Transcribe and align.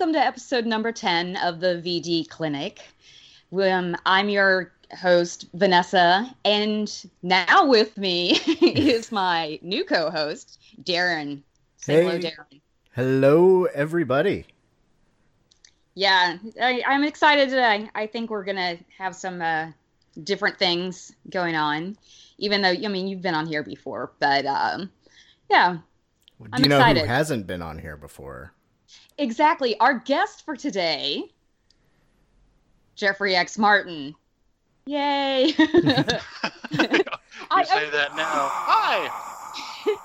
Welcome 0.00 0.14
to 0.14 0.26
episode 0.26 0.64
number 0.64 0.92
10 0.92 1.36
of 1.36 1.60
the 1.60 1.82
VD 1.84 2.26
Clinic. 2.30 2.80
Um, 3.52 3.94
I'm 4.06 4.30
your 4.30 4.72
host, 4.98 5.44
Vanessa, 5.52 6.34
and 6.42 6.90
now 7.22 7.66
with 7.66 7.98
me 7.98 8.30
is 8.62 9.12
my 9.12 9.58
new 9.60 9.84
co 9.84 10.08
host, 10.10 10.58
Daeron. 10.84 11.42
Say 11.76 12.02
hello, 12.02 12.18
Daeron. 12.18 12.60
Hello, 12.94 13.64
everybody. 13.66 14.46
Yeah, 15.92 16.38
I, 16.58 16.82
I'm 16.86 17.04
excited 17.04 17.50
today. 17.50 17.90
I 17.94 18.06
think 18.06 18.30
we're 18.30 18.44
going 18.44 18.56
to 18.56 18.78
have 18.96 19.14
some 19.14 19.42
uh, 19.42 19.66
different 20.24 20.58
things 20.58 21.12
going 21.28 21.56
on, 21.56 21.98
even 22.38 22.62
though, 22.62 22.70
I 22.70 22.88
mean, 22.88 23.06
you've 23.06 23.20
been 23.20 23.34
on 23.34 23.46
here 23.46 23.62
before, 23.62 24.12
but 24.18 24.46
um, 24.46 24.90
yeah, 25.50 25.76
Do 26.40 26.48
I'm 26.54 26.62
you 26.62 26.70
know 26.70 26.78
excited. 26.78 27.02
who 27.02 27.06
hasn't 27.06 27.46
been 27.46 27.60
on 27.60 27.78
here 27.78 27.98
before? 27.98 28.54
Exactly. 29.18 29.78
Our 29.78 29.98
guest 29.98 30.44
for 30.44 30.56
today, 30.56 31.24
Jeffery 32.96 33.36
X. 33.36 33.58
Martin. 33.58 34.14
Yay! 34.86 35.54
you 35.58 35.64
I- 37.50 37.64
say 37.64 37.90
that 37.90 38.16
now. 38.16 38.48
Hi. 38.50 39.96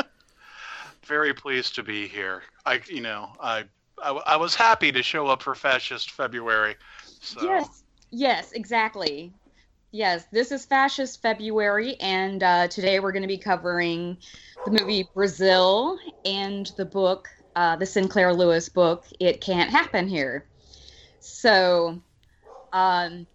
Very 1.06 1.34
pleased 1.34 1.74
to 1.76 1.82
be 1.82 2.08
here. 2.08 2.42
I, 2.64 2.80
you 2.88 3.00
know, 3.00 3.30
I, 3.40 3.64
I, 4.02 4.10
I 4.10 4.36
was 4.36 4.54
happy 4.54 4.90
to 4.92 5.02
show 5.02 5.26
up 5.28 5.42
for 5.42 5.54
Fascist 5.54 6.10
February. 6.10 6.74
So, 7.20 7.44
Yes, 7.44 7.84
yes, 8.10 8.52
exactly. 8.52 9.32
Yes, 9.92 10.26
this 10.32 10.50
is 10.50 10.64
Fascist 10.66 11.22
February, 11.22 11.96
and 12.00 12.42
uh, 12.42 12.68
today 12.68 13.00
we're 13.00 13.12
going 13.12 13.22
to 13.22 13.28
be 13.28 13.38
covering 13.38 14.16
the 14.64 14.72
movie 14.72 15.08
Brazil 15.14 15.96
and 16.24 16.66
the 16.76 16.84
book, 16.84 17.28
uh, 17.56 17.76
the 17.76 17.86
Sinclair 17.86 18.34
Lewis 18.34 18.70
book, 18.70 19.06
It 19.20 19.42
Can't 19.42 19.70
Happen 19.70 20.08
Here. 20.08 20.46
So, 21.20 22.02
um, 22.72 23.26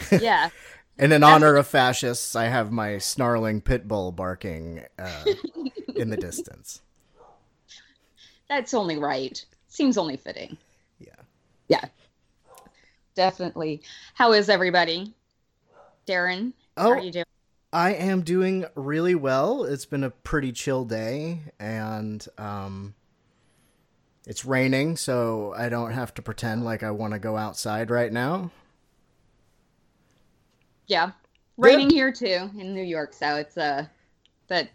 yeah, 0.16 0.50
And 0.98 1.12
in 1.12 1.22
honor 1.22 1.56
of 1.56 1.66
fascists, 1.66 2.36
I 2.36 2.44
have 2.44 2.70
my 2.72 2.98
snarling 2.98 3.62
pit 3.62 3.88
bull 3.88 4.12
barking 4.12 4.84
uh, 4.98 5.36
in 5.96 6.10
the 6.10 6.16
distance. 6.18 6.82
that's 8.48 8.74
only 8.74 8.98
right. 8.98 9.44
Seems 9.68 9.96
only 9.96 10.16
fitting. 10.16 10.58
Yeah. 10.98 11.22
Yeah, 11.68 11.84
definitely. 13.14 13.82
How 14.14 14.32
is 14.32 14.48
everybody? 14.48 15.14
Daeron, 16.06 16.52
how 16.78 16.88
Oh, 16.88 16.92
are 16.94 16.98
you 16.98 17.12
doing? 17.12 17.24
I 17.72 17.94
am 17.94 18.22
doing 18.22 18.66
really 18.74 19.14
well. 19.14 19.64
It's 19.64 19.86
been 19.86 20.04
a 20.04 20.10
pretty 20.10 20.52
chill 20.52 20.84
day, 20.84 21.40
and 21.60 22.26
um, 22.38 22.94
it's 24.30 24.44
raining, 24.44 24.96
so 24.96 25.52
I 25.56 25.68
don't 25.68 25.90
have 25.90 26.14
to 26.14 26.22
pretend 26.22 26.64
like 26.64 26.84
I 26.84 26.92
want 26.92 27.14
to 27.14 27.18
go 27.18 27.36
outside 27.36 27.90
right 27.90 28.12
now. 28.12 28.52
Yeah, 30.86 31.10
raining 31.56 31.90
here 31.90 32.12
too 32.12 32.48
in 32.56 32.72
New 32.72 32.84
York, 32.84 33.12
so 33.12 33.34
it's 33.34 33.58
uh, 33.58 33.86
but 34.46 34.68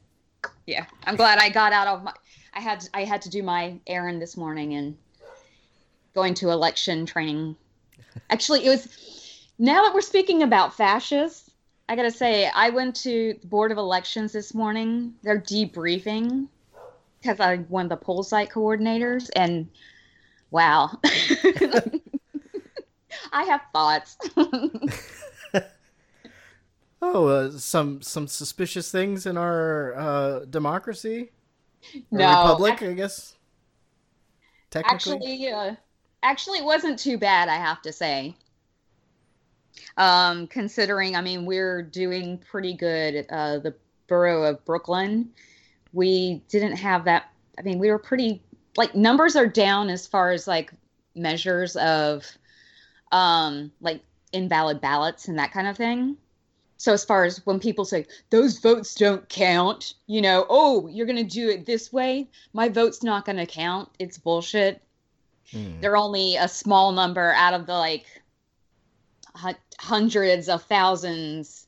yeah, 0.67 0.87
I'm 1.05 1.15
glad 1.15 1.39
I 1.39 1.47
got 1.47 1.71
out 1.71 1.87
of 1.87 2.03
my. 2.03 2.11
I 2.53 2.59
had 2.59 2.85
I 2.93 3.05
had 3.05 3.21
to 3.21 3.29
do 3.29 3.43
my 3.43 3.79
errand 3.87 4.21
this 4.21 4.35
morning 4.35 4.73
and 4.73 4.97
going 6.13 6.33
to 6.33 6.49
election 6.49 7.05
training. 7.05 7.55
Actually, 8.29 8.65
it 8.65 8.69
was. 8.69 9.47
Now 9.57 9.83
that 9.83 9.93
we're 9.93 10.01
speaking 10.01 10.43
about 10.43 10.75
fascists, 10.75 11.49
I 11.87 11.95
gotta 11.95 12.11
say 12.11 12.51
I 12.53 12.71
went 12.71 12.93
to 12.97 13.37
the 13.39 13.47
board 13.47 13.71
of 13.71 13.77
elections 13.77 14.33
this 14.33 14.53
morning. 14.53 15.13
They're 15.23 15.39
debriefing 15.39 16.49
because 17.25 17.39
I'm 17.39 17.65
one 17.65 17.85
of 17.85 17.89
the 17.89 17.97
poll 17.97 18.23
site 18.23 18.49
coordinators, 18.51 19.29
and 19.35 19.67
wow, 20.51 20.91
I 23.31 23.43
have 23.43 23.61
thoughts. 23.73 24.17
Oh, 27.01 27.27
uh, 27.27 27.51
some 27.51 28.01
some 28.01 28.27
suspicious 28.27 28.91
things 28.91 29.25
in 29.25 29.37
our 29.37 29.93
uh, 29.95 30.39
democracy, 30.45 31.31
No, 32.11 32.27
republic, 32.27 32.81
I 32.81 32.93
guess. 32.93 33.35
Technically, 34.69 35.47
actually 35.47 35.51
uh, 35.51 35.75
actually 36.23 36.59
it 36.59 36.65
wasn't 36.65 36.99
too 36.99 37.17
bad 37.17 37.49
i 37.49 37.55
have 37.55 37.81
to 37.83 37.91
say. 37.93 38.35
Um 39.97 40.47
considering 40.47 41.15
i 41.15 41.21
mean 41.21 41.45
we're 41.45 41.81
doing 41.81 42.37
pretty 42.39 42.73
good 42.73 43.25
uh 43.29 43.59
the 43.59 43.75
borough 44.07 44.43
of 44.43 44.63
brooklyn 44.65 45.31
we 45.95 46.43
didn't 46.49 46.75
have 46.75 47.05
that 47.05 47.31
i 47.57 47.61
mean 47.63 47.79
we 47.79 47.89
were 47.89 47.97
pretty 47.97 48.41
like 48.77 48.93
numbers 48.95 49.35
are 49.35 49.47
down 49.47 49.89
as 49.89 50.05
far 50.05 50.31
as 50.31 50.47
like 50.47 50.71
measures 51.15 51.75
of 51.77 52.25
um 53.11 53.71
like 53.81 54.01
invalid 54.33 54.81
ballots 54.81 55.27
and 55.27 55.39
that 55.39 55.53
kind 55.53 55.67
of 55.67 55.77
thing. 55.77 56.17
So 56.77 56.91
as 56.91 57.05
far 57.05 57.23
as 57.23 57.43
when 57.45 57.59
people 57.59 57.85
say 57.85 58.05
those 58.29 58.59
votes 58.59 58.95
don't 58.95 59.27
count 59.29 59.93
you 60.07 60.21
know 60.21 60.45
oh 60.49 60.87
you're 60.87 61.05
going 61.05 61.15
to 61.15 61.23
do 61.23 61.49
it 61.49 61.65
this 61.65 61.91
way. 61.91 62.27
My 62.53 62.69
vote's 62.69 63.01
not 63.01 63.25
going 63.25 63.37
to 63.37 63.45
count. 63.45 63.89
It's 63.99 64.17
bullshit. 64.17 64.81
Hmm. 65.51 65.79
they're 65.79 65.95
only 65.95 66.37
a 66.37 66.47
small 66.47 66.91
number 66.91 67.31
out 67.33 67.53
of 67.53 67.67
the 67.67 67.73
like 67.73 68.05
hu- 69.35 69.53
hundreds 69.79 70.49
of 70.49 70.63
thousands 70.63 71.67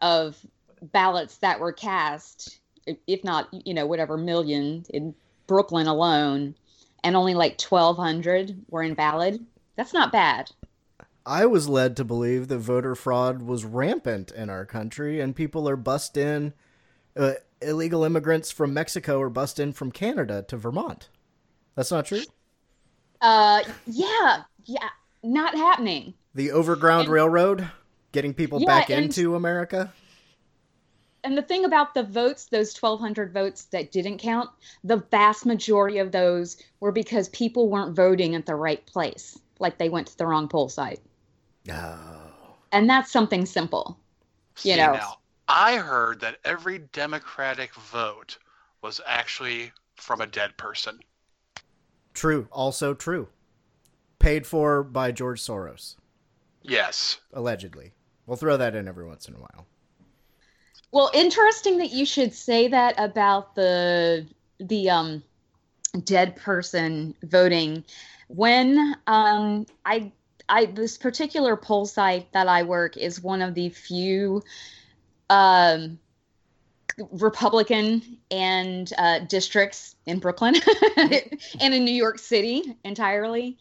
of 0.00 0.38
ballots 0.80 1.38
that 1.38 1.58
were 1.58 1.72
cast 1.72 2.60
if 3.06 3.24
not 3.24 3.48
you 3.52 3.74
know 3.74 3.86
whatever 3.86 4.16
million 4.16 4.84
in 4.90 5.14
brooklyn 5.46 5.86
alone 5.86 6.54
and 7.04 7.16
only 7.16 7.34
like 7.34 7.60
1200 7.60 8.64
were 8.70 8.82
invalid 8.82 9.44
that's 9.76 9.92
not 9.92 10.12
bad 10.12 10.50
I 11.28 11.44
was 11.46 11.68
led 11.68 11.96
to 11.96 12.04
believe 12.04 12.46
that 12.46 12.58
voter 12.58 12.94
fraud 12.94 13.42
was 13.42 13.64
rampant 13.64 14.30
in 14.30 14.48
our 14.48 14.64
country, 14.64 15.20
and 15.20 15.34
people 15.34 15.68
are 15.68 15.74
bussed 15.74 16.16
in. 16.16 16.52
Uh, 17.16 17.32
illegal 17.60 18.04
immigrants 18.04 18.52
from 18.52 18.72
Mexico 18.72 19.20
are 19.20 19.28
bussed 19.28 19.58
in 19.58 19.72
from 19.72 19.90
Canada 19.90 20.44
to 20.46 20.56
Vermont. 20.56 21.08
That's 21.74 21.90
not 21.90 22.06
true. 22.06 22.22
uh 23.20 23.60
yeah 23.86 24.42
yeah 24.66 24.88
not 25.24 25.56
happening 25.56 26.14
The 26.36 26.52
Overground 26.52 27.06
And- 27.06 27.10
Railroad 27.12 27.68
getting 28.12 28.32
people 28.32 28.60
Yeah, 28.60 28.66
back 28.66 28.90
into 28.90 29.34
America. 29.34 29.92
And 31.26 31.36
the 31.36 31.42
thing 31.42 31.64
about 31.64 31.92
the 31.92 32.04
votes, 32.04 32.44
those 32.46 32.80
1,200 32.80 33.32
votes 33.32 33.64
that 33.72 33.90
didn't 33.90 34.18
count, 34.18 34.48
the 34.84 34.98
vast 35.10 35.44
majority 35.44 35.98
of 35.98 36.12
those 36.12 36.56
were 36.78 36.92
because 36.92 37.28
people 37.30 37.68
weren't 37.68 37.96
voting 37.96 38.36
at 38.36 38.46
the 38.46 38.54
right 38.54 38.86
place. 38.86 39.36
Like 39.58 39.76
they 39.76 39.88
went 39.88 40.06
to 40.06 40.18
the 40.18 40.26
wrong 40.26 40.46
poll 40.48 40.68
site. 40.68 41.00
Oh. 41.68 42.30
And 42.70 42.88
that's 42.88 43.10
something 43.10 43.44
simple. 43.44 43.98
You 44.62 44.74
See, 44.74 44.76
know. 44.76 44.92
now, 44.92 45.16
I 45.48 45.78
heard 45.78 46.20
that 46.20 46.38
every 46.44 46.78
Democratic 46.92 47.74
vote 47.74 48.38
was 48.80 49.00
actually 49.04 49.72
from 49.96 50.20
a 50.20 50.28
dead 50.28 50.56
person. 50.56 51.00
True. 52.14 52.46
Also 52.52 52.94
true. 52.94 53.26
Paid 54.20 54.46
for 54.46 54.84
by 54.84 55.10
George 55.10 55.42
Soros, 55.42 55.96
Yes. 56.62 57.18
allegedly. 57.32 57.94
We'll 58.26 58.36
throw 58.36 58.56
that 58.56 58.76
in 58.76 58.86
every 58.86 59.04
once 59.04 59.26
in 59.26 59.34
a 59.34 59.38
while. 59.38 59.66
Well, 60.92 61.10
interesting 61.12 61.78
that 61.78 61.90
you 61.90 62.06
should 62.06 62.32
say 62.32 62.68
that 62.68 62.94
about 62.98 63.54
the 63.54 64.26
the 64.58 64.90
um 64.90 65.22
dead 66.04 66.36
person 66.36 67.14
voting. 67.22 67.84
When 68.28 68.96
um 69.06 69.66
I 69.84 70.12
I 70.48 70.66
this 70.66 70.98
particular 70.98 71.56
poll 71.56 71.86
site 71.86 72.32
that 72.32 72.48
I 72.48 72.62
work 72.62 72.96
is 72.96 73.22
one 73.22 73.42
of 73.42 73.54
the 73.54 73.70
few 73.70 74.42
um 75.30 75.98
Republican 77.12 78.18
and 78.30 78.90
uh, 78.96 79.20
districts 79.20 79.96
in 80.06 80.18
Brooklyn 80.18 80.54
and 80.96 81.74
in 81.74 81.84
New 81.84 81.94
York 81.94 82.18
City 82.18 82.76
entirely. 82.84 83.58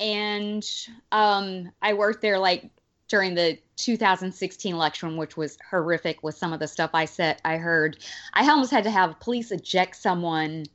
And 0.00 0.64
um, 1.12 1.70
I 1.80 1.94
worked 1.94 2.22
there 2.22 2.38
like 2.38 2.70
during 3.08 3.34
the 3.34 3.58
2016 3.76 4.74
election, 4.74 5.16
which 5.16 5.36
was 5.36 5.58
horrific 5.70 6.22
with 6.22 6.36
some 6.36 6.52
of 6.52 6.60
the 6.60 6.68
stuff 6.68 6.90
I 6.94 7.04
said 7.04 7.40
I 7.44 7.56
heard. 7.56 7.98
I 8.32 8.48
almost 8.48 8.70
had 8.70 8.84
to 8.84 8.90
have 8.90 9.20
police 9.20 9.50
eject 9.50 9.96
someone 9.96 10.66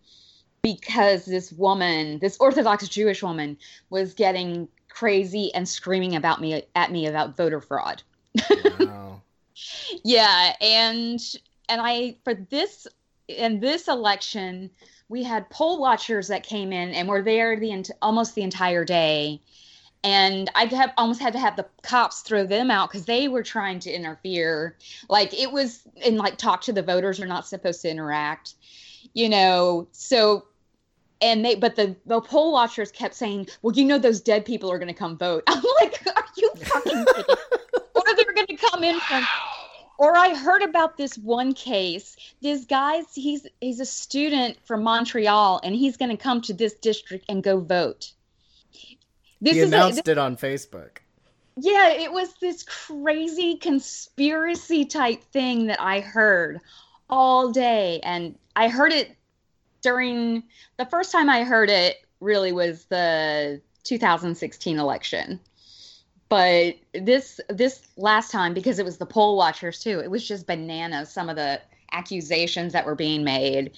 because 0.62 1.26
this 1.26 1.52
woman, 1.52 2.20
this 2.20 2.38
Orthodox 2.40 2.88
Jewish 2.88 3.24
woman, 3.24 3.58
was 3.90 4.14
getting 4.14 4.68
crazy 4.90 5.54
and 5.54 5.68
screaming 5.68 6.16
about 6.16 6.42
me 6.42 6.64
at 6.76 6.92
me 6.92 7.08
about 7.08 7.36
voter 7.36 7.62
fraud. 7.62 8.04
Wow. 8.80 9.22
yeah, 10.04 10.56
and 10.62 11.20
and 11.70 11.82
I 11.82 12.18
for 12.24 12.34
this 12.34 12.88
in 13.28 13.60
this 13.60 13.88
election 13.88 14.70
we 15.12 15.24
had 15.24 15.50
poll 15.50 15.80
watchers 15.80 16.30
that 16.30 16.44
came 16.44 16.72
in 16.72 16.92
and 16.92 17.08
were 17.08 17.22
there 17.22 17.60
the 17.60 17.86
almost 18.02 18.34
the 18.34 18.44
entire 18.44 18.86
day 18.86 19.42
and 20.04 20.50
I 20.56 20.66
have 20.66 20.94
almost 20.98 21.22
had 21.22 21.34
to 21.34 21.40
have 21.40 21.56
the 21.56 21.66
cops 21.84 22.22
throw 22.22 22.46
them 22.46 22.72
out 22.72 22.90
because 22.90 23.06
they 23.06 23.28
were 23.28 23.44
trying 23.44 23.80
to 23.82 23.92
interfere. 23.92 24.78
Like 25.10 25.34
it 25.34 25.52
was 25.52 25.84
and 26.04 26.18
like 26.18 26.38
talk 26.38 26.62
to 26.62 26.74
the 26.74 26.82
voters 26.82 27.20
are 27.20 27.28
not 27.28 27.48
supposed 27.48 27.82
to 27.84 27.90
interact, 27.90 28.56
you 29.14 29.30
know. 29.30 29.88
So 29.92 30.46
and 31.22 31.46
they 31.46 31.56
but 31.56 31.76
the 31.76 31.96
the 32.06 32.20
poll 32.22 32.52
watchers 32.52 32.92
kept 32.92 33.14
saying, 33.14 33.48
"Well, 33.62 33.76
you 33.76 33.86
know 33.86 34.00
those 34.00 34.22
dead 34.22 34.46
people 34.46 34.72
are 34.72 34.80
going 34.80 34.88
to 34.88 34.94
come 34.94 35.18
vote." 35.18 35.44
I'm 35.48 35.64
like, 35.82 36.02
"Are 36.08 36.26
you 36.36 36.52
fucking 36.56 37.06
kidding?" 37.16 37.36
or 37.96 38.04
they're 38.16 38.34
going 38.34 38.48
to 38.48 38.56
come 38.56 38.84
in 38.84 39.00
from 39.02 39.24
or 40.02 40.18
I 40.18 40.34
heard 40.34 40.64
about 40.64 40.98
this 40.98 41.16
one 41.16 41.54
case. 41.54 42.18
This 42.42 42.66
guy's 42.66 43.14
he's 43.14 43.46
he's 43.60 43.80
a 43.80 43.86
student 43.86 44.58
from 44.66 44.82
Montreal 44.82 45.62
and 45.64 45.76
he's 45.76 45.96
going 45.96 46.10
to 46.10 46.18
come 46.18 46.42
to 46.42 46.56
this 46.56 46.74
district 46.74 47.26
and 47.30 47.44
go 47.44 47.60
vote. 47.60 48.14
This 49.42 49.56
he 49.56 49.62
announced 49.62 50.08
it 50.08 50.18
on 50.18 50.38
Facebook. 50.38 50.98
yeah, 51.58 51.90
it 51.90 52.12
was 52.14 52.34
this 52.40 52.64
crazy 52.64 53.58
conspiracy 53.58 54.86
type 54.86 55.24
thing 55.24 55.68
that 55.68 55.82
I 55.82 56.00
heard 56.00 56.60
all 57.10 57.52
day. 57.52 58.00
And 58.04 58.38
I 58.56 58.70
heard 58.70 58.94
it 58.94 59.16
during 59.82 60.44
the 60.78 60.86
first 60.86 61.12
time 61.12 61.30
I 61.30 61.44
heard 61.44 61.70
it 61.70 61.98
really 62.20 62.52
was 62.52 62.86
the 62.86 63.60
2016 63.84 64.78
election. 64.78 65.40
But 66.30 66.76
this 66.94 67.42
this 67.50 67.82
last 67.98 68.32
time 68.32 68.54
because 68.54 68.80
it 68.80 68.86
was 68.86 68.98
the 68.98 69.06
poll 69.06 69.36
watchers 69.36 69.80
too. 69.80 70.00
It 70.00 70.10
was 70.10 70.26
just 70.26 70.48
bananas 70.48 71.12
some 71.12 71.30
of 71.30 71.36
the 71.36 71.60
accusations 71.92 72.72
that 72.72 72.86
were 72.86 72.96
being 72.96 73.24
made. 73.24 73.72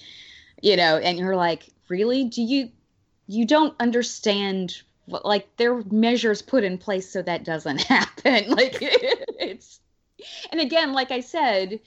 You 0.62 0.76
know, 0.76 0.98
and 0.98 1.18
you're 1.18 1.36
like, 1.36 1.68
"Really? 1.88 2.24
Do 2.24 2.42
you 2.42 2.70
you 3.26 3.44
don't 3.44 3.74
understand 3.80 4.82
like 5.06 5.48
there 5.56 5.74
are 5.74 5.84
measures 5.90 6.42
put 6.42 6.64
in 6.64 6.78
place 6.78 7.10
so 7.10 7.22
that 7.22 7.44
doesn't 7.44 7.80
happen. 7.82 8.50
Like 8.50 8.78
it's 8.80 9.80
and 10.50 10.60
again 10.60 10.94
like 10.94 11.10
i 11.10 11.20
said 11.20 11.78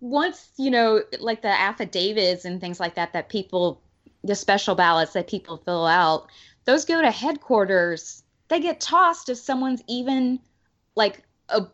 once 0.00 0.48
you 0.56 0.70
know 0.70 1.02
like 1.18 1.42
the 1.42 1.48
affidavits 1.48 2.46
and 2.46 2.60
things 2.60 2.80
like 2.80 2.94
that 2.94 3.12
that 3.12 3.28
people 3.28 3.82
the 4.24 4.34
special 4.34 4.74
ballots 4.74 5.12
that 5.12 5.28
people 5.28 5.58
fill 5.58 5.86
out 5.86 6.28
those 6.66 6.84
go 6.84 7.00
to 7.00 7.10
headquarters. 7.10 8.24
They 8.48 8.60
get 8.60 8.80
tossed 8.80 9.28
if 9.28 9.38
someone's 9.38 9.82
even 9.88 10.40
like 10.94 11.22
a 11.48 11.66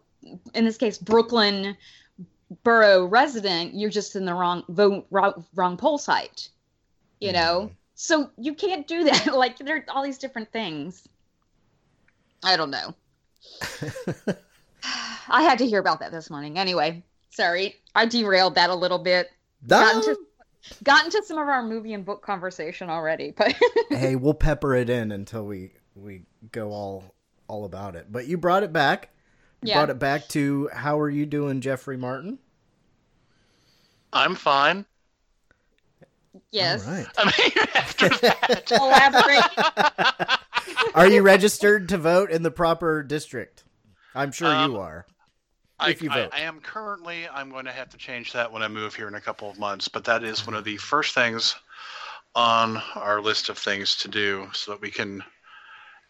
in 0.54 0.64
this 0.64 0.76
case 0.76 0.98
brooklyn 0.98 1.76
borough 2.62 3.04
resident 3.06 3.74
you're 3.74 3.90
just 3.90 4.14
in 4.14 4.24
the 4.24 4.34
wrong 4.34 4.62
vote 4.68 5.06
wrong, 5.10 5.44
wrong 5.54 5.76
poll 5.76 5.98
site 5.98 6.48
you 7.18 7.32
know 7.32 7.62
mm-hmm. 7.62 7.74
So 8.02 8.32
you 8.36 8.54
can't 8.54 8.88
do 8.88 9.04
that 9.04 9.26
like 9.34 9.58
there 9.58 9.76
are 9.76 9.84
all 9.88 10.02
these 10.02 10.18
different 10.18 10.50
things 10.52 11.06
i 12.42 12.56
don't 12.56 12.70
know 12.70 12.92
i 15.28 15.42
had 15.42 15.58
to 15.58 15.66
hear 15.66 15.78
about 15.78 16.00
that 16.00 16.10
this 16.10 16.28
morning 16.28 16.58
anyway 16.58 17.04
sorry 17.30 17.76
i 17.94 18.04
derailed 18.04 18.56
that 18.56 18.70
a 18.70 18.74
little 18.74 18.98
bit 18.98 19.30
got 19.68 19.94
into, 19.94 20.16
got 20.82 21.04
into 21.04 21.22
some 21.24 21.38
of 21.38 21.46
our 21.46 21.62
movie 21.62 21.92
and 21.92 22.04
book 22.04 22.22
conversation 22.26 22.90
already 22.90 23.30
but 23.30 23.54
hey, 23.90 24.16
we'll 24.16 24.34
pepper 24.34 24.74
it 24.74 24.90
in 24.90 25.12
until 25.12 25.46
we 25.46 25.70
we 25.94 26.22
go 26.50 26.70
all 26.72 27.14
all 27.46 27.64
about 27.64 27.94
it. 27.94 28.10
But 28.10 28.26
you 28.26 28.36
brought 28.36 28.62
it 28.62 28.72
back. 28.72 29.10
You 29.60 29.68
Yeah. 29.68 29.74
brought 29.74 29.90
it 29.90 29.98
back 29.98 30.28
to 30.30 30.68
how 30.72 30.98
are 30.98 31.10
you 31.10 31.26
doing, 31.26 31.60
Jeffery 31.60 31.96
Martin? 31.96 32.38
I'm 34.12 34.34
fine. 34.34 34.86
Yes 36.50 36.86
All 36.86 36.94
right. 36.94 37.06
I 37.18 37.24
mean, 37.24 37.66
after 37.74 38.08
that, 38.20 38.70
elaborate 38.70 40.38
Are 40.94 41.06
you 41.06 41.22
registered 41.22 41.88
to 41.90 41.98
vote 41.98 42.30
in 42.30 42.42
the 42.42 42.50
proper 42.50 43.02
district? 43.02 43.64
I'm 44.14 44.30
sure 44.32 44.48
Um, 44.48 44.70
you 44.72 44.78
are. 44.78 45.06
I, 45.78 45.90
If 45.90 46.02
you 46.02 46.10
I, 46.10 46.14
vote. 46.14 46.30
I 46.32 46.40
am 46.40 46.60
currently. 46.60 47.26
I'm 47.28 47.50
going 47.50 47.64
to 47.64 47.72
have 47.72 47.88
to 47.90 47.96
change 47.96 48.32
that 48.32 48.52
when 48.52 48.62
I 48.62 48.68
move 48.68 48.94
here 48.94 49.08
in 49.08 49.14
a 49.14 49.20
couple 49.20 49.50
of 49.50 49.58
months. 49.58 49.88
But 49.88 50.04
that 50.04 50.22
is 50.22 50.46
one 50.46 50.54
of 50.54 50.64
the 50.64 50.76
first 50.76 51.14
things 51.14 51.54
on 52.34 52.80
our 52.94 53.20
list 53.20 53.48
of 53.48 53.58
things 53.58 53.96
to 53.96 54.08
do, 54.08 54.48
so 54.52 54.72
that 54.72 54.80
we 54.80 54.90
can 54.90 55.22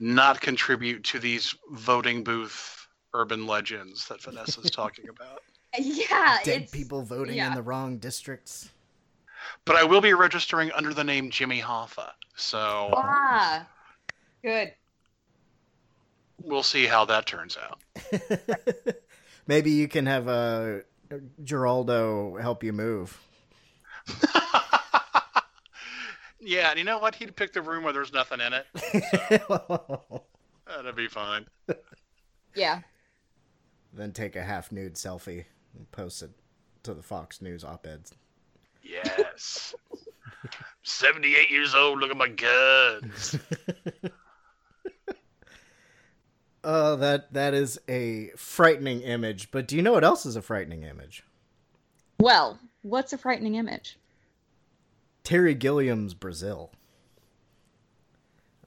not 0.00 0.40
contribute 0.40 1.04
to 1.04 1.18
these 1.18 1.54
voting 1.72 2.22
booth 2.24 2.86
urban 3.14 3.46
legends 3.46 4.08
that 4.08 4.20
Vanessa's 4.20 4.70
talking 4.70 5.08
about. 5.08 5.42
yeah 5.78 6.38
Dead 6.44 6.62
it's 6.62 6.72
people 6.72 7.02
voting 7.02 7.38
in 7.38 7.54
the 7.54 7.62
wrong 7.62 7.98
districts. 7.98 8.68
But 9.64 9.76
I 9.76 9.84
will 9.84 10.00
be 10.00 10.14
registering 10.14 10.72
under 10.72 10.92
the 10.94 11.04
name 11.04 11.30
Jimmy 11.30 11.60
Hoffa. 11.60 12.10
So 12.36 12.90
ah 12.94 13.66
good 14.42 14.72
we'll 16.42 16.62
see 16.62 16.86
how 16.86 17.04
that 17.04 17.26
turns 17.26 17.56
out. 17.56 17.78
Maybe 19.46 19.70
you 19.70 19.86
can 19.86 20.06
have 20.06 20.26
a 20.26 20.82
uh, 21.12 21.16
Geraldo 21.44 22.40
help 22.40 22.64
you 22.64 22.72
move. 22.72 23.20
Yeah, 26.44 26.70
and 26.70 26.78
you 26.78 26.84
know 26.84 26.98
what? 26.98 27.14
He'd 27.14 27.36
pick 27.36 27.52
the 27.52 27.62
room 27.62 27.84
where 27.84 27.92
there's 27.92 28.12
nothing 28.12 28.40
in 28.40 28.52
it. 28.52 28.66
That'd 30.66 30.96
be 30.96 31.06
fine. 31.06 31.46
yeah 32.56 32.80
then 33.92 34.12
take 34.12 34.36
a 34.36 34.42
half 34.42 34.72
nude 34.72 34.94
selfie 34.94 35.44
and 35.76 35.90
post 35.92 36.22
it 36.22 36.30
to 36.82 36.94
the 36.94 37.02
Fox 37.02 37.40
News 37.40 37.62
op-eds. 37.62 38.12
Yes. 38.82 39.74
78 40.82 41.50
years 41.50 41.74
old, 41.74 41.98
look 42.00 42.10
at 42.10 42.16
my 42.16 42.28
guns. 42.28 43.38
Oh, 46.64 46.94
that 46.94 47.32
that 47.32 47.54
is 47.54 47.80
a 47.88 48.30
frightening 48.36 49.00
image. 49.00 49.50
But 49.50 49.66
do 49.66 49.74
you 49.74 49.82
know 49.82 49.90
what 49.92 50.04
else 50.04 50.24
is 50.24 50.36
a 50.36 50.42
frightening 50.42 50.84
image? 50.84 51.24
well 52.20 52.56
what's 52.82 53.12
a 53.12 53.18
frightening 53.18 53.56
image 53.56 53.98
Terry 55.24 55.54
Gilliam's 55.54 56.14
Brazil. 56.14 56.70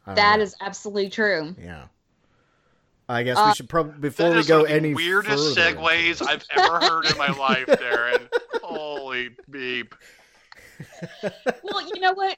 I 0.06 0.10
don't 0.10 0.16
That 0.16 0.38
know. 0.40 0.44
is 0.44 0.56
absolutely 0.60 1.10
true 1.10 1.56
yeah. 1.58 1.86
I 3.08 3.24
guess 3.24 3.38
Uh, 3.38 3.46
we 3.50 3.54
should 3.56 3.70
probably 3.70 4.00
before 4.00 4.30
That 4.30 4.34
we 4.36 4.40
is 4.40 4.48
go 4.48 4.58
one 4.58 4.66
of 4.66 4.70
the 4.70 4.76
any 4.76 4.94
weirdest 4.96 5.56
further. 5.56 5.76
segues 5.76 6.26
I've 6.28 6.44
ever 6.52 6.80
heard 6.80 7.06
in 7.06 7.18
my 7.18 7.30
life, 7.30 7.66
Daeron. 7.68 8.28
Holy 8.64 9.30
beep. 9.50 9.94
well, 11.64 11.82
you 11.94 12.02
know 12.02 12.14
what? 12.14 12.38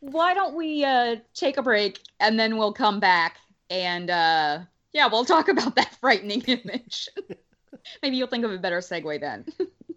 Why 0.00 0.34
don't 0.34 0.54
we 0.54 0.84
uh, 0.84 1.16
take 1.34 1.56
a 1.56 1.62
break 1.62 2.00
and 2.20 2.38
then 2.38 2.56
we'll 2.56 2.72
come 2.72 2.98
back 3.00 3.36
and 3.70 4.08
uh, 4.10 4.60
yeah, 4.92 5.06
we'll 5.08 5.24
talk 5.24 5.48
about 5.48 5.74
that 5.76 5.94
frightening 6.00 6.40
image. 6.42 7.08
Maybe 8.02 8.16
you'll 8.16 8.28
think 8.28 8.44
of 8.44 8.50
a 8.52 8.58
better 8.58 8.78
segue 8.78 9.20
then. 9.20 9.44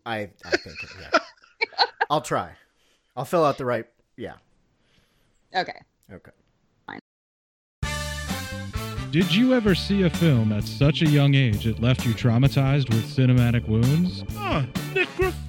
I 0.06 0.30
I 0.46 0.52
think 0.58 0.76
yeah. 1.02 1.20
I'll 2.10 2.22
try. 2.22 2.52
I'll 3.16 3.26
fill 3.26 3.46
out 3.46 3.58
the 3.58 3.66
right. 3.66 3.86
Yeah. 4.18 4.36
okay. 5.56 5.74
Okay. 6.12 6.32
Did 9.12 9.34
you 9.34 9.56
ever 9.56 9.74
see 9.74 10.04
a 10.04 10.10
film 10.10 10.52
at 10.52 10.64
such 10.64 11.02
a 11.02 11.06
young 11.10 11.34
age 11.34 11.66
it 11.66 11.82
left 11.82 12.06
you 12.06 12.14
traumatized 12.14 12.90
with 12.90 13.06
cinematic 13.06 13.68
wounds? 13.68 14.24
Ah, 14.38 14.64
necrophilia. 14.94 15.49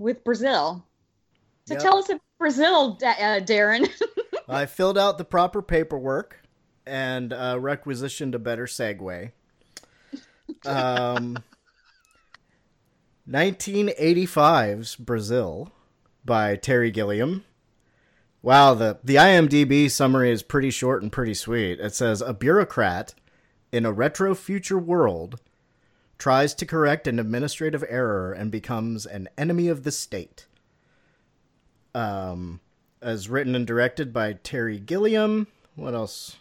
with 0.00 0.24
Brazil. 0.24 0.84
So 1.66 1.74
Yep. 1.74 1.82
tell 1.82 1.96
us 1.98 2.08
about 2.08 2.22
Brazil, 2.38 2.98
uh, 3.02 3.40
Daeron. 3.40 3.88
I 4.48 4.66
filled 4.66 4.98
out 4.98 5.18
the 5.18 5.24
proper 5.24 5.62
paperwork 5.62 6.40
and 6.86 7.32
uh, 7.32 7.58
requisitioned 7.60 8.34
a 8.34 8.38
better 8.38 8.66
segue. 8.66 9.30
Um, 10.66 11.38
1985's 13.28 14.96
Brazil 14.96 15.70
by 16.24 16.56
Terry 16.56 16.90
Gilliam. 16.90 17.44
Wow, 18.42 18.74
the, 18.74 18.98
the 19.04 19.16
IMDb 19.16 19.90
summary 19.90 20.30
is 20.30 20.42
pretty 20.42 20.70
short 20.70 21.02
and 21.02 21.12
pretty 21.12 21.34
sweet. 21.34 21.78
It 21.78 21.94
says 21.94 22.20
A 22.22 22.32
bureaucrat 22.32 23.14
in 23.70 23.84
a 23.84 23.92
retro 23.92 24.34
future 24.34 24.78
world 24.78 25.40
tries 26.20 26.54
to 26.54 26.66
correct 26.66 27.08
an 27.08 27.18
administrative 27.18 27.84
error 27.88 28.32
and 28.32 28.52
becomes 28.52 29.06
an 29.06 29.28
enemy 29.36 29.66
of 29.66 29.82
the 29.82 29.90
state. 29.90 30.46
Um, 31.94 32.60
as 33.02 33.28
written 33.28 33.54
and 33.56 33.66
directed 33.66 34.12
by 34.12 34.34
Terry 34.34 34.78
Gilliam. 34.78 35.48
What 35.74 35.94
else 35.94 36.36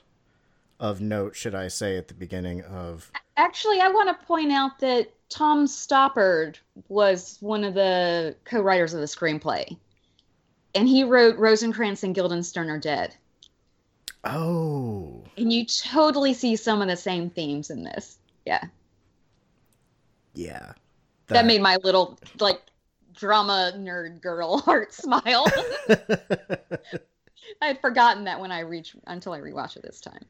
of 0.80 1.02
note 1.02 1.36
should 1.36 1.56
I 1.56 1.70
say 1.70 1.98
at 1.98 2.08
the 2.08 2.14
beginning 2.14 2.62
of? 2.62 3.12
Actually, 3.38 3.80
I 3.80 3.90
want 3.90 4.10
to 4.10 4.26
point 4.28 4.52
out 4.52 4.80
that 4.80 5.12
Tom 5.30 5.66
Stoppard 5.66 6.58
was 6.90 7.38
one 7.40 7.64
of 7.64 7.74
the 7.74 8.36
co-writers 8.46 8.94
of 8.94 9.00
the 9.00 9.06
screenplay, 9.06 9.78
and 10.76 10.88
he 10.88 11.04
wrote 11.04 11.38
"Rosencrantz 11.38 12.04
and 12.04 12.14
Guildenstern 12.14 12.70
Are 12.70 12.80
Dead," 12.80 13.16
Oh, 14.26 15.24
and 15.38 15.54
you 15.54 15.66
totally 15.66 16.34
see 16.34 16.56
some 16.56 16.82
of 16.82 16.90
the 16.90 16.98
same 16.98 17.30
themes 17.30 17.70
in 17.70 17.84
this. 17.84 18.18
Yeah, 18.46 18.66
yeah. 20.48 20.74
that 21.28 21.46
made 21.46 21.62
my 21.62 21.78
little 21.84 22.18
like 22.40 22.62
drama 23.14 23.74
nerd 23.76 24.22
girl 24.22 24.58
heart 24.66 24.94
smile. 24.94 25.46
I 27.62 27.66
had 27.68 27.82
forgotten 27.82 28.26
that 28.26 28.40
when 28.40 28.52
I 28.52 28.60
reached 28.62 28.96
until 29.08 29.34
I 29.34 29.40
rewatched 29.40 29.78
it 29.78 29.84
this 29.84 30.02
time. 30.02 30.26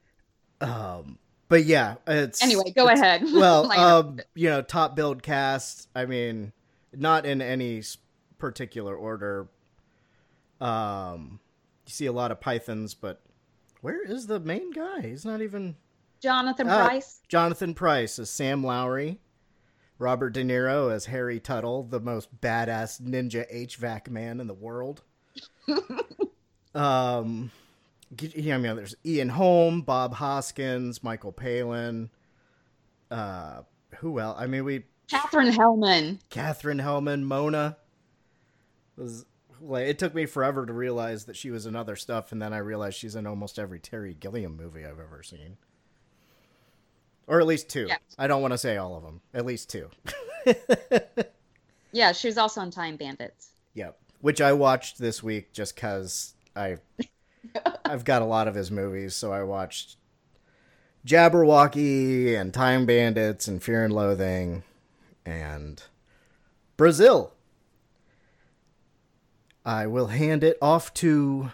um, 0.61 1.17
but 1.47 1.65
yeah, 1.65 1.95
it's 2.07 2.43
Anyway, 2.43 2.71
go 2.75 2.83
it's- 2.89 2.99
ahead. 2.99 3.23
Well, 3.33 3.71
um, 3.71 4.19
you 4.35 4.49
know, 4.49 4.61
top 4.61 4.95
build 4.95 5.23
cast. 5.23 5.87
I 5.95 6.05
mean, 6.05 6.51
not 6.93 7.25
in 7.25 7.41
any 7.41 7.81
particular 8.37 8.95
order. 8.95 9.47
Um, 10.61 11.39
you 11.85 11.91
see 11.91 12.05
a 12.05 12.11
lot 12.11 12.31
of 12.31 12.39
pythons, 12.39 12.93
but 12.93 13.21
where 13.81 14.03
is 14.05 14.27
the 14.27 14.39
main 14.39 14.71
guy? 14.71 15.01
He's 15.01 15.25
not 15.25 15.41
even. 15.41 15.75
Jonathan 16.21 16.67
Ah, 16.69 16.85
Pryce. 16.85 17.21
Jonathan 17.29 17.73
Pryce 17.73 18.19
is 18.19 18.29
Sam 18.29 18.63
Lowry. 18.63 19.19
Robert 19.99 20.31
De 20.31 20.43
Niro 20.43 20.91
as 20.91 21.05
Harry 21.05 21.39
Tuttle, 21.39 21.83
the 21.83 21.99
most 21.99 22.41
badass 22.41 23.01
ninja 23.01 23.45
HVAC 23.53 24.09
man 24.09 24.39
in 24.39 24.47
the 24.47 24.53
world. 24.53 25.03
um, 26.73 27.51
yeah, 28.17 28.55
I 28.55 28.57
mean, 28.57 28.75
there's 28.77 28.95
Ian 29.05 29.29
Holm, 29.29 29.81
Bob 29.81 30.15
Hoskins, 30.15 31.03
Michael 31.03 31.33
Palin. 31.33 32.09
Uh, 33.11 33.61
who 33.97 34.19
else? 34.19 34.37
I 34.39 34.47
mean, 34.47 34.63
we 34.63 34.85
Katherine 35.09 35.51
Helmond. 35.51 36.19
Katherine 36.29 36.79
Helmond, 36.79 37.23
Mona. 37.23 37.77
Was 38.95 39.25
like 39.61 39.87
it 39.87 39.99
took 39.99 40.15
me 40.15 40.25
forever 40.25 40.65
to 40.65 40.73
realize 40.73 41.25
that 41.25 41.35
she 41.35 41.51
was 41.51 41.65
in 41.65 41.75
other 41.75 41.95
stuff, 41.95 42.31
and 42.31 42.41
then 42.41 42.53
I 42.53 42.59
realized 42.59 42.97
she's 42.97 43.15
in 43.15 43.27
almost 43.27 43.59
every 43.59 43.79
Terry 43.79 44.13
Gilliam 44.13 44.55
movie 44.55 44.85
I've 44.85 44.99
ever 44.99 45.23
seen, 45.23 45.57
or 47.29 47.39
at 47.39 47.47
least 47.47 47.69
two. 47.69 47.85
Yes. 47.87 47.99
I 48.17 48.27
don't 48.27 48.41
want 48.41 48.53
to 48.53 48.57
say 48.57 48.75
all 48.75 48.97
of 48.97 49.03
them. 49.03 49.21
At 49.33 49.45
least 49.45 49.69
two. 49.69 49.89
Yeah, 51.91 52.11
she 52.11 52.27
was 52.27 52.37
also 52.37 52.61
on 52.61 52.71
Time 52.71 52.97
Bandits. 52.97 53.51
Yep. 53.73 53.97
Which 54.21 54.41
I 54.41 54.53
watched 54.53 54.99
this 54.99 55.23
week 55.23 55.53
just 55.53 55.75
because 55.75 56.33
I 56.55 56.77
I've 57.85 58.03
got 58.03 58.21
a 58.21 58.25
lot 58.25 58.47
of 58.47 58.55
his 58.55 58.69
movies, 58.69 59.15
so 59.15 59.31
I 59.31 59.43
watched 59.43 59.97
Jabberwocky 61.05 62.39
and 62.39 62.53
Time 62.53 62.85
Bandits 62.85 63.47
and 63.47 63.63
Fear 63.63 63.85
and 63.85 63.93
Loathing 63.93 64.63
and 65.25 65.81
Brazil. 66.77 67.33
I 69.65 69.87
will 69.87 70.07
hand 70.07 70.43
it 70.43 70.57
off 70.61 70.93
to 70.95 71.51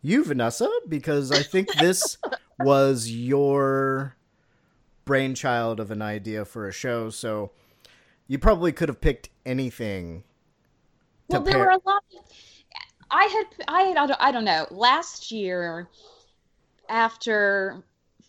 you, 0.00 0.24
Vanessa, 0.24 0.70
because 0.88 1.32
I 1.32 1.42
think 1.42 1.72
this 1.74 2.18
was 2.58 3.10
your 3.10 4.16
brainchild 5.04 5.80
of 5.80 5.90
an 5.90 6.02
idea 6.02 6.44
for 6.44 6.66
a 6.68 6.72
show, 6.72 7.10
so 7.10 7.50
you 8.26 8.38
probably 8.38 8.72
could 8.72 8.88
have 8.88 9.00
picked 9.00 9.28
anything 9.44 10.24
Well, 11.28 11.42
there 11.42 11.54
pair- 11.54 11.64
were 11.64 11.70
a 11.70 11.80
lot. 11.84 12.02
I 13.10 13.24
had, 13.24 13.64
I 13.68 13.82
had, 13.82 13.96
I 13.96 14.06
don't, 14.06 14.20
I 14.20 14.32
don't 14.32 14.44
know. 14.44 14.66
Last 14.70 15.30
year, 15.30 15.88
after 16.88 17.82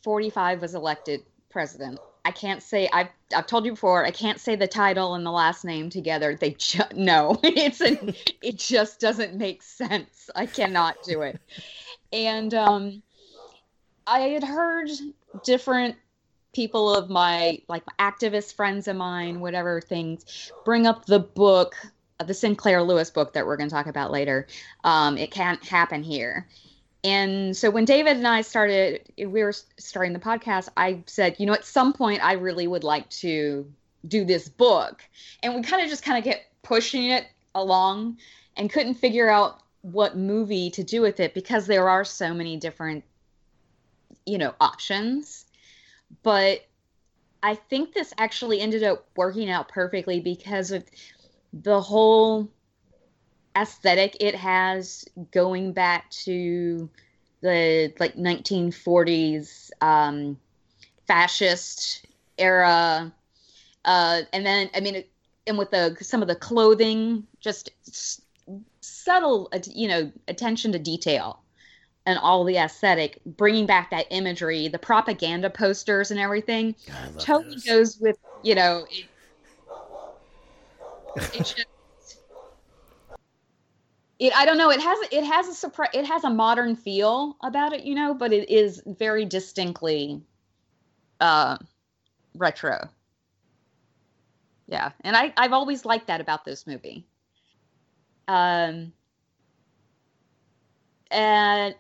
45 0.03 0.62
was 0.62 0.75
elected 0.75 1.22
president, 1.50 2.00
I 2.24 2.32
can't 2.32 2.62
say. 2.62 2.89
I've, 2.91 3.08
I've 3.36 3.48
told 3.48 3.65
you 3.65 3.72
before. 3.72 4.05
I 4.05 4.12
can't 4.12 4.39
say 4.39 4.55
the 4.55 4.67
title 4.67 5.15
and 5.15 5.25
the 5.25 5.32
last 5.32 5.63
name 5.65 5.89
together. 5.89 6.36
They 6.36 6.51
just 6.51 6.94
no. 6.96 7.39
It's 7.44 7.82
an. 7.82 8.13
it 8.41 8.58
just 8.58 9.00
doesn't 9.00 9.36
make 9.36 9.63
sense. 9.63 10.29
I 10.36 10.46
cannot 10.46 10.98
do 11.03 11.22
it. 11.22 11.39
And 12.12 12.53
um, 12.53 13.01
I 14.08 14.20
had 14.22 14.44
heard 14.44 14.89
different 15.44 15.96
people 16.55 16.95
of 16.95 17.09
my 17.09 17.59
like 17.67 17.83
activist 18.00 18.55
friends 18.55 18.88
of 18.88 18.95
mine, 18.95 19.39
whatever 19.41 19.81
things, 19.81 20.51
bring 20.63 20.88
up 20.88 21.05
the 21.05 21.19
book 21.19 21.75
the 22.25 22.33
Sinclair 22.33 22.81
Lewis 22.81 23.09
book 23.09 23.33
that 23.33 23.45
we're 23.45 23.57
going 23.57 23.69
to 23.69 23.75
talk 23.75 23.88
about 23.88 24.12
later. 24.12 24.47
Um, 24.83 25.17
it 25.17 25.31
can't 25.31 25.63
happen 25.65 26.01
here. 26.01 26.47
And 27.03 27.55
so 27.55 27.69
when 27.69 27.85
David 27.85 28.17
and 28.17 28.27
I 28.27 28.41
started, 28.41 29.01
we 29.17 29.43
were 29.43 29.53
starting 29.77 30.13
the 30.13 30.19
podcast, 30.19 30.69
I 30.77 31.03
said, 31.05 31.35
you 31.39 31.45
know, 31.45 31.53
at 31.53 31.65
some 31.65 31.93
point 31.93 32.24
I 32.24 32.33
really 32.33 32.67
would 32.67 32.83
like 32.83 33.09
to 33.09 33.69
do 34.07 34.25
this 34.25 34.50
book. 34.50 35.03
And 35.43 35.53
we 35.53 35.62
kind 35.62 35.83
of 35.83 35.89
just 35.89 36.03
kind 36.03 36.17
of 36.17 36.24
get 36.24 36.45
pushing 36.63 37.09
it 37.12 37.27
along 37.53 38.17
and 38.57 38.71
couldn't 38.71 38.95
figure 38.95 39.29
out 39.29 39.59
what 39.81 40.17
movie 40.17 40.71
to 40.71 40.83
do 40.83 41.01
with 41.01 41.19
it 41.19 41.33
because 41.33 41.67
there 41.67 41.89
are 41.89 42.03
so 42.03 42.33
many 42.33 42.57
different, 42.57 43.03
you 44.25 44.38
know, 44.39 44.55
options. 44.59 45.44
But 46.24 46.62
I 47.43 47.55
think 47.55 47.93
this 47.93 48.13
actually 48.17 48.60
ended 48.62 48.84
up 48.84 49.07
working 49.15 49.50
out 49.50 49.69
perfectly 49.69 50.19
because 50.19 50.72
of 50.72 50.84
the 51.53 51.79
whole 51.81 52.50
aesthetic 53.57 54.17
it 54.19 54.36
has 54.36 55.05
going 55.31 55.72
back 55.74 56.10
to 56.12 56.89
the 57.41 57.93
like 58.00 58.15
1940s 58.15 59.72
um, 59.81 60.38
fascist 61.07 62.05
era. 62.38 63.13
Uh, 63.86 64.22
and 64.34 64.45
then 64.45 64.69
i 64.75 64.79
mean 64.79 65.03
and 65.45 65.57
with 65.60 65.69
the 65.69 65.95
some 66.01 66.24
of 66.24 66.27
the 66.27 66.36
clothing 66.36 67.27
just 67.39 67.69
s- 67.88 68.22
subtle 68.81 69.50
you 69.67 69.88
know 69.88 70.12
attention 70.27 70.72
to 70.72 70.79
detail 70.79 71.43
and 72.05 72.19
all 72.19 72.43
the 72.43 72.57
aesthetic 72.57 73.19
bringing 73.25 73.65
back 73.65 73.89
that 73.91 74.05
imagery 74.12 74.67
the 74.67 74.79
propaganda 74.79 75.50
posters 75.50 76.12
and 76.12 76.19
everything 76.19 76.75
totally 77.17 77.57
goes 77.67 77.97
with 78.00 78.17
you 78.41 78.55
know 78.55 78.85
it, 78.89 79.05
it 81.15 81.38
just 81.43 81.67
it 84.19 84.33
i 84.35 84.45
don't 84.45 84.57
know 84.57 84.69
it 84.71 84.81
has 84.81 84.97
it 85.12 85.24
has 85.24 85.47
a 85.47 85.53
surprise 85.53 85.89
it 85.93 86.05
has 86.05 86.24
a 86.24 86.29
modern 86.29 86.75
feel 86.75 87.38
about 87.43 87.74
it 87.74 87.83
you 87.83 87.95
know 87.95 88.13
but 88.13 88.31
it 88.31 88.50
is 88.50 88.81
very 88.85 89.25
distinctly 89.25 90.21
uh 91.19 91.57
retro. 92.35 92.89
Yeah 94.67 94.91
and 95.01 95.15
i 95.15 95.33
i've 95.38 95.53
always 95.53 95.85
liked 95.85 96.07
that 96.07 96.21
about 96.21 96.43
this 96.45 96.65
movie. 96.67 97.05
Um 98.27 98.93
and 101.12 101.75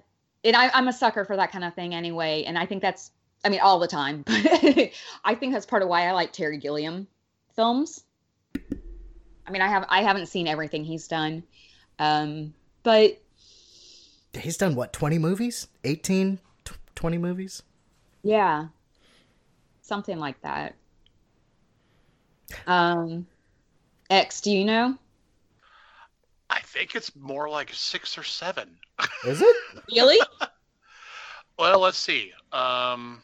and 0.45 0.55
I, 0.55 0.69
i'm 0.73 0.87
a 0.87 0.93
sucker 0.93 1.25
for 1.25 1.35
that 1.35 1.51
kind 1.51 1.65
of 1.65 1.73
thing 1.73 1.93
anyway 1.93 2.43
and 2.45 2.57
i 2.57 2.65
think 2.65 2.81
that's 2.81 3.11
i 3.43 3.49
mean 3.49 3.59
all 3.59 3.79
the 3.79 3.87
time 3.87 4.21
but 4.25 4.91
i 5.25 5.35
think 5.35 5.51
that's 5.53 5.65
part 5.65 5.81
of 5.83 5.89
why 5.89 6.07
i 6.07 6.11
like 6.11 6.31
terry 6.31 6.57
gilliam 6.57 7.07
films 7.55 8.03
I 9.47 9.51
mean, 9.51 9.61
I 9.61 9.67
have 9.67 9.85
I 9.89 10.01
haven't 10.01 10.25
seen 10.27 10.47
everything 10.47 10.83
he's 10.83 11.07
done, 11.07 11.43
um, 11.99 12.53
but 12.83 13.21
He's 14.33 14.57
done 14.57 14.75
what, 14.75 14.91
20 14.91 15.17
movies? 15.17 15.67
18, 15.83 16.39
tw- 16.65 16.73
20 16.95 17.17
movies? 17.17 17.63
yeah, 18.23 18.67
something 19.81 20.19
like 20.19 20.41
that. 20.41 20.75
Um, 22.67 23.27
X, 24.09 24.41
do 24.41 24.51
you 24.51 24.65
know? 24.65 24.97
I 26.49 26.59
think 26.61 26.95
it's 26.95 27.15
more 27.15 27.49
like 27.49 27.71
six 27.73 28.17
or 28.17 28.23
seven. 28.23 28.77
Is 29.25 29.41
it? 29.41 29.55
Really? 29.95 30.19
Well, 31.57 31.79
let's 31.79 31.97
see. 31.97 32.33
Um, 32.51 33.23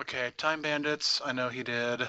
okay, 0.00 0.32
Time 0.36 0.60
Bandits. 0.60 1.20
I 1.24 1.30
know 1.32 1.48
he 1.48 1.62
did. 1.62 2.02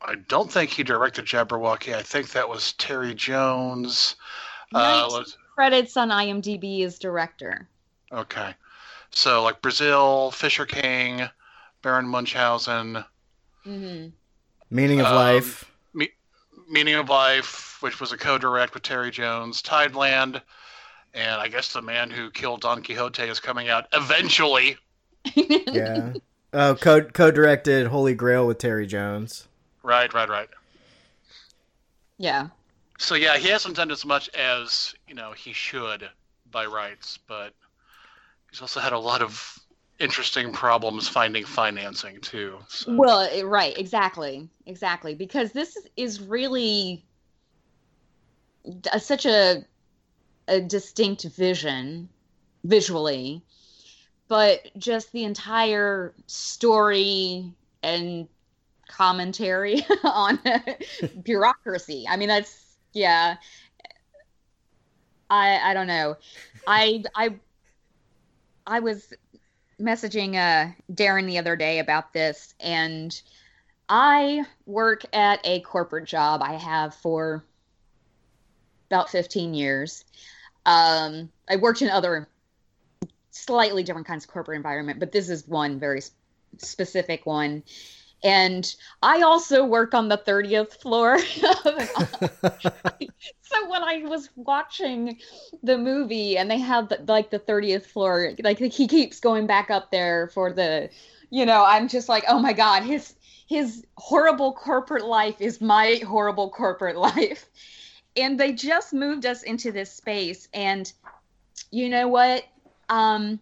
I 0.00 0.14
don't 0.28 0.50
think 0.50 0.70
he 0.70 0.82
directed 0.82 1.26
Jabberwocky. 1.26 1.94
I 1.94 2.00
think 2.02 2.30
that 2.30 2.48
was 2.48 2.72
Terry 2.74 3.14
Jones. 3.14 4.16
Uh, 4.74 4.78
Nineteen 4.80 5.16
let's- 5.18 5.36
credits 5.54 5.96
on 5.98 6.08
IMDb 6.08 6.84
as 6.86 6.98
director. 6.98 7.68
okay, 8.12 8.54
so 9.10 9.42
like 9.42 9.60
Brazil, 9.60 10.30
Fisher 10.30 10.64
King, 10.64 11.28
Baron 11.82 12.08
Munchausen, 12.08 13.04
hmm 13.62 14.06
Meaning 14.70 15.00
of 15.00 15.06
Um, 15.08 15.14
Life. 15.16 15.70
Meaning 16.68 16.94
of 16.94 17.08
Life, 17.08 17.78
which 17.80 18.00
was 18.00 18.12
a 18.12 18.16
co-direct 18.16 18.74
with 18.74 18.82
Terry 18.82 19.10
Jones, 19.10 19.62
Tideland, 19.62 20.40
and 21.12 21.40
I 21.40 21.48
guess 21.48 21.72
the 21.72 21.82
man 21.82 22.10
who 22.10 22.30
killed 22.30 22.62
Don 22.62 22.82
Quixote 22.82 23.22
is 23.22 23.40
coming 23.40 23.68
out 23.68 23.86
eventually. 23.92 24.76
Yeah. 25.36 26.12
Oh, 26.52 26.76
co 26.76 27.02
co 27.02 27.30
directed 27.30 27.86
Holy 27.88 28.14
Grail 28.14 28.46
with 28.46 28.58
Terry 28.58 28.86
Jones. 28.86 29.48
Right, 29.82 30.12
right, 30.14 30.28
right. 30.28 30.48
yeah. 32.18 32.48
So 32.98 33.14
yeah, 33.16 33.38
he 33.38 33.48
hasn't 33.48 33.76
done 33.76 33.90
as 33.90 34.04
much 34.04 34.28
as 34.30 34.94
you 35.08 35.14
know 35.14 35.32
he 35.32 35.52
should 35.52 36.08
by 36.50 36.66
rights, 36.66 37.18
but 37.26 37.54
he's 38.50 38.60
also 38.60 38.80
had 38.80 38.92
a 38.92 38.98
lot 38.98 39.20
of 39.22 39.58
interesting 39.98 40.52
problems 40.52 41.08
finding 41.08 41.44
financing 41.44 42.20
too. 42.20 42.58
So. 42.68 42.94
Well, 42.94 43.20
eh, 43.20 43.42
right, 43.44 43.76
exactly, 43.76 44.48
exactly, 44.66 45.14
because 45.14 45.52
this 45.52 45.76
is, 45.76 45.86
is 45.96 46.20
really 46.20 47.04
a, 48.92 49.00
such 49.00 49.26
a 49.26 49.64
a 50.46 50.60
distinct 50.60 51.24
vision 51.24 52.08
visually, 52.64 53.42
but 54.28 54.60
just 54.76 55.12
the 55.12 55.24
entire 55.24 56.14
story 56.26 57.50
and 57.82 58.28
commentary 58.88 59.84
on 60.04 60.38
bureaucracy. 61.22 62.04
I 62.08 62.16
mean, 62.16 62.28
that's 62.28 62.76
yeah. 62.92 63.36
I 65.30 65.70
I 65.70 65.74
don't 65.74 65.86
know. 65.86 66.16
I 66.66 67.04
I 67.14 67.34
I 68.66 68.80
was 68.80 69.12
messaging 69.80 70.36
uh 70.36 70.72
Daeron 70.92 71.26
the 71.26 71.38
other 71.38 71.56
day 71.56 71.78
about 71.78 72.12
this 72.12 72.54
and 72.60 73.20
I 73.88 74.44
work 74.66 75.04
at 75.12 75.40
a 75.44 75.60
corporate 75.60 76.06
job 76.06 76.42
I 76.42 76.54
have 76.54 76.94
for 76.94 77.44
about 78.90 79.10
15 79.10 79.54
years. 79.54 80.04
Um 80.64 81.30
I 81.48 81.56
worked 81.56 81.82
in 81.82 81.90
other 81.90 82.28
slightly 83.30 83.82
different 83.82 84.06
kinds 84.06 84.24
of 84.24 84.30
corporate 84.30 84.56
environment, 84.56 85.00
but 85.00 85.12
this 85.12 85.28
is 85.28 85.46
one 85.46 85.78
very 85.78 86.02
specific 86.58 87.26
one. 87.26 87.64
And 88.24 88.74
I 89.02 89.20
also 89.20 89.64
work 89.66 89.92
on 89.92 90.08
the 90.08 90.16
30th 90.16 90.80
floor 90.80 91.18
so 93.42 93.70
when 93.70 93.82
I 93.82 94.02
was 94.04 94.30
watching 94.34 95.18
the 95.62 95.76
movie 95.76 96.38
and 96.38 96.50
they 96.50 96.58
have 96.58 96.88
the, 96.88 97.04
like 97.06 97.30
the 97.30 97.38
30th 97.38 97.84
floor, 97.84 98.32
like 98.42 98.58
he 98.58 98.88
keeps 98.88 99.20
going 99.20 99.46
back 99.46 99.70
up 99.70 99.90
there 99.90 100.28
for 100.28 100.52
the, 100.52 100.88
you 101.30 101.44
know, 101.44 101.64
I'm 101.64 101.86
just 101.86 102.08
like, 102.08 102.24
oh 102.28 102.38
my 102.38 102.52
God, 102.52 102.82
his 102.82 103.14
his 103.46 103.84
horrible 103.98 104.54
corporate 104.54 105.04
life 105.04 105.40
is 105.40 105.60
my 105.60 106.00
horrible 106.06 106.48
corporate 106.48 106.96
life. 107.16 107.46
And 108.16 108.40
they 108.40 108.52
just 108.52 108.94
moved 108.94 109.26
us 109.26 109.42
into 109.42 109.70
this 109.70 109.92
space 109.92 110.48
and 110.54 110.90
you 111.70 111.88
know 111.88 112.08
what? 112.08 112.44
Um 112.88 113.40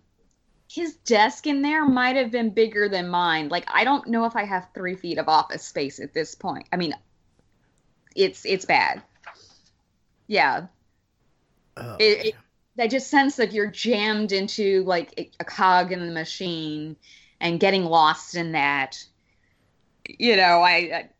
his 0.72 0.94
desk 0.96 1.46
in 1.46 1.62
there 1.62 1.84
might 1.84 2.16
have 2.16 2.30
been 2.30 2.50
bigger 2.50 2.88
than 2.88 3.08
mine. 3.08 3.48
Like 3.48 3.64
I 3.68 3.84
don't 3.84 4.08
know 4.08 4.24
if 4.24 4.36
I 4.36 4.44
have 4.44 4.68
three 4.74 4.96
feet 4.96 5.18
of 5.18 5.28
office 5.28 5.64
space 5.64 6.00
at 6.00 6.14
this 6.14 6.34
point. 6.34 6.66
I 6.72 6.76
mean, 6.76 6.94
it's 8.14 8.44
it's 8.44 8.64
bad. 8.64 9.02
Yeah, 10.26 10.66
Oh, 11.76 11.96
it, 11.98 12.26
it, 12.26 12.34
that 12.76 12.90
just 12.90 13.08
sense 13.08 13.36
that 13.36 13.52
you're 13.52 13.70
jammed 13.70 14.32
into 14.32 14.82
like 14.84 15.32
a, 15.40 15.44
cog 15.44 15.92
in 15.92 16.06
the 16.06 16.12
machine 16.12 16.96
and 17.40 17.58
getting 17.58 17.84
lost 17.84 18.34
in 18.34 18.52
that. 18.52 19.02
You 20.06 20.36
know, 20.36 20.60
I, 20.60 20.74
I 20.74 21.10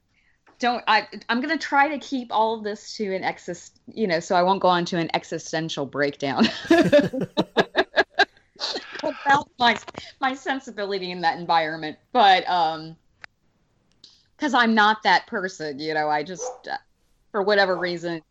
don't. 0.58 0.82
I 0.86 1.08
I'm 1.28 1.40
gonna 1.40 1.58
try 1.58 1.88
to 1.88 1.98
keep 1.98 2.28
all 2.30 2.58
of 2.58 2.64
this 2.64 2.96
to 2.96 3.14
an 3.14 3.24
exist. 3.24 3.80
You 3.86 4.06
know, 4.06 4.20
so 4.20 4.34
I 4.34 4.42
won't 4.42 4.60
go 4.60 4.68
on 4.68 4.84
to 4.86 4.98
an 4.98 5.10
existential 5.14 5.86
breakdown. 5.86 6.48
about 9.02 9.48
my 9.58 9.78
my 10.20 10.34
sensibility 10.34 11.10
in 11.10 11.20
that 11.22 11.38
environment, 11.38 11.98
but 12.12 12.48
um, 12.48 12.96
because 14.36 14.54
I'm 14.54 14.74
not 14.74 15.02
that 15.04 15.26
person, 15.26 15.78
you 15.78 15.94
know, 15.94 16.08
I 16.08 16.22
just 16.22 16.68
uh, 16.70 16.76
for 17.30 17.42
whatever 17.42 17.78
reason, 17.78 18.22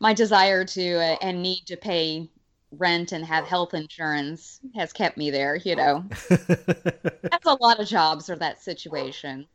my 0.00 0.12
desire 0.12 0.64
to 0.64 0.94
uh, 0.94 1.16
and 1.22 1.42
need 1.42 1.64
to 1.66 1.76
pay 1.76 2.28
rent 2.72 3.12
and 3.12 3.24
have 3.24 3.46
health 3.46 3.74
insurance 3.74 4.60
has 4.74 4.92
kept 4.92 5.16
me 5.16 5.30
there. 5.30 5.56
You 5.56 5.76
know, 5.76 6.04
that's 6.28 7.46
a 7.46 7.56
lot 7.60 7.80
of 7.80 7.86
jobs 7.86 8.30
or 8.30 8.36
that 8.36 8.62
situation. 8.62 9.46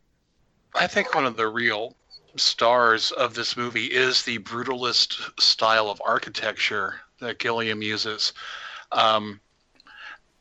I 0.76 0.88
think 0.88 1.16
one 1.16 1.26
of 1.26 1.38
the 1.38 1.48
real 1.48 1.96
stars 2.36 3.12
of 3.12 3.34
this 3.34 3.58
movie 3.58 3.86
is 3.86 4.24
the 4.24 4.40
brutalist 4.40 5.40
style 5.42 5.90
of 5.90 6.02
architecture 6.06 6.96
that 7.20 7.40
Gilliam 7.40 7.82
uses. 7.82 8.34
Um, 8.92 9.42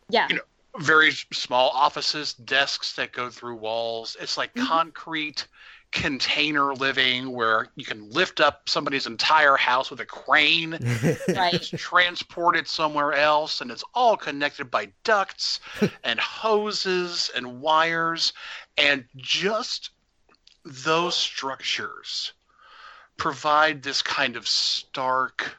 Yeah, 0.09 0.31
You 0.31 0.37
know, 0.37 0.42
very 0.79 1.12
small 1.33 1.71
offices, 1.71 2.35
desks 2.35 2.95
that 2.95 3.12
go 3.12 3.31
through 3.31 3.57
walls. 3.57 4.16
It's 4.21 4.37
like 4.37 4.55
Mhm. 4.55 4.57
concrete 4.57 5.47
container 5.92 6.75
living 6.75 7.31
where 7.33 7.69
you 7.77 7.85
can 7.85 8.11
lift 8.11 8.40
up 8.40 8.69
somebody's 8.69 9.07
entire 9.07 9.57
house 9.57 9.90
with 9.90 10.01
a 10.01 10.05
crane 10.07 10.81
right. 11.35 11.55
it's 11.55 11.71
transported 11.71 12.69
somewhere 12.69 13.12
else 13.12 13.61
and 13.61 13.71
it's 13.71 13.85
all 13.95 14.16
connected 14.16 14.71
by 14.71 14.92
ducts 15.05 15.61
and 16.05 16.21
hoses 16.21 17.31
and 17.35 17.61
wires 17.61 18.33
and 18.77 19.07
just 19.16 19.90
those 20.64 21.16
structures 21.16 22.33
provide 23.19 23.83
this 23.83 24.03
kind 24.03 24.37
of 24.37 24.49
stark 24.49 25.57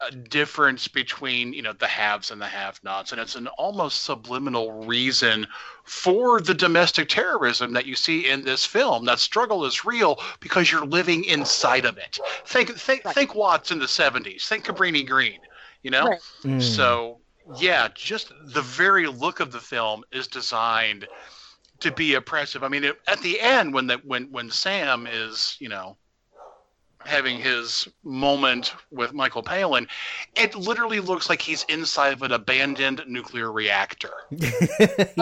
uh, 0.00 0.10
difference 0.28 0.88
between 0.88 1.54
you 1.54 1.62
know 1.62 1.72
the 1.72 1.86
haves 1.86 2.30
and 2.30 2.40
the 2.40 2.46
have-nots 2.46 3.12
and 3.12 3.20
it's 3.20 3.34
an 3.34 3.46
almost 3.56 4.02
subliminal 4.04 4.84
reason 4.84 5.46
for 5.84 6.40
the 6.40 6.52
domestic 6.54 7.08
terrorism 7.08 7.72
that 7.72 7.86
you 7.86 7.96
see 7.96 8.28
in 8.28 8.44
this 8.44 8.64
film 8.66 9.06
that 9.06 9.18
struggle 9.18 9.64
is 9.64 9.86
real 9.86 10.18
because 10.40 10.70
you're 10.70 10.84
living 10.84 11.24
inside 11.24 11.86
of 11.86 11.96
it 11.96 12.18
think 12.44 12.70
think 12.76 13.04
Right. 13.04 13.14
think 13.14 13.34
watts 13.34 13.70
in 13.70 13.78
the 13.78 13.88
70s 13.88 14.46
think 14.46 14.64
cabrini 14.66 15.06
green 15.06 15.38
you 15.82 15.90
know 15.90 16.06
Right. 16.08 16.20
Mm. 16.44 16.60
so 16.60 17.20
yeah 17.54 17.88
just 17.94 18.32
the 18.52 18.62
very 18.62 19.06
look 19.06 19.40
of 19.40 19.50
the 19.50 19.60
film 19.60 20.04
is 20.12 20.26
designed 20.26 21.08
to 21.80 21.90
be 21.90 22.14
oppressive 22.14 22.62
i 22.62 22.68
mean 22.68 22.84
it, 22.84 22.96
at 23.08 23.20
the 23.20 23.40
end 23.40 23.72
when 23.72 23.86
the 23.86 23.96
when 24.04 24.30
when 24.30 24.50
sam 24.50 25.06
is 25.10 25.56
you 25.58 25.68
know 25.68 25.96
having 27.06 27.38
his 27.38 27.88
moment 28.04 28.74
with 28.90 29.12
michael 29.12 29.42
palin 29.42 29.86
it 30.34 30.54
literally 30.54 31.00
looks 31.00 31.28
like 31.28 31.40
he's 31.40 31.64
inside 31.68 32.12
of 32.12 32.22
an 32.22 32.32
abandoned 32.32 33.02
nuclear 33.06 33.50
reactor 33.52 34.10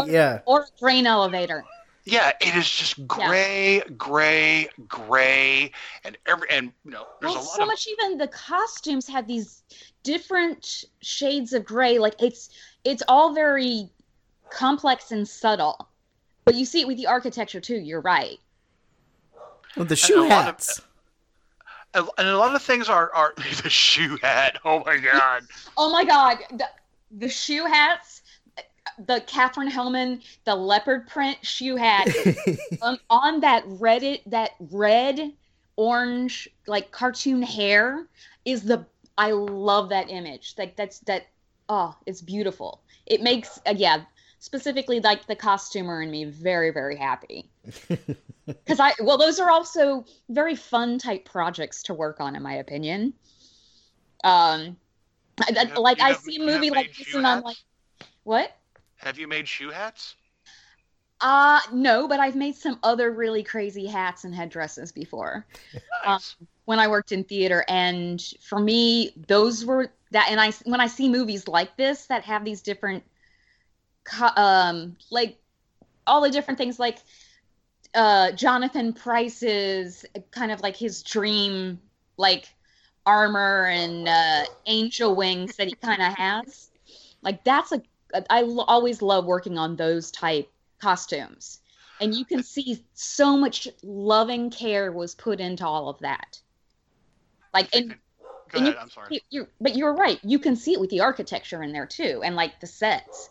yeah. 0.06 0.40
Or 0.46 0.62
a 0.62 0.80
grain 0.80 1.06
elevator. 1.06 1.64
yeah 2.04 2.32
it 2.40 2.54
is 2.56 2.68
just 2.70 3.06
gray 3.06 3.82
gray 3.96 4.68
gray 4.88 5.70
and 6.04 6.16
every 6.26 6.48
and 6.50 6.72
you 6.84 6.90
know 6.90 7.06
there's 7.20 7.34
well, 7.34 7.42
a 7.42 7.44
lot 7.44 7.56
so 7.56 7.62
of 7.62 7.68
much 7.68 7.86
even 7.88 8.18
the 8.18 8.28
costumes 8.28 9.06
have 9.08 9.26
these 9.26 9.62
different 10.02 10.84
shades 11.02 11.52
of 11.52 11.64
gray 11.64 11.98
like 11.98 12.14
it's 12.20 12.50
it's 12.84 13.02
all 13.08 13.32
very 13.34 13.88
complex 14.50 15.10
and 15.12 15.26
subtle 15.26 15.88
but 16.44 16.54
you 16.54 16.64
see 16.64 16.80
it 16.80 16.86
with 16.86 16.96
the 16.98 17.06
architecture 17.06 17.60
too 17.60 17.76
you're 17.76 18.02
right 18.02 18.38
Well, 19.76 19.86
the 19.86 19.96
shoe 19.96 20.16
lot 20.20 20.24
of- 20.24 20.30
hats. 20.30 20.80
And 21.94 22.28
a 22.28 22.38
lot 22.38 22.54
of 22.54 22.62
things 22.62 22.88
are 22.88 23.12
are 23.14 23.34
the 23.62 23.70
shoe 23.70 24.18
hat 24.22 24.58
oh 24.64 24.82
my 24.84 24.98
god 24.98 25.44
oh 25.76 25.90
my 25.90 26.04
god 26.04 26.38
the, 26.50 26.68
the 27.12 27.28
shoe 27.28 27.64
hats 27.66 28.22
the 29.06 29.22
Katherine 29.26 29.70
Helmond, 29.70 30.22
the 30.44 30.54
leopard 30.54 31.06
print 31.08 31.38
shoe 31.42 31.76
hat 31.76 32.08
on, 32.82 32.98
on 33.10 33.40
that 33.40 33.64
red 33.66 34.20
that 34.26 34.52
red 34.70 35.32
orange 35.76 36.48
like 36.66 36.90
cartoon 36.92 37.42
hair 37.42 38.06
is 38.44 38.62
the 38.62 38.86
I 39.16 39.30
love 39.32 39.88
that 39.90 40.10
image. 40.10 40.54
Like 40.58 40.76
that's 40.76 41.00
that 41.00 41.26
oh, 41.68 41.96
it's 42.06 42.20
beautiful. 42.20 42.80
It 43.06 43.22
makes 43.22 43.60
uh, 43.66 43.74
yeah, 43.76 44.04
specifically 44.44 45.00
like 45.00 45.26
the 45.26 45.34
costumer 45.34 46.02
and 46.02 46.10
me 46.10 46.24
very 46.24 46.70
very 46.70 46.96
happy. 46.96 47.48
Cuz 48.66 48.78
I 48.78 48.92
well 49.00 49.16
those 49.16 49.40
are 49.40 49.50
also 49.50 50.04
very 50.28 50.54
fun 50.54 50.98
type 50.98 51.24
projects 51.24 51.82
to 51.84 51.94
work 51.94 52.20
on 52.20 52.36
in 52.36 52.42
my 52.42 52.54
opinion. 52.54 53.14
Um 54.22 54.76
I- 55.40 55.52
that- 55.52 55.68
have- 55.70 55.78
like 55.78 55.98
you 55.98 56.04
I 56.04 56.08
have- 56.08 56.18
see 56.18 56.36
a 56.36 56.40
movie 56.44 56.70
like 56.70 56.94
this 56.96 57.06
shoe 57.06 57.18
and 57.18 57.26
I'm 57.26 57.42
like 57.42 57.56
what? 58.24 58.54
Have 58.96 59.18
you 59.18 59.26
made 59.28 59.48
shoe 59.48 59.70
hats? 59.70 60.14
Uh 61.20 61.60
no, 61.72 62.06
but 62.06 62.20
I've 62.20 62.36
made 62.36 62.54
some 62.54 62.78
other 62.82 63.10
really 63.10 63.42
crazy 63.42 63.86
hats 63.86 64.24
and 64.24 64.34
headdresses 64.34 64.92
before. 64.92 65.46
Nice. 66.04 66.36
when 66.66 66.78
I 66.78 66.88
worked 66.88 67.12
in 67.12 67.24
theater, 67.24 67.64
and 67.68 68.22
for 68.40 68.58
me, 68.58 69.12
those 69.28 69.64
were 69.64 69.90
that. 70.10 70.28
And 70.30 70.38
I 70.40 70.50
when 70.64 70.80
I 70.80 70.86
see 70.86 71.08
movies 71.08 71.46
like 71.48 71.76
this 71.78 72.06
that 72.06 72.24
have 72.24 72.44
these 72.44 72.60
different, 72.62 73.04
co- 73.04 73.13
um, 74.36 74.96
like 75.10 75.38
all 76.06 76.20
the 76.20 76.30
different 76.30 76.58
things, 76.58 76.78
like 76.78 76.98
uh, 77.94 78.32
Jonathan 78.32 78.92
Pryce's 78.92 80.04
kind 80.30 80.52
of 80.52 80.60
like 80.60 80.76
his 80.76 81.02
dream, 81.02 81.80
like 82.16 82.48
armor 83.06 83.66
and 83.66 84.08
uh, 84.08 84.44
angel 84.66 85.14
wings 85.14 85.56
that 85.56 85.68
he 85.68 85.74
kind 85.74 86.02
of 86.02 86.12
has. 86.14 86.70
Like 87.22 87.44
that's 87.44 87.72
a 87.72 87.82
I 88.30 88.42
l- 88.42 88.60
always 88.60 89.02
love 89.02 89.24
working 89.26 89.58
on 89.58 89.76
those 89.76 90.10
type 90.10 90.50
costumes. 90.80 91.60
And 92.00 92.14
you 92.14 92.24
can 92.24 92.42
see 92.42 92.84
so 92.94 93.36
much 93.36 93.68
loving 93.82 94.50
care 94.50 94.92
was 94.92 95.14
put 95.14 95.40
into 95.40 95.66
all 95.66 95.88
of 95.88 95.98
that. 96.00 96.40
Like 97.52 97.74
and 97.74 97.94
Go 98.50 98.58
ahead. 98.60 98.74
you- 98.74 98.78
I'm 98.80 98.90
sorry. 98.90 99.22
you, 99.30 99.48
but 99.60 99.74
you're 99.76 99.94
right. 99.94 100.20
You 100.22 100.38
can 100.38 100.54
see 100.54 100.72
it 100.74 100.80
with 100.80 100.90
the 100.90 101.00
architecture 101.00 101.62
in 101.62 101.72
there 101.72 101.86
too, 101.86 102.20
and 102.24 102.36
like 102.36 102.60
the 102.60 102.66
sets. 102.66 103.30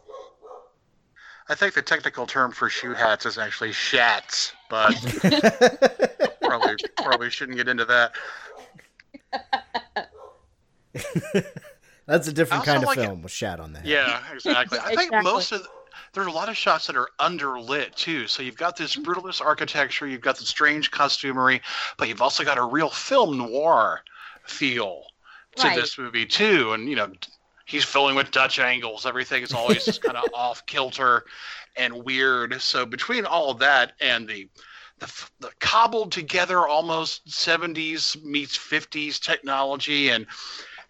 I 1.49 1.55
think 1.55 1.73
the 1.73 1.81
technical 1.81 2.25
term 2.25 2.51
for 2.51 2.69
shoe 2.69 2.93
hats 2.93 3.25
is 3.25 3.37
actually 3.37 3.71
shats, 3.71 4.53
but 4.69 4.93
probably 6.41 6.75
probably 6.97 7.29
shouldn't 7.29 7.57
get 7.57 7.67
into 7.67 7.85
that. 7.85 8.13
That's 12.05 12.27
a 12.27 12.33
different 12.33 12.65
kind 12.65 12.77
of 12.79 12.83
like 12.83 12.97
it- 12.97 13.05
film 13.05 13.21
with 13.21 13.31
shat 13.31 13.59
on 13.59 13.73
the 13.73 13.79
head. 13.79 13.87
Yeah, 13.87 14.21
exactly. 14.33 14.79
I 14.79 14.89
think 14.89 15.11
Exactly. 15.11 15.31
most 15.31 15.51
of 15.51 15.67
there's 16.13 16.27
a 16.27 16.31
lot 16.31 16.47
of 16.47 16.55
shots 16.55 16.87
that 16.87 16.95
are 16.95 17.09
underlit 17.19 17.95
too. 17.95 18.27
So 18.27 18.43
you've 18.43 18.57
got 18.57 18.77
this 18.77 18.95
mm-hmm. 18.95 19.11
brutalist 19.11 19.41
architecture, 19.41 20.07
you've 20.07 20.21
got 20.21 20.37
the 20.37 20.45
strange 20.45 20.91
costumery, 20.91 21.61
but 21.97 22.07
you've 22.07 22.21
also 22.21 22.43
got 22.43 22.57
a 22.57 22.63
real 22.63 22.89
film 22.89 23.37
noir 23.37 24.01
feel 24.45 25.03
to 25.55 25.67
Right. 25.67 25.75
this 25.75 25.97
movie 25.97 26.25
too. 26.25 26.73
And 26.73 26.87
you 26.87 26.95
know, 26.95 27.11
he's 27.65 27.83
filling 27.83 28.15
with 28.15 28.31
Dutch 28.31 28.59
angles. 28.59 29.05
Everything 29.05 29.43
is 29.43 29.53
always 29.53 29.85
just 29.85 30.01
kind 30.01 30.17
of 30.17 30.25
off 30.33 30.65
kilter 30.65 31.25
and 31.75 32.03
weird. 32.03 32.61
So 32.61 32.85
between 32.85 33.25
all 33.25 33.51
of 33.51 33.59
that 33.59 33.93
and 33.99 34.27
the 34.27 34.47
the, 34.99 35.25
the 35.39 35.51
cobbled 35.59 36.11
together 36.11 36.67
almost 36.67 37.25
70s 37.27 38.23
meets 38.23 38.57
50s 38.57 39.19
technology 39.19 40.09
and 40.09 40.27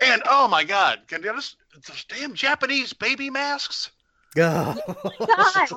and 0.01 0.21
oh 0.29 0.47
my 0.47 0.63
god 0.63 0.99
can 1.07 1.23
you 1.23 1.33
just 1.33 1.55
those 1.87 2.03
damn 2.09 2.33
japanese 2.33 2.93
baby 2.93 3.29
masks 3.29 3.91
Oh. 4.35 4.75
God, 5.27 5.69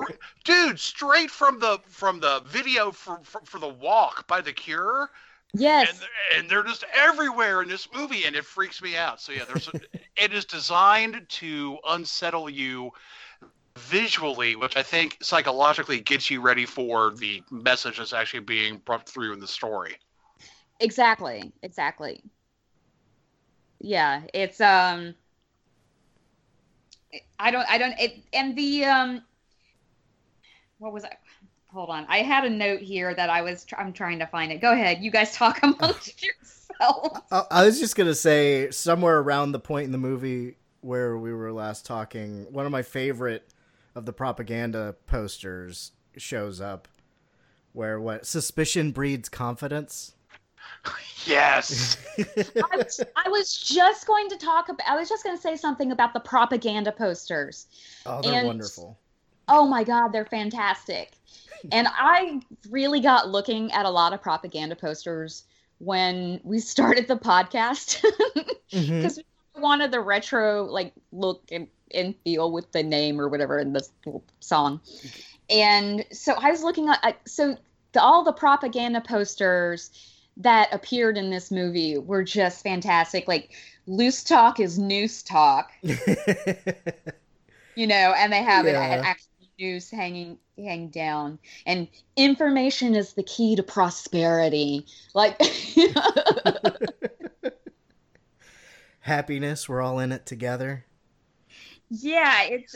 dude 0.43 0.79
straight 0.79 1.29
from 1.29 1.59
the 1.59 1.79
from 1.85 2.19
the 2.19 2.41
video 2.47 2.91
for, 2.91 3.19
for 3.23 3.41
for 3.43 3.59
the 3.59 3.67
walk 3.67 4.27
by 4.27 4.41
the 4.41 4.51
cure 4.51 5.11
yes, 5.53 5.89
and 5.89 6.39
and 6.39 6.49
they're 6.49 6.63
just 6.63 6.83
everywhere 6.93 7.61
in 7.61 7.69
this 7.69 7.87
movie 7.93 8.25
and 8.25 8.35
it 8.35 8.45
freaks 8.45 8.81
me 8.81 8.95
out 8.95 9.21
so 9.21 9.31
yeah 9.31 9.43
there's 9.45 9.69
it 10.15 10.33
is 10.33 10.45
designed 10.45 11.25
to 11.29 11.77
unsettle 11.87 12.49
you 12.49 12.91
visually 13.77 14.55
which 14.55 14.75
i 14.75 14.83
think 14.83 15.17
psychologically 15.21 15.99
gets 15.99 16.29
you 16.29 16.41
ready 16.41 16.65
for 16.65 17.11
the 17.11 17.41
message 17.51 17.97
that's 17.97 18.13
actually 18.13 18.39
being 18.39 18.77
brought 18.85 19.07
through 19.07 19.33
in 19.33 19.39
the 19.39 19.47
story 19.47 19.95
exactly, 20.79 21.51
exactly. 21.61 22.23
Yeah, 23.79 24.21
it's 24.33 24.59
um. 24.61 25.15
I 27.39 27.51
don't. 27.51 27.69
I 27.69 27.77
don't. 27.77 27.99
It 27.99 28.23
and 28.33 28.55
the 28.57 28.85
um. 28.85 29.21
What 30.79 30.93
was 30.93 31.05
I? 31.05 31.15
Hold 31.73 31.89
on. 31.89 32.05
I 32.07 32.19
had 32.19 32.45
a 32.45 32.49
note 32.49 32.79
here 32.81 33.13
that 33.13 33.29
I 33.29 33.41
was. 33.41 33.65
I'm 33.77 33.91
trying 33.93 34.19
to 34.19 34.27
find 34.27 34.51
it. 34.51 34.61
Go 34.61 34.71
ahead. 34.71 34.99
You 35.01 35.11
guys 35.11 35.33
talk 35.35 35.59
amongst 35.63 36.23
yourselves. 36.79 37.19
I 37.31 37.43
I 37.51 37.65
was 37.65 37.79
just 37.79 37.95
gonna 37.95 38.15
say 38.15 38.71
somewhere 38.71 39.19
around 39.19 39.51
the 39.51 39.59
point 39.59 39.85
in 39.85 39.91
the 39.91 39.97
movie 39.97 40.57
where 40.81 41.17
we 41.17 41.33
were 41.33 41.51
last 41.51 41.85
talking, 41.85 42.51
one 42.53 42.65
of 42.65 42.71
my 42.71 42.81
favorite 42.83 43.47
of 43.95 44.05
the 44.05 44.13
propaganda 44.13 44.95
posters 45.07 45.91
shows 46.15 46.61
up, 46.61 46.87
where 47.73 47.99
what 47.99 48.25
suspicion 48.25 48.91
breeds 48.91 49.27
confidence. 49.27 50.13
yes 51.25 51.97
I 52.17 52.77
was, 52.77 52.99
I 53.15 53.29
was 53.29 53.53
just 53.57 54.05
going 54.05 54.29
to 54.29 54.37
talk 54.37 54.69
about. 54.69 54.87
I 54.87 54.95
was 54.95 55.09
just 55.09 55.23
going 55.23 55.35
to 55.35 55.41
say 55.41 55.55
something 55.55 55.91
about 55.91 56.13
the 56.13 56.19
propaganda 56.19 56.91
posters. 56.91 57.67
Oh, 58.05 58.21
they're 58.21 58.33
And- 58.39 58.47
wonderful. 58.47 58.97
Oh 59.47 59.67
my 59.67 59.83
god, 59.83 60.09
they're 60.09 60.25
fantastic. 60.25 61.13
And 61.71 61.87
I 61.91 62.41
really 62.69 62.99
got 62.99 63.29
looking 63.29 63.71
at 63.71 63.85
a 63.85 63.89
lot 63.89 64.13
of 64.13 64.21
propaganda 64.21 64.75
posters 64.75 65.43
when 65.79 66.39
we 66.43 66.59
started 66.73 67.07
the 67.07 67.17
podcast 67.17 68.03
mm-hmm. 68.71 68.97
because 68.97 69.17
we 69.55 69.61
wanted 69.61 69.91
the 69.91 69.99
retro 69.99 70.65
like 70.65 70.93
look 71.11 71.43
and, 71.51 71.67
and 71.93 72.13
feel 72.23 72.51
with 72.51 72.71
the 72.73 72.83
name 72.83 73.19
or 73.19 73.27
whatever 73.27 73.59
in 73.59 73.73
the 73.73 73.87
song. 74.39 74.81
And 75.49 76.05
so 76.11 76.33
I 76.37 76.51
was 76.51 76.61
looking 76.63 76.89
at 76.89 76.99
at- 77.03 77.27
so 77.27 77.57
the, 77.93 78.01
all 78.01 78.23
the 78.23 78.33
propaganda 78.33 79.01
posters 79.01 79.89
that 80.37 80.71
appeared 80.71 81.17
in 81.17 81.31
this 81.31 81.49
movie 81.49 81.97
were 81.97 82.23
just 82.23 82.61
fantastic. 82.63 83.27
Like 83.27 83.51
loose 83.87 84.23
talk 84.23 84.59
is 84.59 84.77
noose 84.77 85.23
talk 85.23 85.71
you 87.75 87.87
know, 87.87 88.13
and 88.17 88.33
they 88.33 88.43
have 88.43 88.65
Yeah. 88.65 88.81
an, 88.83 88.99
an 88.99 89.05
actual 89.05 89.27
noose 89.59 89.89
hanging 89.91 90.37
hang 90.57 90.89
down, 90.89 91.39
and 91.65 91.87
information 92.15 92.95
is 92.95 93.13
the 93.13 93.23
key 93.23 93.55
to 93.55 93.63
prosperity. 93.63 94.85
Like, 95.13 95.39
Happiness, 99.01 99.67
we're 99.67 99.81
all 99.81 99.99
in 99.99 100.11
it 100.11 100.25
together. 100.25 100.85
yeah, 101.89 102.43
it's 102.43 102.75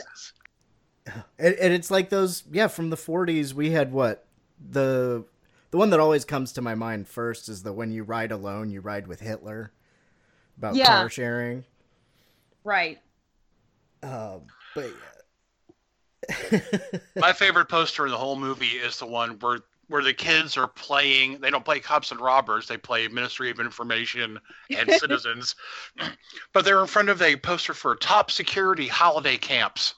And, 1.38 1.54
and 1.56 1.72
it's 1.72 1.90
like 1.90 2.10
those, 2.10 2.44
yeah, 2.50 2.68
from 2.68 2.90
the 2.90 2.96
40s. 2.96 3.54
We 3.54 3.70
had 3.70 3.92
what 3.92 4.26
the 4.60 5.24
the 5.70 5.78
one 5.78 5.90
that 5.90 6.00
always 6.00 6.24
comes 6.24 6.52
to 6.52 6.62
my 6.62 6.74
mind 6.74 7.08
first 7.08 7.48
is 7.48 7.62
the 7.62 7.72
when 7.72 7.90
you 7.90 8.02
ride 8.04 8.30
alone, 8.30 8.70
you 8.70 8.80
ride 8.80 9.06
with 9.06 9.20
Hitler 9.20 9.72
about 10.58 10.74
Yeah. 10.76 10.86
car 10.86 11.08
sharing. 11.08 11.64
right. 12.64 12.98
Um, 14.02 14.42
but 14.74 14.92
My 17.16 17.32
favorite 17.32 17.68
poster 17.68 18.04
in 18.06 18.12
the 18.12 18.18
whole 18.18 18.36
movie 18.36 18.66
is 18.66 18.98
the 18.98 19.06
one 19.06 19.38
where 19.40 19.60
where 19.88 20.02
the 20.02 20.14
kids 20.14 20.56
are 20.56 20.68
playing. 20.68 21.40
They 21.40 21.50
don't 21.50 21.64
play 21.64 21.80
cops 21.80 22.12
and 22.12 22.20
robbers. 22.20 22.66
They 22.66 22.78
play 22.78 23.08
Ministry 23.08 23.50
of 23.50 23.60
Information 23.60 24.38
and 24.70 24.90
Citizens, 24.98 25.54
but 26.52 26.64
they're 26.64 26.80
in 26.80 26.86
front 26.86 27.10
of 27.10 27.20
a 27.20 27.36
poster 27.36 27.74
for 27.74 27.94
top 27.96 28.30
security 28.30 28.88
holiday 28.88 29.36
camps. 29.36 29.94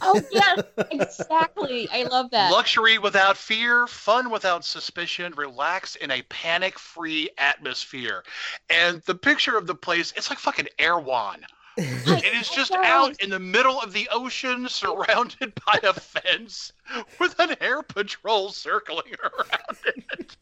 Oh 0.00 0.20
yes, 0.32 0.62
exactly. 0.90 1.88
I 1.92 2.02
love 2.04 2.30
that. 2.30 2.50
Luxury 2.50 2.98
without 2.98 3.36
fear, 3.36 3.86
fun 3.86 4.30
without 4.30 4.64
suspicion, 4.64 5.32
relax 5.36 5.94
in 5.96 6.10
a 6.10 6.22
panic-free 6.22 7.30
atmosphere. 7.38 8.24
And 8.68 9.02
the 9.02 9.14
picture 9.14 9.56
of 9.56 9.68
the 9.68 9.74
place, 9.76 10.12
it's 10.16 10.30
like 10.30 10.40
fucking 10.40 10.66
Erewhon. 10.80 11.44
It 11.76 12.34
is 12.34 12.50
just 12.50 12.72
out 12.72 13.20
in 13.22 13.30
the 13.30 13.38
middle 13.38 13.80
of 13.80 13.92
the 13.92 14.08
ocean, 14.12 14.68
surrounded 14.68 15.52
by 15.66 15.80
a 15.82 15.92
fence, 15.92 16.72
with 17.18 17.38
an 17.38 17.56
air 17.60 17.82
patrol 17.82 18.50
circling 18.50 19.14
around 19.22 19.78
it. 19.86 20.36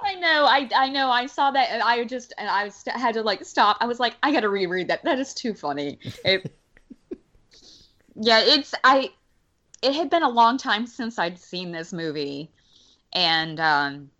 I 0.00 0.14
know. 0.14 0.46
I 0.46 0.68
I 0.74 0.88
know. 0.88 1.10
I 1.10 1.26
saw 1.26 1.50
that, 1.50 1.70
and 1.70 1.82
I 1.82 2.04
just 2.04 2.32
and 2.38 2.48
I 2.48 2.70
had 2.98 3.14
to 3.14 3.22
like 3.22 3.44
stop. 3.44 3.76
I 3.80 3.86
was 3.86 4.00
like, 4.00 4.16
I 4.22 4.32
got 4.32 4.40
to 4.40 4.48
reread 4.48 4.88
that. 4.88 5.04
That 5.04 5.18
is 5.18 5.34
too 5.34 5.54
funny. 5.54 5.98
It, 6.24 6.50
yeah, 8.14 8.40
it's 8.40 8.74
I. 8.82 9.10
It 9.82 9.94
had 9.94 10.08
been 10.08 10.22
a 10.22 10.28
long 10.28 10.56
time 10.56 10.86
since 10.86 11.18
I'd 11.18 11.38
seen 11.38 11.70
this 11.70 11.92
movie, 11.92 12.50
and 13.12 13.60
um, 13.60 14.10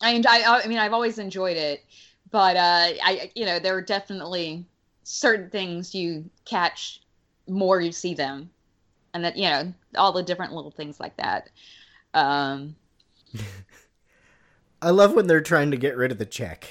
I 0.00 0.22
I 0.26 0.62
I 0.64 0.66
mean 0.66 0.78
I've 0.78 0.94
always 0.94 1.18
enjoyed 1.18 1.58
it, 1.58 1.84
but 2.30 2.56
uh, 2.56 2.88
I 3.04 3.30
you 3.34 3.44
know 3.44 3.58
there 3.58 3.74
were 3.74 3.82
definitely 3.82 4.64
certain 5.02 5.50
things 5.50 5.94
you 5.94 6.28
catch 6.44 7.00
more 7.48 7.80
you 7.80 7.92
see 7.92 8.14
them, 8.14 8.50
and 9.14 9.24
that 9.24 9.36
you 9.36 9.48
know 9.48 9.72
all 9.96 10.12
the 10.12 10.22
different 10.22 10.52
little 10.52 10.70
things 10.70 11.00
like 11.00 11.16
that. 11.16 11.50
Um, 12.14 12.76
I 14.82 14.90
love 14.90 15.14
when 15.14 15.26
they're 15.26 15.40
trying 15.40 15.70
to 15.72 15.76
get 15.76 15.96
rid 15.96 16.12
of 16.12 16.18
the 16.18 16.26
check. 16.26 16.68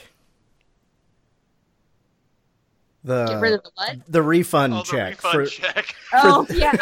The 3.03 3.25
Get 3.27 3.39
rid 3.39 3.53
of 3.53 3.63
the 3.63 3.71
what? 3.75 3.97
the 4.09 4.21
refund 4.21 4.73
Oh, 4.73 4.77
the 4.77 4.83
check 4.83 5.23
refund 5.23 5.33
for 5.33 5.45
check. 5.45 5.95
Oh 6.13 6.45
yeah. 6.49 6.73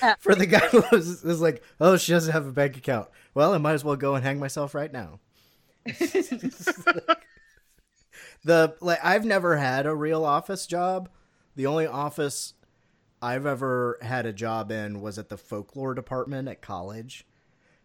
yeah. 0.00 0.14
for 0.20 0.34
the 0.34 0.46
guy 0.46 0.60
who 0.68 0.84
was, 0.92 1.22
was 1.24 1.40
like, 1.40 1.62
"Oh, 1.80 1.96
she 1.96 2.12
doesn't 2.12 2.32
have 2.32 2.46
a 2.46 2.52
bank 2.52 2.76
account. 2.76 3.08
Well, 3.34 3.52
I 3.54 3.58
might 3.58 3.72
as 3.72 3.82
well 3.82 3.96
go 3.96 4.14
and 4.14 4.22
hang 4.22 4.38
myself 4.38 4.74
right 4.74 4.92
now." 4.92 5.18
The 8.44 8.74
like, 8.80 8.98
I've 9.02 9.24
never 9.24 9.56
had 9.56 9.86
a 9.86 9.94
real 9.94 10.24
office 10.24 10.66
job. 10.66 11.08
The 11.56 11.66
only 11.66 11.86
office 11.86 12.54
I've 13.20 13.46
ever 13.46 13.98
had 14.00 14.26
a 14.26 14.32
job 14.32 14.70
in 14.70 15.00
was 15.00 15.18
at 15.18 15.28
the 15.28 15.36
folklore 15.36 15.94
department 15.94 16.48
at 16.48 16.62
college. 16.62 17.26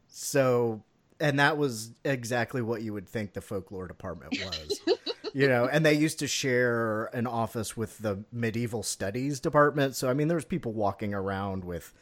So, 0.07 0.83
and 1.19 1.39
that 1.39 1.57
was 1.57 1.91
exactly 2.05 2.61
what 2.61 2.83
you 2.83 2.93
would 2.93 3.07
think 3.07 3.33
the 3.33 3.41
folklore 3.41 3.87
department 3.87 4.37
was. 4.39 4.79
you 5.33 5.47
know, 5.47 5.67
and 5.67 5.83
they 5.83 5.93
used 5.93 6.19
to 6.19 6.27
share 6.27 7.05
an 7.05 7.25
office 7.25 7.75
with 7.75 7.97
the 7.97 8.23
medieval 8.31 8.83
studies 8.83 9.39
department. 9.39 9.95
So, 9.95 10.09
I 10.09 10.13
mean, 10.13 10.27
there 10.27 10.37
was 10.37 10.45
people 10.45 10.71
walking 10.71 11.13
around 11.13 11.63
with 11.63 11.93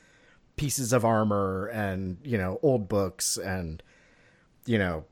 pieces 0.58 0.92
of 0.92 1.06
armor 1.06 1.68
and, 1.68 2.18
you 2.24 2.38
know, 2.38 2.60
old 2.62 2.90
books 2.90 3.38
and, 3.38 3.82
you 4.66 4.78
know, 4.78 5.06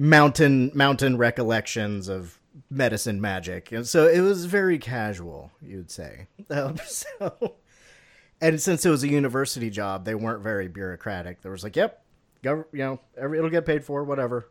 mountain 0.00 0.70
mountain 0.74 1.18
recollections 1.18 2.08
of 2.08 2.40
medicine 2.70 3.20
magic. 3.20 3.70
And 3.70 3.86
so 3.86 4.06
it 4.08 4.20
was 4.20 4.46
very 4.46 4.78
casual, 4.78 5.52
you'd 5.60 5.90
say. 5.90 6.26
Um, 6.50 6.78
so 6.84 7.54
and 8.40 8.60
since 8.60 8.84
it 8.86 8.90
was 8.90 9.04
a 9.04 9.08
university 9.08 9.68
job, 9.70 10.04
they 10.06 10.14
weren't 10.14 10.42
very 10.42 10.66
bureaucratic. 10.66 11.42
There 11.42 11.52
was 11.52 11.62
like, 11.62 11.76
yep, 11.76 12.02
gov- 12.42 12.64
you 12.72 12.78
know, 12.78 13.00
every, 13.16 13.36
it'll 13.38 13.50
get 13.50 13.66
paid 13.66 13.84
for, 13.84 14.02
whatever. 14.02 14.48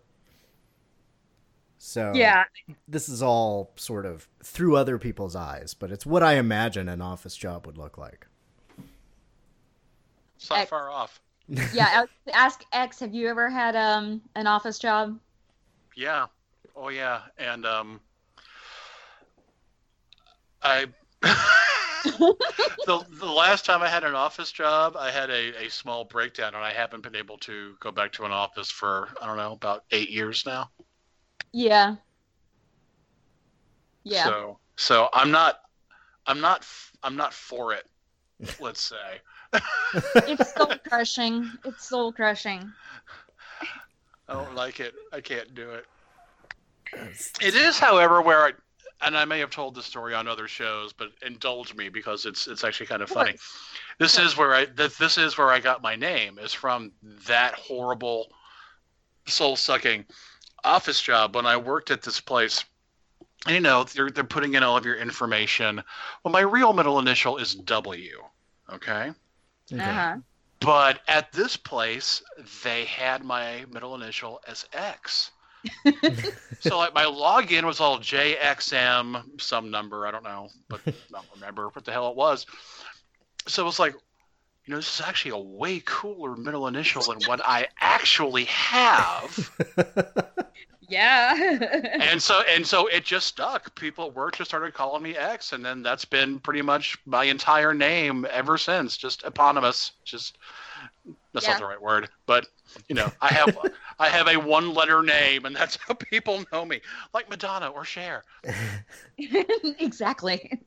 So 1.80 2.12
Yeah. 2.14 2.44
this 2.88 3.10
is 3.10 3.22
all 3.24 3.72
sort 3.76 4.06
of 4.06 4.28
through 4.44 4.76
other 4.78 4.98
people's 5.00 5.36
eyes, 5.36 5.74
but 5.74 5.92
it's 5.92 6.06
what 6.06 6.22
I 6.22 6.36
imagine 6.36 6.88
an 6.88 7.02
office 7.02 7.36
job 7.36 7.66
would 7.66 7.78
look 7.78 7.98
like. 7.98 8.28
It's 10.38 10.50
not 10.50 10.60
Ex- 10.60 10.70
far 10.70 10.90
off. 10.90 11.20
Yeah. 11.74 12.06
Ask 12.34 12.64
X. 12.72 13.00
Have 13.00 13.14
you 13.16 13.28
ever 13.28 13.50
had 13.50 13.76
um 13.76 14.22
an 14.36 14.46
office 14.48 14.78
job? 14.80 15.20
Yeah. 15.96 16.28
Oh 16.76 16.90
yeah. 16.90 17.22
And 17.38 17.66
um 17.66 18.00
I 20.62 20.88
the 21.22 23.06
the 23.20 23.26
last 23.26 23.66
time 23.66 23.82
I 23.82 23.90
had 23.90 24.04
an 24.04 24.16
office 24.16 24.52
job, 24.52 24.96
I 24.98 25.12
had 25.12 25.30
a, 25.30 25.66
a 25.66 25.70
small 25.70 26.06
breakdown 26.06 26.56
and 26.56 26.64
I 26.64 26.72
haven't 26.72 27.04
been 27.04 27.16
able 27.16 27.38
to 27.40 27.76
go 27.80 27.92
back 27.92 28.12
to 28.14 28.26
an 28.26 28.32
office 28.32 28.70
for 28.70 29.10
I 29.22 29.28
don't 29.28 29.38
know, 29.38 29.54
about 29.54 29.84
eight 29.92 30.10
years 30.10 30.46
now. 30.46 30.70
Yeah. 31.52 31.96
Yeah. 34.04 34.26
So 34.26 34.60
so 34.78 35.10
I'm 35.14 35.32
not 35.32 35.60
I'm 36.26 36.40
not 36.40 36.66
I'm 37.04 37.16
not 37.16 37.34
for 37.34 37.74
it, 37.74 37.86
let's 38.60 38.82
say. 38.82 39.22
it's 40.28 40.54
soul 40.54 40.74
crushing. 40.88 41.52
It's 41.66 41.90
soul 41.90 42.14
crushing. 42.14 42.72
I 44.30 44.34
don't 44.34 44.56
like 44.56 44.80
it. 44.80 44.94
I 45.12 45.22
can't 45.22 45.54
do 45.56 45.72
it. 45.72 45.86
It 47.42 47.56
is, 47.56 47.80
however, 47.80 48.22
where 48.22 48.46
I, 48.46 48.52
and 49.02 49.18
I 49.18 49.26
may 49.26 49.40
have 49.40 49.50
told 49.50 49.76
this 49.76 49.86
story 49.86 50.14
on 50.14 50.28
other 50.28 50.48
shows, 50.48 50.94
but 50.94 51.10
indulge 51.26 51.74
me 51.74 51.90
because 51.90 52.26
it's 52.26 52.48
it's 52.48 52.64
actually 52.64 52.88
kind 52.88 53.02
of 53.02 53.10
funny. 53.10 53.36
This 53.98 54.20
is 54.20 54.38
where 54.38 54.54
I 54.54 54.66
th- 54.66 54.98
this 54.98 55.18
is 55.18 55.38
where 55.38 55.50
I 55.50 55.60
got 55.60 55.82
my 55.82 55.96
name 55.96 56.38
is 56.38 56.54
from 56.54 56.92
that 57.28 57.56
horrible, 57.56 58.28
soul 59.26 59.56
sucking 59.56 60.06
office 60.64 61.02
job 61.02 61.36
when 61.36 61.46
I 61.46 61.58
worked 61.58 61.92
at 61.92 62.02
this 62.02 62.20
place. 62.20 62.64
And, 63.46 63.56
you 63.56 63.62
know, 63.62 63.86
they're 63.86 64.10
they're 64.10 64.24
putting 64.24 64.54
in 64.56 64.64
all 64.64 64.78
of 64.78 64.86
your 64.86 64.98
information. 64.98 65.82
Well, 66.24 66.32
my 66.32 66.42
real 66.42 66.74
middle 66.74 67.00
initial 67.00 67.38
is 67.38 67.56
W. 67.56 68.22
Okay. 68.72 69.12
Okay. 69.72 69.82
Uh 69.82 69.94
huh. 69.94 70.18
But 70.62 71.00
at 71.08 71.32
this 71.32 71.56
place, 71.56 72.22
they 72.64 72.86
had 72.86 73.24
my 73.24 73.66
middle 73.72 73.96
initial 73.96 74.42
as 74.48 74.66
X. 74.74 75.32
so 76.60 76.78
like 76.78 76.94
my 76.94 77.04
login 77.06 77.64
was 77.64 77.80
all 77.80 78.00
JXM, 78.00 79.42
some 79.42 79.72
number, 79.72 80.08
I 80.08 80.12
don't 80.12 80.24
know, 80.24 80.50
but 80.68 80.82
I 80.86 80.94
don't 81.12 81.26
remember 81.36 81.70
what 81.70 81.86
the 81.86 81.92
hell 81.92 82.10
it 82.10 82.16
was. 82.16 82.46
So 83.48 83.64
it 83.64 83.66
was 83.66 83.80
like, 83.80 83.96
you 84.70 84.76
know, 84.76 84.78
this 84.78 85.00
is 85.00 85.02
actually 85.02 85.32
a 85.32 85.38
way 85.40 85.82
cooler 85.84 86.36
middle 86.36 86.68
initial 86.68 87.02
than 87.02 87.24
what 87.24 87.42
I 87.44 87.66
actually 87.82 88.46
have. 88.46 89.50
Yeah. 90.88 91.36
and 92.02 92.20
so 92.20 92.42
and 92.50 92.66
so 92.66 92.88
it 92.88 93.06
just 93.06 93.28
stuck. 93.28 93.76
People 93.76 94.08
at 94.08 94.16
work 94.16 94.38
just 94.38 94.50
started 94.50 94.74
calling 94.74 95.04
me 95.04 95.16
X, 95.16 95.54
and 95.54 95.64
then 95.64 95.84
that's 95.84 96.04
been 96.04 96.40
pretty 96.40 96.64
much 96.64 96.98
my 97.06 97.26
entire 97.26 97.76
name 97.76 98.26
ever 98.32 98.58
since. 98.58 98.98
Just 98.98 99.24
eponymous. 99.24 99.92
Just 100.04 100.40
that's 101.32 101.46
Yeah. 101.46 101.52
not 101.54 101.60
the 101.60 101.68
right 101.68 101.80
word, 101.80 102.10
but 102.26 102.48
you 102.88 102.96
know, 102.96 103.12
I 103.22 103.32
have 103.34 103.56
I 104.00 104.10
have 104.10 104.28
a 104.28 104.38
one 104.38 104.74
letter 104.74 105.04
name, 105.04 105.46
and 105.46 105.56
that's 105.56 105.78
how 105.88 105.94
people 105.94 106.44
know 106.52 106.66
me, 106.66 106.82
like 107.14 107.30
Madonna 107.30 107.68
or 107.68 107.86
Cher. 107.86 108.24
exactly. 109.80 110.60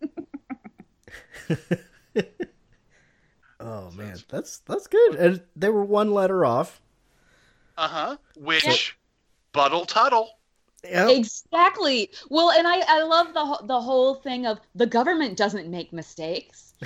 Oh 3.63 3.91
man, 3.93 4.19
that's 4.29 4.59
that's 4.59 4.87
good. 4.87 5.15
And 5.15 5.43
they 5.55 5.69
were 5.69 5.85
one 5.85 6.13
letter 6.13 6.45
off. 6.45 6.81
Uh 7.79 7.89
huh. 7.89 8.17
Which, 8.37 8.97
Buttle 9.53 9.87
Tuttle. 9.87 10.31
Yep. 10.85 11.11
Exactly. 11.11 12.11
Well, 12.29 12.51
and 12.51 12.67
I 12.67 12.83
I 12.89 13.03
love 13.05 13.35
the 13.35 13.45
whole- 13.47 13.67
the 13.67 13.81
whole 13.81 14.15
thing 14.17 14.47
of 14.47 14.59
the 14.75 14.87
government 14.87 15.37
doesn't 15.37 15.69
make 15.71 15.93
mistakes. 15.93 16.75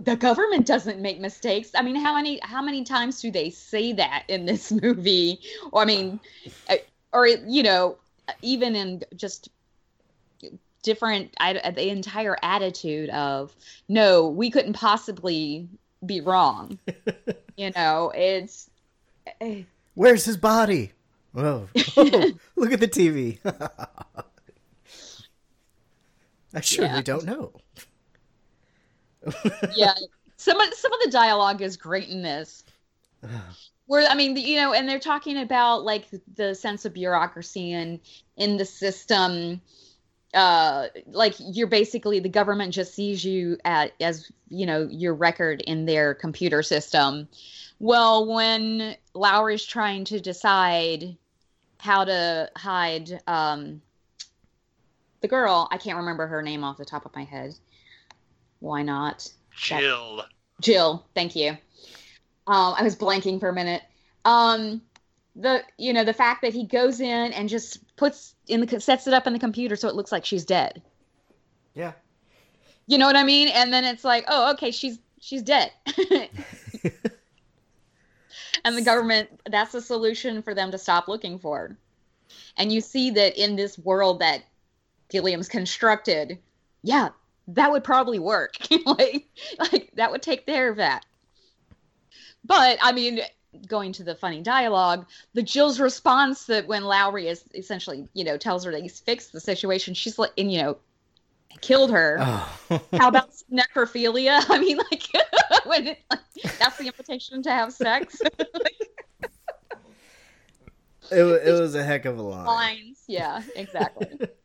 the 0.00 0.16
government 0.16 0.66
doesn't 0.66 1.00
make 1.00 1.20
mistakes. 1.20 1.70
I 1.76 1.82
mean, 1.82 1.94
how 1.96 2.14
many 2.14 2.40
how 2.42 2.60
many 2.62 2.82
times 2.82 3.20
do 3.20 3.30
they 3.30 3.50
say 3.50 3.92
that 3.92 4.24
in 4.28 4.44
this 4.44 4.72
movie? 4.82 5.40
Or 5.70 5.82
I 5.82 5.84
mean, 5.84 6.18
uh, 6.68 6.76
or 7.12 7.28
you 7.28 7.62
know, 7.62 7.96
even 8.42 8.74
in 8.74 9.02
just 9.14 9.50
different 10.88 11.34
I, 11.38 11.52
the 11.70 11.90
entire 11.90 12.36
attitude 12.42 13.10
of 13.10 13.54
no, 13.88 14.28
we 14.28 14.50
couldn't 14.50 14.72
possibly 14.72 15.68
be 16.06 16.20
wrong. 16.22 16.78
you 17.56 17.70
know, 17.76 18.10
it's 18.14 18.70
eh, 19.42 19.62
Where's 19.94 20.24
his 20.24 20.36
body? 20.38 20.92
Oh, 21.36 21.68
oh, 21.96 22.32
look 22.56 22.72
at 22.72 22.80
the 22.80 22.88
TV. 22.88 23.38
I 26.54 26.60
surely 26.62 26.94
Yeah. 26.94 27.02
don't 27.02 27.24
know. 27.26 27.52
yeah 29.76 29.92
some 30.36 30.58
of 30.60 30.72
some 30.72 30.92
of 30.92 31.00
the 31.04 31.10
dialogue 31.10 31.60
is 31.60 31.76
great 31.76 32.08
in 32.08 32.22
this 32.22 32.64
where 33.86 34.08
i 34.08 34.14
mean 34.14 34.36
you 34.36 34.56
know 34.56 34.72
and 34.72 34.88
they're 34.88 34.98
talking 35.00 35.36
about 35.38 35.82
like 35.84 36.06
the 36.36 36.54
sense 36.54 36.84
of 36.84 36.94
bureaucracy 36.94 37.72
and 37.72 37.98
in 38.36 38.56
the 38.56 38.64
system 38.64 39.60
uh 40.34 40.86
like 41.06 41.34
you're 41.38 41.66
basically 41.66 42.20
the 42.20 42.28
government 42.28 42.74
just 42.74 42.94
sees 42.94 43.24
you 43.24 43.56
at 43.64 43.92
as 44.00 44.30
you 44.48 44.66
know 44.66 44.86
your 44.90 45.14
record 45.14 45.62
in 45.62 45.86
their 45.86 46.12
computer 46.12 46.62
system 46.62 47.26
well 47.78 48.26
when 48.26 48.94
lowry's 49.14 49.64
trying 49.64 50.04
to 50.04 50.20
decide 50.20 51.16
how 51.78 52.04
to 52.04 52.50
hide 52.56 53.22
um 53.26 53.80
the 55.22 55.28
girl 55.28 55.66
i 55.70 55.78
can't 55.78 55.96
remember 55.96 56.26
her 56.26 56.42
name 56.42 56.62
off 56.62 56.76
the 56.76 56.84
top 56.84 57.06
of 57.06 57.14
my 57.16 57.24
head 57.24 57.54
why 58.60 58.82
not 58.82 59.30
Jill. 59.58 60.24
Jill, 60.60 61.06
thank 61.14 61.36
you. 61.36 61.50
Um, 62.46 62.74
I 62.76 62.82
was 62.82 62.96
blanking 62.96 63.40
for 63.40 63.48
a 63.48 63.52
minute. 63.52 63.82
Um, 64.24 64.82
the 65.36 65.62
you 65.76 65.92
know 65.92 66.04
the 66.04 66.12
fact 66.12 66.42
that 66.42 66.52
he 66.52 66.64
goes 66.64 67.00
in 67.00 67.32
and 67.32 67.48
just 67.48 67.96
puts 67.96 68.34
in 68.46 68.64
the 68.64 68.80
sets 68.80 69.06
it 69.06 69.14
up 69.14 69.26
in 69.26 69.32
the 69.32 69.38
computer 69.38 69.76
so 69.76 69.88
it 69.88 69.94
looks 69.94 70.12
like 70.12 70.24
she's 70.24 70.44
dead. 70.44 70.82
Yeah. 71.74 71.92
You 72.86 72.98
know 72.98 73.06
what 73.06 73.16
I 73.16 73.24
mean? 73.24 73.48
And 73.48 73.72
then 73.72 73.84
it's 73.84 74.04
like, 74.04 74.24
oh, 74.28 74.52
okay, 74.52 74.70
she's 74.70 74.98
she's 75.20 75.42
dead. 75.42 75.70
and 78.64 78.76
the 78.76 78.82
government 78.82 79.28
that's 79.50 79.72
the 79.72 79.80
solution 79.80 80.42
for 80.42 80.54
them 80.54 80.70
to 80.70 80.78
stop 80.78 81.08
looking 81.08 81.38
for. 81.38 81.58
her. 81.58 81.78
And 82.56 82.72
you 82.72 82.80
see 82.80 83.10
that 83.12 83.36
in 83.36 83.56
this 83.56 83.78
world 83.78 84.20
that 84.20 84.42
Gilliam's 85.10 85.48
constructed, 85.48 86.38
yeah, 86.82 87.10
that 87.48 87.70
would 87.70 87.84
probably 87.84 88.18
work. 88.18 88.56
like, 88.86 89.28
like 89.58 89.90
that 89.94 90.10
would 90.10 90.22
take 90.22 90.46
care 90.46 90.68
of 90.68 90.76
that. 90.76 91.06
But 92.44 92.78
I 92.82 92.92
mean, 92.92 93.20
going 93.66 93.92
to 93.92 94.04
the 94.04 94.14
funny 94.14 94.42
dialogue, 94.42 95.06
the 95.34 95.42
Jill's 95.42 95.80
response 95.80 96.44
that 96.46 96.66
when 96.66 96.84
Lowry 96.84 97.28
is 97.28 97.44
essentially, 97.54 98.06
you 98.14 98.24
know, 98.24 98.36
tells 98.36 98.64
her 98.64 98.72
that 98.72 98.82
he's 98.82 99.00
fixed 99.00 99.32
the 99.32 99.40
situation, 99.40 99.94
she's 99.94 100.18
like, 100.18 100.32
and 100.36 100.52
you 100.52 100.62
know, 100.62 100.78
killed 101.60 101.90
her. 101.90 102.18
Oh. 102.20 102.58
How 102.92 103.08
about 103.08 103.30
necrophilia? 103.52 104.44
I 104.48 104.58
mean, 104.58 104.78
like, 104.78 105.04
when 105.64 105.88
it, 105.88 105.98
like, 106.10 106.20
that's 106.58 106.76
the 106.78 106.86
invitation 106.86 107.42
to 107.42 107.50
have 107.50 107.72
sex. 107.72 108.20
It, 111.10 111.22
it 111.22 111.58
was 111.58 111.74
a 111.74 111.82
heck 111.82 112.04
of 112.04 112.18
a 112.18 112.22
line. 112.22 112.44
lines. 112.44 113.02
Yeah, 113.06 113.42
exactly. 113.56 114.08
It 114.20 114.36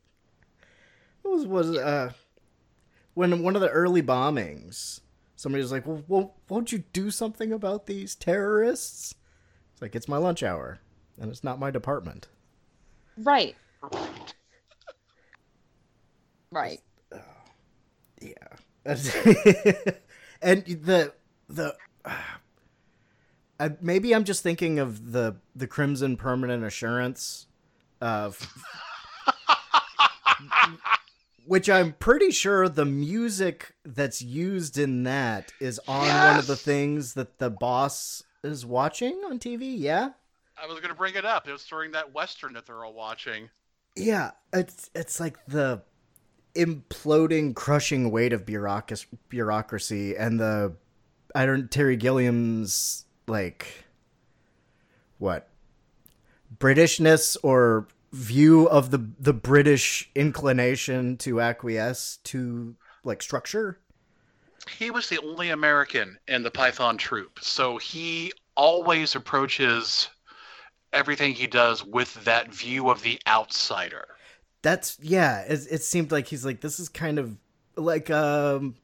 was 1.26 1.46
was 1.46 1.76
uh 1.76 2.14
when 3.16 3.44
one 3.44 3.56
of 3.56 3.62
the 3.62 3.70
early 3.70 4.02
bombings, 4.02 5.02
somebody 5.44 5.62
was 5.62 5.74
like, 5.74 5.86
"Well, 5.86 6.02
won't, 6.08 6.32
won't 6.48 6.72
you 6.72 6.86
do 6.94 7.12
something 7.12 7.52
about 7.52 7.86
these 7.86 8.16
terrorists?" 8.16 9.14
It's 9.74 9.82
like 9.82 9.94
it's 9.94 10.08
my 10.08 10.18
lunch 10.18 10.42
hour, 10.42 10.80
and 11.20 11.30
it's 11.30 11.44
not 11.44 11.60
my 11.60 11.70
department. 11.70 12.30
right. 13.18 13.56
Right. 16.50 16.82
Yeah, 18.22 18.32
and 20.42 20.64
the 20.66 21.14
the 21.50 21.76
uh, 23.60 23.70
maybe 23.82 24.16
I'm 24.16 24.24
just 24.24 24.44
thinking 24.44 24.80
of 24.80 25.12
the 25.12 25.36
the 25.54 25.68
Crimson 25.68 26.16
Permanent 26.16 26.64
Assurance, 26.64 27.48
of 28.00 28.40
which 31.54 31.70
I'm 31.70 31.94
pretty 31.94 32.32
sure 32.32 32.68
the 32.68 32.84
music 32.84 33.76
that's 33.86 34.24
used 34.24 34.80
in 34.80 35.04
that 35.04 35.54
is 35.60 35.80
on 35.88 36.08
one 36.08 36.40
of 36.40 36.48
the 36.48 36.56
things 36.56 37.14
that 37.14 37.38
the 37.38 37.52
boss 37.52 38.24
is 38.44 38.66
watching 38.66 39.22
on 39.30 39.38
TV. 39.38 39.76
Yeah, 39.78 40.14
I 40.58 40.66
was 40.66 40.80
going 40.80 40.90
to 40.90 40.96
bring 40.96 41.14
it 41.14 41.26
up. 41.26 41.48
It 41.48 41.52
was 41.52 41.64
during 41.64 41.92
that 41.92 42.12
western 42.12 42.54
that 42.54 42.66
they're 42.66 42.84
all 42.84 42.96
watching. 42.96 43.52
yeah. 43.96 44.32
It's 44.52 44.90
it's 44.96 45.20
like 45.20 45.46
the 45.46 45.84
imploding, 46.56 47.54
crushing 47.54 48.10
weight 48.10 48.34
of 48.34 48.48
bureaucracy, 48.48 49.06
bureaucracy, 49.30 50.18
and 50.18 50.40
the 50.40 50.74
I 51.36 51.46
don't 51.46 51.70
Terry 51.70 51.98
Gilliam's 51.98 53.06
like 53.28 53.86
what 55.20 55.50
Britishness 56.58 57.38
or 57.44 57.88
view 58.14 58.70
of 58.70 58.92
the 58.92 59.10
the 59.20 59.34
British 59.34 60.10
inclination 60.16 61.18
to 61.18 61.42
acquiesce 61.42 62.20
to 62.24 62.76
like 63.04 63.22
structure. 63.22 63.80
He 64.78 64.92
was 64.92 65.10
the 65.10 65.20
only 65.20 65.50
American 65.50 66.18
in 66.28 66.44
the 66.44 66.52
Python 66.52 66.98
troupe, 66.98 67.40
so 67.42 67.78
he 67.78 68.32
always 68.56 69.16
approaches 69.16 70.08
everything 70.94 71.34
he 71.34 71.48
does 71.48 71.84
with 71.84 72.24
that 72.24 72.54
view 72.54 72.90
of 72.90 73.02
the 73.02 73.20
outsider. 73.28 74.08
That's 74.62 74.98
yeah. 75.02 75.42
It, 75.42 75.68
it 75.70 75.84
seemed 75.84 76.12
like 76.12 76.28
he's 76.28 76.46
like 76.46 76.62
this 76.62 76.80
is 76.80 76.88
kind 76.88 77.20
of 77.20 77.36
like 77.76 78.10
um 78.10 78.76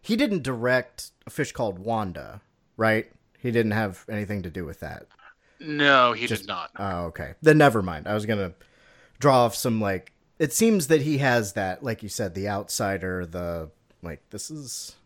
he 0.00 0.14
didn't 0.16 0.44
direct 0.44 1.10
a 1.26 1.30
fish 1.30 1.50
called 1.52 1.80
Wanda, 1.80 2.40
right? 2.76 3.10
He 3.38 3.50
didn't 3.50 3.72
have 3.72 4.06
anything 4.08 4.42
to 4.42 4.50
do 4.50 4.64
with 4.64 4.80
that. 4.80 5.06
No, 5.58 6.12
he 6.12 6.26
Just- 6.28 6.42
did 6.42 6.48
not. 6.48 6.70
Oh, 6.76 7.06
okay. 7.06 7.34
Then 7.42 7.58
never 7.58 7.82
mind. 7.82 8.06
I 8.06 8.14
was 8.14 8.24
gonna 8.24 8.52
draw 9.18 9.44
off 9.44 9.54
some 9.54 9.80
like. 9.80 10.12
It 10.38 10.52
seems 10.52 10.88
that 10.88 11.02
he 11.02 11.18
has 11.18 11.54
that, 11.54 11.82
like 11.82 12.02
you 12.02 12.08
said, 12.08 12.34
the 12.34 12.48
outsider, 12.48 13.24
the 13.24 13.70
like. 14.02 14.20
This 14.30 14.50
is. 14.50 14.96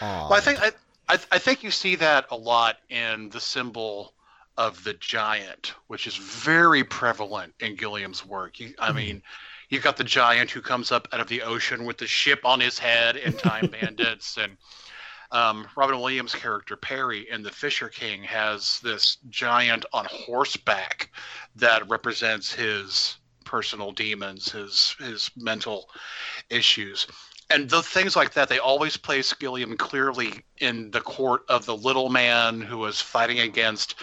Odd. 0.00 0.30
Well, 0.30 0.38
I 0.38 0.40
think 0.40 0.60
I, 0.60 0.72
I 1.08 1.18
I 1.32 1.38
think 1.38 1.62
you 1.62 1.70
see 1.70 1.96
that 1.96 2.26
a 2.30 2.36
lot 2.36 2.78
in 2.88 3.30
the 3.30 3.40
symbol 3.40 4.12
of 4.56 4.82
the 4.84 4.94
giant, 4.94 5.74
which 5.86 6.06
is 6.06 6.16
very 6.16 6.82
prevalent 6.82 7.54
in 7.60 7.76
Gilliam's 7.76 8.24
work. 8.24 8.58
You, 8.58 8.74
I 8.78 8.90
hmm. 8.90 8.96
mean, 8.96 9.22
you've 9.68 9.82
got 9.82 9.96
the 9.96 10.04
giant 10.04 10.50
who 10.50 10.60
comes 10.60 10.92
up 10.92 11.08
out 11.12 11.20
of 11.20 11.28
the 11.28 11.42
ocean 11.42 11.84
with 11.84 11.98
the 11.98 12.06
ship 12.06 12.40
on 12.44 12.60
his 12.60 12.78
head 12.78 13.16
and 13.16 13.38
Time 13.38 13.66
Bandits, 13.80 14.36
and 14.38 14.56
um, 15.30 15.66
Robin 15.76 15.98
Williams' 15.98 16.34
character 16.34 16.76
Perry 16.76 17.28
in 17.30 17.42
The 17.42 17.50
Fisher 17.50 17.88
King 17.88 18.22
has 18.24 18.80
this 18.80 19.18
giant 19.28 19.84
on 19.92 20.06
horseback 20.10 21.10
that 21.56 21.88
represents 21.88 22.52
his 22.52 23.16
personal 23.44 23.92
demons, 23.92 24.50
his 24.50 24.96
his 24.98 25.30
mental 25.36 25.88
issues 26.50 27.06
and 27.50 27.70
the 27.70 27.82
things 27.82 28.16
like 28.16 28.32
that, 28.34 28.48
they 28.48 28.58
always 28.58 28.96
place 28.96 29.32
Gilliam 29.32 29.76
clearly 29.76 30.44
in 30.58 30.90
the 30.90 31.00
court 31.00 31.42
of 31.48 31.64
the 31.64 31.76
little 31.76 32.08
man 32.08 32.60
who 32.60 32.84
is 32.86 33.00
fighting 33.00 33.40
against 33.40 33.96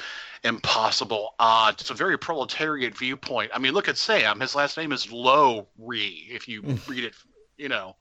impossible 0.44 1.36
odds. 1.40 1.82
It's 1.82 1.90
a 1.90 1.94
very 1.96 2.18
proletariat 2.18 2.98
viewpoint. 2.98 3.52
I 3.54 3.60
mean, 3.60 3.74
look 3.74 3.90
at 3.90 3.98
Sam. 3.98 4.40
His 4.40 4.56
last 4.56 4.78
name 4.78 4.92
is 4.92 5.12
Lowry, 5.12 6.28
if 6.30 6.48
you 6.48 6.62
read 6.88 7.04
it, 7.04 7.16
you 7.58 7.70
know, 7.70 7.96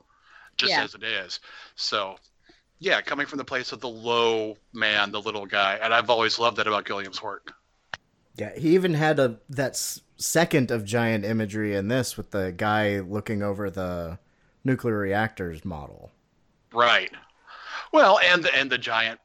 just 0.56 0.72
Yeah. 0.72 0.84
as 0.84 0.94
it 0.94 1.02
is. 1.02 1.40
So, 1.74 2.16
yeah, 2.82 3.00
coming 3.00 3.26
from 3.26 3.38
the 3.38 3.44
place 3.44 3.70
of 3.70 3.80
the 3.80 3.88
low 3.88 4.56
man, 4.72 5.12
the 5.12 5.20
little 5.20 5.46
guy. 5.46 5.78
And 5.80 5.94
I've 5.94 6.10
always 6.10 6.38
loved 6.38 6.56
that 6.56 6.66
about 6.66 6.84
Gilliam's 6.84 7.22
work. 7.22 7.52
Yeah, 8.36 8.58
he 8.58 8.74
even 8.74 8.94
had 8.94 9.20
a 9.20 9.38
that 9.50 9.76
second 10.16 10.70
of 10.72 10.84
giant 10.84 11.24
imagery 11.24 11.76
in 11.76 11.86
this 11.86 12.16
with 12.16 12.32
the 12.32 12.50
guy 12.50 12.98
looking 13.00 13.40
over 13.40 13.70
the 13.70 14.18
nuclear 14.64 14.98
reactors 14.98 15.64
model. 15.64 16.10
Right. 16.72 17.12
Well, 17.92 18.18
and 18.18 18.42
the, 18.42 18.52
and 18.54 18.68
the 18.70 18.78
giant, 18.78 19.20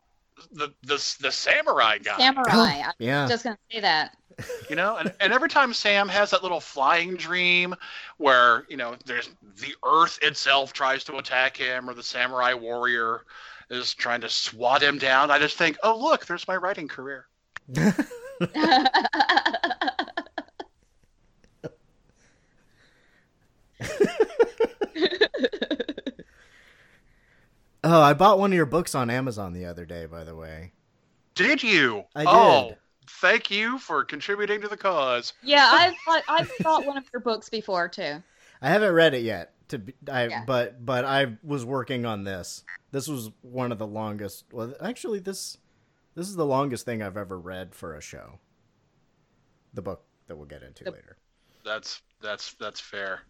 the, 0.52 0.67
the, 0.84 1.15
the 1.22 1.32
samurai 1.32 1.98
guy. 1.98 2.17
Samurai. 2.17 2.43
I 2.52 2.91
Yeah. 3.00 3.24
was 3.24 3.32
just 3.32 3.43
gonna 3.43 3.58
say 3.72 3.80
that. 3.80 4.15
You 4.69 4.76
know 4.76 4.97
and, 4.97 5.13
and 5.19 5.34
every 5.34 5.50
time 5.50 5.73
sam 5.73 6.08
has 6.08 6.32
that 6.32 6.43
little 6.43 6.60
flying 6.60 7.15
dream 7.15 7.76
where 8.17 8.65
you 8.69 8.78
know 8.78 8.95
there's 9.06 9.30
the 9.62 9.73
earth 9.84 10.19
itself 10.21 10.73
tries 10.73 11.04
to 11.04 11.15
attack 11.17 11.58
him 11.58 11.89
or 11.89 11.93
the 11.93 12.04
samurai 12.04 12.54
warrior 12.54 13.21
is 13.69 13.93
trying 13.93 14.21
to 14.21 14.30
swat 14.30 14.82
him 14.82 14.97
down 14.97 15.32
i 15.32 15.39
just 15.39 15.58
think 15.58 15.78
oh 15.84 15.97
look 15.97 16.26
there's 16.26 16.47
my 16.47 16.56
writing 16.56 16.88
career 16.88 17.28
Oh, 27.84 28.02
I 28.02 28.13
bought 28.13 28.38
one 28.38 28.52
of 28.52 28.56
your 28.56 28.65
books 28.65 28.95
on 28.95 29.10
Amazon 29.10 29.54
the 29.54 29.65
other 29.65 29.86
day, 29.86 30.08
by 30.08 30.26
the 30.26 30.36
way. 30.36 30.73
did 31.36 31.63
you 31.63 32.04
I 32.13 32.26
oh 32.28 32.69
did. 32.69 32.78
Thank 33.08 33.50
you 33.52 33.78
for 33.80 34.04
contributing 34.04 34.62
to 34.62 34.67
the 34.67 34.78
cause 34.78 35.34
yeah, 35.43 35.70
I've 36.08 36.24
I've 36.28 36.50
thought 36.62 36.86
one 36.86 36.98
of 36.98 37.06
your 37.13 37.22
books 37.22 37.50
before 37.50 37.88
too. 37.89 38.22
I 38.62 38.70
haven't 38.70 38.93
read 38.93 39.13
it 39.13 39.22
yet. 39.24 39.54
To 39.70 39.80
be, 39.80 39.93
I 40.12 40.28
Yeah. 40.28 40.43
but 40.46 40.86
but 40.86 41.04
I 41.06 41.38
was 41.43 41.65
working 41.65 42.06
on 42.06 42.24
this. 42.24 42.63
This 42.91 43.08
was 43.08 43.30
one 43.41 43.72
of 43.72 43.78
the 43.80 43.88
longest. 43.88 44.46
Well, 44.52 44.74
actually, 44.82 45.20
this 45.20 45.58
this 46.15 46.28
is 46.30 46.36
the 46.36 46.46
longest 46.46 46.86
thing 46.86 47.02
I've 47.04 47.17
ever 47.17 47.38
read 47.38 47.76
for 47.76 47.93
a 47.96 48.02
show. 48.02 48.39
The 49.74 49.82
book 49.82 50.04
that 50.28 50.36
we'll 50.38 50.46
get 50.48 50.63
into 50.63 50.84
The- 50.86 50.91
later. 50.91 51.17
that's 51.63 52.02
that's 52.22 52.54
that's 52.54 52.80
fair 52.80 53.22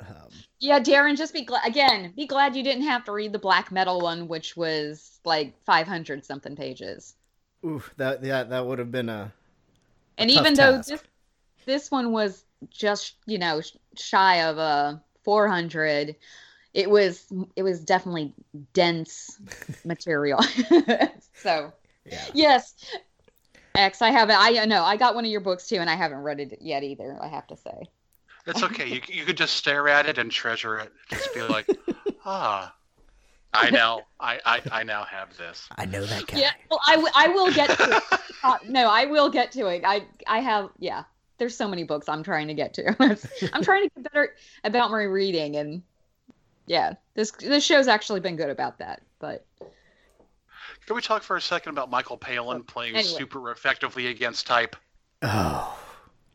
Um, 0.00 0.28
Yeah, 0.60 0.78
Darren, 0.78 1.16
just 1.16 1.32
be 1.32 1.44
glad 1.44 1.66
again. 1.66 2.12
Be 2.14 2.26
glad 2.26 2.54
you 2.54 2.62
didn't 2.62 2.84
have 2.84 3.04
to 3.06 3.12
read 3.12 3.32
the 3.32 3.38
black 3.38 3.72
metal 3.72 4.00
one, 4.00 4.28
which 4.28 4.56
was 4.56 5.18
like 5.24 5.54
five 5.64 5.86
hundred 5.88 6.24
something 6.24 6.54
pages. 6.54 7.15
Ooh, 7.64 7.82
that 7.96 8.22
yeah, 8.24 8.44
that 8.44 8.66
would 8.66 8.78
have 8.78 8.90
been 8.90 9.08
a 9.08 9.32
And 10.18 10.30
tough 10.30 10.30
even 10.30 10.56
though 10.56 10.82
task. 10.82 10.88
this 10.88 11.02
this 11.66 11.90
one 11.90 12.12
was 12.12 12.44
just 12.70 13.16
you 13.26 13.38
know 13.38 13.60
shy 13.96 14.42
of 14.42 14.58
a 14.58 15.02
four 15.24 15.48
hundred, 15.48 16.16
it 16.74 16.90
was 16.90 17.32
it 17.56 17.62
was 17.64 17.84
definitely 17.84 18.34
dense 18.74 19.40
material. 19.84 20.40
so 21.34 21.72
yeah. 22.04 22.30
yes, 22.32 22.74
X, 23.76 24.02
I 24.02 24.10
haven't. 24.10 24.36
I 24.38 24.64
know 24.66 24.82
I 24.84 24.96
got 24.96 25.14
one 25.14 25.24
of 25.24 25.30
your 25.30 25.40
books 25.40 25.68
too, 25.68 25.76
and 25.76 25.90
I 25.90 25.94
haven't 25.96 26.18
read 26.18 26.40
it 26.40 26.58
yet 26.62 26.82
either. 26.82 27.18
I 27.22 27.28
have 27.28 27.46
to 27.48 27.56
say. 27.56 27.90
it's 28.46 28.62
okay 28.62 28.86
you, 28.88 29.00
you 29.08 29.24
could 29.24 29.36
just 29.36 29.56
stare 29.56 29.88
at 29.88 30.06
it 30.06 30.18
and 30.18 30.30
treasure 30.30 30.78
it 30.78 30.92
just 31.10 31.32
be 31.34 31.42
like 31.42 31.68
ah 32.24 32.74
i 33.56 33.70
now 33.70 34.02
I, 34.20 34.40
I 34.44 34.60
i 34.72 34.82
now 34.82 35.04
have 35.04 35.36
this 35.36 35.68
I 35.76 35.84
know 35.86 36.04
that 36.04 36.26
guy. 36.26 36.38
Yeah, 36.38 36.50
well, 36.70 36.80
I, 36.86 36.94
w- 36.96 37.12
I 37.14 37.28
will 37.28 37.52
get 37.52 37.70
to 37.78 37.96
it. 37.96 38.20
Uh, 38.44 38.58
no, 38.68 38.88
I 38.88 39.06
will 39.06 39.28
get 39.30 39.52
to 39.52 39.66
it. 39.66 39.82
I 39.84 40.04
I 40.26 40.38
have 40.40 40.70
yeah. 40.78 41.04
There's 41.38 41.56
so 41.56 41.66
many 41.68 41.84
books 41.84 42.08
I'm 42.08 42.22
trying 42.22 42.48
to 42.48 42.54
get 42.54 42.72
to. 42.74 42.96
I'm 43.52 43.62
trying 43.62 43.88
to 43.88 43.90
get 43.94 44.04
better 44.12 44.34
about 44.64 44.90
my 44.90 45.02
reading, 45.02 45.56
and 45.56 45.82
yeah, 46.66 46.94
this 47.14 47.30
this 47.32 47.64
show's 47.64 47.88
actually 47.88 48.20
been 48.20 48.36
good 48.36 48.50
about 48.50 48.78
that. 48.78 49.02
But 49.18 49.44
Can 50.86 50.96
we 50.96 51.02
talk 51.02 51.22
for 51.22 51.36
a 51.36 51.40
second 51.40 51.72
about 51.72 51.90
Michael 51.90 52.16
Palin 52.16 52.62
playing 52.62 52.96
Anyway. 52.96 53.18
super 53.18 53.50
effectively 53.50 54.06
against 54.08 54.46
type? 54.46 54.76
Oh, 55.22 55.76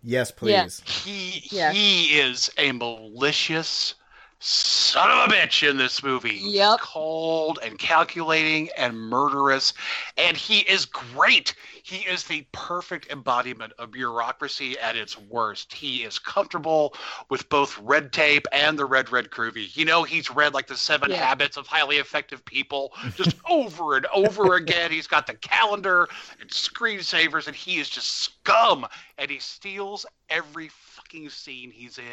yes, 0.04 0.32
please. 0.32 0.52
Yeah. 0.52 0.64
please. 0.64 0.82
He 1.04 1.56
Yeah. 1.56 1.72
he 1.72 2.20
is 2.20 2.50
a 2.58 2.72
malicious 2.74 3.96
son 4.42 5.10
of 5.12 5.30
a 5.30 5.34
bitch 5.34 5.68
in 5.70 5.78
this 5.78 6.04
movie. 6.04 6.38
He's 6.38 6.60
cold 6.80 7.60
and 7.64 7.78
calculating 7.78 8.70
and 8.78 8.98
murderous, 8.98 9.74
and 10.18 10.36
he 10.36 10.60
is 10.60 10.86
great. 10.86 11.54
He 11.84 11.98
is 11.98 12.24
the 12.24 12.46
perfect 12.52 13.12
embodiment 13.12 13.74
of 13.78 13.92
bureaucracy 13.92 14.78
at 14.80 14.96
its 14.96 15.18
worst. 15.18 15.74
He 15.74 16.04
is 16.04 16.20
comfortable 16.20 16.96
with 17.30 17.50
both 17.50 17.78
red 17.80 18.12
tape 18.12 18.48
and 18.52 18.78
the 18.78 18.86
red 18.86 19.12
red 19.12 19.30
groovy. 19.30 19.76
You 19.76 19.86
know, 19.86 20.04
he's 20.04 20.30
read 20.32 20.54
like 20.54 20.68
the 20.68 20.76
Seven 20.78 21.12
Yeah. 21.12 21.18
Habits 21.18 21.58
of 21.58 21.68
Highly 21.68 21.98
Effective 21.98 22.44
People 22.46 22.94
just 23.16 23.36
over 23.50 23.96
and 23.98 24.06
over 24.08 24.56
again. 24.56 24.92
He's 24.92 25.08
got 25.08 25.28
the 25.28 25.36
calendar 25.36 26.08
and 26.40 26.50
screensavers, 26.50 27.48
and 27.48 27.56
he 27.56 27.80
is 27.80 27.90
just 27.90 28.24
scum. 28.24 28.88
And 29.18 29.30
he 29.30 29.40
steals 29.40 30.06
every 30.30 30.70
fucking 31.12 31.30
scene 31.30 31.72
he's 31.72 31.98
in. 31.98 32.06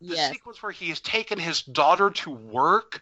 The 0.00 0.14
Yes. 0.14 0.30
sequence 0.30 0.62
where 0.62 0.72
he 0.72 0.88
has 0.88 1.00
taken 1.00 1.38
his 1.38 1.62
daughter 1.62 2.10
to 2.10 2.30
work. 2.30 3.00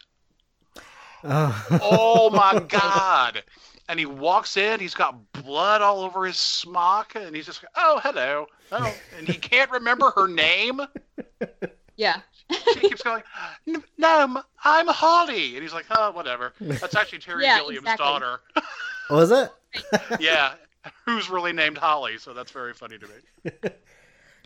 Oh. 1.23 1.79
Oh 1.81 2.29
my 2.29 2.55
god! 2.67 3.43
And 3.89 3.99
he 3.99 4.05
walks 4.05 4.57
in. 4.57 4.79
He's 4.79 4.93
got 4.93 5.31
blood 5.33 5.81
all 5.81 6.01
over 6.01 6.25
his 6.25 6.37
smock, 6.37 7.15
and 7.15 7.35
he's 7.35 7.45
just, 7.45 7.63
oh 7.75 7.99
hello, 8.03 8.47
oh, 8.71 8.95
and 9.17 9.27
he 9.27 9.37
can't 9.37 9.71
remember 9.71 10.11
her 10.15 10.27
name. 10.27 10.81
Yeah. 11.95 12.21
She 12.73 12.81
keeps 12.81 13.01
going, 13.03 13.23
no, 13.97 14.41
I'm 14.63 14.87
Holly, 14.87 15.53
and 15.55 15.61
he's 15.63 15.73
like, 15.73 15.85
oh 15.91 16.11
whatever. 16.11 16.53
That's 16.59 16.95
actually 16.95 17.19
Terry 17.19 17.43
Yeah, 17.43 17.59
Gilliam's 17.59 17.83
exactly. 17.83 18.05
daughter. 18.05 18.39
Oh, 19.09 19.17
Was 19.17 19.31
it? 19.31 19.51
yeah, 20.19 20.53
who's 21.05 21.29
really 21.29 21.53
named 21.53 21.77
Holly? 21.77 22.17
So 22.17 22.33
that's 22.33 22.51
very 22.51 22.73
funny 22.73 22.97
to 22.97 23.07
me. 23.07 23.61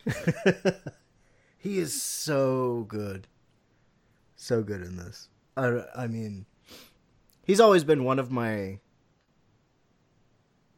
he 1.58 1.78
is 1.78 2.00
so 2.02 2.84
good. 2.88 3.26
So 4.36 4.62
good 4.62 4.82
in 4.82 4.96
this. 4.96 5.28
I, 5.56 5.82
I 5.96 6.06
mean, 6.06 6.46
he's 7.44 7.60
always 7.60 7.84
been 7.84 8.04
one 8.04 8.18
of 8.18 8.30
my. 8.30 8.78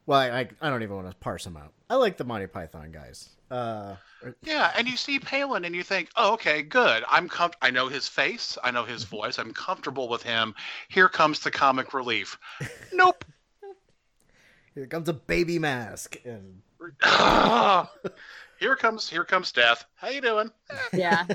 Well, 0.06 0.18
I, 0.20 0.48
I 0.60 0.70
don't 0.70 0.82
even 0.82 0.96
want 0.96 1.10
to 1.10 1.16
parse 1.16 1.46
him 1.46 1.56
out. 1.56 1.72
I 1.88 1.94
like 1.96 2.16
the 2.16 2.24
Monty 2.24 2.46
Python 2.46 2.90
guys. 2.90 3.28
Uh, 3.50 3.96
Yeah, 4.42 4.72
and 4.76 4.88
you 4.88 4.96
see 4.96 5.18
Palin 5.18 5.64
and 5.64 5.74
you 5.74 5.82
think, 5.82 6.08
oh, 6.16 6.32
okay, 6.34 6.62
good. 6.62 7.04
I'm 7.08 7.28
com- 7.28 7.50
I 7.62 7.70
know 7.70 7.88
his 7.88 8.08
face. 8.08 8.56
I 8.64 8.70
know 8.70 8.84
his 8.84 9.04
voice. 9.04 9.38
I'm 9.38 9.52
comfortable 9.52 10.08
with 10.08 10.22
him. 10.22 10.54
Here 10.88 11.08
comes 11.08 11.40
the 11.40 11.50
comic 11.50 11.92
relief. 11.94 12.38
Nope. 12.92 13.24
here 14.74 14.86
comes 14.86 15.08
a 15.08 15.12
baby 15.12 15.58
mask, 15.58 16.16
and 16.24 16.62
here 18.60 18.76
comes 18.76 19.08
here 19.08 19.24
comes 19.24 19.50
death. 19.52 19.84
How 19.96 20.08
you 20.10 20.20
doing? 20.20 20.50
Yeah. 20.92 21.24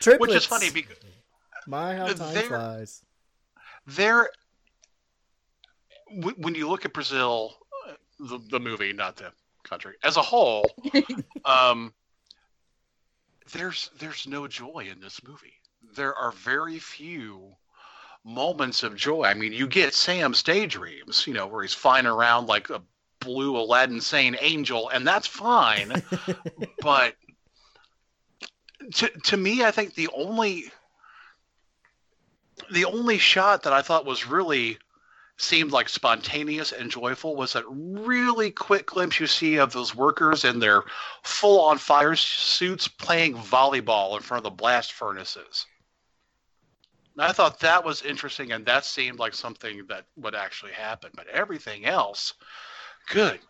triplets. 0.00 0.20
Which 0.20 0.34
is 0.34 0.44
funny 0.44 0.70
because 0.70 0.96
My 1.66 1.94
how 1.96 2.06
time 2.08 2.34
They're- 2.34 2.42
flies. 2.48 3.02
there, 3.86 4.28
w- 6.14 6.36
when 6.38 6.54
you 6.54 6.68
look 6.68 6.84
at 6.84 6.92
Brazil, 6.92 7.56
uh, 7.88 7.92
the, 8.20 8.38
the 8.50 8.60
movie, 8.60 8.92
not 8.92 9.16
the 9.16 9.32
country 9.62 9.94
as 10.02 10.16
a 10.16 10.22
whole, 10.22 10.68
um, 11.44 11.92
there's 13.52 13.90
there's 13.98 14.26
no 14.26 14.46
joy 14.48 14.86
in 14.90 15.00
this 15.00 15.22
movie. 15.26 15.54
There 15.94 16.14
are 16.14 16.32
very 16.32 16.78
few 16.78 17.54
moments 18.24 18.82
of 18.82 18.96
joy. 18.96 19.24
I 19.24 19.34
mean, 19.34 19.52
you 19.52 19.66
get 19.68 19.94
Sam's 19.94 20.42
daydreams, 20.42 21.26
you 21.26 21.34
know, 21.34 21.46
where 21.46 21.62
he's 21.62 21.74
flying 21.74 22.06
around 22.06 22.46
like 22.46 22.70
a 22.70 22.82
blue 23.24 23.56
Aladdin 23.56 24.00
saying 24.00 24.36
angel, 24.40 24.88
and 24.88 25.06
that's 25.06 25.26
fine. 25.26 26.02
but 26.80 27.14
to 28.94 29.08
to 29.08 29.36
me, 29.36 29.64
I 29.64 29.70
think 29.70 29.94
the 29.94 30.08
only 30.14 30.70
the 32.70 32.84
only 32.84 33.18
shot 33.18 33.62
that 33.62 33.72
I 33.72 33.82
thought 33.82 34.06
was 34.06 34.26
really 34.26 34.78
seemed 35.36 35.72
like 35.72 35.88
spontaneous 35.88 36.70
and 36.70 36.90
joyful 36.90 37.34
was 37.34 37.54
that 37.54 37.64
really 37.68 38.50
quick 38.50 38.86
glimpse 38.86 39.18
you 39.18 39.26
see 39.26 39.56
of 39.56 39.72
those 39.72 39.94
workers 39.94 40.44
in 40.44 40.60
their 40.60 40.84
full 41.24 41.60
on 41.60 41.76
fire 41.76 42.14
suits 42.14 42.86
playing 42.86 43.34
volleyball 43.34 44.16
in 44.16 44.22
front 44.22 44.38
of 44.38 44.44
the 44.44 44.56
blast 44.56 44.92
furnaces. 44.92 45.66
And 47.16 47.24
I 47.24 47.32
thought 47.32 47.60
that 47.60 47.84
was 47.84 48.02
interesting 48.02 48.52
and 48.52 48.64
that 48.66 48.84
seemed 48.84 49.18
like 49.18 49.34
something 49.34 49.86
that 49.88 50.06
would 50.16 50.34
actually 50.34 50.72
happen. 50.72 51.10
But 51.14 51.28
everything 51.28 51.84
else, 51.84 52.34
good 53.08 53.40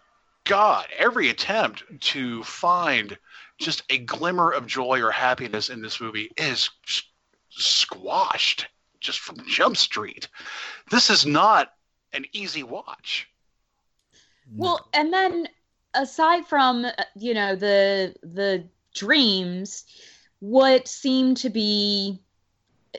God, 0.44 0.86
every 0.96 1.30
attempt 1.30 1.84
to 2.00 2.42
find 2.44 3.16
just 3.58 3.82
a 3.88 3.98
glimmer 3.98 4.50
of 4.50 4.66
joy 4.66 5.00
or 5.00 5.10
happiness 5.10 5.70
in 5.70 5.80
this 5.80 6.00
movie 6.00 6.30
is 6.36 6.68
squashed 7.48 8.66
just 9.00 9.20
from 9.20 9.36
Jump 9.48 9.76
Street. 9.76 10.28
This 10.90 11.08
is 11.08 11.24
not 11.24 11.72
an 12.12 12.26
easy 12.32 12.62
watch. 12.62 13.28
Well, 14.54 14.86
and 14.92 15.12
then 15.12 15.48
aside 15.94 16.46
from 16.46 16.86
you 17.16 17.32
know 17.32 17.56
the 17.56 18.14
the 18.22 18.68
dreams, 18.94 19.84
what 20.40 20.88
seemed 20.88 21.38
to 21.38 21.48
be 21.48 22.18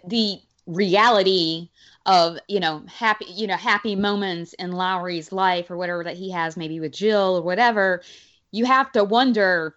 the 0.08 0.40
reality 0.66 1.70
of 2.06 2.38
you 2.48 2.60
know 2.60 2.84
happy 2.88 3.26
you 3.26 3.48
know 3.48 3.56
happy 3.56 3.96
moments 3.96 4.54
in 4.54 4.72
Lowry's 4.72 5.32
life 5.32 5.72
or 5.72 5.78
whatever 5.78 6.04
that 6.04 6.18
he 6.18 6.32
has 6.32 6.56
maybe 6.56 6.80
with 6.80 6.92
Jill 6.92 7.38
or 7.38 7.42
whatever, 7.42 8.02
you 8.52 8.66
have 8.66 8.92
to 8.94 9.04
wonder 9.04 9.76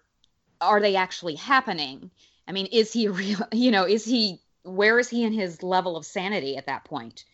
are 0.61 0.81
they 0.81 0.95
actually 0.95 1.35
happening? 1.35 2.11
I 2.47 2.51
mean, 2.51 2.67
is 2.67 2.91
he 2.91 3.07
real? 3.09 3.47
You 3.51 3.71
know, 3.71 3.85
is 3.85 4.05
he 4.05 4.39
where 4.63 4.99
is 4.99 5.09
he 5.09 5.23
in 5.23 5.33
his 5.33 5.63
level 5.63 5.97
of 5.97 6.05
sanity 6.05 6.57
at 6.57 6.65
that 6.67 6.85
point? 6.85 7.25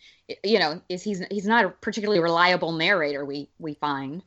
You 0.42 0.58
know, 0.58 0.80
is 0.88 1.02
he's 1.02 1.22
he's 1.30 1.46
not 1.46 1.64
a 1.64 1.68
particularly 1.68 2.20
reliable 2.20 2.72
narrator. 2.72 3.24
We 3.24 3.48
we 3.58 3.74
find, 3.74 4.22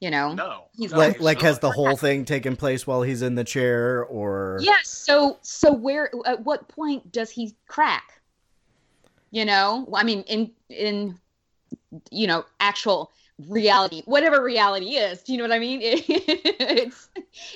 you 0.00 0.10
know, 0.10 0.34
No. 0.34 0.64
He's 0.72 0.92
no, 0.92 0.98
like 0.98 1.14
he's 1.14 1.22
like 1.22 1.40
has 1.42 1.58
the 1.58 1.70
whole 1.70 1.96
thing 1.96 2.24
taken 2.24 2.56
place 2.56 2.86
while 2.86 3.02
he's 3.02 3.22
in 3.22 3.34
the 3.34 3.44
chair, 3.44 4.04
or 4.04 4.58
Yes. 4.62 4.88
So 4.88 5.38
so 5.42 5.72
where 5.72 6.10
at 6.26 6.44
what 6.44 6.68
point 6.68 7.10
does 7.10 7.30
he 7.30 7.56
crack? 7.66 8.19
You 9.30 9.44
know, 9.44 9.88
I 9.94 10.02
mean, 10.02 10.22
in 10.22 10.50
in 10.68 11.18
you 12.10 12.26
know 12.26 12.44
actual 12.58 13.12
reality, 13.48 14.02
whatever 14.04 14.42
reality 14.42 14.96
is. 14.96 15.22
Do 15.22 15.32
you 15.32 15.38
know 15.38 15.44
what 15.44 15.52
I 15.52 15.58
mean? 15.58 15.80
it's 15.82 17.08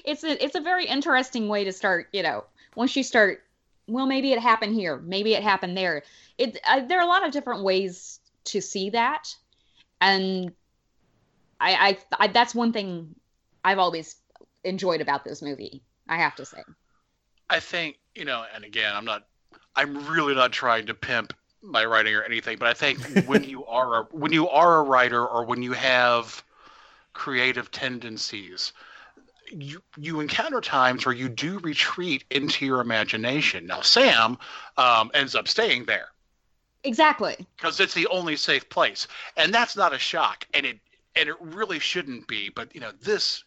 it's 0.05 0.25
a 0.25 0.45
it's 0.45 0.55
a 0.55 0.61
very 0.61 0.87
interesting 0.87 1.49
way 1.49 1.65
to 1.65 1.73
start. 1.73 2.09
You 2.13 2.23
know, 2.23 2.45
once 2.77 2.95
you 2.97 3.03
start, 3.03 3.43
well, 3.87 4.07
maybe 4.07 4.33
it 4.33 4.39
happened 4.39 4.75
here, 4.75 4.99
maybe 4.99 5.35
it 5.35 5.43
happened 5.43 5.77
there. 5.77 6.03
It 6.39 6.59
uh, 6.69 6.81
there 6.87 6.99
are 6.99 7.05
a 7.05 7.09
lot 7.09 7.27
of 7.27 7.33
different 7.33 7.65
ways 7.65 8.21
to 8.45 8.61
see 8.61 8.91
that, 8.91 9.35
and 10.01 10.53
I, 11.61 11.99
I 12.19 12.25
I 12.25 12.27
that's 12.29 12.55
one 12.55 12.73
thing 12.73 13.15
I've 13.65 13.79
always 13.79 14.17
enjoyed 14.63 15.01
about 15.01 15.25
this 15.25 15.43
movie. 15.43 15.83
I 16.09 16.17
have 16.17 16.37
to 16.37 16.45
say. 16.45 16.63
I 17.51 17.61
think, 17.61 17.99
you 18.15 18.25
know, 18.25 18.45
and 18.55 18.65
again, 18.65 18.95
I'm 18.95 19.05
not 19.05 19.27
I'm 19.77 20.07
really 20.07 20.35
not 20.35 20.53
trying 20.53 20.87
to 20.87 20.95
pimp 20.95 21.35
my 21.65 21.85
writing 21.85 22.15
or 22.15 22.23
anything, 22.23 22.59
but 22.59 22.69
I 22.69 22.75
think 22.75 23.01
when 23.25 23.45
you 23.45 23.65
are 23.67 24.03
a, 24.03 24.05
when 24.05 24.33
you 24.33 24.49
are 24.49 24.79
a 24.79 24.83
writer 24.83 25.27
or 25.27 25.45
when 25.45 25.63
you 25.63 25.73
have 25.73 26.45
creative 27.15 27.71
tendencies, 27.71 28.73
you 29.53 29.83
you 29.97 30.21
encounter 30.21 30.61
times 30.61 31.07
where 31.07 31.15
you 31.15 31.29
do 31.29 31.59
retreat 31.61 32.25
into 32.31 32.67
your 32.67 32.81
imagination. 32.81 33.67
Now, 33.67 33.83
Sam 33.83 34.39
um, 34.77 35.11
ends 35.15 35.35
up 35.35 35.49
staying 35.49 35.87
there 35.87 36.09
Exactly. 36.85 37.47
because 37.57 37.81
it's 37.81 37.95
the 37.95 38.07
only 38.09 38.37
safe 38.37 38.69
place, 38.71 39.07
and 39.37 39.55
that's 39.55 39.77
not 39.77 39.95
a 39.95 39.99
shock, 39.99 40.47
and 40.55 40.67
it 40.67 40.81
and 41.17 41.29
it 41.29 41.37
really 41.41 41.79
shouldn't 41.81 42.27
be. 42.29 42.51
But 42.51 42.75
you 42.75 42.81
know, 42.81 42.93
this 43.03 43.45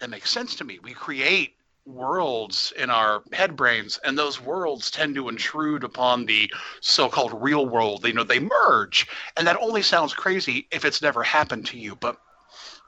that 0.00 0.10
makes 0.10 0.30
sense 0.30 0.56
to 0.56 0.64
me. 0.64 0.78
We 0.80 0.94
create 0.94 1.57
worlds 1.88 2.72
in 2.76 2.90
our 2.90 3.22
head 3.32 3.56
brains, 3.56 3.98
and 4.04 4.16
those 4.18 4.40
worlds 4.40 4.90
tend 4.90 5.14
to 5.14 5.28
intrude 5.28 5.84
upon 5.84 6.26
the 6.26 6.50
so-called 6.80 7.42
real 7.42 7.66
world. 7.66 8.06
You 8.06 8.12
know, 8.12 8.24
they 8.24 8.40
merge, 8.40 9.08
and 9.36 9.46
that 9.46 9.56
only 9.60 9.82
sounds 9.82 10.14
crazy 10.14 10.68
if 10.70 10.84
it's 10.84 11.02
never 11.02 11.22
happened 11.22 11.66
to 11.66 11.78
you. 11.78 11.96
But 11.96 12.18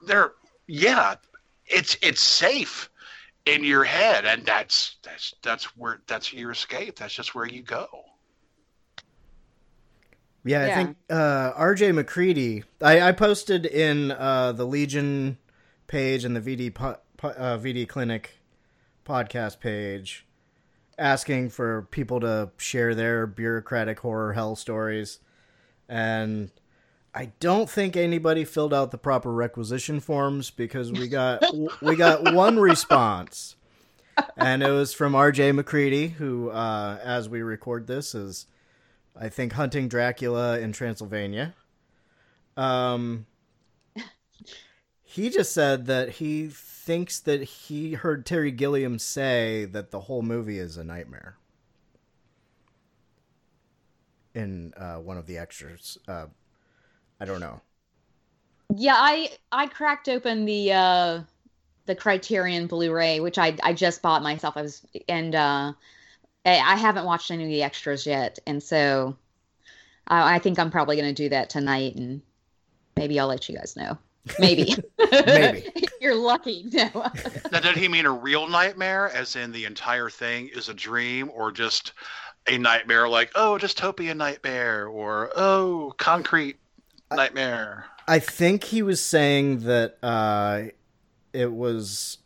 they're 0.07 0.32
yeah, 0.66 1.16
it's 1.66 1.96
it's 2.03 2.20
safe 2.20 2.90
in 3.46 3.64
your 3.64 3.84
head, 3.84 4.24
and 4.26 4.44
that's 4.44 4.96
that's 5.03 5.34
that's 5.42 5.76
where 5.76 6.01
that's 6.07 6.32
your 6.32 6.53
escape. 6.53 6.98
That's 6.98 7.14
just 7.14 7.34
where 7.34 7.46
you 7.46 7.62
go. 7.62 7.86
Yeah, 10.44 10.62
I 10.62 10.68
Yeah. 10.68 10.74
think 10.74 10.96
uh, 11.11 11.53
RJ 11.53 11.94
McCready. 11.94 12.64
I, 12.80 13.01
I 13.09 13.12
posted 13.12 13.66
in 13.66 14.11
uh, 14.12 14.53
the 14.53 14.64
Legion 14.64 15.36
page 15.86 16.24
and 16.24 16.34
the 16.34 16.40
VD 16.40 16.74
po- 16.74 16.96
po- 17.18 17.28
uh, 17.30 17.59
VD 17.59 17.86
Clinic 17.86 18.39
podcast 19.11 19.58
page, 19.58 20.24
asking 20.96 21.50
for 21.50 21.82
people 21.90 22.20
to 22.20 22.50
share 22.56 22.94
their 22.94 23.26
bureaucratic 23.26 23.98
horror 23.98 24.34
hell 24.34 24.54
stories, 24.54 25.18
and 25.88 26.52
I 27.12 27.32
don't 27.40 27.68
think 27.68 27.96
anybody 27.96 28.44
filled 28.44 28.72
out 28.72 28.92
the 28.92 28.98
proper 28.98 29.32
requisition 29.32 29.98
forms 29.98 30.50
because 30.50 30.92
we 30.92 31.08
got 31.08 31.42
we 31.82 31.96
got 31.96 32.32
one 32.32 32.61
response, 32.61 33.56
and 34.36 34.62
it 34.62 34.70
was 34.70 34.92
from 34.92 35.16
R.J. 35.16 35.52
McCready, 35.52 36.06
who, 36.08 36.50
uh, 36.50 37.00
as 37.02 37.28
we 37.28 37.42
record 37.42 37.88
this, 37.88 38.14
is 38.14 38.46
I 39.18 39.28
think 39.28 39.54
hunting 39.54 39.88
Dracula 39.88 40.61
in 40.61 40.70
Transylvania. 40.70 41.54
Um, 42.56 43.26
he 45.11 45.28
just 45.28 45.52
said 45.52 45.86
that 45.86 46.08
he 46.08 46.46
thinks 46.46 47.18
that 47.18 47.42
he 47.42 47.94
heard 47.94 48.24
Terry 48.24 48.52
Gilliam 48.52 48.96
say 48.96 49.64
that 49.64 49.90
the 49.90 50.02
whole 50.02 50.22
movie 50.22 50.61
is 50.61 50.76
a 50.76 50.84
nightmare. 50.84 51.36
In 54.36 54.72
uh, 54.76 54.98
one 54.98 55.18
of 55.18 55.26
the 55.26 55.36
extras, 55.36 55.98
uh, 56.06 56.26
I 57.18 57.24
don't 57.24 57.40
know. 57.40 57.61
Yeah, 58.76 58.94
I 58.96 59.30
I 59.50 59.66
cracked 59.66 60.08
open 60.08 60.44
the 60.44 60.72
uh 60.72 61.20
the 61.86 61.96
Criterion 61.96 62.68
Blu-ray, 62.68 63.18
which 63.18 63.36
I 63.36 63.56
I 63.64 63.72
just 63.72 64.02
bought 64.02 64.22
myself. 64.22 64.56
I 64.56 64.62
was 64.62 64.86
and 65.08 65.34
uh 65.34 65.72
I 66.46 66.76
haven't 66.76 67.04
watched 67.04 67.32
any 67.32 67.42
of 67.42 67.50
the 67.50 67.64
extras 67.64 68.06
yet, 68.06 68.38
and 68.46 68.62
so 68.62 69.16
I, 70.06 70.36
I 70.36 70.38
think 70.38 70.61
I'm 70.61 70.70
probably 70.70 70.94
going 70.94 71.12
to 71.12 71.22
do 71.22 71.30
that 71.30 71.50
tonight, 71.50 71.96
and 71.96 72.22
maybe 72.96 73.18
I'll 73.18 73.26
let 73.26 73.48
you 73.48 73.56
guys 73.56 73.74
know. 73.76 73.98
Maybe. 74.38 74.74
Maybe. 75.26 75.72
You're 76.00 76.14
lucky. 76.14 76.64
No. 76.72 76.90
Now, 77.52 77.60
did 77.60 77.76
he 77.76 77.88
mean 77.88 78.06
a 78.06 78.12
real 78.12 78.48
nightmare, 78.48 79.10
as 79.10 79.36
in 79.36 79.52
the 79.52 79.64
entire 79.64 80.10
thing 80.10 80.50
is 80.54 80.68
a 80.68 80.74
dream, 80.74 81.30
or 81.34 81.52
just 81.52 81.92
a 82.46 82.58
nightmare 82.58 83.08
like, 83.08 83.30
oh, 83.34 83.58
dystopia 83.60 84.16
nightmare, 84.16 84.86
or 84.86 85.30
oh, 85.36 85.94
concrete 85.98 86.58
nightmare? 87.10 87.86
I 88.08 88.18
think 88.18 88.64
he 88.64 88.82
was 88.82 89.00
saying 89.00 89.60
that 89.60 89.98
uh, 90.02 90.64
it 91.32 91.52
was 91.52 92.18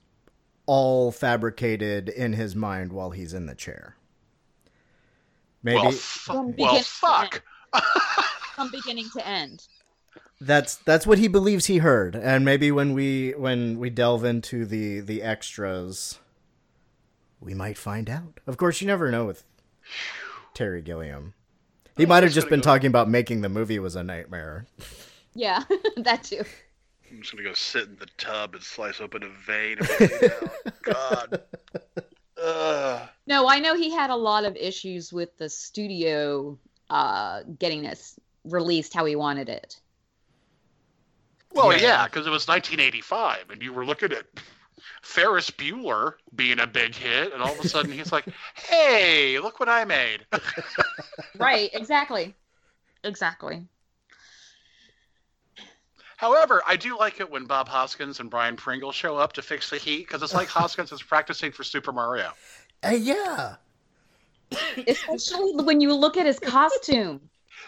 all 0.67 1.13
fabricated 1.13 2.09
in 2.09 2.33
his 2.33 2.57
mind 2.57 2.93
while 2.93 3.11
he's 3.11 3.35
in 3.35 3.47
the 3.47 3.55
chair. 3.55 3.97
Maybe 5.63 5.79
Well, 5.79 5.91
fu- 5.93 6.33
From 6.33 6.57
well, 6.57 6.83
fuck. 6.83 7.43
From 8.55 8.71
beginning 8.71 9.11
to 9.17 9.27
end. 9.27 9.67
That's 10.45 10.77
that's 10.77 11.07
what 11.07 11.19
he 11.19 11.29
believes 11.29 11.67
he 11.67 11.79
heard, 11.79 12.15
and 12.15 12.45
maybe 12.45 12.71
when 12.71 12.93
we 12.95 13.33
when 13.33 13.79
we 13.79 13.91
delve 13.91 14.25
into 14.25 14.65
the 14.65 15.01
the 15.01 15.23
extras, 15.23 16.19
we 17.41 17.55
might 17.55 17.79
find 17.79 18.09
out. 18.11 18.41
Of 18.47 18.57
course, 18.57 18.81
you 18.81 18.87
never 18.87 19.11
know 19.11 19.25
with 19.25 19.45
Terry 20.55 20.83
Gilliam. 20.83 21.35
He 21.97 22.07
might 22.07 22.23
have 22.23 22.33
just 22.33 22.47
just 22.47 22.51
been 22.51 22.61
go- 22.61 22.65
talking 22.65 22.89
about 22.89 23.09
making 23.09 23.41
the 23.41 23.49
movie 23.49 23.79
was 23.79 23.97
a 23.97 24.03
nightmare. 24.03 24.67
Yeah, 25.35 25.63
that 25.97 26.25
too. 26.25 26.43
I'm 27.11 27.21
just 27.21 27.33
gonna 27.33 27.49
go 27.49 27.55
sit 27.55 27.89
in 27.89 27.97
the 27.97 28.09
tub 28.19 28.55
and 28.55 28.63
slice 28.63 29.01
open 29.01 29.23
a 29.23 29.29
vein 29.47 29.79
and 29.79 29.89
bleed 29.99 30.33
out. 30.33 30.83
God. 30.83 31.43
Ugh. 32.43 33.09
No, 33.27 33.49
I 33.49 33.61
know 33.61 33.75
he 33.77 33.91
had 33.91 34.11
a 34.11 34.17
lot 34.17 34.45
of 34.45 34.57
issues 34.57 35.13
with 35.13 35.37
the 35.39 35.49
studio 35.49 36.59
uh 36.91 37.43
getting 37.59 37.83
this 37.83 38.19
released 38.45 38.93
how 38.93 39.05
he 39.05 39.17
wanted 39.17 39.49
it. 39.49 39.81
Well, 41.55 41.73
Yeah. 41.73 41.79
yeah, 41.79 42.05
because 42.07 42.27
it 42.27 42.31
was 42.31 42.49
1985, 42.49 43.51
and 43.51 43.63
you 43.63 43.73
were 43.73 43.87
looking 43.87 44.13
at 44.13 44.27
Ferris 45.03 45.51
Bueller 45.51 46.15
being 46.35 46.61
a 46.61 46.67
big 46.67 46.95
hit, 46.95 47.33
and 47.33 47.43
all 47.43 47.53
of 47.53 47.61
a 47.65 47.69
sudden 47.69 47.93
he's 47.93 48.11
like, 48.13 48.27
"Hey, 48.55 49.39
look 49.39 49.61
what 49.61 49.69
I 49.69 49.85
made." 49.85 50.27
Right, 51.39 51.71
exactly. 51.73 52.35
Exactly. 53.03 53.67
However, 56.17 56.63
I 56.67 56.77
do 56.77 56.97
like 56.97 57.21
it 57.21 57.29
when 57.31 57.45
Bob 57.45 57.69
Hoskins 57.69 58.21
and 58.21 58.31
Bryan 58.31 58.57
Pringle 58.57 58.93
show 58.93 59.17
up 59.17 59.33
to 59.35 59.43
fix 59.43 59.69
the 59.69 59.77
heat 59.79 60.07
because 60.07 60.23
it's 60.23 60.33
like 60.33 60.49
Hoskins 60.61 60.93
is 60.93 61.03
practicing 61.03 61.51
for 61.53 61.65
Super 61.65 61.93
Mario. 61.93 62.33
Uh, 62.85 62.91
yeah, 62.91 63.57
Especially 64.87 65.55
when 65.65 65.81
you 65.81 65.93
look 65.93 66.17
at 66.17 66.27
his 66.27 66.39
costume. 66.39 67.21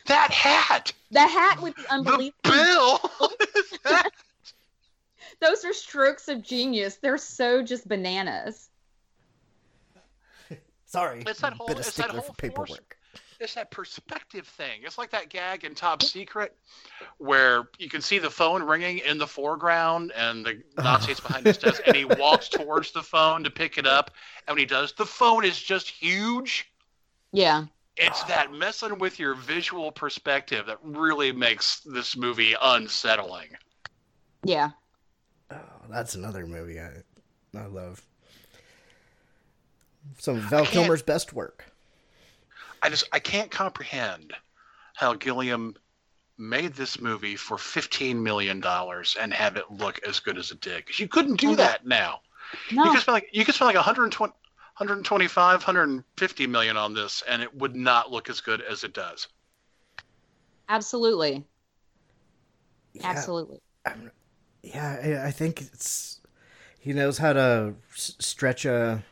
That 0.07 0.31
hat, 0.31 0.93
The 1.11 1.21
hat 1.21 1.61
with 1.61 1.75
the 1.75 1.83
the 1.83 1.93
unbelievable 1.93 2.33
bill. 2.45 3.26
That- 5.41 5.49
those 5.49 5.65
are 5.65 5.73
strokes 5.73 6.29
of 6.29 6.43
genius. 6.43 6.97
They're 6.97 7.19
so 7.19 7.63
just 7.63 7.87
bananas. 7.89 8.69
sorry, 10.87 11.23
It's 11.27 11.41
that 11.41 11.53
whole- 11.55 11.67
bit 11.67 11.75
of 11.79 11.81
it's 11.87 11.97
that 11.97 12.05
stickler 12.05 12.21
whole 12.21 12.29
for 12.29 12.35
paperwork. 12.35 12.97
it's 13.41 13.55
that 13.55 13.71
perspective 13.71 14.47
thing. 14.47 14.81
It's 14.85 14.99
like 14.99 15.11
that 15.11 15.29
gag 15.29 15.65
in 15.65 15.75
Top 15.75 16.03
Secret 16.03 16.57
where 17.19 17.69
you 17.79 17.89
can 17.89 18.01
see 18.01 18.19
the 18.19 18.31
phone 18.31 18.63
ringing 18.63 18.99
in 18.99 19.19
the 19.19 19.27
foreground 19.27 20.13
and 20.17 20.45
the 20.45 20.63
Nazi's 20.83 21.21
behind 21.21 21.47
his 21.47 21.59
desk 21.59 21.83
and 21.87 21.97
he 21.97 22.05
walks 22.05 22.49
towards 22.49 22.93
the 22.93 23.03
phone 23.03 23.45
to 23.45 23.51
pick 23.51 23.79
it 23.79 23.87
up. 23.87 24.11
And 24.47 24.55
when 24.55 24.61
he 24.61 24.67
does, 24.67 24.93
the 24.93 25.07
phone 25.07 25.45
is 25.45 25.61
just 25.61 25.89
huge. 25.89 26.71
Yeah. 27.33 27.67
It's 27.99 28.23
that 28.25 28.53
messing 28.53 28.99
with 28.99 29.19
your 29.19 29.35
visual 29.35 29.91
perspective 29.91 30.67
that 30.67 30.79
really 30.83 31.33
makes 31.33 31.81
this 31.81 32.15
movie 32.17 32.55
unsettling. 32.61 33.49
Yeah. 34.45 34.71
Oh, 35.87 35.93
that's 35.93 36.15
another 36.15 36.47
movie 36.47 36.81
I 36.81 36.91
I 37.57 37.67
love. 37.67 38.05
Some 40.19 40.37
of 40.37 40.43
Val 40.45 40.67
Kilmer's 40.67 41.03
best 41.03 41.33
work. 41.33 41.65
I 42.83 42.89
just 42.89 43.05
I 43.13 43.19
can't 43.19 43.51
comprehend 43.51 44.33
how 44.95 45.15
Gilliam 45.15 45.77
made 46.39 46.75
this 46.75 47.01
movie 47.01 47.37
for 47.37 47.59
fifteen 47.59 48.23
million 48.23 48.61
dollars 48.61 49.17
and 49.19 49.33
have 49.33 49.57
it 49.57 49.71
look 49.71 50.01
as 50.07 50.21
good 50.21 50.39
as 50.39 50.51
it 50.51 50.61
did. 50.61 50.87
'Cause 50.87 50.99
you 50.99 51.09
couldn't 51.09 51.41
do 51.41 51.51
oh, 51.53 51.57
that 51.57 51.87
now. 51.87 52.21
You 52.71 52.91
could 52.91 53.01
spend 53.01 53.15
like 53.15 53.29
you 53.33 53.45
could 53.45 53.55
spend 53.55 53.67
like 53.67 53.77
120, 53.77 54.33
125, 54.33 55.61
150 55.61 56.47
million 56.47 56.77
on 56.77 56.95
this, 56.95 57.23
and 57.29 57.43
it 57.43 57.55
would 57.55 57.75
not 57.75 58.11
look 58.11 58.29
as 58.29 58.41
good 58.41 58.61
as 58.61 58.85
it 58.85 58.93
does. 58.93 59.29
Absolutely. 60.69 61.45
Yeah, 62.93 63.07
Absolutely. 63.07 63.61
I'm- 63.85 64.11
yeah, 64.75 65.21
I, 65.23 65.29
I 65.29 65.31
think 65.31 65.61
it's 65.63 66.21
he 66.79 66.93
knows 66.93 67.19
how 67.19 67.33
to 67.33 67.75
s- 67.95 68.15
stretch 68.19 68.65
a. 68.65 69.03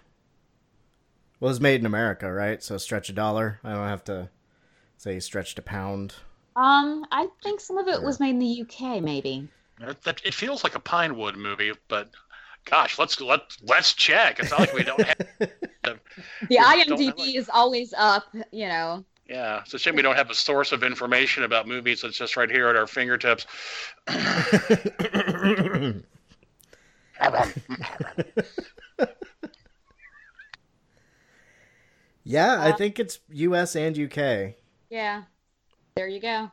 Well, 1.40 1.50
it's 1.50 1.60
made 1.60 1.80
in 1.80 1.86
America, 1.86 2.32
right? 2.32 2.62
So 2.62 2.78
stretch 2.78 3.08
a 3.08 3.12
dollar. 3.12 3.60
I 3.64 3.72
don't 3.72 3.88
have 3.88 4.04
to 4.04 4.30
say 4.96 5.14
he 5.14 5.20
stretched 5.20 5.58
a 5.58 5.62
pound. 5.62 6.14
Um, 6.56 7.04
I 7.10 7.28
think 7.42 7.60
some 7.60 7.76
of 7.78 7.88
it 7.88 8.00
was 8.02 8.20
made 8.20 8.30
in 8.30 8.38
the 8.38 8.62
UK, 8.62 9.02
maybe. 9.02 9.48
It, 9.80 10.00
that, 10.04 10.20
it 10.24 10.32
feels 10.34 10.62
like 10.62 10.76
a 10.76 10.80
Pinewood 10.80 11.36
movie, 11.36 11.72
but 11.88 12.10
gosh, 12.64 12.98
let's 12.98 13.20
let 13.20 13.40
let's 13.62 13.92
check. 13.92 14.38
It's 14.38 14.50
not 14.52 14.60
like 14.60 14.72
we 14.74 14.82
don't 14.84 15.00
have. 15.02 15.16
The 15.82 15.98
We 16.48 16.56
don't 16.56 16.78
have, 16.78 16.86
IMDb 16.98 17.18
like- 17.18 17.34
is 17.36 17.50
always 17.52 17.92
up, 17.98 18.24
you 18.52 18.68
know. 18.68 19.04
Yeah, 19.28 19.60
it's 19.60 19.72
a 19.72 19.78
shame 19.78 19.96
we 19.96 20.02
don't 20.02 20.16
have 20.16 20.30
a 20.30 20.34
source 20.34 20.72
of 20.72 20.82
information 20.82 21.44
about 21.44 21.66
movies 21.66 22.02
that's 22.02 22.18
just 22.18 22.36
right 22.36 22.50
here 22.50 22.68
at 22.68 22.76
our 22.76 22.86
fingertips. 22.86 23.46
yeah, 32.24 32.60
I 32.60 32.70
Uh, 32.70 32.76
think 32.76 32.98
it's 32.98 33.20
U.S. 33.30 33.76
and 33.76 33.98
UK. 33.98 34.54
Yeah. 34.90 35.22
There 35.96 36.08
you 36.08 36.20
go. 36.20 36.50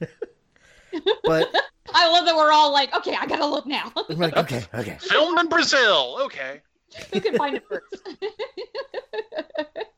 But 1.24 1.52
I 1.92 2.08
love 2.10 2.24
that 2.24 2.36
we're 2.36 2.52
all 2.52 2.72
like, 2.72 2.94
okay, 2.94 3.16
I 3.20 3.26
gotta 3.26 3.46
look 3.46 3.66
now. 3.66 3.92
I'm 4.08 4.16
like, 4.16 4.36
okay, 4.36 4.64
okay. 4.72 4.96
Filmed 5.00 5.38
in 5.40 5.48
Brazil. 5.48 6.18
Okay. 6.22 6.62
Who 7.12 7.20
can 7.20 7.36
find 7.36 7.56
it 7.56 7.64
first? 7.68 8.08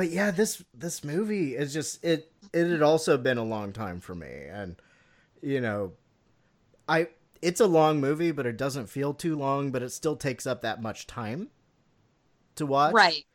but 0.00 0.08
yeah, 0.08 0.30
this 0.30 0.64
this 0.72 1.04
movie 1.04 1.54
is 1.54 1.74
just 1.74 2.02
it. 2.02 2.32
It 2.54 2.70
had 2.70 2.80
also 2.80 3.18
been 3.18 3.36
a 3.36 3.44
long 3.44 3.70
time 3.74 4.00
for 4.00 4.14
me, 4.14 4.46
and 4.50 4.76
you 5.42 5.60
know, 5.60 5.92
I 6.88 7.08
it's 7.42 7.60
a 7.60 7.66
long 7.66 8.00
movie, 8.00 8.32
but 8.32 8.46
it 8.46 8.56
doesn't 8.56 8.86
feel 8.86 9.12
too 9.12 9.36
long. 9.36 9.70
But 9.70 9.82
it 9.82 9.90
still 9.90 10.16
takes 10.16 10.46
up 10.46 10.62
that 10.62 10.80
much 10.80 11.06
time 11.06 11.48
to 12.54 12.64
watch, 12.64 12.94
right. 12.94 13.26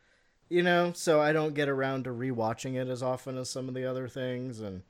You 0.48 0.64
know, 0.64 0.90
so 0.92 1.20
I 1.20 1.32
don't 1.32 1.54
get 1.54 1.68
around 1.68 2.02
to 2.02 2.10
rewatching 2.10 2.74
it 2.74 2.88
as 2.88 3.00
often 3.00 3.38
as 3.38 3.48
some 3.48 3.68
of 3.68 3.74
the 3.74 3.88
other 3.88 4.08
things, 4.08 4.58
and 4.58 4.82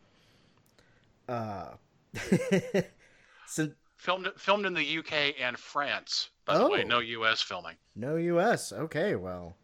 uh, 1.28 1.72
since 3.46 3.74
Filmed 3.98 4.28
filmed 4.38 4.64
in 4.64 4.72
the 4.72 4.98
UK 4.98 5.34
and 5.38 5.58
France. 5.58 6.30
By 6.46 6.56
the 6.56 6.70
way, 6.70 6.84
Oh. 6.84 6.88
no 6.88 6.98
US 7.00 7.42
filming. 7.42 7.76
no 7.94 8.16
U.S. 8.16 8.72
Okay, 8.72 9.14
well, 9.14 9.56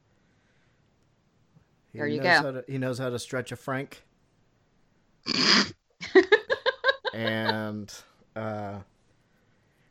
he 1.93 1.99
There 1.99 2.07
you 2.07 2.21
go. 2.21 2.53
To, 2.53 2.65
he 2.67 2.79
knows 2.79 2.99
how 2.99 3.11
to 3.11 3.19
stretch 3.19 3.53
a 3.53 3.57
franc. 3.57 4.03
and 7.15 7.93
uh 8.35 8.79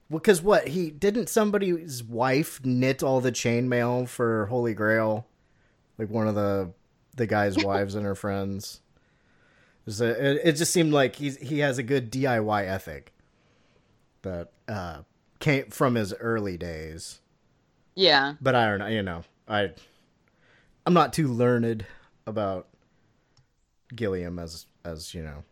because 0.10 0.42
what 0.42 0.68
he 0.68 0.90
didn't 0.92 1.30
somebody's 1.30 2.04
wife 2.04 2.60
knit 2.66 3.02
all 3.02 3.22
the 3.22 3.32
chainmail 3.32 4.10
for 4.10 4.48
Holy 4.48 4.74
Grail, 4.74 5.26
like 5.98 6.10
one 6.10 6.28
of 6.28 6.36
the 6.36 6.72
the 7.16 7.28
guy's 7.28 7.58
wives 7.64 7.96
and 7.96 8.06
her 8.06 8.16
friends. 8.16 8.82
It, 9.88 10.02
it 10.02 10.54
just 10.54 10.74
seemed 10.74 10.94
like 10.94 11.16
he's 11.16 11.38
he 11.38 11.60
has 11.60 11.78
a 11.78 11.84
good 11.84 12.12
DIY 12.12 12.68
ethic 12.68 13.14
that 14.24 14.52
uh 14.68 15.00
came 15.40 15.70
from 15.70 15.96
his 15.96 16.14
early 16.14 16.58
days. 16.58 17.22
Yeah. 17.96 18.36
But 18.42 18.56
I 18.56 18.68
don't 18.68 18.80
know, 18.80 18.88
you 18.88 19.04
know, 19.04 19.24
I 19.48 19.72
I'm 20.86 20.94
not 20.94 21.14
too 21.14 21.28
learned 21.28 21.86
about 22.26 22.68
Gilliam 23.96 24.40
as 24.40 24.66
as 24.84 25.14
you 25.14 25.22
know, 25.22 25.44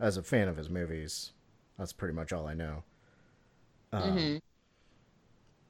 as 0.00 0.16
a 0.16 0.22
fan 0.22 0.48
of 0.48 0.56
his 0.56 0.68
movies. 0.70 1.32
That's 1.78 1.92
pretty 1.92 2.14
much 2.14 2.32
all 2.32 2.46
I 2.46 2.54
know. 2.54 2.82
Um, 3.92 4.02
Mhm. 4.16 4.40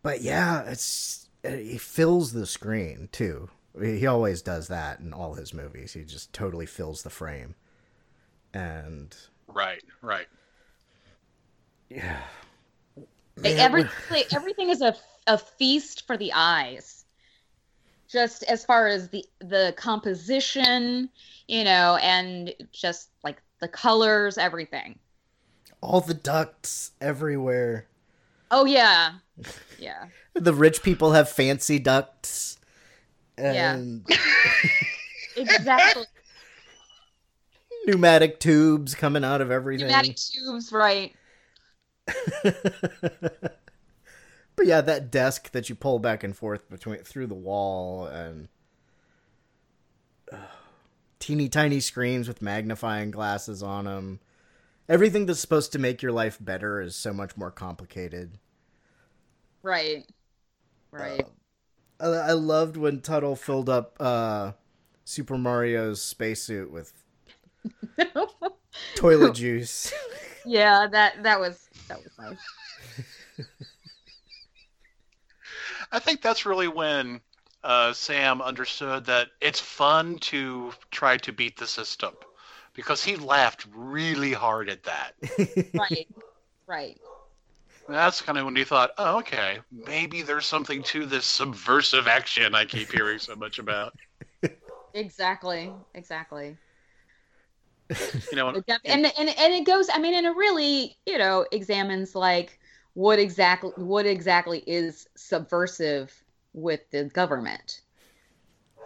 But 0.02 0.22
yeah, 0.22 0.62
it's 0.62 1.28
he 1.44 1.78
fills 1.78 2.32
the 2.32 2.46
screen 2.46 3.08
too. 3.12 3.50
He 3.80 4.06
always 4.06 4.40
does 4.40 4.68
that 4.68 5.00
in 5.00 5.12
all 5.12 5.34
his 5.34 5.52
movies. 5.52 5.92
He 5.92 6.04
just 6.04 6.32
totally 6.32 6.64
fills 6.66 7.02
the 7.02 7.10
frame. 7.10 7.54
And 8.54 9.14
Right, 9.48 9.84
right. 10.00 10.26
yeah, 11.90 12.22
They- 13.36 13.54
every, 13.56 13.84
like, 14.10 14.32
everything 14.32 14.70
is 14.70 14.80
a, 14.80 14.96
a 15.26 15.36
feast 15.36 16.06
for 16.06 16.16
the 16.16 16.32
eyes. 16.32 16.95
Just 18.16 18.44
as 18.44 18.64
far 18.64 18.86
as 18.86 19.10
the 19.10 19.26
the 19.40 19.74
composition, 19.76 21.10
you 21.48 21.64
know, 21.64 21.98
and 22.00 22.54
just 22.72 23.10
like 23.22 23.42
the 23.60 23.68
colors, 23.68 24.38
everything. 24.38 24.98
all 25.82 26.00
the 26.00 26.14
ducts 26.14 26.92
everywhere. 26.98 27.88
Oh 28.50 28.64
yeah, 28.64 29.16
yeah, 29.78 30.06
The 30.32 30.54
rich 30.54 30.82
people 30.82 31.12
have 31.12 31.28
fancy 31.28 31.78
ducts. 31.78 32.58
Yeah. 33.38 33.74
And 33.74 34.06
exactly. 35.36 36.06
pneumatic 37.86 38.40
tubes 38.40 38.94
coming 38.94 39.24
out 39.24 39.42
of 39.42 39.50
everything. 39.50 39.88
Pneumatic 39.88 40.16
tubes, 40.16 40.72
right? 40.72 41.12
but 44.56 44.66
yeah, 44.66 44.80
that 44.80 45.10
desk 45.10 45.52
that 45.52 45.68
you 45.68 45.74
pull 45.74 45.98
back 45.98 46.24
and 46.24 46.36
forth 46.36 46.68
between 46.68 46.98
through 47.00 47.26
the 47.26 47.34
wall 47.34 48.06
and 48.06 48.48
uh, 50.32 50.36
teeny 51.18 51.48
tiny 51.48 51.80
screens 51.80 52.26
with 52.26 52.42
magnifying 52.42 53.10
glasses 53.10 53.62
on 53.62 53.84
them. 53.84 54.20
Everything 54.88 55.26
that's 55.26 55.40
supposed 55.40 55.72
to 55.72 55.78
make 55.78 56.00
your 56.00 56.12
life 56.12 56.38
better 56.40 56.80
is 56.80 56.94
so 56.94 57.12
much 57.12 57.36
more 57.36 57.50
complicated. 57.50 58.38
Right, 59.62 60.06
right. 60.92 61.26
I, 61.98 62.06
I 62.06 62.32
loved 62.32 62.76
when 62.76 63.00
Tuttle 63.00 63.34
filled 63.34 63.68
up 63.68 63.96
uh, 63.98 64.52
Super 65.04 65.36
Mario's 65.36 66.00
spacesuit 66.00 66.70
with 66.70 66.92
toilet 68.94 69.34
juice. 69.34 69.92
yeah, 70.44 70.86
that 70.86 71.22
that 71.24 71.40
was 71.40 71.68
that 71.88 71.98
was 71.98 72.12
nice. 72.18 72.38
I 75.92 75.98
think 75.98 76.22
that's 76.22 76.46
really 76.46 76.68
when 76.68 77.20
uh, 77.62 77.92
Sam 77.92 78.42
understood 78.42 79.06
that 79.06 79.28
it's 79.40 79.60
fun 79.60 80.18
to 80.18 80.72
try 80.90 81.16
to 81.18 81.32
beat 81.32 81.58
the 81.58 81.66
system 81.66 82.14
because 82.74 83.02
he 83.02 83.16
laughed 83.16 83.66
really 83.74 84.32
hard 84.32 84.68
at 84.68 84.84
that. 84.84 85.12
Right, 85.74 86.08
right. 86.66 86.98
That's 87.88 88.20
kind 88.20 88.38
of 88.38 88.44
when 88.44 88.56
he 88.56 88.64
thought, 88.64 88.90
oh, 88.98 89.18
okay, 89.18 89.60
maybe 89.70 90.22
there's 90.22 90.46
something 90.46 90.82
to 90.84 91.06
this 91.06 91.24
subversive 91.24 92.08
action 92.08 92.54
I 92.54 92.64
keep 92.64 92.90
hearing 92.90 93.18
so 93.18 93.36
much 93.36 93.58
about. 93.58 93.94
Exactly, 94.94 95.70
exactly. 95.94 96.56
You 98.30 98.36
know, 98.36 98.48
and 98.48 98.64
and 98.86 99.28
and 99.38 99.54
it 99.54 99.64
goes. 99.66 99.88
I 99.92 99.98
mean, 99.98 100.14
and 100.14 100.26
it 100.26 100.34
really, 100.36 100.96
you 101.04 101.18
know, 101.18 101.46
examines 101.52 102.14
like 102.14 102.58
what 102.96 103.18
exactly 103.18 103.72
what 103.76 104.06
exactly 104.06 104.64
is 104.66 105.06
subversive 105.16 106.24
with 106.54 106.80
the 106.90 107.04
government. 107.04 107.82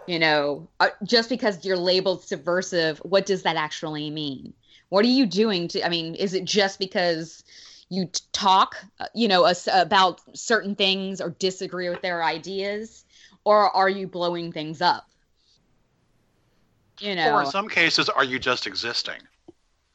You 0.05 0.19
know, 0.19 0.67
uh, 0.81 0.89
just 1.03 1.29
because 1.29 1.63
you're 1.63 1.77
labeled 1.77 2.21
subversive, 2.21 2.97
what 2.99 3.25
does 3.25 3.43
that 3.43 3.55
actually 3.55 4.09
mean? 4.09 4.53
What 4.89 5.05
are 5.05 5.07
you 5.07 5.25
doing 5.25 5.69
to? 5.69 5.85
I 5.85 5.87
mean, 5.87 6.15
is 6.15 6.33
it 6.33 6.43
just 6.43 6.77
because 6.77 7.41
you 7.87 8.09
talk, 8.33 8.75
uh, 8.99 9.05
you 9.15 9.29
know, 9.29 9.49
about 9.71 10.19
certain 10.35 10.75
things 10.75 11.21
or 11.21 11.29
disagree 11.39 11.87
with 11.87 12.01
their 12.01 12.21
ideas, 12.21 13.05
or 13.45 13.73
are 13.73 13.89
you 13.89 14.07
blowing 14.07 14.51
things 14.51 14.81
up? 14.81 15.07
You 16.99 17.15
know, 17.15 17.35
or 17.35 17.43
in 17.43 17.51
some 17.51 17.69
cases, 17.69 18.09
are 18.09 18.25
you 18.25 18.39
just 18.39 18.67
existing? 18.67 19.21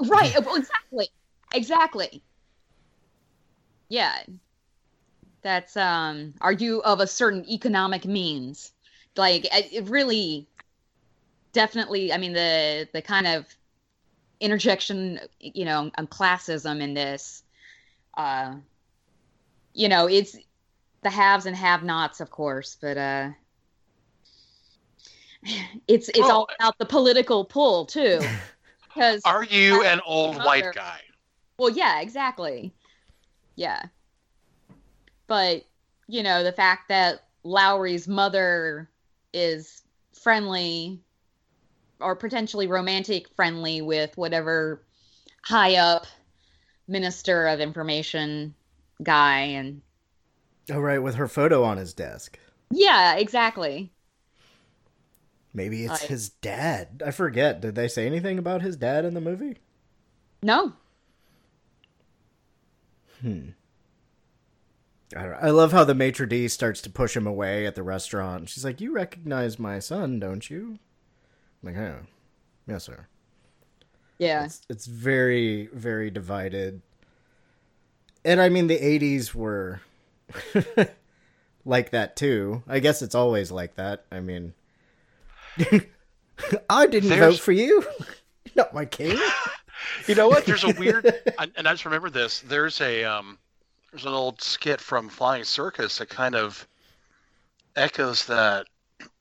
Right. 0.00 0.34
Exactly. 0.34 1.08
Exactly. 1.52 2.22
Yeah. 3.88 4.14
That's 5.42 5.76
um 5.76 6.34
are 6.40 6.52
you 6.52 6.82
of 6.82 7.00
a 7.00 7.06
certain 7.06 7.48
economic 7.48 8.04
means? 8.04 8.72
Like 9.16 9.46
it 9.50 9.88
really 9.88 10.48
definitely 11.52 12.12
I 12.12 12.18
mean 12.18 12.32
the 12.32 12.88
the 12.92 13.02
kind 13.02 13.26
of 13.26 13.46
interjection, 14.40 15.20
you 15.40 15.64
know, 15.64 15.90
on 15.96 16.06
classism 16.08 16.80
in 16.80 16.94
this 16.94 17.42
uh 18.16 18.56
you 19.72 19.88
know, 19.88 20.08
it's 20.08 20.36
the 21.02 21.10
haves 21.10 21.46
and 21.46 21.54
have-nots 21.56 22.20
of 22.20 22.30
course, 22.30 22.76
but 22.80 22.96
uh 22.98 23.30
it's 25.88 26.08
it's 26.08 26.28
all 26.28 26.48
about 26.58 26.76
the 26.78 26.86
political 26.86 27.44
pull 27.44 27.86
too. 27.86 28.20
Because 28.88 29.20
Are 29.26 29.44
you 29.44 29.82
an 29.84 30.00
old 30.06 30.36
Mother. 30.36 30.46
white 30.46 30.72
guy? 30.74 31.00
well, 31.58 31.68
yeah, 31.68 32.00
exactly. 32.00 32.72
Yeah. 33.56 33.82
But, 35.26 35.64
you 36.06 36.22
know, 36.22 36.44
the 36.44 36.52
fact 36.52 36.88
that 36.88 37.24
Lowry's 37.42 38.06
mother 38.06 38.88
is 39.32 39.82
friendly 40.12 41.00
or 42.00 42.14
potentially 42.14 42.66
romantic 42.66 43.28
friendly 43.34 43.80
with 43.80 44.16
whatever 44.16 44.82
high 45.42 45.76
up 45.76 46.06
minister 46.88 47.46
of 47.46 47.58
information 47.60 48.54
guy 49.02 49.38
and 49.40 49.80
oh, 50.70 50.78
right, 50.78 50.98
with 51.02 51.14
her 51.16 51.28
photo 51.28 51.62
on 51.64 51.76
his 51.78 51.92
desk. 51.94 52.38
yeah, 52.70 53.14
exactly. 53.16 53.90
Maybe 55.54 55.84
it's 55.84 56.02
Like- 56.02 56.10
his 56.10 56.28
dad. 56.28 57.02
I 57.04 57.10
forget. 57.10 57.60
Did 57.62 57.74
they 57.74 57.88
say 57.88 58.06
anything 58.06 58.38
about 58.38 58.60
his 58.62 58.76
dad 58.76 59.04
in 59.06 59.14
the 59.14 59.20
movie? 59.22 59.56
No. 60.42 60.74
Hmm. 63.20 63.48
I, 65.16 65.22
don't, 65.22 65.34
I 65.34 65.50
love 65.50 65.72
how 65.72 65.84
the 65.84 65.94
maitre 65.94 66.26
d 66.28 66.48
starts 66.48 66.80
to 66.82 66.90
push 66.90 67.16
him 67.16 67.26
away 67.26 67.64
at 67.66 67.74
the 67.76 67.82
restaurant. 67.82 68.48
She's 68.48 68.64
like, 68.64 68.80
"You 68.80 68.92
recognize 68.92 69.58
my 69.58 69.78
son, 69.78 70.18
don't 70.18 70.48
you?" 70.50 70.78
I'm 71.62 71.74
like, 71.74 71.76
"Oh, 71.76 71.98
yes, 72.66 72.84
sir." 72.84 73.06
Yeah. 74.18 74.44
It's 74.46 74.62
it's 74.68 74.86
very 74.86 75.68
very 75.72 76.10
divided. 76.10 76.82
And 78.24 78.40
I 78.40 78.48
mean, 78.48 78.66
the 78.66 78.78
'80s 78.78 79.32
were 79.34 79.80
like 81.64 81.90
that 81.90 82.16
too. 82.16 82.62
I 82.66 82.80
guess 82.80 83.00
it's 83.02 83.14
always 83.14 83.52
like 83.52 83.76
that. 83.76 84.04
I 84.10 84.18
mean, 84.20 84.54
I 86.68 86.86
didn't 86.86 87.10
There's- 87.10 87.34
vote 87.34 87.40
for 87.40 87.52
you. 87.52 87.84
Not 88.56 88.74
my 88.74 88.86
king. 88.86 89.18
You 90.06 90.14
know 90.14 90.28
what? 90.28 90.46
There's 90.46 90.64
a 90.64 90.72
weird, 90.74 91.04
and 91.38 91.68
I 91.68 91.72
just 91.72 91.84
remember 91.84 92.10
this. 92.10 92.40
There's 92.40 92.80
a 92.80 93.04
um, 93.04 93.38
there's 93.90 94.04
an 94.06 94.12
old 94.12 94.40
skit 94.42 94.80
from 94.80 95.08
Flying 95.08 95.44
Circus 95.44 95.98
that 95.98 96.08
kind 96.08 96.34
of 96.34 96.66
echoes 97.74 98.26
that, 98.26 98.66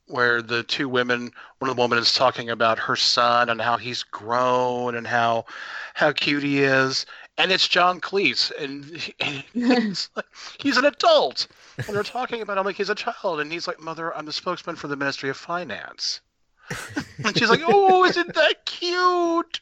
where 0.07 0.41
the 0.41 0.63
two 0.63 0.87
women, 0.89 1.31
one 1.59 1.69
of 1.69 1.75
the 1.75 1.81
women 1.81 1.97
is 1.97 2.13
talking 2.13 2.49
about 2.49 2.79
her 2.79 2.95
son 2.95 3.49
and 3.49 3.61
how 3.61 3.77
he's 3.77 4.03
grown 4.03 4.95
and 4.95 5.07
how 5.07 5.45
how 5.93 6.11
cute 6.11 6.43
he 6.43 6.61
is, 6.63 7.05
and 7.37 7.51
it's 7.51 7.67
John 7.67 7.99
Cleese, 8.01 8.51
and 8.59 8.85
he- 8.85 9.45
he's 9.53 10.09
like, 10.15 10.25
he's 10.59 10.77
an 10.77 10.85
adult, 10.85 11.47
and 11.77 11.95
they're 11.95 12.03
talking 12.03 12.41
about 12.41 12.57
him 12.57 12.65
like 12.65 12.75
he's 12.75 12.89
a 12.89 12.95
child, 12.95 13.39
and 13.39 13.51
he's 13.51 13.67
like, 13.67 13.79
"Mother, 13.79 14.15
I'm 14.15 14.25
the 14.25 14.33
spokesman 14.33 14.75
for 14.75 14.87
the 14.87 14.95
Ministry 14.95 15.29
of 15.29 15.37
Finance," 15.37 16.21
and 17.23 17.37
she's 17.37 17.49
like, 17.49 17.61
"Oh, 17.65 18.05
isn't 18.05 18.33
that 18.33 18.65
cute?" 18.65 19.59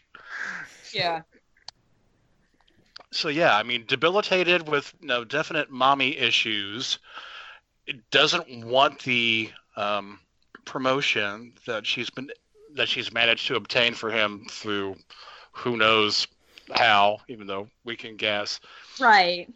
Yeah. 0.94 1.22
So 3.12 3.30
yeah, 3.30 3.56
I 3.56 3.64
mean, 3.64 3.86
debilitated 3.88 4.68
with 4.68 4.94
no 5.02 5.24
definite 5.24 5.70
mommy 5.70 6.18
issues. 6.18 6.98
It 7.86 8.10
doesn't 8.12 8.66
want 8.66 9.00
the 9.04 9.52
um, 9.76 10.20
promotion 10.66 11.54
that 11.68 11.86
she's 11.86 12.10
been 12.10 12.32
that 12.76 12.89
she's 12.89 13.14
managed 13.14 13.48
to 13.48 13.56
obtain 13.56 13.94
for 13.94 14.10
him 14.10 14.46
through 14.50 14.96
who 15.52 15.78
knows 15.78 16.28
how, 16.72 17.20
even 17.28 17.46
though 17.46 17.68
we 17.84 17.96
can 17.96 18.16
guess. 18.16 18.60
Right. 19.00 19.48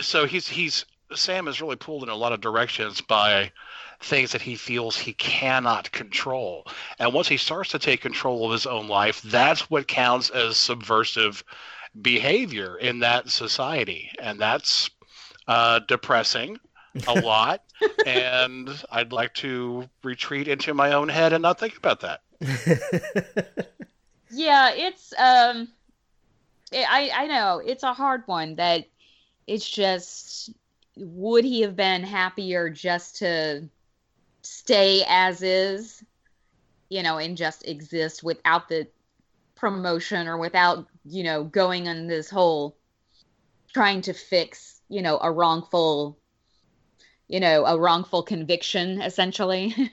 So 0.00 0.26
he's 0.26 0.48
he's 0.48 0.84
Sam 1.14 1.46
is 1.46 1.60
really 1.60 1.76
pulled 1.76 2.02
in 2.02 2.08
a 2.08 2.16
lot 2.16 2.32
of 2.32 2.40
directions 2.40 3.00
by 3.00 3.52
things 4.04 4.32
that 4.32 4.42
he 4.42 4.54
feels 4.54 4.96
he 4.96 5.12
cannot 5.14 5.90
control. 5.92 6.66
And 6.98 7.12
once 7.12 7.28
he 7.28 7.36
starts 7.36 7.70
to 7.70 7.78
take 7.78 8.00
control 8.00 8.46
of 8.46 8.52
his 8.52 8.66
own 8.66 8.88
life, 8.88 9.22
that's 9.22 9.70
what 9.70 9.88
counts 9.88 10.30
as 10.30 10.56
subversive 10.56 11.42
behavior 12.00 12.76
in 12.76 13.00
that 13.00 13.30
society. 13.30 14.10
And 14.20 14.38
that's 14.38 14.90
uh, 15.48 15.80
depressing 15.80 16.58
a 17.06 17.14
lot. 17.20 17.62
and 18.06 18.70
I'd 18.90 19.12
like 19.12 19.34
to 19.34 19.88
retreat 20.02 20.48
into 20.48 20.74
my 20.74 20.92
own 20.92 21.08
head 21.08 21.32
and 21.32 21.42
not 21.42 21.58
think 21.58 21.76
about 21.76 22.00
that. 22.00 22.20
Yeah, 24.30 24.72
it's 24.74 25.12
um, 25.18 25.68
I 26.72 27.10
I 27.14 27.26
know 27.26 27.62
it's 27.64 27.82
a 27.84 27.92
hard 27.92 28.22
one. 28.26 28.56
That 28.56 28.86
it's 29.46 29.68
just 29.68 30.50
would 30.96 31.44
he 31.44 31.60
have 31.62 31.76
been 31.76 32.02
happier 32.02 32.68
just 32.70 33.16
to 33.16 33.68
stay 34.44 35.04
as 35.08 35.42
is, 35.42 36.04
you 36.88 37.02
know, 37.02 37.18
and 37.18 37.36
just 37.36 37.66
exist 37.66 38.22
without 38.22 38.68
the 38.68 38.86
promotion 39.54 40.28
or 40.28 40.36
without 40.36 40.86
you 41.04 41.24
know 41.24 41.44
going 41.44 41.88
on 41.88 42.06
this 42.06 42.28
whole 42.28 42.76
trying 43.72 44.02
to 44.02 44.12
fix 44.12 44.80
you 44.88 45.00
know 45.00 45.18
a 45.22 45.30
wrongful 45.30 46.18
you 47.28 47.40
know 47.40 47.64
a 47.64 47.78
wrongful 47.78 48.22
conviction 48.22 49.00
essentially. 49.00 49.74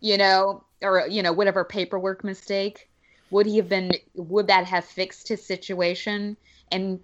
You 0.00 0.16
know 0.16 0.64
or 0.80 1.06
you 1.08 1.22
know 1.22 1.32
whatever 1.32 1.64
paperwork 1.64 2.24
mistake 2.24 2.88
would 3.30 3.46
he 3.46 3.56
have 3.56 3.68
been 3.68 3.92
would 4.14 4.46
that 4.46 4.66
have 4.66 4.84
fixed 4.84 5.28
his 5.28 5.44
situation? 5.44 6.36
And 6.70 7.00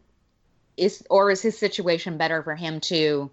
is 0.77 1.05
or 1.11 1.31
is 1.31 1.43
his 1.43 1.59
situation 1.59 2.17
better 2.17 2.43
for 2.43 2.55
him 2.55 2.81
to 2.81 3.31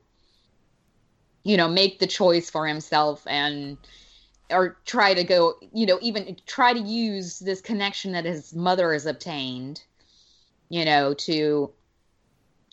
you 1.49 1.57
know 1.57 1.67
make 1.67 1.97
the 1.97 2.05
choice 2.05 2.47
for 2.47 2.67
himself 2.67 3.23
and 3.25 3.75
or 4.51 4.77
try 4.85 5.15
to 5.15 5.23
go 5.23 5.55
you 5.73 5.87
know 5.87 5.97
even 5.99 6.37
try 6.45 6.73
to 6.73 6.79
use 6.79 7.39
this 7.39 7.59
connection 7.59 8.11
that 8.11 8.23
his 8.23 8.53
mother 8.53 8.93
has 8.93 9.07
obtained 9.07 9.81
you 10.69 10.85
know 10.85 11.15
to 11.15 11.71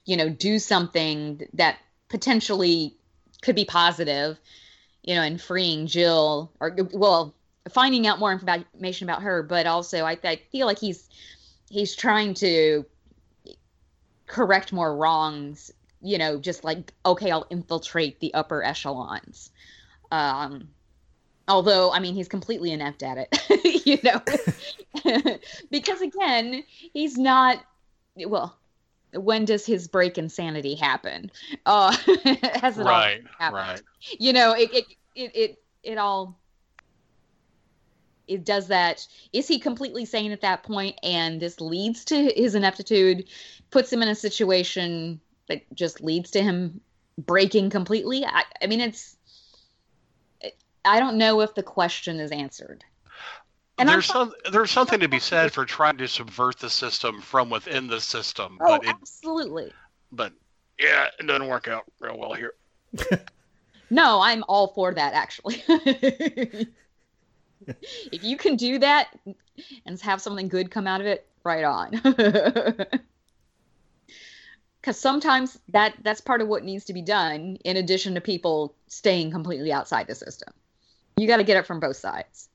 you 0.04 0.16
know 0.16 0.28
do 0.28 0.58
something 0.58 1.40
that 1.54 1.78
potentially 2.10 2.94
could 3.40 3.56
be 3.56 3.64
positive 3.64 4.38
you 5.02 5.14
know 5.14 5.22
in 5.22 5.38
freeing 5.38 5.86
jill 5.86 6.52
or 6.60 6.76
well 6.92 7.34
finding 7.70 8.06
out 8.06 8.18
more 8.18 8.30
information 8.30 9.08
about 9.08 9.22
her 9.22 9.42
but 9.42 9.66
also 9.66 10.04
i, 10.04 10.18
I 10.22 10.36
feel 10.52 10.66
like 10.66 10.78
he's 10.78 11.08
he's 11.70 11.96
trying 11.96 12.34
to 12.34 12.84
correct 14.26 14.70
more 14.70 14.94
wrongs 14.94 15.72
you 16.00 16.18
know 16.18 16.38
just 16.38 16.64
like 16.64 16.92
okay 17.04 17.30
i'll 17.30 17.46
infiltrate 17.50 18.20
the 18.20 18.34
upper 18.34 18.62
echelons. 18.62 19.50
Um 20.10 20.68
although 21.48 21.92
i 21.92 22.00
mean 22.00 22.14
he's 22.14 22.28
completely 22.28 22.72
inept 22.72 23.02
at 23.02 23.18
it 23.18 23.86
you 23.86 23.98
know? 24.04 25.38
Because 25.70 26.00
again 26.00 26.64
he's 26.92 27.16
not 27.18 27.58
well 28.26 28.58
when 29.14 29.44
does 29.44 29.64
his 29.66 29.88
break 29.88 30.18
insanity 30.18 30.74
happen? 30.74 31.30
Uh 31.64 31.96
has 32.60 32.78
it 32.78 32.86
Right, 32.86 33.20
all 33.20 33.26
happened? 33.38 33.56
right. 33.56 33.82
you 34.18 34.32
know 34.32 34.52
it 34.54 34.70
it 34.72 34.84
it 35.14 35.36
it, 35.36 35.58
it 35.82 35.98
all 35.98 36.40
it 38.26 38.44
does 38.44 38.68
that. 38.68 39.06
Is 39.32 39.46
he 39.46 39.58
completely 39.58 40.04
sane 40.04 40.32
at 40.32 40.40
that 40.40 40.62
point? 40.64 40.98
And 41.02 41.40
this 41.40 41.60
leads 41.60 42.04
to 42.06 42.32
his 42.34 42.54
ineptitude 42.54 43.28
puts 43.70 43.92
him 43.92 44.02
in 44.02 44.08
a 44.08 44.14
situation 44.16 45.20
that 45.48 45.62
just 45.74 46.00
leads 46.00 46.30
to 46.32 46.42
him 46.42 46.80
breaking 47.18 47.70
completely. 47.70 48.24
I, 48.24 48.44
I 48.62 48.66
mean 48.66 48.80
it's 48.80 49.16
i 50.84 51.00
don't 51.00 51.18
know 51.18 51.40
if 51.40 51.54
the 51.54 51.62
question 51.62 52.20
is 52.20 52.30
answered. 52.30 52.84
And 53.78 53.90
I'm 53.90 53.94
there's 53.94 54.06
some 54.06 54.32
there's 54.52 54.70
something 54.70 55.00
to 55.00 55.08
be 55.08 55.18
said 55.18 55.52
for 55.52 55.64
trying 55.64 55.98
to 55.98 56.08
subvert 56.08 56.58
the 56.58 56.70
system 56.70 57.20
from 57.20 57.50
within 57.50 57.86
the 57.86 58.00
system, 58.00 58.58
oh 58.60 58.78
but 58.78 58.84
it 58.84 58.90
absolutely. 58.90 59.72
but 60.12 60.32
yeah, 60.78 61.08
it 61.18 61.26
doesn't 61.26 61.48
work 61.48 61.68
out 61.68 61.84
real 62.00 62.18
well 62.18 62.32
here. 62.34 62.54
no 63.90 64.20
i'm 64.20 64.44
all 64.48 64.68
for 64.68 64.94
that 64.94 65.12
actually. 65.14 65.62
If 68.12 68.22
you 68.22 68.36
can 68.36 68.56
do 68.56 68.78
that 68.78 69.08
and 69.86 70.00
have 70.00 70.20
something 70.20 70.48
good 70.48 70.70
come 70.70 70.86
out 70.86 71.00
of 71.00 71.06
it 71.06 71.26
right 71.44 71.64
on 71.64 72.00
because 74.86 75.00
sometimes 75.00 75.58
that 75.70 75.94
that's 76.04 76.20
part 76.20 76.40
of 76.40 76.46
what 76.46 76.62
needs 76.62 76.84
to 76.84 76.92
be 76.92 77.02
done 77.02 77.58
in 77.64 77.76
addition 77.76 78.14
to 78.14 78.20
people 78.20 78.72
staying 78.86 79.32
completely 79.32 79.72
outside 79.72 80.06
the 80.06 80.14
system 80.14 80.52
you 81.16 81.26
got 81.26 81.38
to 81.38 81.44
get 81.44 81.56
it 81.56 81.66
from 81.66 81.80
both 81.80 81.96
sides 81.96 82.48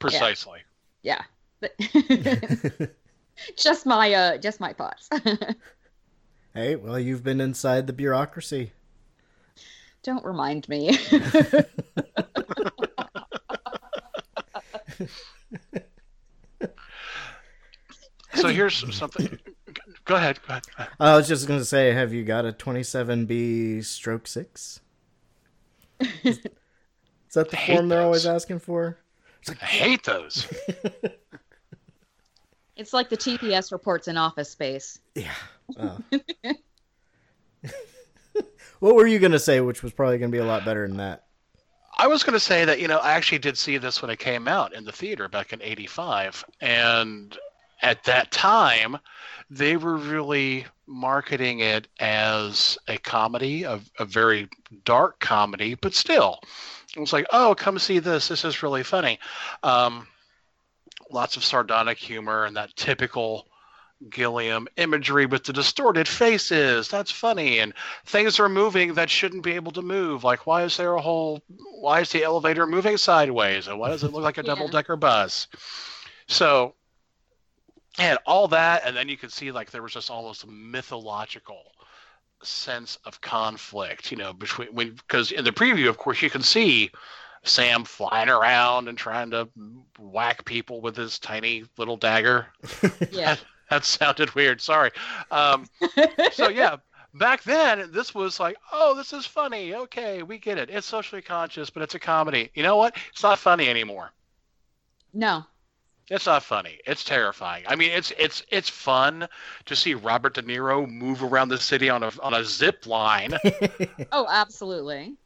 Precisely. 0.00 0.58
yeah 1.04 1.22
But- 1.60 1.76
just 3.56 3.86
my 3.86 4.12
uh 4.12 4.38
just 4.38 4.58
my 4.58 4.72
thoughts 4.72 5.08
hey, 6.54 6.74
well, 6.74 6.98
you've 6.98 7.22
been 7.22 7.40
inside 7.40 7.86
the 7.86 7.92
bureaucracy. 7.92 8.72
don't 10.02 10.24
remind 10.24 10.68
me 10.68 10.98
So 18.34 18.48
here's 18.48 18.94
something. 18.94 19.38
Go 20.08 20.16
ahead. 20.16 20.40
Go 20.48 20.54
ahead. 20.54 20.64
I 20.98 21.14
was 21.16 21.28
just 21.28 21.46
going 21.46 21.60
to 21.60 21.66
say, 21.66 21.92
have 21.92 22.14
you 22.14 22.24
got 22.24 22.46
a 22.46 22.52
27B 22.52 23.84
stroke 23.84 24.26
6? 24.26 24.80
Is 26.00 26.40
that 27.34 27.50
the 27.50 27.56
I 27.56 27.60
hate 27.60 27.76
form 27.76 27.90
they're 27.90 28.00
always 28.00 28.24
asking 28.24 28.60
for? 28.60 28.96
Like, 29.46 29.62
I 29.62 29.66
hate 29.66 30.04
those. 30.04 30.48
it's 32.76 32.94
like 32.94 33.10
the 33.10 33.16
tps 33.16 33.70
reports 33.70 34.08
in 34.08 34.16
office 34.16 34.50
space 34.50 34.98
Yeah. 35.14 35.34
Oh. 35.76 35.98
what 38.78 38.94
were 38.94 39.06
you 39.06 39.18
going 39.18 39.32
to 39.32 39.38
say, 39.38 39.60
which 39.60 39.82
was 39.82 39.92
probably 39.92 40.16
going 40.16 40.30
to 40.30 40.36
be 40.36 40.40
a 40.40 40.46
lot 40.46 40.64
better 40.64 40.88
than 40.88 40.96
that? 40.96 41.26
I 41.98 42.06
was 42.06 42.22
going 42.22 42.34
to 42.34 42.40
say 42.40 42.64
that, 42.64 42.80
you 42.80 42.88
know, 42.88 42.98
I 42.98 43.12
actually 43.12 43.40
did 43.40 43.58
see 43.58 43.76
this 43.76 44.00
when 44.00 44.10
it 44.10 44.18
came 44.18 44.48
out 44.48 44.74
in 44.74 44.84
the 44.84 44.92
theater 44.92 45.28
back 45.28 45.52
in 45.52 45.60
85. 45.60 46.46
And 46.62 47.36
at 47.82 48.04
that 48.04 48.30
time, 48.32 48.98
they 49.50 49.76
were 49.76 49.96
really 49.96 50.66
marketing 50.86 51.60
it 51.60 51.88
as 52.00 52.78
a 52.88 52.98
comedy, 52.98 53.64
a, 53.64 53.80
a 53.98 54.04
very 54.04 54.48
dark 54.84 55.18
comedy, 55.20 55.74
but 55.74 55.94
still. 55.94 56.40
It 56.96 57.00
was 57.00 57.12
like, 57.12 57.26
oh, 57.32 57.54
come 57.56 57.78
see 57.78 57.98
this. 57.98 58.28
This 58.28 58.44
is 58.44 58.62
really 58.62 58.82
funny. 58.82 59.18
Um, 59.62 60.06
lots 61.10 61.36
of 61.36 61.44
sardonic 61.44 61.98
humor 61.98 62.44
and 62.44 62.56
that 62.56 62.74
typical 62.76 63.46
Gilliam 64.10 64.68
imagery 64.76 65.26
with 65.26 65.44
the 65.44 65.52
distorted 65.52 66.06
faces. 66.06 66.88
That's 66.88 67.10
funny. 67.10 67.58
And 67.58 67.74
things 68.06 68.38
are 68.38 68.48
moving 68.48 68.94
that 68.94 69.10
shouldn't 69.10 69.42
be 69.42 69.52
able 69.52 69.72
to 69.72 69.82
move. 69.82 70.22
Like, 70.24 70.46
why 70.46 70.62
is 70.64 70.76
there 70.76 70.94
a 70.94 71.00
whole, 71.02 71.42
why 71.80 72.00
is 72.00 72.12
the 72.12 72.22
elevator 72.22 72.66
moving 72.66 72.96
sideways? 72.96 73.66
And 73.66 73.78
why 73.78 73.90
does 73.90 74.04
it 74.04 74.12
look 74.12 74.22
like 74.22 74.38
a 74.38 74.42
Yeah. 74.44 74.54
double 74.54 74.68
decker 74.68 74.96
bus? 74.96 75.48
So, 76.28 76.74
and 77.98 78.18
all 78.26 78.48
that. 78.48 78.82
And 78.84 78.96
then 78.96 79.08
you 79.08 79.16
can 79.16 79.30
see 79.30 79.52
like 79.52 79.70
there 79.70 79.82
was 79.82 79.92
just 79.92 80.10
almost 80.10 80.44
a 80.44 80.48
mythological 80.48 81.72
sense 82.42 82.98
of 83.04 83.20
conflict, 83.20 84.10
you 84.10 84.16
know, 84.16 84.32
between 84.32 84.68
when, 84.68 84.92
because 84.94 85.32
in 85.32 85.44
the 85.44 85.52
preview, 85.52 85.88
of 85.88 85.98
course, 85.98 86.22
you 86.22 86.30
can 86.30 86.42
see 86.42 86.90
Sam 87.44 87.84
flying 87.84 88.28
around 88.28 88.88
and 88.88 88.96
trying 88.96 89.30
to 89.30 89.48
whack 89.98 90.44
people 90.44 90.80
with 90.80 90.96
his 90.96 91.18
tiny 91.18 91.64
little 91.76 91.96
dagger. 91.96 92.46
yeah 93.10 93.36
That 93.70 93.84
sounded 93.84 94.34
weird. 94.34 94.60
Sorry. 94.60 94.90
Um, 95.30 95.66
so 96.32 96.48
yeah, 96.48 96.76
back 97.14 97.42
then 97.42 97.90
this 97.92 98.14
was 98.14 98.40
like, 98.40 98.56
oh, 98.72 98.94
this 98.96 99.12
is 99.12 99.26
funny. 99.26 99.74
Okay, 99.74 100.22
we 100.22 100.38
get 100.38 100.58
it. 100.58 100.70
It's 100.70 100.86
socially 100.86 101.22
conscious, 101.22 101.70
but 101.70 101.82
it's 101.82 101.94
a 101.94 101.98
comedy. 101.98 102.50
You 102.54 102.62
know 102.62 102.76
what? 102.76 102.96
It's 103.10 103.22
not 103.22 103.38
funny 103.38 103.68
anymore. 103.68 104.12
no 105.12 105.44
It's 106.10 106.26
not 106.26 106.42
funny. 106.42 106.78
It's 106.86 107.04
terrifying. 107.04 107.64
I 107.66 107.76
mean, 107.76 107.90
it's 107.90 108.12
it's 108.18 108.42
it's 108.50 108.68
fun 108.68 109.28
to 109.66 109.76
see 109.76 109.94
Robert 109.94 110.34
De 110.34 110.42
Niro 110.42 110.88
move 110.88 111.22
around 111.22 111.48
the 111.48 111.58
city 111.58 111.90
on 111.90 112.02
a 112.02 112.10
on 112.22 112.32
a 112.34 112.44
zip 112.44 112.86
line, 112.86 113.34
oh 114.12 114.26
absolutely 114.28 115.16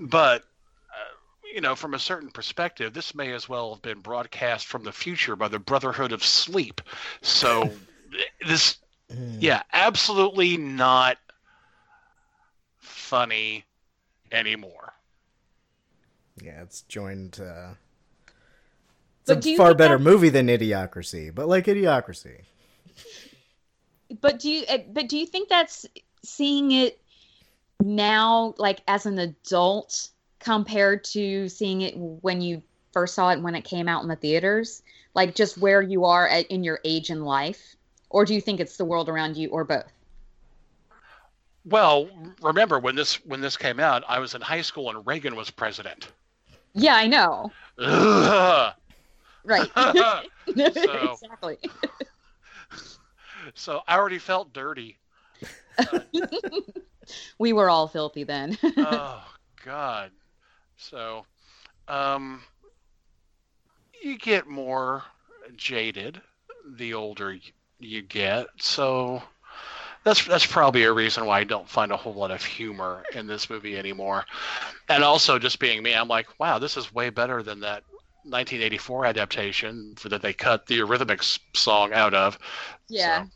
but 0.00 0.42
uh, 0.42 1.48
you 1.52 1.60
know, 1.60 1.74
from 1.74 1.94
a 1.94 1.98
certain 1.98 2.30
perspective, 2.30 2.92
this 2.92 3.14
may 3.14 3.32
as 3.32 3.48
well 3.48 3.74
have 3.74 3.82
been 3.82 4.00
broadcast 4.00 4.66
from 4.66 4.84
the 4.84 4.92
future 4.92 5.36
by 5.36 5.48
the 5.48 5.58
Brotherhood 5.58 6.12
of 6.12 6.24
Sleep. 6.24 6.80
So 7.20 7.70
this 8.46 8.78
yeah 9.38 9.62
absolutely 9.74 10.56
not 10.56 11.18
funny 12.78 13.62
anymore 14.30 14.94
Yeah, 16.42 16.62
it's 16.62 16.80
joined. 16.82 17.38
Uh... 17.40 17.74
It's 19.24 19.28
But 19.28 19.46
a 19.46 19.56
far 19.56 19.74
better 19.74 19.98
that- 19.98 20.02
movie 20.04 20.28
than 20.30 20.48
Idiocracy, 20.48 21.32
but 21.34 21.48
like 21.48 21.66
Idiocracy. 21.66 22.40
but 24.20 24.40
do 24.40 24.50
you 24.50 24.64
uh, 24.68 24.78
but 24.92 25.08
do 25.08 25.16
you 25.16 25.26
think 25.26 25.48
that's 25.48 25.86
seeing 26.24 26.72
it 26.72 27.00
now 27.82 28.54
like 28.58 28.80
as 28.88 29.06
an 29.06 29.18
adult 29.18 30.08
compared 30.38 31.04
to 31.04 31.48
seeing 31.48 31.82
it 31.82 31.94
when 31.96 32.40
you 32.40 32.62
first 32.92 33.14
saw 33.14 33.30
it 33.30 33.40
when 33.40 33.54
it 33.54 33.62
came 33.62 33.88
out 33.88 34.02
in 34.02 34.08
the 34.08 34.16
theaters 34.16 34.82
like 35.14 35.34
just 35.34 35.56
where 35.58 35.80
you 35.80 36.04
are 36.04 36.28
at, 36.28 36.46
in 36.48 36.62
your 36.62 36.78
age 36.84 37.10
in 37.10 37.24
life 37.24 37.74
or 38.10 38.24
do 38.24 38.34
you 38.34 38.40
think 38.40 38.60
it's 38.60 38.76
the 38.76 38.84
world 38.84 39.08
around 39.08 39.36
you 39.36 39.48
or 39.48 39.64
both 39.64 39.90
Well, 41.64 42.08
remember 42.42 42.78
when 42.78 42.96
this 42.96 43.14
when 43.24 43.40
this 43.40 43.56
came 43.56 43.78
out, 43.80 44.02
I 44.08 44.18
was 44.18 44.34
in 44.34 44.40
high 44.40 44.62
school 44.62 44.90
and 44.90 45.06
Reagan 45.06 45.36
was 45.36 45.48
president. 45.50 46.08
Yeah, 46.74 46.96
I 46.96 47.06
know. 47.06 47.52
Ugh. 47.78 48.74
Right. 49.44 49.70
So- 50.74 51.16
exactly. 51.22 51.58
so 53.54 53.80
I 53.86 53.96
already 53.96 54.18
felt 54.18 54.52
dirty. 54.52 54.98
We 57.38 57.52
were 57.52 57.70
all 57.70 57.88
filthy 57.88 58.24
then. 58.24 58.58
oh 58.76 59.24
God. 59.64 60.10
So, 60.76 61.26
um, 61.88 62.42
you 64.02 64.18
get 64.18 64.46
more 64.46 65.04
jaded 65.56 66.20
the 66.76 66.94
older 66.94 67.36
you 67.78 68.02
get. 68.02 68.46
So 68.58 69.22
that's 70.04 70.24
that's 70.26 70.46
probably 70.46 70.84
a 70.84 70.92
reason 70.92 71.26
why 71.26 71.40
I 71.40 71.44
don't 71.44 71.68
find 71.68 71.92
a 71.92 71.96
whole 71.96 72.14
lot 72.14 72.30
of 72.30 72.44
humor 72.44 73.02
in 73.14 73.26
this 73.26 73.50
movie 73.50 73.76
anymore. 73.76 74.24
And 74.88 75.04
also, 75.04 75.38
just 75.38 75.58
being 75.58 75.82
me, 75.82 75.94
I'm 75.94 76.08
like, 76.08 76.28
wow, 76.38 76.58
this 76.58 76.76
is 76.76 76.92
way 76.92 77.10
better 77.10 77.42
than 77.42 77.60
that 77.60 77.84
1984 78.24 79.06
adaptation 79.06 79.94
for 79.96 80.08
that 80.08 80.22
they 80.22 80.32
cut 80.32 80.66
the 80.66 80.78
Eurythmics 80.78 81.38
song 81.54 81.92
out 81.92 82.14
of. 82.14 82.38
yeah. 82.88 83.26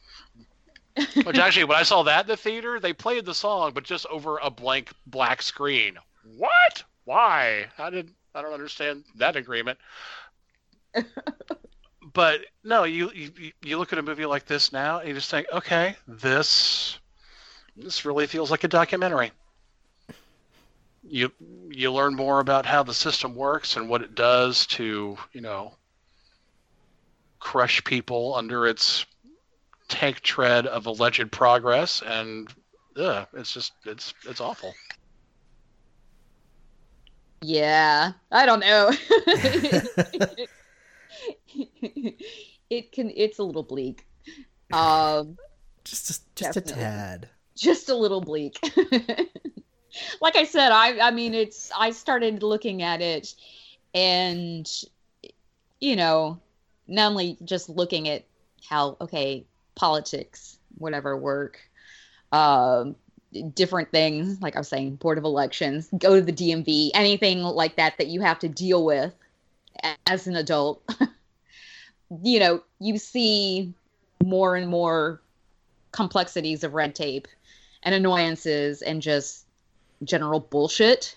Which 1.24 1.36
actually, 1.36 1.64
when 1.64 1.76
I 1.76 1.82
saw 1.82 2.02
that 2.04 2.22
in 2.22 2.28
the 2.28 2.38
theater, 2.38 2.80
they 2.80 2.94
played 2.94 3.26
the 3.26 3.34
song, 3.34 3.72
but 3.74 3.84
just 3.84 4.06
over 4.06 4.38
a 4.38 4.48
blank 4.48 4.92
black 5.06 5.42
screen. 5.42 5.98
What? 6.38 6.84
Why? 7.04 7.66
How 7.76 7.90
did 7.90 8.10
I 8.34 8.40
don't 8.40 8.54
understand 8.54 9.04
that 9.16 9.36
agreement? 9.36 9.78
but 12.14 12.40
no, 12.64 12.84
you, 12.84 13.10
you 13.12 13.52
you 13.62 13.78
look 13.78 13.92
at 13.92 13.98
a 13.98 14.02
movie 14.02 14.24
like 14.24 14.46
this 14.46 14.72
now, 14.72 15.00
and 15.00 15.08
you 15.08 15.14
just 15.14 15.30
think, 15.30 15.46
okay, 15.52 15.96
this 16.08 16.98
this 17.76 18.06
really 18.06 18.26
feels 18.26 18.50
like 18.50 18.64
a 18.64 18.68
documentary. 18.68 19.32
You 21.08 21.32
you 21.70 21.92
learn 21.92 22.14
more 22.14 22.40
about 22.40 22.66
how 22.66 22.82
the 22.82 22.94
system 22.94 23.34
works 23.34 23.76
and 23.76 23.88
what 23.88 24.02
it 24.02 24.14
does 24.14 24.66
to 24.66 25.16
you 25.32 25.40
know 25.40 25.74
crush 27.38 27.82
people 27.84 28.34
under 28.34 28.66
its 28.66 29.06
tank 29.88 30.20
tread 30.20 30.66
of 30.66 30.86
alleged 30.86 31.30
progress, 31.30 32.02
and 32.04 32.52
ugh, 32.96 33.26
it's 33.34 33.52
just 33.52 33.72
it's 33.84 34.14
it's 34.24 34.40
awful. 34.40 34.74
Yeah. 37.42 38.12
I 38.32 38.46
don't 38.46 38.60
know. 38.60 38.90
it 42.70 42.92
can 42.92 43.12
it's 43.14 43.38
a 43.38 43.42
little 43.44 43.62
bleak. 43.62 44.06
Um 44.72 45.36
Just, 45.84 46.08
just, 46.08 46.34
just 46.34 46.56
a 46.56 46.60
tad. 46.60 47.28
just 47.56 47.88
a 47.88 47.94
little 47.94 48.20
bleak. 48.20 48.58
like 50.20 50.36
I 50.36 50.44
said, 50.44 50.72
I 50.72 51.08
I 51.08 51.10
mean 51.10 51.34
it's 51.34 51.70
I 51.76 51.90
started 51.90 52.42
looking 52.42 52.82
at 52.82 53.00
it 53.00 53.34
and 53.94 54.70
you 55.80 55.96
know, 55.96 56.40
not 56.86 57.10
only 57.10 57.36
just 57.44 57.68
looking 57.68 58.08
at 58.08 58.24
how 58.68 58.96
okay, 59.00 59.44
politics, 59.74 60.58
whatever 60.78 61.16
work, 61.16 61.58
um 62.32 62.96
different 63.54 63.90
things, 63.90 64.40
like 64.40 64.56
I 64.56 64.60
was 64.60 64.68
saying, 64.68 64.96
board 64.96 65.18
of 65.18 65.24
elections, 65.24 65.88
go 65.98 66.14
to 66.14 66.22
the 66.22 66.32
DMV, 66.32 66.90
anything 66.94 67.42
like 67.42 67.76
that 67.76 67.98
that 67.98 68.06
you 68.06 68.20
have 68.20 68.38
to 68.40 68.48
deal 68.48 68.84
with 68.84 69.14
as 70.06 70.26
an 70.26 70.36
adult. 70.36 70.82
you 72.22 72.40
know, 72.40 72.62
you 72.78 72.98
see 72.98 73.74
more 74.24 74.56
and 74.56 74.68
more 74.68 75.20
complexities 75.92 76.64
of 76.64 76.74
red 76.74 76.94
tape 76.94 77.28
and 77.82 77.94
annoyances 77.94 78.82
and 78.82 79.02
just 79.02 79.45
general 80.06 80.40
bullshit. 80.40 81.16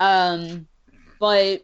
Um, 0.00 0.66
but 1.18 1.62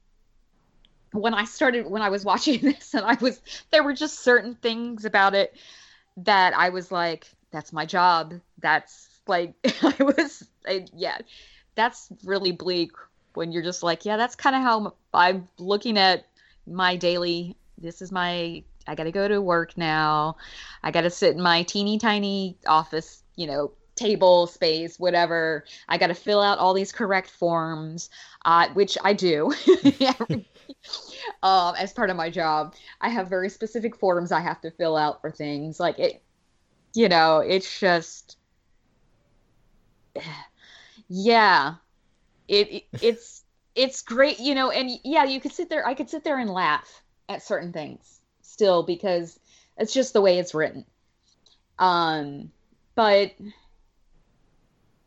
when 1.12 1.34
I 1.34 1.44
started, 1.44 1.86
when 1.86 2.02
I 2.02 2.08
was 2.08 2.24
watching 2.24 2.60
this, 2.62 2.94
and 2.94 3.04
I 3.04 3.16
was, 3.20 3.40
there 3.70 3.82
were 3.82 3.94
just 3.94 4.20
certain 4.20 4.54
things 4.54 5.04
about 5.04 5.34
it 5.34 5.56
that 6.18 6.54
I 6.56 6.70
was 6.70 6.90
like, 6.90 7.30
that's 7.50 7.72
my 7.72 7.86
job. 7.86 8.34
That's 8.58 9.08
like, 9.26 9.54
I 9.82 10.02
was, 10.02 10.46
I, 10.66 10.86
yeah, 10.94 11.18
that's 11.74 12.08
really 12.24 12.52
bleak 12.52 12.92
when 13.34 13.52
you're 13.52 13.62
just 13.62 13.82
like, 13.82 14.04
yeah, 14.04 14.16
that's 14.16 14.36
kind 14.36 14.56
of 14.56 14.62
how 14.62 14.94
I'm 15.12 15.48
looking 15.58 15.98
at 15.98 16.26
my 16.66 16.96
daily, 16.96 17.56
this 17.78 18.00
is 18.00 18.10
my, 18.10 18.62
I 18.86 18.94
got 18.94 19.04
to 19.04 19.12
go 19.12 19.26
to 19.28 19.40
work 19.40 19.76
now. 19.76 20.36
I 20.82 20.90
got 20.90 21.02
to 21.02 21.10
sit 21.10 21.34
in 21.34 21.42
my 21.42 21.62
teeny 21.64 21.98
tiny 21.98 22.56
office, 22.66 23.22
you 23.36 23.46
know, 23.46 23.72
table 23.96 24.46
space, 24.46 24.98
whatever. 24.98 25.64
I 25.88 25.98
got 25.98 26.08
to 26.08 26.14
fill 26.14 26.40
out 26.40 26.58
all 26.58 26.74
these 26.74 26.92
correct 26.92 27.30
forms, 27.30 28.10
uh, 28.44 28.68
which 28.74 28.98
I 29.02 29.12
do 29.12 29.52
um, 31.42 31.74
as 31.76 31.92
part 31.92 32.10
of 32.10 32.16
my 32.16 32.30
job. 32.30 32.74
I 33.00 33.08
have 33.08 33.28
very 33.28 33.48
specific 33.48 33.96
forms 33.96 34.32
I 34.32 34.40
have 34.40 34.60
to 34.62 34.70
fill 34.70 34.96
out 34.96 35.20
for 35.20 35.30
things. 35.30 35.78
Like 35.80 35.98
it, 35.98 36.22
you 36.94 37.08
know, 37.08 37.38
it's 37.38 37.80
just, 37.80 38.36
yeah, 41.08 41.74
it, 42.48 42.70
it 42.70 42.84
it's 43.02 43.42
it's 43.74 44.02
great, 44.02 44.38
you 44.38 44.54
know, 44.54 44.70
and 44.70 44.90
yeah, 45.04 45.24
you 45.24 45.40
could 45.40 45.52
sit 45.52 45.68
there. 45.68 45.86
I 45.86 45.94
could 45.94 46.08
sit 46.10 46.24
there 46.24 46.38
and 46.38 46.50
laugh 46.50 47.02
at 47.28 47.42
certain 47.42 47.72
things 47.72 48.20
still 48.42 48.82
because 48.84 49.38
it's 49.76 49.92
just 49.92 50.12
the 50.12 50.20
way 50.20 50.38
it's 50.38 50.54
written. 50.54 50.84
Um, 51.78 52.52
but 52.94 53.32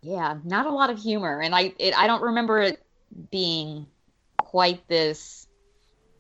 yeah, 0.01 0.37
not 0.43 0.65
a 0.65 0.71
lot 0.71 0.89
of 0.89 0.99
humor, 0.99 1.41
and 1.41 1.53
I 1.55 1.73
it, 1.79 1.97
I 1.97 2.07
don't 2.07 2.21
remember 2.21 2.59
it 2.59 2.81
being 3.31 3.87
quite 4.37 4.87
this 4.87 5.47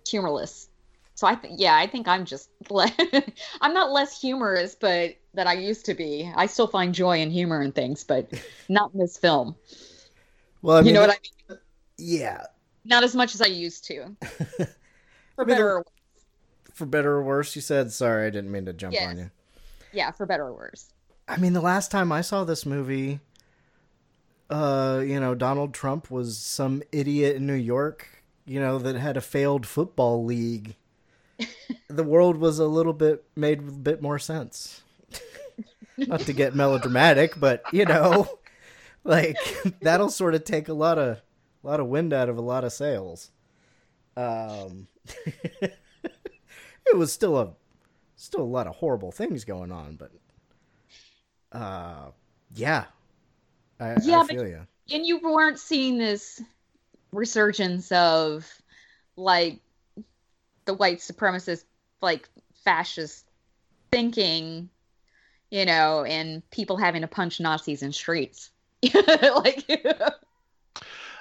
humorless. 0.07 0.69
So 1.15 1.25
I 1.27 1.35
th- 1.35 1.53
yeah, 1.57 1.75
I 1.75 1.87
think 1.87 2.07
I'm 2.07 2.25
just 2.25 2.49
le- 2.69 2.91
I'm 3.61 3.73
not 3.73 3.91
less 3.91 4.19
humorous, 4.19 4.75
but 4.75 5.15
that 5.33 5.47
I 5.47 5.53
used 5.53 5.85
to 5.85 5.93
be. 5.93 6.31
I 6.35 6.45
still 6.47 6.67
find 6.67 6.93
joy 6.93 7.21
and 7.21 7.31
humor 7.31 7.61
in 7.61 7.71
things, 7.71 8.03
but 8.03 8.29
not 8.69 8.93
in 8.93 8.99
this 8.99 9.17
film. 9.17 9.55
Well, 10.61 10.77
I 10.77 10.81
mean, 10.81 10.87
you 10.87 10.93
know 10.93 11.01
what 11.01 11.09
I 11.11 11.51
mean? 11.51 11.59
yeah. 11.97 12.43
Not 12.85 13.03
as 13.03 13.15
much 13.15 13.35
as 13.35 13.41
I 13.41 13.47
used 13.47 13.85
to. 13.85 14.15
For 15.35 15.45
mean, 15.45 15.47
better 15.55 15.69
or 15.71 15.77
worse. 15.79 16.23
For 16.73 16.85
better 16.85 17.11
or 17.13 17.23
worse, 17.23 17.55
you 17.55 17.61
said. 17.61 17.91
Sorry, 17.91 18.27
I 18.27 18.29
didn't 18.29 18.51
mean 18.51 18.65
to 18.65 18.73
jump 18.73 18.93
Yes. 18.93 19.07
on 19.07 19.17
you. 19.17 19.31
Yeah, 19.93 20.11
for 20.11 20.25
better 20.25 20.45
or 20.45 20.53
worse. 20.53 20.89
I 21.27 21.37
mean, 21.37 21.53
the 21.53 21.61
last 21.61 21.91
time 21.91 22.11
I 22.11 22.21
saw 22.21 22.43
this 22.43 22.65
movie, 22.65 23.19
uh, 24.49 25.03
you 25.05 25.19
know, 25.19 25.35
Donald 25.35 25.73
Trump 25.73 26.09
was 26.09 26.37
some 26.37 26.81
idiot 26.91 27.35
in 27.35 27.45
New 27.45 27.53
York, 27.53 28.07
you 28.45 28.59
know, 28.59 28.77
that 28.79 28.95
had 28.95 29.17
a 29.17 29.21
failed 29.21 29.65
football 29.65 30.23
league. 30.23 30.75
the 31.87 32.03
world 32.03 32.37
was 32.37 32.59
a 32.59 32.65
little 32.65 32.93
bit 32.93 33.23
made 33.35 33.59
a 33.59 33.71
bit 33.71 34.01
more 34.01 34.19
sense. 34.19 34.81
Not 35.97 36.21
to 36.21 36.33
get 36.33 36.55
melodramatic, 36.55 37.39
but 37.39 37.63
you 37.73 37.85
know, 37.85 38.39
like 39.03 39.37
that'll 39.81 40.09
sort 40.09 40.35
of 40.35 40.43
take 40.43 40.69
a 40.69 40.73
lot 40.73 40.97
of 40.97 41.17
a 41.63 41.67
lot 41.67 41.79
of 41.79 41.87
wind 41.87 42.13
out 42.13 42.29
of 42.29 42.37
a 42.37 42.41
lot 42.41 42.63
of 42.63 42.71
sails. 42.71 43.31
Um, 44.15 44.87
it 45.55 46.95
was 46.95 47.11
still 47.11 47.37
a 47.37 47.53
still 48.15 48.41
a 48.41 48.43
lot 48.43 48.67
of 48.67 48.75
horrible 48.75 49.11
things 49.11 49.43
going 49.43 49.71
on, 49.71 49.95
but 49.95 50.11
uh, 51.51 52.11
yeah, 52.53 52.85
I, 53.79 53.95
Yeah, 54.03 54.19
I 54.21 54.25
but- 54.27 54.33
you. 54.35 54.67
and 54.91 55.05
you 55.05 55.19
weren't 55.19 55.59
seeing 55.59 55.97
this 55.97 56.41
resurgence 57.11 57.91
of 57.91 58.49
like 59.15 59.59
the 60.65 60.73
white 60.73 60.97
supremacist 60.99 61.63
like 62.01 62.27
fascist 62.63 63.25
thinking 63.91 64.69
you 65.49 65.65
know 65.65 66.03
and 66.03 66.47
people 66.51 66.75
having 66.75 67.01
to 67.01 67.07
punch 67.07 67.39
nazis 67.39 67.81
in 67.81 67.91
streets 67.93 68.51
like 68.93 69.63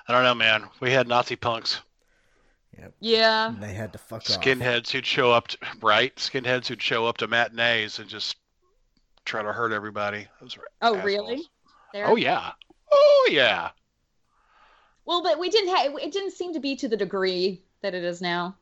I 0.09 0.13
don't 0.13 0.23
know, 0.23 0.35
man. 0.35 0.65
We 0.79 0.93
had 0.93 1.09
Nazi 1.09 1.35
punks, 1.35 1.81
yeah 3.01 3.49
And 3.49 3.61
They 3.63 3.73
had 3.75 3.93
to 3.93 3.99
fuck 3.99 4.21
off. 4.21 4.27
skinheads 4.41 4.91
who'd 4.91 5.05
show 5.07 5.33
up, 5.33 5.49
to, 5.49 5.59
right? 5.83 6.15
Skinheads 6.17 6.69
who'd 6.69 6.81
show 6.83 7.07
up 7.07 7.17
to 7.19 7.27
matinees 7.27 7.99
and 7.99 8.09
just 8.09 8.37
try 9.25 9.43
to 9.43 9.53
hurt 9.53 9.73
everybody. 9.73 10.29
Those 10.41 10.57
were 10.57 10.69
oh 10.83 10.95
assholes. 10.97 11.05
really 11.05 11.43
There- 11.97 12.07
Oh 12.09 12.17
yeah. 12.17 12.53
Oh 12.93 13.29
yeah. 13.33 13.71
well 15.07 15.23
but 15.23 15.39
we 15.39 15.49
didn't 15.49 15.75
have 15.75 15.95
it 15.97 16.13
didn't 16.13 16.33
seem 16.33 16.53
to 16.53 16.61
be 16.61 16.77
to 16.77 16.89
the 16.89 16.97
degree 16.97 17.63
that 17.83 17.95
it 17.95 18.05
is 18.05 18.21
now 18.21 18.57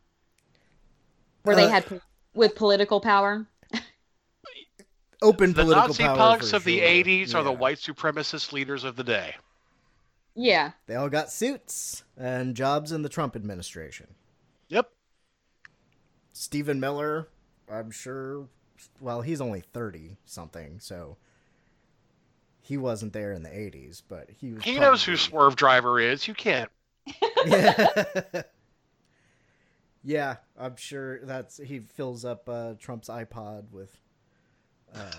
where 1.43 1.57
they 1.57 1.65
Uh, 1.65 1.69
had 1.71 1.87
po- 1.87 2.01
with 2.35 2.55
political 2.55 3.01
power 3.01 3.47
Open 5.23 5.53
The 5.55 5.63
political 5.63 5.89
Nazi 5.89 6.03
power 6.05 6.17
punks 6.17 6.51
for 6.51 6.57
of 6.57 6.65
the 6.65 6.79
sure. 6.79 6.87
80s 6.87 7.35
are 7.35 7.43
the 7.43 7.53
white 7.53 7.79
supremacist 7.79 8.53
leaders 8.53 8.85
of 8.85 8.95
the 8.97 9.05
day. 9.05 9.35
yeah 10.35 10.73
They 10.87 10.95
all 10.97 11.09
got 11.09 11.33
suits 11.33 12.05
and 12.17 12.55
jobs 12.55 12.93
in 12.93 13.03
the 13.03 13.09
Trump 13.09 13.35
administration. 13.35 14.15
Yep. 14.69 14.91
Stephen 16.33 16.79
Miller, 16.79 17.29
I'm 17.73 17.91
sure. 17.91 18.49
Well, 19.01 19.23
he's 19.23 19.41
only 19.41 19.61
thirty 19.61 20.19
something, 20.27 20.79
so 20.81 21.17
he 22.65 22.79
wasn't 22.79 23.13
there 23.13 23.33
in 23.33 23.43
the 23.43 23.51
'80s, 23.51 24.03
but 24.09 24.31
he 24.31 24.53
was. 24.53 24.65
He 24.65 24.79
knows 24.79 25.05
who 25.05 25.13
Swervedriver 25.13 26.03
is. 26.03 26.27
You 26.27 26.33
can't. 26.33 26.71
Yeah. 27.47 28.23
yeah, 30.03 30.37
I'm 30.59 30.77
sure 30.77 31.21
that's 31.25 31.59
he 31.59 31.81
fills 31.81 32.25
up 32.25 32.49
uh, 32.49 32.75
Trump's 32.79 33.09
iPod 33.09 33.71
with 33.71 33.95
uh, 34.95 35.11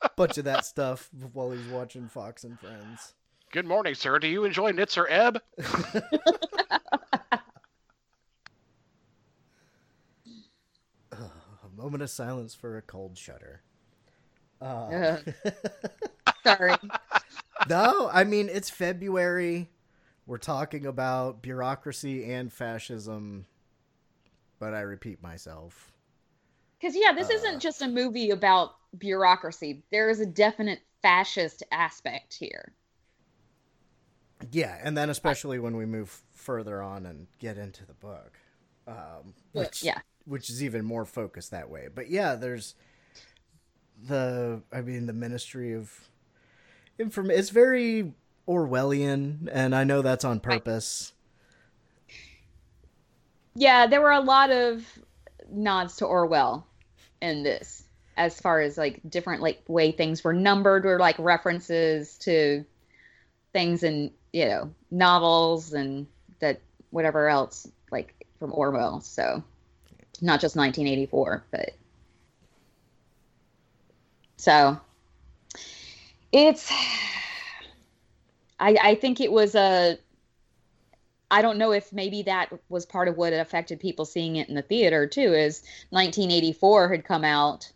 a 0.00 0.10
bunch 0.16 0.38
of 0.38 0.44
that 0.44 0.64
stuff 0.64 1.10
while 1.34 1.50
he's 1.50 1.66
watching 1.68 2.08
Fox 2.08 2.42
and 2.42 2.58
Friends. 2.58 3.12
Good 3.52 3.66
morning, 3.66 3.94
sir. 3.94 4.18
Do 4.18 4.28
you 4.28 4.44
enjoy 4.44 4.72
Nitzer 4.72 5.04
Ebb? 5.10 5.42
A 11.12 11.80
moment 11.80 12.02
of 12.02 12.10
silence 12.10 12.54
for 12.54 12.76
a 12.76 12.82
cold 12.82 13.16
shudder. 13.16 13.62
Uh, 14.60 15.18
Sorry. 16.46 16.76
no, 17.68 18.08
I 18.12 18.24
mean 18.24 18.48
it's 18.48 18.70
February. 18.70 19.70
We're 20.26 20.38
talking 20.38 20.86
about 20.86 21.42
bureaucracy 21.42 22.30
and 22.32 22.52
fascism, 22.52 23.46
but 24.58 24.74
I 24.74 24.80
repeat 24.80 25.22
myself. 25.22 25.92
Because 26.80 26.96
yeah, 26.96 27.12
this 27.12 27.30
Uh. 27.30 27.34
isn't 27.34 27.60
just 27.60 27.82
a 27.82 27.88
movie 27.88 28.30
about 28.30 28.76
bureaucracy. 28.98 29.84
There 29.90 30.10
is 30.10 30.18
a 30.18 30.26
definite 30.26 30.82
fascist 31.02 31.62
aspect 31.70 32.34
here. 32.34 32.74
Yeah, 34.52 34.78
and 34.82 34.96
then 34.96 35.10
especially 35.10 35.58
when 35.58 35.76
we 35.76 35.84
move 35.84 36.22
further 36.32 36.80
on 36.80 37.06
and 37.06 37.26
get 37.38 37.58
into 37.58 37.84
the 37.84 37.94
book, 37.94 38.38
um, 38.86 39.34
which 39.52 39.82
yeah. 39.82 40.00
which 40.26 40.48
is 40.48 40.62
even 40.62 40.84
more 40.84 41.04
focused 41.04 41.50
that 41.50 41.68
way. 41.70 41.88
But 41.92 42.08
yeah, 42.08 42.34
there's 42.36 42.74
the 44.06 44.62
I 44.72 44.80
mean 44.80 45.06
the 45.06 45.12
Ministry 45.12 45.72
of 45.74 45.92
Inform. 46.98 47.30
It's 47.30 47.50
very 47.50 48.12
Orwellian, 48.46 49.48
and 49.52 49.74
I 49.74 49.84
know 49.84 50.02
that's 50.02 50.24
on 50.24 50.40
purpose. 50.40 51.12
Yeah, 53.54 53.86
there 53.86 54.00
were 54.00 54.12
a 54.12 54.20
lot 54.20 54.50
of 54.50 54.84
nods 55.50 55.96
to 55.96 56.06
Orwell 56.06 56.66
in 57.20 57.42
this, 57.42 57.84
as 58.16 58.40
far 58.40 58.60
as 58.60 58.78
like 58.78 59.00
different 59.08 59.42
like 59.42 59.62
way 59.68 59.92
things 59.92 60.24
were 60.24 60.32
numbered 60.32 60.86
or 60.86 60.98
like 60.98 61.18
references 61.18 62.16
to 62.18 62.64
things 63.52 63.82
in 63.82 64.10
you 64.32 64.46
know 64.46 64.74
novels 64.90 65.72
and 65.72 66.06
that 66.40 66.60
whatever 66.90 67.28
else 67.28 67.66
like 67.90 68.26
from 68.38 68.52
Orwell. 68.52 69.00
So 69.00 69.42
not 70.20 70.40
just 70.40 70.56
1984, 70.56 71.44
but 71.50 71.70
so 74.38 74.80
it's. 76.32 76.72
I 78.58 78.76
I 78.82 78.94
think 78.94 79.20
it 79.20 79.30
was 79.30 79.54
a 79.54 79.98
I 81.30 81.42
don't 81.42 81.58
know 81.58 81.72
if 81.72 81.92
maybe 81.92 82.22
that 82.22 82.50
was 82.68 82.86
part 82.86 83.08
of 83.08 83.16
what 83.16 83.32
affected 83.32 83.80
people 83.80 84.04
seeing 84.04 84.36
it 84.36 84.48
in 84.48 84.54
the 84.54 84.62
theater 84.62 85.06
too. 85.06 85.34
Is 85.34 85.62
1984 85.90 86.88
had 86.88 87.04
come 87.04 87.24
out, 87.24 87.70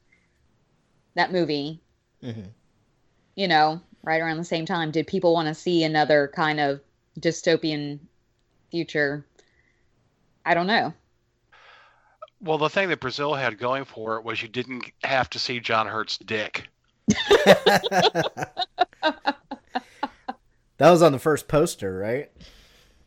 that 1.14 1.32
movie, 1.32 1.82
Mhm. 2.22 2.48
you 3.36 3.48
know, 3.48 3.80
right 4.02 4.20
around 4.20 4.38
the 4.38 4.44
same 4.44 4.64
time. 4.64 4.90
Did 4.90 5.06
people 5.06 5.34
want 5.34 5.48
to 5.48 5.54
see 5.54 5.84
another 5.84 6.28
kind 6.34 6.60
of 6.60 6.80
dystopian 7.20 8.00
future? 8.70 9.26
I 10.44 10.54
don't 10.54 10.66
know. 10.66 10.94
Well, 12.43 12.59
the 12.59 12.68
thing 12.68 12.88
that 12.88 13.01
Brazil 13.01 13.34
had 13.34 13.59
going 13.59 13.84
for 13.84 14.16
it 14.16 14.24
was 14.24 14.43
you 14.43 14.49
didn't 14.49 14.84
have 15.05 15.30
to 15.30 15.38
see 15.38 15.61
John 15.61 15.86
Hurt's 15.86 16.18
dick. 16.18 16.68
That 20.82 20.90
was 20.90 21.01
on 21.01 21.12
the 21.12 21.18
first 21.20 21.47
poster, 21.47 21.97
right? 21.97 22.28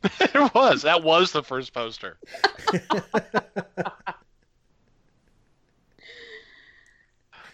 it 0.21 0.53
was. 0.53 0.83
That 0.83 1.03
was 1.03 1.33
the 1.33 1.43
first 1.43 1.73
poster. 1.73 2.17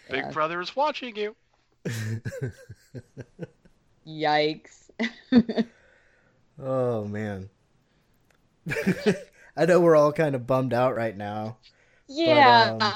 Big 0.08 0.24
Yeah. 0.24 0.30
Brother 0.30 0.60
is 0.60 0.76
watching 0.76 1.16
you. 1.16 1.34
Yikes. 4.06 4.90
Oh 6.62 7.04
man. 7.06 7.50
I 9.56 9.66
know 9.66 9.80
we're 9.80 9.96
all 9.96 10.12
kind 10.12 10.34
of 10.34 10.46
bummed 10.46 10.72
out 10.72 10.96
right 10.96 11.16
now. 11.16 11.58
yeah. 12.08 12.76
um, 12.80 12.94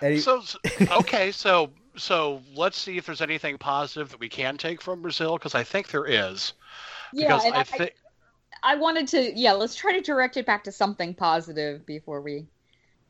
Eddie, 0.00 0.18
So, 0.18 0.40
so- 0.42 0.58
okay, 0.98 1.32
so 1.32 1.70
so 1.96 2.40
let's 2.54 2.78
see 2.78 2.96
if 2.96 3.06
there's 3.06 3.20
anything 3.20 3.58
positive 3.58 4.10
that 4.10 4.20
we 4.20 4.28
can 4.28 4.56
take 4.56 4.80
from 4.80 5.02
Brazil 5.02 5.36
because 5.36 5.54
I 5.54 5.64
think 5.64 5.88
there 5.88 6.06
is. 6.06 6.52
yeah. 7.12 7.26
Because 7.26 7.44
and 7.44 7.54
I 7.54 7.60
I, 7.60 7.62
think 7.64 7.94
I 8.62 8.76
wanted 8.76 9.08
to, 9.08 9.32
yeah, 9.38 9.52
let's 9.52 9.74
try 9.74 9.92
to 9.92 10.00
direct 10.00 10.36
it 10.36 10.46
back 10.46 10.64
to 10.64 10.72
something 10.72 11.14
positive 11.14 11.84
before 11.86 12.20
we 12.20 12.46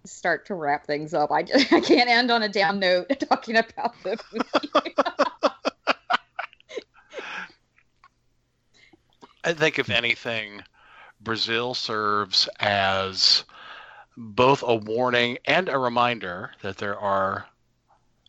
start 0.04 0.46
to 0.46 0.54
wrap 0.54 0.86
things 0.86 1.14
up. 1.14 1.30
I, 1.30 1.40
I 1.70 1.80
can't 1.80 2.08
end 2.08 2.30
on 2.30 2.42
a 2.42 2.48
down 2.48 2.78
note 2.78 3.08
talking 3.28 3.56
about 3.56 3.94
the 4.02 4.18
movie. 4.32 4.94
I 9.44 9.52
think 9.52 9.78
if 9.78 9.88
anything, 9.90 10.62
Brazil 11.20 11.74
serves 11.74 12.48
as 12.60 13.44
both 14.16 14.62
a 14.66 14.74
warning 14.74 15.38
and 15.44 15.68
a 15.68 15.78
reminder 15.78 16.52
that 16.62 16.78
there 16.78 16.98
are 16.98 17.46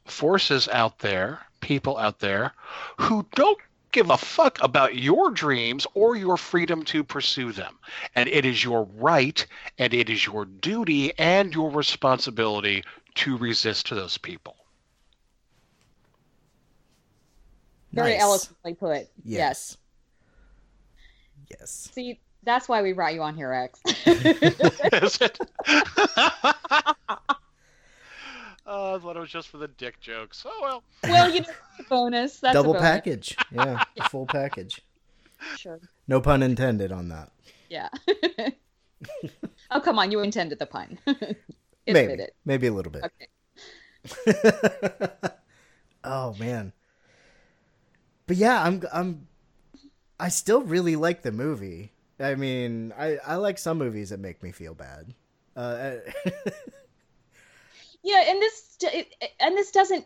forces 0.05 0.67
out 0.69 0.99
there, 0.99 1.39
people 1.61 1.97
out 1.97 2.19
there, 2.19 2.53
who 2.97 3.25
don't 3.35 3.59
give 3.91 4.09
a 4.09 4.17
fuck 4.17 4.61
about 4.61 4.95
your 4.95 5.31
dreams 5.31 5.87
or 5.93 6.15
your 6.15 6.37
freedom 6.37 6.83
to 6.85 7.03
pursue 7.03 7.51
them. 7.51 7.79
And 8.15 8.29
it 8.29 8.45
is 8.45 8.63
your 8.63 8.83
right 8.95 9.45
and 9.77 9.93
it 9.93 10.09
is 10.09 10.25
your 10.25 10.45
duty 10.45 11.17
and 11.17 11.53
your 11.53 11.71
responsibility 11.71 12.83
to 13.15 13.37
resist 13.37 13.87
to 13.87 13.95
those 13.95 14.17
people. 14.17 14.55
Very 17.91 18.11
nice. 18.11 18.21
eloquently 18.21 18.73
put. 18.75 19.09
Yes. 19.23 19.25
Yes. 19.25 19.77
Yes. 21.49 21.89
See, 21.93 22.19
that's 22.43 22.67
why 22.69 22.81
we 22.81 22.93
brought 22.93 23.13
you 23.13 23.21
on 23.21 23.35
here, 23.35 23.51
X. 23.53 23.79
Is 24.05 25.21
it? 25.21 25.39
Oh, 28.71 28.95
I 28.95 28.99
thought 28.99 29.17
it 29.17 29.19
was 29.19 29.31
just 29.31 29.47
for 29.47 29.57
the 29.57 29.67
dick 29.67 29.99
jokes. 29.99 30.45
Oh 30.47 30.59
well. 30.61 30.83
well, 31.03 31.27
you 31.27 31.41
know, 31.41 31.47
bonus. 31.89 32.39
That's 32.39 32.53
Double 32.53 32.69
a 32.69 32.73
bonus. 32.73 32.87
package. 32.87 33.35
Yeah, 33.51 33.83
full 34.11 34.27
package. 34.27 34.79
Sure. 35.57 35.79
No 36.07 36.21
pun 36.21 36.43
intended 36.43 36.91
on 36.91 37.09
that. 37.09 37.31
Yeah. 37.67 37.89
oh, 39.71 39.81
come 39.81 39.97
on. 39.97 40.11
You 40.11 40.19
intended 40.19 40.59
the 40.59 40.67
pun. 40.67 40.99
Maybe, 41.87 42.13
it. 42.21 42.35
maybe 42.45 42.67
a 42.67 42.71
little 42.71 42.91
bit. 42.91 43.05
Okay. 44.27 45.09
oh 46.03 46.35
man. 46.35 46.71
But 48.27 48.37
yeah, 48.37 48.63
I'm 48.63 48.83
I'm 48.93 49.27
I 50.19 50.29
still 50.29 50.61
really 50.61 50.95
like 50.95 51.23
the 51.23 51.31
movie. 51.31 51.91
I 52.19 52.35
mean, 52.35 52.93
I 52.97 53.17
I 53.25 53.35
like 53.35 53.57
some 53.57 53.77
movies 53.77 54.09
that 54.09 54.19
make 54.19 54.41
me 54.43 54.51
feel 54.51 54.73
bad. 54.73 55.13
Uh, 55.55 55.95
Yeah, 58.01 58.23
and 58.27 58.41
this 58.41 58.77
and 59.39 59.57
this 59.57 59.71
doesn't 59.71 60.05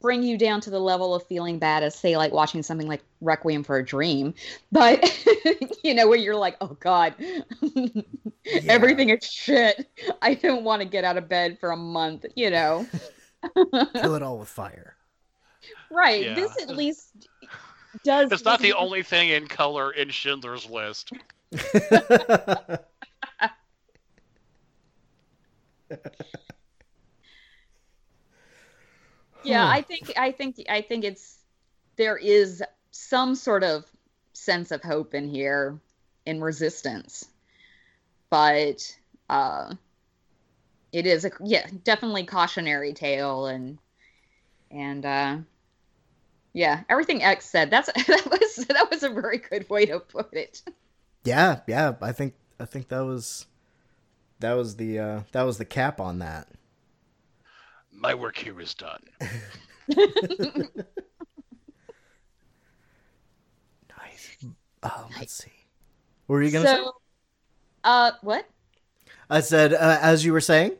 bring 0.00 0.22
you 0.22 0.36
down 0.38 0.60
to 0.62 0.70
the 0.70 0.80
level 0.80 1.14
of 1.14 1.22
feeling 1.26 1.58
bad 1.58 1.82
as 1.82 1.94
say 1.94 2.16
like 2.16 2.32
watching 2.32 2.62
something 2.62 2.88
like 2.88 3.02
Requiem 3.20 3.62
for 3.62 3.76
a 3.76 3.84
Dream, 3.84 4.34
but 4.72 5.00
you 5.84 5.94
know 5.94 6.08
where 6.08 6.18
you're 6.18 6.36
like, 6.36 6.56
oh 6.60 6.76
god, 6.80 7.14
everything 8.66 9.10
is 9.10 9.24
shit. 9.24 9.88
I 10.22 10.34
don't 10.34 10.64
want 10.64 10.82
to 10.82 10.88
get 10.88 11.04
out 11.04 11.16
of 11.18 11.28
bed 11.28 11.58
for 11.60 11.70
a 11.70 11.76
month. 11.76 12.26
You 12.34 12.50
know, 12.50 12.86
kill 13.94 14.14
it 14.16 14.22
all 14.22 14.38
with 14.38 14.48
fire. 14.48 14.96
right? 15.90 16.24
Yeah. 16.24 16.34
This 16.34 16.60
at 16.60 16.70
least 16.70 17.28
does. 18.02 18.32
It's 18.32 18.44
not 18.44 18.60
the 18.60 18.72
only 18.72 19.04
thing 19.04 19.28
in 19.28 19.46
color 19.46 19.92
in 19.92 20.10
Schindler's 20.10 20.68
List. 20.68 21.12
Yeah 29.42 29.66
i 29.66 29.82
think 29.82 30.12
i 30.16 30.30
think 30.30 30.56
i 30.68 30.80
think 30.80 31.04
it's 31.04 31.38
there 31.96 32.16
is 32.16 32.62
some 32.92 33.34
sort 33.34 33.64
of 33.64 33.84
sense 34.32 34.70
of 34.70 34.82
hope 34.82 35.14
in 35.14 35.28
here 35.28 35.78
in 36.26 36.40
resistance. 36.40 37.28
But 38.30 38.96
uh 39.28 39.74
it 40.92 41.06
is 41.06 41.24
a 41.24 41.30
yeah 41.44 41.66
definitely 41.84 42.24
cautionary 42.24 42.92
tale 42.92 43.46
and 43.46 43.78
and 44.70 45.06
uh 45.06 45.36
yeah 46.52 46.82
everything 46.88 47.22
x 47.22 47.44
said 47.46 47.70
that's 47.70 47.86
that 48.06 48.26
was 48.30 48.66
that 48.66 48.90
was 48.90 49.02
a 49.02 49.10
very 49.10 49.38
good 49.38 49.68
way 49.68 49.86
to 49.86 50.00
put 50.00 50.32
it 50.32 50.62
yeah, 51.24 51.60
yeah. 51.66 51.94
I 52.00 52.12
think 52.12 52.34
I 52.58 52.64
think 52.64 52.88
that 52.88 53.00
was 53.04 53.46
that 54.40 54.52
was 54.54 54.76
the 54.76 54.98
uh, 54.98 55.20
that 55.32 55.42
was 55.42 55.58
the 55.58 55.64
cap 55.64 56.00
on 56.00 56.18
that. 56.20 56.48
My 57.92 58.14
work 58.14 58.36
here 58.36 58.60
is 58.60 58.74
done. 58.74 59.02
Nice. 63.98 64.36
Oh, 64.82 65.08
let's 65.18 65.32
see. 65.32 65.52
What 66.26 66.36
were 66.36 66.42
you 66.42 66.50
gonna 66.50 66.66
so, 66.66 66.92
uh, 67.84 68.12
what? 68.22 68.46
I 69.28 69.40
said, 69.40 69.74
uh, 69.74 69.98
as 70.00 70.24
you 70.24 70.32
were 70.32 70.40
saying. 70.40 70.72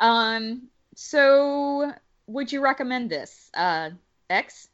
Um, 0.00 0.68
so 0.94 1.92
would 2.26 2.52
you 2.52 2.60
recommend 2.60 3.10
this? 3.10 3.50
Uh, 3.54 3.90
X? 4.30 4.68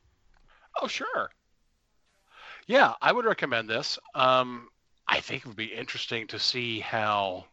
Oh, 0.81 0.87
sure. 0.87 1.31
Yeah, 2.67 2.95
I 3.01 3.13
would 3.13 3.25
recommend 3.25 3.69
this. 3.69 3.99
Um, 4.15 4.69
I 5.09 5.21
think 5.21 5.43
it 5.43 5.47
would 5.49 5.57
be 5.57 5.67
interesting 5.75 6.27
to 6.29 6.39
see 6.39 6.81
how 6.81 7.47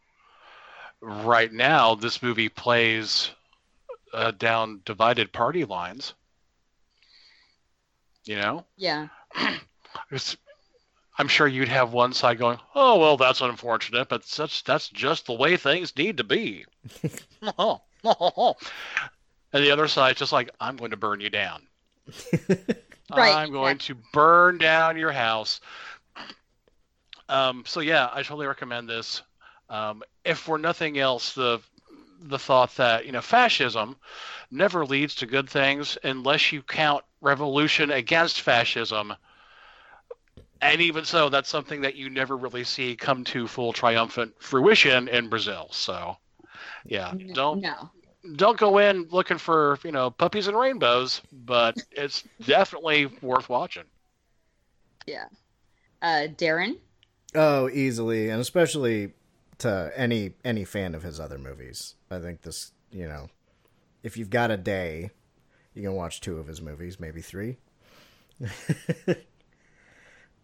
right 1.01 1.51
now 1.51 1.95
this 1.95 2.22
movie 2.22 2.49
plays 2.49 3.32
uh, 4.14 4.32
down 4.32 4.82
divided 4.86 5.32
party 5.34 5.66
lines. 5.66 6.14
You 8.26 8.36
know, 8.36 8.66
Yeah. 8.76 9.08
It's- 10.12 10.38
I'm 11.20 11.28
sure 11.28 11.47
you'd 11.47 11.70
have 11.70 11.93
one 11.93 12.14
side 12.14 12.38
going, 12.38 12.60
"Oh 12.76 12.99
well, 12.99 13.18
that's 13.18 13.41
unfortunate, 13.41 14.08
but 14.08 14.24
that's 14.24 14.62
that's 14.62 14.88
just 14.89 15.26
the 15.26 15.34
way 15.34 15.58
things 15.58 15.95
need 15.97 16.18
to 16.18 16.24
be," 16.24 16.64
and 17.41 17.55
the 19.53 19.72
other 19.72 19.88
side 19.88 20.16
just 20.18 20.32
like, 20.32 20.51
"I'm 20.60 20.78
going 20.78 20.91
to 20.91 20.97
burn 20.97 21.20
you 21.20 21.32
down." 21.32 21.66
Right, 23.16 23.36
I'm 23.36 23.51
going 23.51 23.78
to 23.80 23.95
burn 24.14 24.58
down 24.58 24.97
your 24.97 25.12
house. 25.12 25.62
Um, 27.30 27.64
so 27.66 27.80
yeah, 27.80 28.10
I 28.12 28.24
totally 28.24 28.47
recommend 28.47 28.89
this. 28.89 29.22
Um, 29.70 30.03
if 30.26 30.38
for 30.39 30.58
nothing 30.58 30.97
else, 30.97 31.34
the 31.34 31.60
the 32.20 32.39
thought 32.39 32.76
that 32.78 33.05
you 33.05 33.12
know 33.12 33.22
fascism 33.22 33.95
never 34.49 34.86
leads 34.86 35.16
to 35.16 35.26
good 35.26 35.49
things 35.49 35.97
unless 36.03 36.51
you 36.51 36.62
count 36.62 37.03
revolution 37.22 37.91
against 37.91 38.41
fascism. 38.41 39.14
And 40.62 40.82
even 40.82 41.05
so, 41.05 41.30
that's 41.30 41.49
something 41.49 41.82
that 41.82 41.95
you 41.95 42.10
never 42.10 42.36
really 42.36 42.64
see 42.64 42.95
come 42.95 43.24
to 43.26 43.47
full 43.47 43.74
triumphant 43.74 44.34
fruition 44.39 45.08
in 45.08 45.30
Brazil. 45.30 45.68
So, 45.72 46.18
yeah, 46.86 47.14
don't 47.34 47.62
No. 47.62 47.91
Don't 48.36 48.57
go 48.57 48.78
in 48.78 49.07
looking 49.09 49.38
for 49.38 49.80
you 49.84 49.91
know 49.91 50.09
puppies 50.09 50.47
and 50.47 50.57
rainbows, 50.57 51.21
but 51.32 51.78
it's 51.91 52.23
definitely 52.45 53.07
worth 53.21 53.49
watching. 53.49 53.84
Yeah, 55.05 55.25
uh, 56.01 56.28
Daeron? 56.36 56.78
Oh, 57.36 57.69
easily, 57.69 58.30
and 58.30 58.41
especially 58.41 59.13
to 59.59 59.91
any 59.95 60.34
any 60.43 60.65
fan 60.65 60.95
of 60.95 61.03
his 61.03 61.19
other 61.19 61.38
movies. 61.38 61.95
I 62.09 62.19
think 62.19 62.41
this, 62.41 62.71
you 62.91 63.07
know, 63.07 63.30
if 64.03 64.17
you've 64.17 64.30
got 64.30 64.51
a 64.51 64.57
day, 64.57 65.11
you 65.73 65.84
can 65.84 65.93
watch 65.93 66.21
two 66.21 66.38
of 66.38 66.47
his 66.47 66.61
movies, 66.61 66.99
maybe 66.99 67.21
three. 67.21 67.57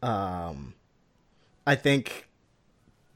um, 0.02 0.74
I 1.66 1.76
think, 1.76 2.28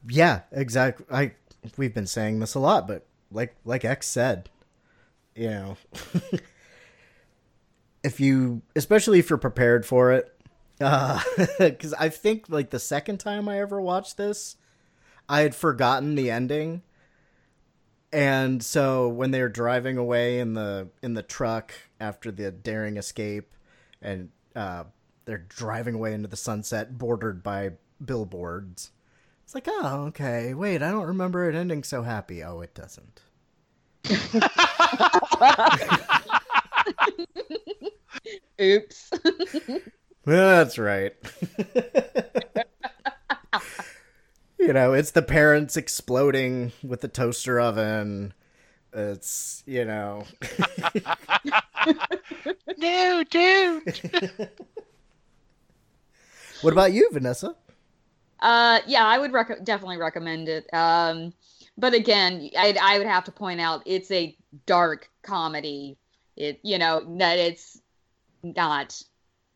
yeah, 0.07 0.41
exactly. 0.51 1.05
I 1.11 1.31
we've 1.77 1.93
been 1.93 2.07
saying 2.07 2.39
this 2.39 2.55
a 2.55 2.59
lot, 2.59 2.87
but 2.87 3.05
like 3.31 3.55
like 3.65 3.83
X 3.83 4.07
said, 4.07 4.49
you 5.37 5.49
know, 5.49 5.77
if 8.03 8.19
you, 8.19 8.61
especially 8.75 9.19
if 9.19 9.29
you're 9.29 9.37
prepared 9.37 9.85
for 9.85 10.11
it, 10.11 10.33
because 11.59 11.93
I 11.93 12.09
think 12.09 12.45
like 12.49 12.69
the 12.69 12.79
second 12.79 13.19
time 13.19 13.47
I 13.49 13.59
ever 13.59 13.81
watched 13.81 14.17
this, 14.17 14.55
I 15.29 15.41
had 15.41 15.55
forgotten 15.55 16.15
the 16.15 16.31
ending, 16.31 16.83
and 18.11 18.63
so 18.63 19.09
when 19.09 19.31
they 19.31 19.41
were 19.41 19.49
driving 19.49 19.97
away 19.97 20.39
in 20.39 20.53
the 20.53 20.89
in 21.01 21.13
the 21.13 21.23
truck 21.23 21.73
after 21.99 22.31
the 22.31 22.51
daring 22.51 22.97
escape, 22.97 23.53
and 24.01 24.29
uh, 24.55 24.85
they're 25.25 25.45
driving 25.49 25.95
away 25.95 26.13
into 26.13 26.27
the 26.27 26.37
sunset 26.37 26.97
bordered 26.97 27.43
by 27.43 27.71
billboards. 28.03 28.91
It's 29.43 29.55
like, 29.55 29.67
oh, 29.69 30.05
okay. 30.07 30.53
Wait, 30.53 30.81
I 30.81 30.91
don't 30.91 31.07
remember 31.07 31.49
it 31.49 31.55
ending 31.55 31.83
so 31.83 32.03
happy. 32.03 32.43
Oh, 32.43 32.61
it 32.61 32.73
doesn't. 32.73 33.21
Oops. 38.61 39.11
That's 40.25 40.77
right. 40.77 41.13
you 44.59 44.73
know, 44.73 44.93
it's 44.93 45.11
the 45.11 45.21
parents 45.21 45.77
exploding 45.77 46.71
with 46.83 47.01
the 47.01 47.07
toaster 47.07 47.59
oven. 47.59 48.33
It's, 48.93 49.63
you 49.65 49.85
know. 49.85 50.25
No, 52.77 53.23
dude. 53.29 54.51
what 56.61 56.73
about 56.73 56.93
you, 56.93 57.09
Vanessa? 57.11 57.55
Uh, 58.39 58.79
yeah, 58.85 59.05
I 59.05 59.17
would 59.17 59.33
rec- 59.33 59.63
definitely 59.63 59.97
recommend 59.97 60.47
it. 60.47 60.71
Um, 60.73 61.33
but 61.77 61.93
again, 61.93 62.49
I, 62.57 62.77
I 62.81 62.97
would 62.99 63.07
have 63.07 63.23
to 63.25 63.31
point 63.31 63.59
out 63.59 63.81
it's 63.85 64.11
a 64.11 64.37
dark 64.65 65.09
comedy. 65.21 65.97
It, 66.35 66.59
you 66.63 66.77
know, 66.77 67.03
that 67.17 67.39
it's 67.39 67.81
not 68.43 69.01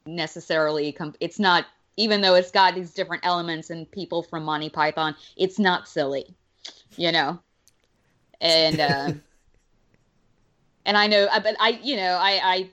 necessarily. 0.06 0.92
Com- 0.92 1.16
it's 1.20 1.40
not, 1.40 1.66
even 1.98 2.22
though 2.22 2.36
it's 2.36 2.52
got 2.52 2.76
these 2.76 2.94
different 2.94 3.26
elements 3.26 3.70
and 3.70 3.90
people 3.92 4.24
from 4.24 4.44
Monty 4.44 4.70
Python, 4.70 5.16
it's 5.38 5.60
not 5.60 5.88
silly, 5.88 6.34
you 6.98 7.12
know. 7.12 7.40
And 8.40 8.80
uh, 8.80 9.14
and 10.86 10.98
I 10.98 11.08
know, 11.08 11.28
but 11.44 11.56
I, 11.60 11.80
you 11.84 11.96
know, 11.96 12.18
I, 12.20 12.40
I, 12.44 12.70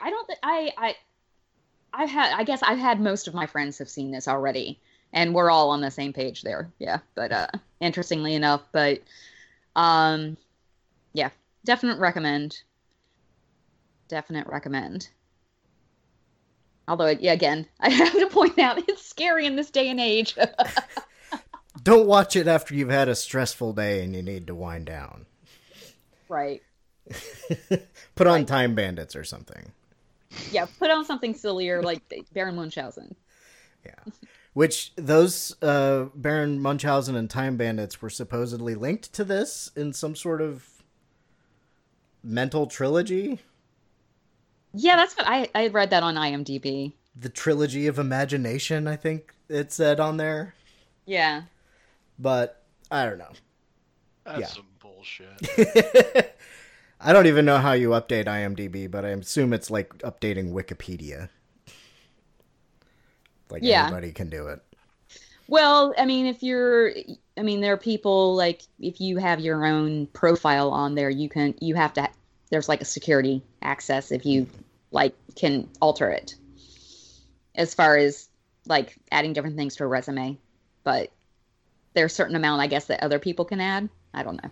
I 0.00 0.10
don't, 0.10 0.30
I, 0.42 0.72
I. 0.76 0.96
I've 1.98 2.10
had 2.10 2.34
I 2.34 2.44
guess 2.44 2.62
I've 2.62 2.78
had 2.78 3.00
most 3.00 3.26
of 3.26 3.32
my 3.32 3.46
friends 3.46 3.78
have 3.78 3.88
seen 3.88 4.10
this 4.10 4.28
already 4.28 4.78
and 5.12 5.34
we're 5.34 5.50
all 5.50 5.70
on 5.70 5.80
the 5.80 5.90
same 5.90 6.12
page 6.12 6.42
there. 6.42 6.70
Yeah, 6.78 6.98
but 7.14 7.32
uh 7.32 7.48
interestingly 7.80 8.34
enough, 8.34 8.62
but 8.70 9.00
um 9.74 10.36
yeah, 11.16 11.30
definite 11.64 11.98
recommend. 11.98 12.58
Definite 14.08 14.46
recommend. 14.46 15.08
Although 16.86 17.08
yeah, 17.08 17.32
again, 17.32 17.66
I 17.80 17.88
have 17.90 18.12
to 18.12 18.26
point 18.28 18.58
out 18.58 18.88
it's 18.88 19.04
scary 19.04 19.46
in 19.46 19.56
this 19.56 19.70
day 19.70 19.88
and 19.88 19.98
age. 19.98 20.36
Don't 21.82 22.06
watch 22.06 22.36
it 22.36 22.46
after 22.46 22.74
you've 22.74 22.90
had 22.90 23.08
a 23.08 23.14
stressful 23.14 23.72
day 23.72 24.02
and 24.04 24.14
you 24.14 24.22
need 24.22 24.46
to 24.46 24.54
wind 24.54 24.86
down. 24.86 25.26
right. 26.28 26.62
Put 28.16 28.26
on 28.26 28.40
Right. 28.40 28.46
Time 28.48 28.74
Bandits 28.74 29.14
or 29.14 29.22
something. 29.24 29.72
Yeah, 30.50 30.66
put 30.78 30.90
on 30.90 31.04
something 31.04 31.34
sillier 31.34 31.80
like 31.82 32.02
Baron 32.32 32.56
Munchausen. 32.56 33.14
Yeah. 33.84 33.94
Which 34.52 34.92
those 34.96 35.54
uh, 35.62 36.06
Baron 36.14 36.58
Munchausen 36.60 37.14
and 37.14 37.30
Time 37.30 37.56
Bandits 37.56 38.02
were 38.02 38.10
supposedly 38.10 38.74
linked 38.74 39.12
to 39.14 39.24
this 39.24 39.70
in 39.76 39.92
some 39.92 40.16
sort 40.16 40.42
of 40.42 40.75
mental 42.26 42.66
trilogy, 42.66 43.38
Yeah, 44.74 44.96
that's 44.96 45.16
what 45.16 45.26
I 45.28 45.48
I 45.54 45.68
read 45.68 45.90
that 45.90 46.02
on 46.02 46.16
IMDb. 46.16 46.92
the 47.14 47.28
trilogy 47.30 47.86
of 47.86 47.98
imagination. 47.98 48.86
I 48.86 48.96
think 48.96 49.32
it 49.48 49.72
said 49.72 50.00
on 50.00 50.16
there, 50.18 50.54
Yeah. 51.06 51.42
but 52.18 52.62
I 52.90 53.04
don't 53.06 53.18
know. 53.18 53.32
That's 54.24 54.40
Yeah. 54.40 54.46
some 54.48 54.66
bullshit. 54.80 56.34
I 57.00 57.12
don't 57.12 57.26
even 57.26 57.44
know 57.44 57.58
how 57.58 57.72
you 57.72 57.90
update 57.90 58.24
IMDb, 58.26 58.90
but 58.90 59.04
I 59.04 59.10
assume 59.10 59.52
it's 59.52 59.70
like 59.70 59.96
updating 59.98 60.52
Wikipedia. 60.52 61.28
Like 63.50 63.62
Yeah. 63.62 63.84
anybody 63.86 64.12
can 64.12 64.28
do 64.28 64.48
it. 64.48 64.60
Well, 65.48 65.94
I 65.96 66.06
mean, 66.06 66.26
if 66.26 66.42
you're, 66.42 66.92
I 67.36 67.42
mean, 67.42 67.60
there 67.60 67.74
are 67.74 67.78
people 67.78 68.34
like 68.34 68.62
if 68.80 69.00
you 69.00 69.18
have 69.18 69.40
your 69.40 69.64
own 69.64 70.06
profile 70.08 70.70
on 70.70 70.94
there, 70.94 71.10
you 71.10 71.28
can, 71.28 71.54
you 71.60 71.74
have 71.74 71.92
to, 71.94 72.08
there's 72.50 72.68
like 72.68 72.80
a 72.80 72.86
security 72.86 73.42
access 73.62 74.10
if 74.10 74.26
you 74.26 74.48
like 74.90 75.14
can 75.34 75.68
alter 75.80 76.10
it 76.10 76.34
as 77.54 77.74
far 77.74 77.96
as 77.96 78.28
like 78.66 78.96
adding 79.10 79.32
different 79.32 79.56
things 79.56 79.76
to 79.76 79.84
a 79.84 79.86
resume. 79.86 80.38
But 80.84 81.10
there's 81.94 82.12
a 82.12 82.14
certain 82.14 82.36
amount, 82.36 82.62
I 82.62 82.66
guess, 82.66 82.86
that 82.86 83.02
other 83.02 83.18
people 83.18 83.44
can 83.44 83.60
add. 83.60 83.88
I 84.12 84.22
don't 84.22 84.42
know. 84.42 84.50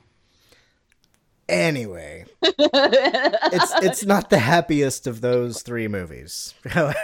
Anyway, 1.46 2.24
it's 2.42 3.72
it's 3.82 4.04
not 4.06 4.30
the 4.30 4.38
happiest 4.38 5.06
of 5.06 5.20
those 5.20 5.60
three 5.62 5.88
movies. 5.88 6.54
oh, 6.74 6.94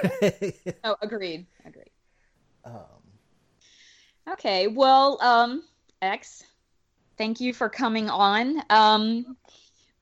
agreed. 1.03 1.47
Agreed. 1.67 1.91
um, 2.65 2.75
Okay, 4.29 4.67
well, 4.67 5.21
um, 5.23 5.65
X, 6.03 6.45
thank 7.17 7.41
you 7.41 7.53
for 7.53 7.69
coming 7.69 8.09
on. 8.09 8.63
Um, 8.71 9.37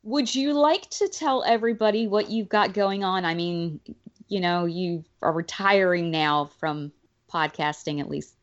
would 0.02 0.32
you 0.34 0.52
like 0.52 0.88
to 0.90 1.08
tell 1.08 1.44
everybody 1.44 2.06
what 2.06 2.30
you've 2.30 2.48
got 2.48 2.72
going 2.72 3.04
on? 3.04 3.24
I 3.24 3.34
mean, 3.34 3.80
you 4.28 4.40
know, 4.40 4.66
you 4.66 5.04
are 5.22 5.32
retiring 5.32 6.10
now 6.10 6.46
from 6.58 6.92
podcasting, 7.32 8.00
at 8.00 8.08
least 8.08 8.34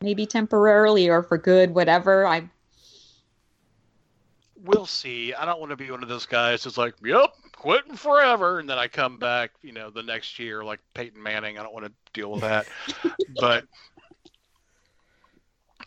maybe 0.00 0.26
temporarily 0.26 1.08
or 1.08 1.22
for 1.22 1.38
good, 1.38 1.74
whatever. 1.74 2.26
I 2.26 2.48
we'll 4.62 4.86
see. 4.86 5.34
I 5.34 5.44
don't 5.44 5.60
want 5.60 5.70
to 5.70 5.76
be 5.76 5.90
one 5.90 6.02
of 6.02 6.08
those 6.08 6.26
guys 6.26 6.64
that's 6.64 6.78
like, 6.78 6.94
"Yep, 7.04 7.34
quitting 7.56 7.96
forever," 7.96 8.58
and 8.58 8.68
then 8.68 8.78
I 8.78 8.88
come 8.88 9.18
back, 9.18 9.52
you 9.62 9.72
know, 9.72 9.90
the 9.90 10.02
next 10.02 10.38
year 10.38 10.64
like 10.64 10.80
Peyton 10.94 11.22
Manning. 11.22 11.58
I 11.58 11.62
don't 11.62 11.74
want 11.74 11.86
to 11.86 11.92
deal 12.12 12.32
with 12.32 12.42
that. 12.42 12.66
but 13.40 13.64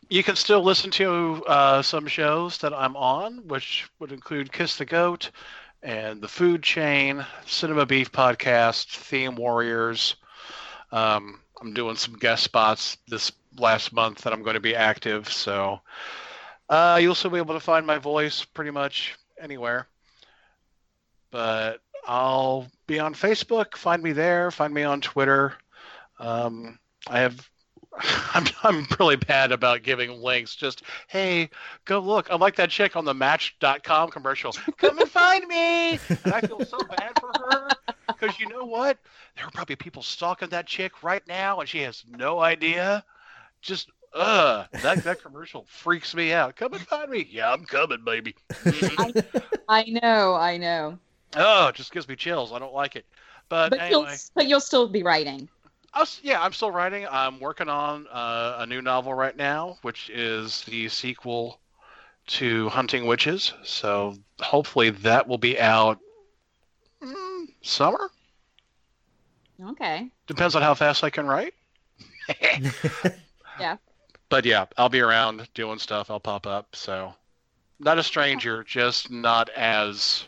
you 0.09 0.23
can 0.23 0.35
still 0.35 0.61
listen 0.61 0.91
to 0.91 1.43
uh, 1.47 1.81
some 1.81 2.07
shows 2.07 2.57
that 2.59 2.73
I'm 2.73 2.95
on, 2.95 3.47
which 3.47 3.89
would 3.99 4.11
include 4.11 4.51
Kiss 4.51 4.77
the 4.77 4.85
Goat 4.85 5.31
and 5.81 6.21
the 6.21 6.27
Food 6.27 6.63
Chain, 6.63 7.25
Cinema 7.45 7.85
Beef 7.85 8.11
Podcast, 8.11 8.97
Theme 8.97 9.35
Warriors. 9.35 10.15
Um, 10.91 11.39
I'm 11.61 11.73
doing 11.73 11.95
some 11.95 12.15
guest 12.15 12.43
spots 12.43 12.97
this 13.07 13.31
last 13.57 13.93
month 13.93 14.21
that 14.21 14.33
I'm 14.33 14.43
going 14.43 14.55
to 14.55 14.59
be 14.59 14.75
active, 14.75 15.31
so 15.31 15.79
uh, 16.69 16.97
you'll 17.01 17.15
still 17.15 17.31
be 17.31 17.37
able 17.37 17.53
to 17.53 17.59
find 17.59 17.85
my 17.85 17.97
voice 17.97 18.43
pretty 18.43 18.71
much 18.71 19.15
anywhere. 19.39 19.87
But 21.31 21.81
I'll 22.07 22.67
be 22.87 22.99
on 22.99 23.13
Facebook. 23.13 23.75
Find 23.75 24.01
me 24.01 24.11
there. 24.11 24.51
Find 24.51 24.73
me 24.73 24.83
on 24.83 25.01
Twitter. 25.01 25.53
Um, 26.19 26.79
I 27.07 27.19
have. 27.19 27.49
I'm 28.33 28.45
I'm 28.63 28.87
really 28.99 29.15
bad 29.15 29.51
about 29.51 29.83
giving 29.83 30.21
links. 30.21 30.55
Just 30.55 30.83
hey, 31.07 31.49
go 31.85 31.99
look. 31.99 32.27
I'm 32.29 32.39
like 32.39 32.55
that 32.57 32.69
chick 32.69 32.95
on 32.95 33.05
the 33.05 33.13
Match.com 33.13 34.09
commercial. 34.09 34.51
Come 34.77 34.99
and 34.99 35.09
find 35.09 35.47
me. 35.47 35.91
And 35.91 36.33
I 36.33 36.41
feel 36.41 36.63
so 36.65 36.77
bad 36.79 37.17
for 37.19 37.31
her 37.49 37.69
because 38.07 38.39
you 38.39 38.47
know 38.49 38.65
what? 38.65 38.97
There 39.35 39.45
are 39.45 39.51
probably 39.51 39.75
people 39.75 40.01
stalking 40.01 40.49
that 40.49 40.67
chick 40.67 41.03
right 41.03 41.25
now, 41.27 41.59
and 41.59 41.69
she 41.69 41.79
has 41.79 42.03
no 42.09 42.39
idea. 42.39 43.03
Just 43.61 43.89
uh, 44.13 44.65
that 44.81 45.03
that 45.03 45.21
commercial 45.21 45.65
freaks 45.67 46.15
me 46.15 46.33
out. 46.33 46.55
Come 46.55 46.73
and 46.73 46.81
find 46.81 47.09
me. 47.09 47.27
Yeah, 47.29 47.51
I'm 47.51 47.65
coming, 47.65 48.03
baby. 48.03 48.35
Mhm. 48.49 49.23
I 49.69 49.83
know, 49.83 50.35
I 50.35 50.57
know. 50.57 50.97
oh, 51.35 51.67
it 51.67 51.75
just 51.75 51.91
gives 51.91 52.07
me 52.07 52.15
chills. 52.15 52.51
I 52.51 52.59
don't 52.59 52.73
like 52.73 52.95
it. 52.95 53.05
But, 53.47 53.69
But 53.69 53.89
you'll 53.89 54.01
anyway, 54.03 54.17
but 54.33 54.47
you'll 54.47 54.59
still 54.61 54.87
be 54.87 55.03
writing. 55.03 55.49
Was, 55.95 56.19
yeah, 56.23 56.41
I'm 56.41 56.53
still 56.53 56.71
writing. 56.71 57.07
I'm 57.09 57.39
working 57.39 57.69
on 57.69 58.07
uh, 58.11 58.57
a 58.59 58.65
new 58.65 58.81
novel 58.81 59.13
right 59.13 59.35
now, 59.35 59.77
which 59.81 60.09
is 60.09 60.61
the 60.63 60.89
sequel 60.89 61.59
to 62.27 62.69
Hunting 62.69 63.05
Witches. 63.05 63.53
So 63.63 64.15
hopefully 64.39 64.89
that 64.89 65.27
will 65.27 65.37
be 65.37 65.59
out 65.59 65.99
mm, 67.01 67.45
summer. 67.61 68.09
Okay. 69.63 70.09
Depends 70.27 70.55
on 70.55 70.61
how 70.61 70.73
fast 70.73 71.03
I 71.03 71.09
can 71.09 71.27
write. 71.27 71.53
Yeah. 73.59 73.77
But 74.29 74.45
yeah, 74.45 74.65
I'll 74.77 74.89
be 74.89 74.99
around 74.99 75.47
doing 75.53 75.79
stuff. 75.79 76.09
I'll 76.11 76.19
pop 76.19 76.47
up. 76.47 76.75
So 76.75 77.13
not 77.79 77.97
a 77.97 78.03
stranger, 78.03 78.63
just 78.63 79.11
not 79.11 79.49
as 79.49 80.25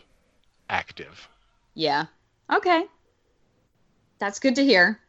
active. 0.70 1.28
Yeah. 1.74 2.06
Okay. 2.52 2.86
That's 4.20 4.40
good 4.40 4.56
to 4.56 4.64
hear. 4.64 5.00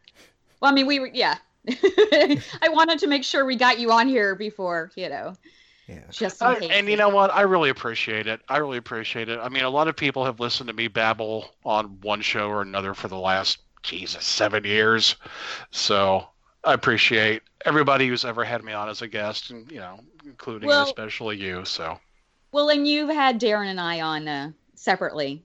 Well, 0.61 0.71
I 0.71 0.73
mean, 0.73 0.85
we 0.87 0.99
were, 0.99 1.09
yeah. 1.13 1.37
I 1.67 2.69
wanted 2.69 2.99
to 2.99 3.07
make 3.07 3.23
sure 3.23 3.45
we 3.45 3.55
got 3.55 3.79
you 3.79 3.91
on 3.91 4.07
here 4.07 4.35
before, 4.35 4.91
you 4.95 5.09
know, 5.09 5.33
Yeah. 5.87 5.99
just 6.11 6.41
I, 6.41 6.55
and 6.55 6.87
you 6.89 6.95
know 6.97 7.09
what? 7.09 7.33
I 7.33 7.41
really 7.41 7.69
appreciate 7.69 8.27
it. 8.27 8.41
I 8.49 8.57
really 8.57 8.77
appreciate 8.77 9.29
it. 9.29 9.39
I 9.41 9.49
mean, 9.49 9.63
a 9.63 9.69
lot 9.69 9.87
of 9.87 9.95
people 9.95 10.25
have 10.25 10.39
listened 10.39 10.67
to 10.67 10.73
me 10.73 10.87
babble 10.87 11.49
on 11.65 11.99
one 12.01 12.21
show 12.21 12.47
or 12.49 12.61
another 12.61 12.93
for 12.93 13.07
the 13.07 13.17
last 13.17 13.59
Jesus 13.83 14.25
seven 14.25 14.63
years. 14.63 15.15
So 15.71 16.27
I 16.63 16.73
appreciate 16.73 17.41
everybody 17.65 18.07
who's 18.07 18.25
ever 18.25 18.43
had 18.43 18.63
me 18.63 18.73
on 18.73 18.89
as 18.89 19.01
a 19.01 19.07
guest, 19.07 19.49
and 19.51 19.69
you 19.71 19.79
know, 19.79 19.99
including 20.25 20.67
Well- 20.67 20.83
especially 20.83 21.37
you. 21.37 21.65
So 21.65 21.99
Well, 22.51 22.69
and 22.69 22.87
you've 22.87 23.09
had 23.09 23.39
Daeron 23.39 23.67
and 23.67 23.79
I 23.81 24.01
on 24.01 24.27
uh, 24.27 24.51
separately. 24.75 25.43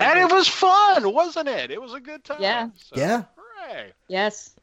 and 0.00 0.18
it 0.18 0.30
was 0.32 0.48
fun, 0.48 1.12
wasn't 1.12 1.48
it? 1.48 1.70
It 1.70 1.80
was 1.80 1.92
a 1.92 2.00
good 2.00 2.24
time. 2.24 2.38
Yeah. 2.40 2.68
So, 2.76 2.96
Yeah. 2.96 3.24
Hooray! 3.62 3.92
Yes. 4.08 4.54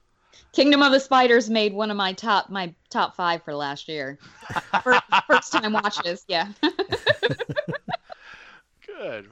Kingdom 0.52 0.82
of 0.82 0.92
the 0.92 1.00
Spiders 1.00 1.50
made 1.50 1.74
one 1.74 1.92
of 1.92 1.98
my 1.98 2.14
top 2.14 2.50
my 2.50 2.74
top 2.90 3.16
five 3.16 3.44
for 3.44 3.54
last 3.56 3.88
year. 3.88 4.18
First, 4.84 5.02
first 5.28 5.52
time 5.54 5.74
watches, 5.74 6.26
yeah. 6.28 6.52
Good. 8.86 9.30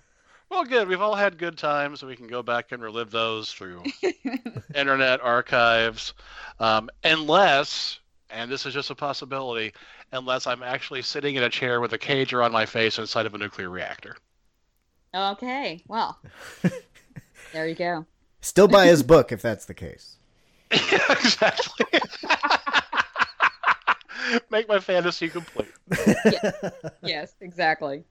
Well, 0.50 0.64
good. 0.64 0.88
We've 0.88 1.02
all 1.02 1.16
had 1.16 1.38
good 1.38 1.58
times. 1.58 2.04
We 2.04 2.16
can 2.16 2.28
go 2.28 2.42
back 2.42 2.72
and 2.72 2.82
relive 2.82 3.12
those 3.12 3.52
through 3.52 3.84
internet 4.76 5.20
archives. 5.20 6.14
Um, 6.62 6.90
unless, 7.04 8.00
and 8.30 8.50
this 8.50 8.66
is 8.66 8.74
just 8.74 8.90
a 8.90 8.96
possibility, 8.96 9.74
unless 10.14 10.48
I'm 10.48 10.64
actually 10.64 11.02
sitting 11.02 11.36
in 11.36 11.44
a 11.44 11.50
chair 11.50 11.82
with 11.82 11.92
a 11.92 11.98
cage 11.98 12.34
around 12.34 12.54
my 12.54 12.66
face 12.66 12.98
inside 12.98 13.26
of 13.26 13.34
a 13.34 13.38
nuclear 13.38 13.70
reactor. 13.70 14.16
okay. 15.14 15.84
Well. 15.90 16.18
there 17.52 17.68
you 17.68 17.76
go. 17.76 18.06
Still 18.48 18.70
buy 18.70 18.88
his 18.88 19.04
book 19.04 19.34
if 19.34 19.42
that's 19.42 19.66
the 19.66 19.74
case. 19.74 20.16
exactly. 20.72 21.86
Make 24.50 24.70
my 24.70 24.80
fantasy 24.80 25.28
complete. 25.28 25.68
Yes, 27.04 27.36
exactly. 27.42 28.06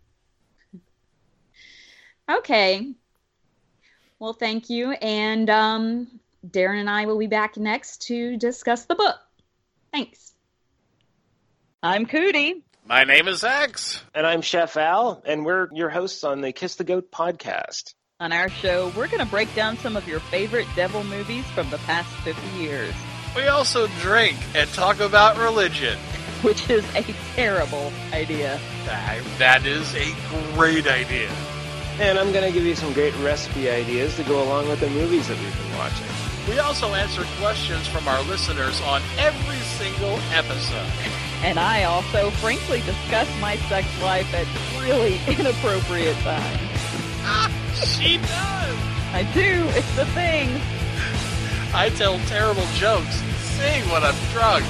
Okay. 2.30 2.92
Well, 4.18 4.34
thank 4.34 4.68
you. 4.68 4.92
And 4.92 5.48
um, 5.48 6.20
Daeron 6.46 6.80
and 6.80 6.90
I 6.90 7.06
will 7.06 7.18
be 7.18 7.28
back 7.28 7.56
next 7.56 8.02
to 8.08 8.36
discuss 8.36 8.84
the 8.84 8.94
book. 8.94 9.16
Thanks. 9.90 10.34
I'm 11.82 12.04
Cootie. 12.04 12.62
My 12.84 13.04
name 13.04 13.26
is 13.26 13.42
X. 13.42 14.02
And 14.14 14.26
I'm 14.26 14.42
Chef 14.42 14.76
Al, 14.76 15.22
and 15.24 15.46
we're 15.46 15.68
your 15.72 15.88
hosts 15.88 16.24
on 16.24 16.42
the 16.42 16.52
Kiss 16.52 16.74
the 16.76 16.84
Goat 16.84 17.10
podcast. 17.10 17.94
On 18.18 18.32
our 18.32 18.48
show, 18.48 18.90
we're 18.96 19.08
going 19.08 19.22
to 19.22 19.26
break 19.30 19.54
down 19.54 19.76
some 19.76 19.94
of 19.94 20.08
your 20.08 20.20
favorite 20.20 20.66
devil 20.74 21.04
movies 21.04 21.44
from 21.54 21.68
the 21.68 21.76
past 21.78 22.08
50 22.24 22.40
years, 22.58 22.94
We 23.36 23.46
also 23.48 23.88
drink 24.00 24.38
and 24.54 24.66
talk 24.70 25.00
about 25.00 25.36
religion. 25.36 25.98
which 26.42 26.70
is 26.70 26.82
a 26.94 27.02
terrible 27.34 27.92
idea. 28.14 28.58
That- 28.86 29.18
that 29.38 29.66
is 29.66 29.94
a 29.94 30.14
great 30.54 30.86
idea. 30.86 31.28
And 32.00 32.18
I'm 32.18 32.32
going 32.32 32.44
to 32.44 32.52
give 32.52 32.64
you 32.64 32.74
some 32.74 32.92
great 32.94 33.14
recipe 33.16 33.68
ideas 33.68 34.16
to 34.16 34.22
go 34.22 34.42
along 34.42 34.68
with 34.68 34.80
the 34.80 34.88
movies 34.88 35.28
that 35.28 35.36
we've 35.38 35.54
been 35.58 35.76
watching. 35.78 36.06
We 36.48 36.58
also 36.58 36.94
answer 36.94 37.22
questions 37.38 37.86
from 37.86 38.08
our 38.08 38.22
listeners 38.22 38.80
on 38.82 39.02
every 39.18 39.58
single 39.76 40.18
episode. 40.32 40.88
And 41.44 41.58
I 41.58 41.84
also 41.84 42.30
frankly 42.30 42.80
discuss 42.80 43.28
my 43.42 43.56
sex 43.68 43.86
life 44.02 44.32
at 44.32 44.46
really 44.82 45.20
inappropriate 45.28 46.16
times. 46.18 46.70
Ah! 47.28 47.50
She 47.84 48.18
does. 48.18 48.76
I 49.12 49.28
do, 49.34 49.64
it's 49.76 49.96
the 49.96 50.06
thing. 50.06 50.48
I 51.74 51.90
tell 51.90 52.18
terrible 52.26 52.66
jokes 52.74 53.20
and 53.20 53.34
sing 53.34 53.88
when 53.90 54.02
I'm 54.02 54.14
drunk. 54.32 54.64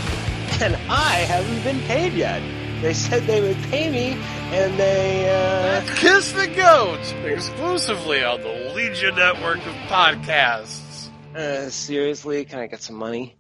And 0.61 0.77
I 0.91 1.25
haven't 1.29 1.63
been 1.63 1.81
paid 1.87 2.15
yet. 2.15 2.43
They 2.83 2.95
said 2.95 3.23
they 3.25 3.41
would 3.41 3.57
pay 3.71 3.91
me, 3.91 4.21
and 4.55 4.79
they, 4.79 5.29
uh... 5.29 5.95
Kiss 5.97 6.33
the 6.33 6.47
Goat, 6.47 7.01
exclusively 7.25 8.23
on 8.23 8.43
the 8.43 8.73
Legion 8.75 9.15
Network 9.15 9.59
of 9.59 9.75
podcasts. 9.89 11.09
uh 11.35 11.71
seriously, 11.71 12.45
can 12.45 12.59
I 12.59 12.67
get 12.67 12.83
some 12.83 12.97
money? 12.97 13.37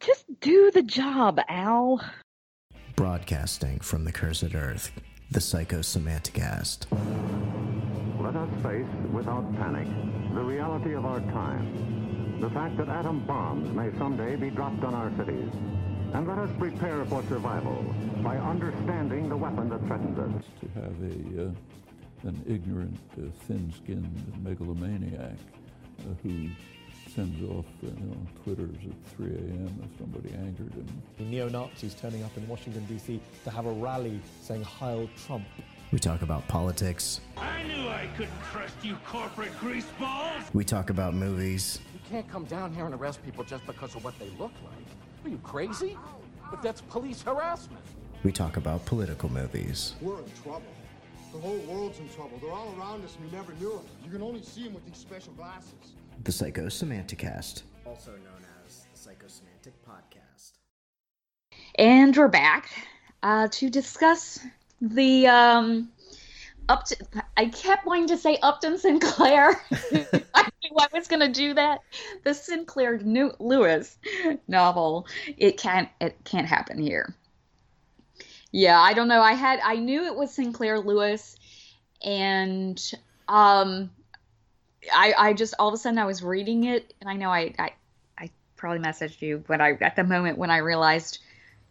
Just 0.00 0.26
do 0.40 0.70
the 0.70 0.82
job, 0.82 1.40
Al. 1.48 2.04
Broadcasting 2.96 3.80
from 3.80 4.04
the 4.04 4.12
cursed 4.12 4.54
earth, 4.54 4.92
the 5.30 5.40
Psychosemanticast. 5.40 6.86
Let 8.24 8.36
us 8.36 8.48
face, 8.62 8.86
without 9.12 9.54
panic, 9.56 9.86
the 10.32 10.40
reality 10.40 10.94
of 10.94 11.04
our 11.04 11.20
time. 11.20 12.40
The 12.40 12.48
fact 12.48 12.78
that 12.78 12.88
atom 12.88 13.26
bombs 13.26 13.70
may 13.76 13.90
someday 13.98 14.34
be 14.34 14.48
dropped 14.48 14.82
on 14.82 14.94
our 14.94 15.12
cities. 15.18 15.50
And 16.14 16.26
let 16.26 16.38
us 16.38 16.48
prepare 16.58 17.04
for 17.04 17.22
survival 17.24 17.84
by 18.22 18.38
understanding 18.38 19.28
the 19.28 19.36
weapon 19.36 19.68
that 19.68 19.80
threatens 19.86 20.18
us. 20.18 20.42
to 20.62 20.80
have 20.80 20.94
a 21.02 21.48
uh, 21.48 22.28
an 22.28 22.42
ignorant, 22.48 22.98
uh, 23.18 23.26
thin-skinned 23.46 24.42
megalomaniac 24.42 25.36
uh, 26.00 26.02
who 26.22 26.48
sends 27.14 27.42
off 27.50 27.66
uh, 27.82 27.88
you 27.88 28.06
know, 28.06 28.16
Twitters 28.42 28.78
at 28.86 29.16
3 29.18 29.26
a.m. 29.32 29.82
if 29.84 29.98
somebody 29.98 30.34
angered 30.36 30.72
him. 30.72 31.02
neo-Nazis 31.18 31.94
turning 31.94 32.22
up 32.22 32.34
in 32.38 32.48
Washington 32.48 32.86
D.C. 32.86 33.20
to 33.44 33.50
have 33.50 33.66
a 33.66 33.72
rally 33.72 34.18
saying 34.40 34.62
"Heil 34.62 35.10
Trump." 35.26 35.44
We 35.94 36.00
talk 36.00 36.22
about 36.22 36.48
politics. 36.48 37.20
I 37.36 37.62
knew 37.62 37.88
I 37.88 38.08
couldn't 38.16 38.42
trust 38.50 38.74
you 38.82 38.96
corporate 39.06 39.52
greaseballs! 39.60 40.52
We 40.52 40.64
talk 40.64 40.90
about 40.90 41.14
movies. 41.14 41.78
You 41.92 42.00
can't 42.10 42.28
come 42.28 42.46
down 42.46 42.74
here 42.74 42.84
and 42.84 42.92
arrest 42.92 43.24
people 43.24 43.44
just 43.44 43.64
because 43.64 43.94
of 43.94 44.02
what 44.02 44.18
they 44.18 44.28
look 44.30 44.50
like. 44.64 45.24
Are 45.24 45.28
you 45.28 45.38
crazy? 45.44 45.96
But 46.50 46.62
that's 46.62 46.80
police 46.80 47.22
harassment. 47.22 47.84
We 48.24 48.32
talk 48.32 48.56
about 48.56 48.84
political 48.86 49.28
movies. 49.28 49.94
We're 50.00 50.18
in 50.18 50.24
trouble. 50.42 50.64
The 51.32 51.38
whole 51.38 51.58
world's 51.58 52.00
in 52.00 52.08
trouble. 52.08 52.40
They're 52.42 52.50
all 52.50 52.74
around 52.76 53.04
us 53.04 53.14
and 53.14 53.30
we 53.30 53.36
never 53.36 53.52
knew 53.60 53.74
it. 53.74 54.04
You 54.04 54.10
can 54.10 54.20
only 54.20 54.42
see 54.42 54.64
them 54.64 54.74
with 54.74 54.84
these 54.86 54.98
special 54.98 55.32
glasses. 55.34 55.94
The 56.24 56.32
Psychosemanticast. 56.32 57.62
Also 57.86 58.10
known 58.10 58.44
as 58.66 58.86
the 58.92 59.10
Psychosemantic 59.10 59.74
Podcast. 59.88 60.54
And 61.76 62.16
we're 62.16 62.26
back 62.26 62.68
uh, 63.22 63.46
to 63.52 63.70
discuss 63.70 64.40
the 64.90 65.26
um, 65.26 65.88
Upton. 66.68 67.06
I 67.36 67.46
kept 67.46 67.86
wanting 67.86 68.08
to 68.08 68.18
say 68.18 68.38
Upton 68.42 68.78
Sinclair. 68.78 69.60
I 70.34 70.48
knew 70.62 70.76
I 70.78 70.88
was 70.92 71.08
going 71.08 71.20
to 71.20 71.32
do 71.32 71.54
that. 71.54 71.80
The 72.24 72.34
Sinclair 72.34 72.98
New- 72.98 73.34
Lewis 73.38 73.96
novel. 74.46 75.06
It 75.36 75.58
can't. 75.58 75.88
It 76.00 76.16
can't 76.24 76.46
happen 76.46 76.78
here. 76.78 77.14
Yeah, 78.52 78.80
I 78.80 78.92
don't 78.92 79.08
know. 79.08 79.20
I 79.20 79.32
had. 79.32 79.60
I 79.64 79.76
knew 79.76 80.04
it 80.04 80.14
was 80.14 80.32
Sinclair 80.32 80.78
Lewis, 80.80 81.36
and 82.04 82.80
um, 83.28 83.90
I 84.92 85.14
I 85.16 85.32
just 85.32 85.54
all 85.58 85.68
of 85.68 85.74
a 85.74 85.78
sudden 85.78 85.98
I 85.98 86.04
was 86.04 86.22
reading 86.22 86.64
it, 86.64 86.94
and 87.00 87.08
I 87.08 87.14
know 87.14 87.30
I 87.30 87.54
I, 87.58 87.72
I 88.18 88.30
probably 88.56 88.80
messaged 88.80 89.22
you, 89.22 89.42
but 89.46 89.60
I 89.60 89.72
at 89.80 89.96
the 89.96 90.04
moment 90.04 90.38
when 90.38 90.50
I 90.50 90.58
realized 90.58 91.20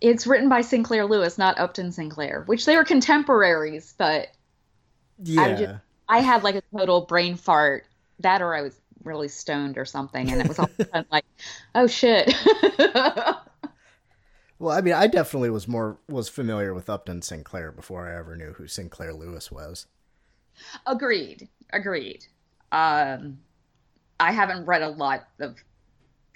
it's 0.04 0.28
written 0.28 0.50
by 0.50 0.62
Sinclair 0.62 1.06
Lewis, 1.06 1.38
not 1.38 1.58
Upton 1.58 1.92
Sinclair, 1.92 2.44
which 2.46 2.66
they 2.66 2.76
were 2.76 2.84
contemporaries, 2.84 3.96
but 3.98 4.28
Yeah. 5.24 5.42
I 5.42 5.54
just 5.56 5.76
I 6.10 6.20
had 6.20 6.44
like 6.44 6.56
a 6.56 6.62
total 6.78 7.02
brain 7.06 7.36
fart. 7.36 7.86
That 8.20 8.42
or 8.42 8.54
I 8.54 8.62
was 8.62 8.80
really 9.04 9.30
stoned 9.30 9.78
or 9.78 9.86
something, 9.86 10.30
and 10.30 10.42
it 10.42 10.48
was 10.48 10.60
all 10.60 10.66
of 10.66 10.80
a 10.80 10.86
sudden 10.86 11.06
like, 11.12 11.26
oh 11.76 11.88
shit. 11.88 12.32
Well, 14.60 14.78
I 14.78 14.82
mean, 14.82 14.94
I 14.94 15.08
definitely 15.08 15.50
was 15.50 15.68
more 15.68 15.98
was 16.08 16.30
familiar 16.30 16.74
with 16.74 16.90
Upton 16.90 17.22
Sinclair 17.22 17.72
before 17.72 18.08
I 18.08 18.18
ever 18.18 18.38
knew 18.38 18.54
who 18.54 18.68
Sinclair 18.68 19.14
Lewis 19.14 19.52
was. 19.52 19.88
agreed. 20.86 21.50
Agreed. 21.72 22.26
Um, 22.72 23.40
I 24.20 24.32
haven't 24.32 24.66
read 24.66 24.82
a 24.82 24.90
lot 24.90 25.28
of 25.40 25.58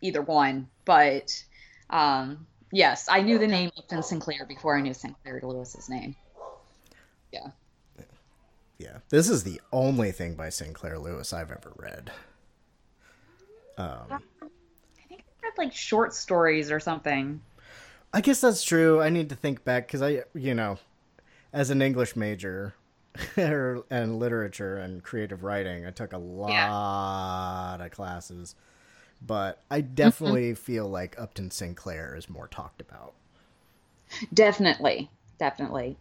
either 0.01 0.21
one, 0.21 0.67
but 0.83 1.41
um, 1.89 2.45
yes, 2.71 3.07
I 3.09 3.21
knew 3.21 3.37
the 3.37 3.47
name 3.47 3.71
Upton 3.77 4.03
Sinclair 4.03 4.45
before 4.47 4.77
I 4.77 4.81
knew 4.81 4.93
Sinclair 4.93 5.41
Lewis's 5.43 5.89
name. 5.89 6.15
Yeah. 7.31 7.49
Yeah, 8.77 8.97
this 9.09 9.27
is 9.27 9.43
the 9.43 9.59
only 9.71 10.11
thing 10.11 10.35
by 10.35 10.49
Sinclair 10.49 10.99
Lewis 10.99 11.33
I've 11.33 11.51
ever 11.51 11.73
read. 11.77 12.11
Um, 13.77 14.05
I 14.11 15.07
think 15.07 15.21
I've 15.21 15.43
read 15.43 15.53
like 15.57 15.73
short 15.73 16.13
stories 16.13 16.71
or 16.71 16.79
something. 16.79 17.41
I 18.13 18.21
guess 18.21 18.41
that's 18.41 18.63
true. 18.63 19.01
I 19.01 19.09
need 19.09 19.29
to 19.29 19.35
think 19.35 19.63
back 19.63 19.87
because 19.87 20.01
I, 20.01 20.23
you 20.33 20.53
know, 20.53 20.77
as 21.51 21.71
an 21.71 21.81
English 21.81 22.15
major 22.15 22.75
and 23.35 24.19
literature 24.19 24.77
and 24.77 25.03
creative 25.03 25.43
writing, 25.43 25.85
I 25.85 25.91
took 25.91 26.13
a 26.13 26.17
lot 26.17 27.81
of 27.81 27.91
classes. 27.91 28.55
But 29.21 29.61
I 29.69 29.81
definitely 29.81 30.53
feel 30.53 30.87
like 30.87 31.19
Upton 31.19 31.51
Sinclair 31.51 32.15
is 32.15 32.29
more 32.29 32.47
talked 32.47 32.81
about. 32.81 33.13
Definitely, 34.33 35.09
definitely. 35.37 35.97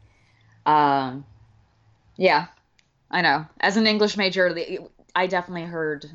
Um, 0.65 1.25
yeah, 2.17 2.47
I 3.11 3.23
know. 3.23 3.47
As 3.61 3.77
an 3.77 3.87
English 3.87 4.17
major, 4.17 4.55
I 5.15 5.27
definitely 5.27 5.65
heard 5.65 6.07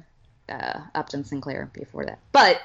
uh, 0.49 0.81
Upton 0.95 1.23
Sinclair 1.23 1.69
before 1.73 2.05
that. 2.05 2.19
But 2.31 2.61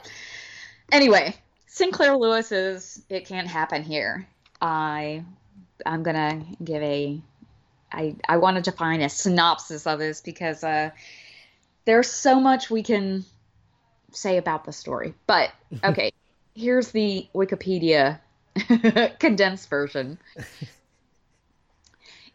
anyway, 0.92 1.34
Sinclair 1.66 2.16
Lewis's 2.16 3.02
"It 3.08 3.26
Can't 3.26 3.48
Happen 3.48 3.82
Here." 3.82 4.26
I 4.60 5.24
I'm 5.84 6.02
gonna 6.02 6.44
give 6.62 6.82
a. 6.82 7.20
I 7.92 8.16
I 8.28 8.38
wanted 8.38 8.64
to 8.64 8.72
find 8.72 9.02
a 9.02 9.08
synopsis 9.08 9.86
of 9.86 9.98
this 9.98 10.20
because 10.20 10.64
uh, 10.64 10.90
there's 11.84 12.10
so 12.10 12.40
much 12.40 12.70
we 12.70 12.82
can 12.82 13.24
say 14.12 14.36
about 14.36 14.64
the 14.64 14.72
story. 14.72 15.14
But 15.26 15.50
okay, 15.84 16.12
here's 16.54 16.90
the 16.90 17.28
Wikipedia 17.34 18.20
condensed 19.18 19.68
version. 19.68 20.18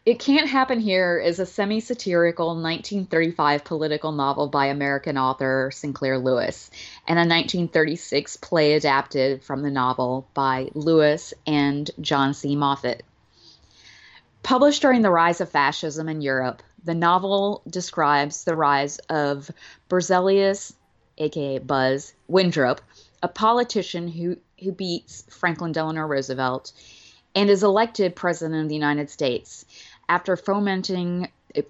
It 0.04 0.18
Can't 0.18 0.48
Happen 0.48 0.80
Here 0.80 1.16
is 1.20 1.38
a 1.38 1.46
semi 1.46 1.78
satirical 1.78 2.48
1935 2.48 3.62
political 3.62 4.10
novel 4.10 4.48
by 4.48 4.66
American 4.66 5.16
author 5.16 5.70
Sinclair 5.72 6.18
Lewis 6.18 6.72
and 7.06 7.18
a 7.18 7.22
1936 7.22 8.36
play 8.38 8.72
adapted 8.72 9.44
from 9.44 9.62
the 9.62 9.70
novel 9.70 10.26
by 10.34 10.70
Lewis 10.74 11.32
and 11.46 11.88
John 12.00 12.34
C. 12.34 12.56
Moffitt. 12.56 13.04
Published 14.42 14.82
during 14.82 15.02
the 15.02 15.10
rise 15.10 15.40
of 15.40 15.50
fascism 15.50 16.08
in 16.08 16.20
Europe, 16.20 16.64
the 16.82 16.94
novel 16.96 17.62
describes 17.70 18.42
the 18.42 18.56
rise 18.56 18.98
of 19.08 19.52
Berzelius, 19.88 20.74
aka 21.22 21.58
Buzz 21.58 22.12
Windrip, 22.30 22.78
a 23.22 23.28
politician 23.28 24.08
who, 24.08 24.36
who 24.62 24.72
beats 24.72 25.24
Franklin 25.30 25.72
Delano 25.72 26.02
Roosevelt 26.02 26.72
and 27.34 27.48
is 27.48 27.62
elected 27.62 28.14
president 28.14 28.64
of 28.64 28.68
the 28.68 28.74
United 28.74 29.08
States 29.08 29.64
after 30.08 30.36
fomenting 30.36 31.28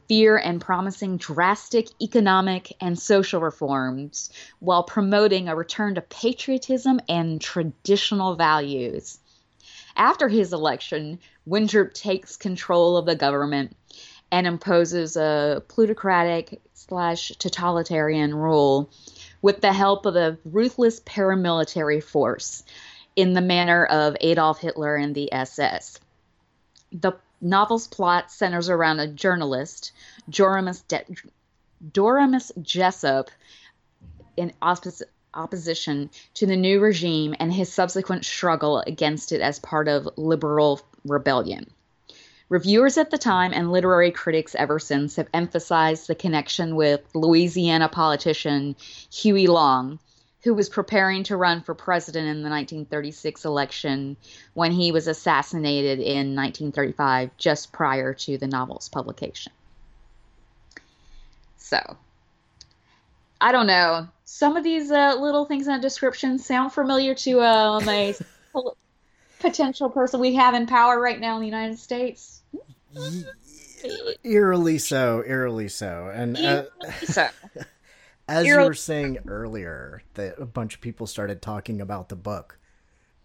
fear 0.08 0.36
and 0.36 0.60
promising 0.60 1.16
drastic 1.16 1.88
economic 2.00 2.72
and 2.80 2.98
social 2.98 3.40
reforms 3.40 4.30
while 4.60 4.82
promoting 4.82 5.48
a 5.48 5.56
return 5.56 5.94
to 5.94 6.00
patriotism 6.00 7.00
and 7.08 7.40
traditional 7.40 8.36
values. 8.36 9.18
After 9.96 10.28
his 10.28 10.52
election, 10.52 11.18
Windrip 11.48 11.92
takes 11.92 12.36
control 12.36 12.96
of 12.96 13.06
the 13.06 13.16
government 13.16 13.76
and 14.30 14.46
imposes 14.46 15.16
a 15.16 15.62
plutocratic 15.68 16.62
slash 16.74 17.30
totalitarian 17.38 18.34
rule 18.34 18.90
with 19.43 19.60
the 19.60 19.73
help 19.73 20.06
of 20.06 20.16
a 20.16 20.39
ruthless 20.44 21.01
paramilitary 21.01 22.02
force 22.02 22.62
in 23.16 23.35
the 23.35 23.40
manner 23.40 23.85
of 23.85 24.16
Adolf 24.20 24.60
Hitler 24.60 24.97
and 24.97 25.14
the 25.14 25.32
SS. 25.32 25.98
The 26.93 27.12
novel's 27.40 27.89
plot 27.89 28.31
centers 28.31 28.70
around 28.70 29.01
a 29.01 29.09
journalist, 29.09 29.93
Joramus, 30.31 30.82
De- 30.86 31.05
Doremus 31.93 32.52
Jessup, 32.62 33.31
in 34.36 34.52
oppos- 34.62 35.02
opposition 35.35 36.10
to 36.35 36.47
the 36.47 36.56
new 36.56 36.81
regime 36.81 37.35
and 37.39 37.52
his 37.52 37.73
subsequent 37.73 38.24
struggle 38.24 38.82
against 38.86 39.32
it 39.32 39.40
as 39.40 39.59
part 39.59 39.89
of 39.89 40.09
liberal 40.16 40.81
rebellion. 41.05 41.66
Reviewers 42.52 42.98
at 42.98 43.10
the 43.10 43.16
time 43.16 43.54
and 43.54 43.72
literary 43.72 44.10
critics 44.10 44.54
ever 44.54 44.78
since 44.78 45.16
have 45.16 45.28
emphasized 45.32 46.06
the 46.06 46.14
connection 46.14 46.76
with 46.76 47.00
Louisiana 47.14 47.88
politician 47.88 48.76
Huey 49.10 49.46
Long, 49.46 49.98
who 50.42 50.52
was 50.52 50.68
preparing 50.68 51.22
to 51.22 51.36
run 51.38 51.62
for 51.62 51.74
president 51.74 52.26
in 52.28 52.42
the 52.42 52.50
1936 52.50 53.46
election 53.46 54.18
when 54.52 54.70
he 54.70 54.92
was 54.92 55.06
assassinated 55.06 55.98
in 55.98 56.36
1935, 56.36 57.30
just 57.38 57.72
prior 57.72 58.12
to 58.12 58.36
the 58.36 58.46
novel's 58.46 58.90
publication. 58.90 59.52
So, 61.56 61.96
I 63.40 63.52
don't 63.52 63.66
know. 63.66 64.08
Some 64.26 64.58
of 64.58 64.62
these 64.62 64.90
uh, 64.90 65.16
little 65.18 65.46
things 65.46 65.68
in 65.68 65.72
the 65.72 65.80
description 65.80 66.38
sound 66.38 66.74
familiar 66.74 67.14
to 67.14 67.40
um, 67.40 67.88
a 67.88 68.14
potential 69.40 69.88
person 69.88 70.20
we 70.20 70.34
have 70.34 70.52
in 70.52 70.66
power 70.66 71.00
right 71.00 71.18
now 71.18 71.36
in 71.36 71.40
the 71.40 71.46
United 71.46 71.78
States. 71.78 72.40
Eerily 74.24 74.78
so, 74.78 75.23
eerily 75.27 75.69
so. 75.69 76.10
And 76.12 76.36
uh, 76.36 76.64
so. 77.05 77.28
as 78.28 78.47
you 78.47 78.56
were 78.56 78.74
saying 78.74 79.19
earlier, 79.27 80.02
that 80.14 80.39
a 80.39 80.47
bunch 80.47 80.74
of 80.74 80.81
people 80.81 81.06
started 81.06 81.43
talking 81.43 81.81
about 81.81 82.09
the 82.09 82.16
book 82.16 82.59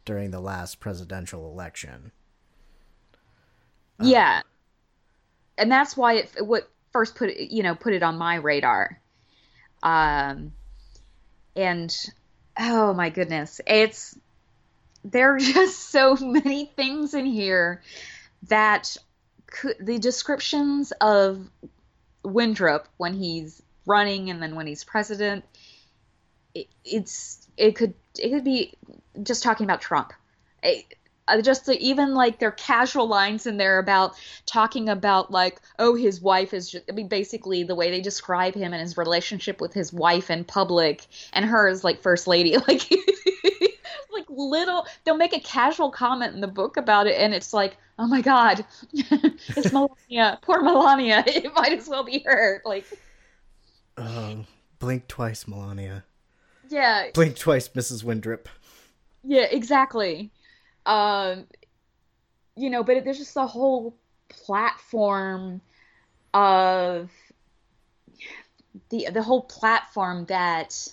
during 0.06 0.31
the 0.31 0.39
last 0.39 0.80
presidential 0.80 1.52
election. 1.52 2.11
Yeah, 3.99 4.41
and 5.57 5.72
that's 5.72 5.98
why 5.98 6.15
it 6.15 6.45
what 6.45 6.69
first 6.91 7.15
put 7.15 7.30
it, 7.30 7.52
you 7.52 7.64
know 7.64 7.76
put 7.76 7.94
it 7.94 8.03
on 8.03 8.18
my 8.18 8.35
radar. 8.35 9.02
Um, 9.84 10.53
and 11.56 11.95
oh 12.60 12.94
my 12.94 13.10
goodness, 13.10 13.60
it's 13.65 14.18
there 15.03 15.35
are 15.35 15.39
just 15.39 15.89
so 15.89 16.15
many 16.15 16.65
things 16.76 17.14
in 17.14 17.26
here 17.26 17.81
that 18.44 18.95
the 19.80 19.99
descriptions 19.99 20.91
of 21.02 21.49
Windrip 22.24 22.86
when 22.98 23.14
he's 23.14 23.61
running 23.86 24.30
and 24.30 24.41
then 24.41 24.56
when 24.56 24.68
he's 24.68 24.84
president, 24.84 25.45
it, 26.53 26.68
it's 26.84 27.48
it 27.57 27.76
could 27.76 27.94
it 28.19 28.30
could 28.30 28.44
be 28.44 28.74
just 29.24 29.44
talking 29.44 29.65
about 29.65 29.82
Trump. 29.82 30.14
It, 30.61 30.86
Uh, 31.27 31.41
just 31.41 31.65
the, 31.65 31.77
even 31.79 32.13
like 32.13 32.39
their 32.39 32.51
casual 32.51 33.07
lines 33.07 33.45
in 33.45 33.57
there 33.57 33.79
about 33.79 34.15
talking 34.45 34.89
about 34.89 35.31
like 35.31 35.59
oh 35.79 35.95
his 35.95 36.21
wife 36.21 36.53
is 36.53 36.69
just, 36.69 36.85
I 36.89 36.93
mean 36.93 37.07
basically 37.07 37.63
the 37.63 37.75
way 37.75 37.91
they 37.91 38.01
describe 38.01 38.53
him 38.55 38.73
and 38.73 38.81
his 38.81 38.97
relationship 38.97 39.59
with 39.59 39.73
his 39.73 39.91
wife 39.91 40.29
in 40.29 40.43
public 40.43 41.05
and 41.33 41.45
her 41.45 41.67
as 41.67 41.83
like 41.83 42.01
first 42.01 42.27
lady 42.27 42.55
like 42.67 42.89
like 44.13 44.25
little 44.29 44.85
they'll 45.03 45.17
make 45.17 45.33
a 45.35 45.39
casual 45.39 45.91
comment 45.91 46.33
in 46.33 46.41
the 46.41 46.47
book 46.47 46.77
about 46.77 47.07
it 47.07 47.19
and 47.19 47.33
it's 47.33 47.53
like 47.53 47.77
oh 47.99 48.07
my 48.07 48.21
god 48.21 48.65
it's 48.93 49.71
Melania 49.73 50.39
poor 50.41 50.61
Melania 50.61 51.23
it 51.27 51.53
might 51.53 51.73
as 51.73 51.87
well 51.89 52.03
be 52.03 52.19
her 52.25 52.61
like 52.65 52.85
Oh, 53.97 54.45
blink 54.79 55.07
twice, 55.07 55.47
Melania. 55.47 56.03
yeah 56.69 57.07
Blink 57.13 57.35
twice, 57.35 57.69
Mrs. 57.69 58.03
Windrip. 58.03 58.45
Yeah, 59.23 59.47
exactly. 59.49 60.31
Um, 60.88 61.45
you 62.55 62.69
know, 62.72 62.84
but 62.84 62.97
it, 62.97 63.05
there's 63.05 63.19
just 63.19 63.38
a 63.38 63.45
whole 63.45 63.95
platform 64.30 65.61
of 66.34 67.09
the 68.89 69.07
the 69.11 69.23
whole 69.23 69.41
platform 69.43 70.26
that 70.26 70.88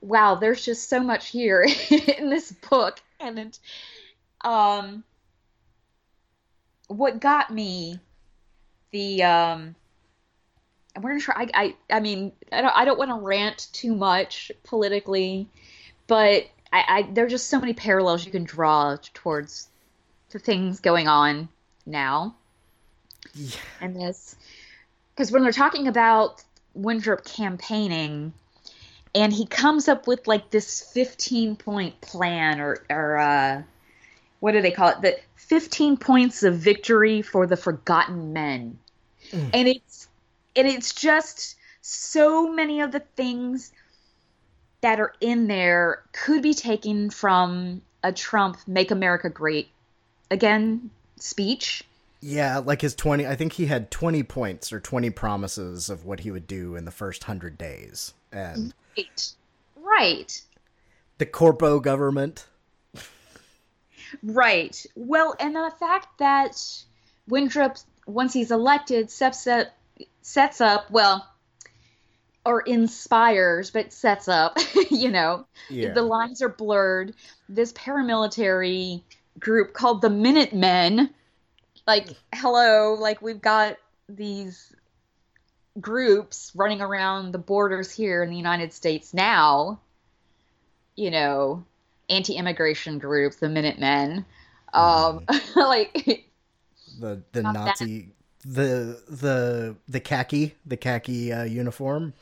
wow, 0.00 0.36
there's 0.36 0.64
just 0.64 0.88
so 0.88 1.00
much 1.00 1.28
here 1.28 1.66
in 1.90 2.30
this 2.30 2.52
book. 2.52 3.00
And 3.20 3.38
it, 3.38 3.58
um 4.44 5.04
what 6.86 7.20
got 7.20 7.52
me 7.52 7.98
the 8.92 9.22
um 9.22 9.74
I'm 10.96 11.02
gonna 11.02 11.20
try 11.20 11.34
I, 11.54 11.74
I 11.90 11.96
I 11.96 12.00
mean 12.00 12.32
I 12.52 12.60
don't 12.62 12.76
I 12.76 12.84
don't 12.84 12.98
want 12.98 13.10
to 13.10 13.16
rant 13.16 13.68
too 13.72 13.94
much 13.94 14.50
politically, 14.64 15.48
but 16.06 16.48
I, 16.72 16.84
I 16.88 17.02
there 17.12 17.24
are 17.24 17.28
just 17.28 17.48
so 17.48 17.60
many 17.60 17.72
parallels 17.72 18.24
you 18.24 18.32
can 18.32 18.44
draw 18.44 18.96
towards 19.14 19.68
to 20.30 20.38
things 20.38 20.80
going 20.80 21.08
on 21.08 21.48
now. 21.86 22.34
Yeah. 23.34 23.56
And 23.80 23.96
this 23.96 24.36
because 25.14 25.32
when 25.32 25.42
they're 25.42 25.52
talking 25.52 25.88
about 25.88 26.42
Windrip 26.78 27.24
campaigning 27.24 28.32
and 29.14 29.32
he 29.32 29.46
comes 29.46 29.88
up 29.88 30.06
with 30.06 30.26
like 30.26 30.50
this 30.50 30.80
15 30.92 31.56
point 31.56 32.00
plan 32.00 32.60
or 32.60 32.84
or 32.90 33.18
uh 33.18 33.62
what 34.40 34.52
do 34.52 34.62
they 34.62 34.70
call 34.70 34.90
it? 34.90 35.00
The 35.02 35.18
15 35.36 35.96
points 35.96 36.42
of 36.42 36.56
victory 36.56 37.22
for 37.22 37.46
the 37.46 37.56
forgotten 37.56 38.32
men. 38.32 38.78
Mm. 39.30 39.50
And 39.54 39.68
it's 39.68 40.08
and 40.54 40.68
it's 40.68 40.94
just 40.94 41.56
so 41.80 42.52
many 42.52 42.80
of 42.80 42.92
the 42.92 43.00
things 43.00 43.72
that 44.80 45.00
are 45.00 45.12
in 45.20 45.46
there 45.48 46.02
could 46.12 46.42
be 46.42 46.54
taken 46.54 47.10
from 47.10 47.82
a 48.02 48.12
Trump 48.12 48.58
make 48.66 48.90
America 48.90 49.28
great 49.28 49.68
again 50.30 50.90
speech. 51.16 51.84
Yeah, 52.20 52.58
like 52.58 52.80
his 52.80 52.94
20, 52.94 53.26
I 53.26 53.36
think 53.36 53.52
he 53.52 53.66
had 53.66 53.90
20 53.90 54.24
points 54.24 54.72
or 54.72 54.80
20 54.80 55.10
promises 55.10 55.88
of 55.88 56.04
what 56.04 56.20
he 56.20 56.30
would 56.32 56.48
do 56.48 56.74
in 56.74 56.84
the 56.84 56.90
first 56.90 57.22
100 57.22 57.56
days. 57.56 58.12
And 58.32 58.74
Right. 58.96 59.32
Right. 59.76 60.42
the 61.18 61.26
corpo 61.26 61.80
government. 61.80 62.46
Right. 64.22 64.84
Well, 64.94 65.34
and 65.38 65.54
the 65.54 65.72
fact 65.78 66.18
that 66.18 66.52
Windrip, 67.28 67.82
once 68.06 68.32
he's 68.32 68.50
elected, 68.50 69.10
sets 69.10 69.46
up, 69.46 69.68
sets 70.22 70.60
up 70.60 70.90
well, 70.90 71.28
or 72.48 72.62
inspires, 72.62 73.70
but 73.70 73.92
sets 73.92 74.26
up, 74.26 74.56
you 74.90 75.10
know, 75.10 75.44
Yeah. 75.68 75.92
the 75.92 76.00
lines 76.00 76.40
are 76.40 76.48
blurred. 76.48 77.14
This 77.46 77.74
paramilitary 77.74 79.02
group 79.38 79.74
called 79.74 80.00
the 80.00 80.08
Minutemen, 80.08 81.10
like, 81.86 82.08
hello, 82.34 82.94
like, 82.94 83.20
we've 83.20 83.42
got 83.42 83.76
these 84.08 84.74
groups 85.78 86.50
running 86.54 86.80
around 86.80 87.32
the 87.32 87.38
borders 87.38 87.92
here 87.92 88.22
in 88.22 88.30
the 88.30 88.36
United 88.36 88.72
States 88.72 89.12
now, 89.12 89.78
you 90.96 91.10
know, 91.10 91.66
anti-immigration 92.08 92.98
group, 92.98 93.34
the 93.34 93.50
Minutemen. 93.50 94.24
Um, 94.72 95.26
like 95.54 96.24
The 96.98 97.22
the 97.32 97.42
Not 97.42 97.54
that. 97.56 97.80
Nazi 97.80 98.14
the 98.44 99.02
the 99.08 99.76
the 99.86 100.00
khaki, 100.00 100.54
the 100.64 100.78
khaki 100.78 101.30
uh, 101.30 101.44
uniform. 101.44 102.14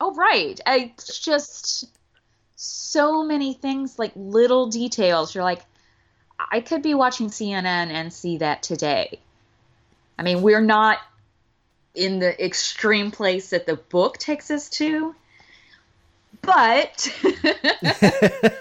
Oh, 0.00 0.14
right. 0.14 0.60
I, 0.66 0.92
it's 0.96 1.18
just 1.18 1.86
so 2.56 3.24
many 3.24 3.54
things, 3.54 3.98
like 3.98 4.12
little 4.14 4.66
details. 4.66 5.34
You're 5.34 5.44
like, 5.44 5.62
I 6.38 6.60
could 6.60 6.82
be 6.82 6.94
watching 6.94 7.28
CNN 7.28 7.64
and 7.64 8.12
see 8.12 8.38
that 8.38 8.62
today. 8.62 9.20
I 10.18 10.22
mean, 10.22 10.42
we're 10.42 10.60
not 10.60 10.98
in 11.94 12.18
the 12.18 12.44
extreme 12.44 13.10
place 13.10 13.50
that 13.50 13.66
the 13.66 13.76
book 13.76 14.18
takes 14.18 14.50
us 14.50 14.68
to, 14.68 15.14
but 16.42 17.08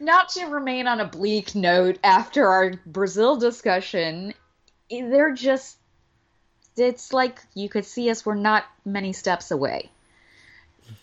not 0.00 0.28
to 0.30 0.46
remain 0.46 0.86
on 0.86 1.00
a 1.00 1.06
bleak 1.06 1.54
note 1.54 1.98
after 2.04 2.46
our 2.46 2.74
Brazil 2.84 3.36
discussion, 3.36 4.34
they're 4.90 5.32
just, 5.32 5.78
it's 6.76 7.12
like 7.12 7.40
you 7.54 7.70
could 7.70 7.86
see 7.86 8.10
us, 8.10 8.26
we're 8.26 8.34
not 8.34 8.64
many 8.84 9.14
steps 9.14 9.50
away 9.50 9.90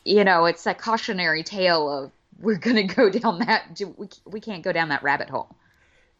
you 0.05 0.23
know, 0.23 0.45
it's 0.45 0.63
that 0.63 0.79
cautionary 0.79 1.43
tale 1.43 1.89
of 1.89 2.11
we're 2.39 2.57
gonna 2.57 2.83
go 2.83 3.09
down 3.09 3.39
that 3.39 3.81
we 3.97 4.07
we 4.25 4.39
can't 4.39 4.63
go 4.63 4.71
down 4.71 4.89
that 4.89 5.03
rabbit 5.03 5.29
hole. 5.29 5.55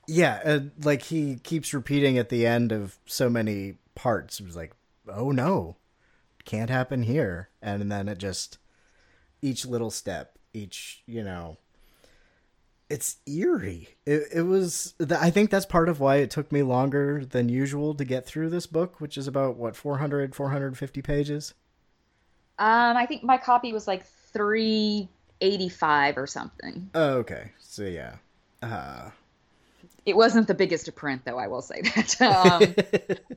Yeah, 0.07 0.39
uh, 0.43 0.59
like 0.83 1.03
he 1.03 1.35
keeps 1.35 1.73
repeating 1.73 2.17
at 2.17 2.29
the 2.29 2.45
end 2.45 2.71
of 2.71 2.97
so 3.05 3.29
many 3.29 3.75
parts. 3.95 4.39
It 4.39 4.45
was 4.45 4.55
like, 4.55 4.73
"Oh 5.07 5.31
no, 5.31 5.75
can't 6.45 6.69
happen 6.69 7.03
here," 7.03 7.49
and 7.61 7.91
then 7.91 8.09
it 8.09 8.17
just 8.17 8.57
each 9.41 9.65
little 9.65 9.91
step, 9.91 10.37
each 10.53 11.03
you 11.05 11.23
know, 11.23 11.57
it's 12.89 13.17
eerie. 13.27 13.89
It 14.05 14.23
it 14.33 14.41
was. 14.43 14.95
I 14.99 15.29
think 15.29 15.49
that's 15.49 15.65
part 15.65 15.89
of 15.89 15.99
why 15.99 16.17
it 16.17 16.31
took 16.31 16.51
me 16.51 16.63
longer 16.63 17.23
than 17.23 17.47
usual 17.49 17.93
to 17.93 18.03
get 18.03 18.25
through 18.25 18.49
this 18.49 18.65
book, 18.65 18.99
which 18.99 19.17
is 19.17 19.27
about 19.27 19.57
what 19.57 19.75
400, 19.75 20.35
450 20.35 21.01
pages. 21.01 21.53
Um, 22.59 22.97
I 22.97 23.05
think 23.07 23.23
my 23.23 23.37
copy 23.37 23.73
was 23.73 23.87
like 23.87 24.05
three 24.33 25.09
eighty 25.41 25.69
five 25.69 26.17
or 26.17 26.27
something. 26.27 26.91
Oh, 26.93 27.17
okay. 27.19 27.51
So 27.59 27.83
yeah, 27.83 28.15
uh, 28.61 29.09
It 30.05 30.15
wasn't 30.15 30.47
the 30.47 30.53
biggest 30.55 30.85
to 30.85 30.91
print, 30.91 31.23
though. 31.25 31.37
I 31.37 31.47
will 31.47 31.61
say 31.61 31.81
that. 31.81 32.21
Um, 32.21 32.75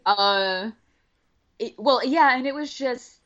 uh, 0.07 0.71
it, 1.59 1.75
well, 1.79 2.05
yeah, 2.05 2.37
and 2.37 2.47
it 2.47 2.55
was 2.55 2.73
just 2.73 3.19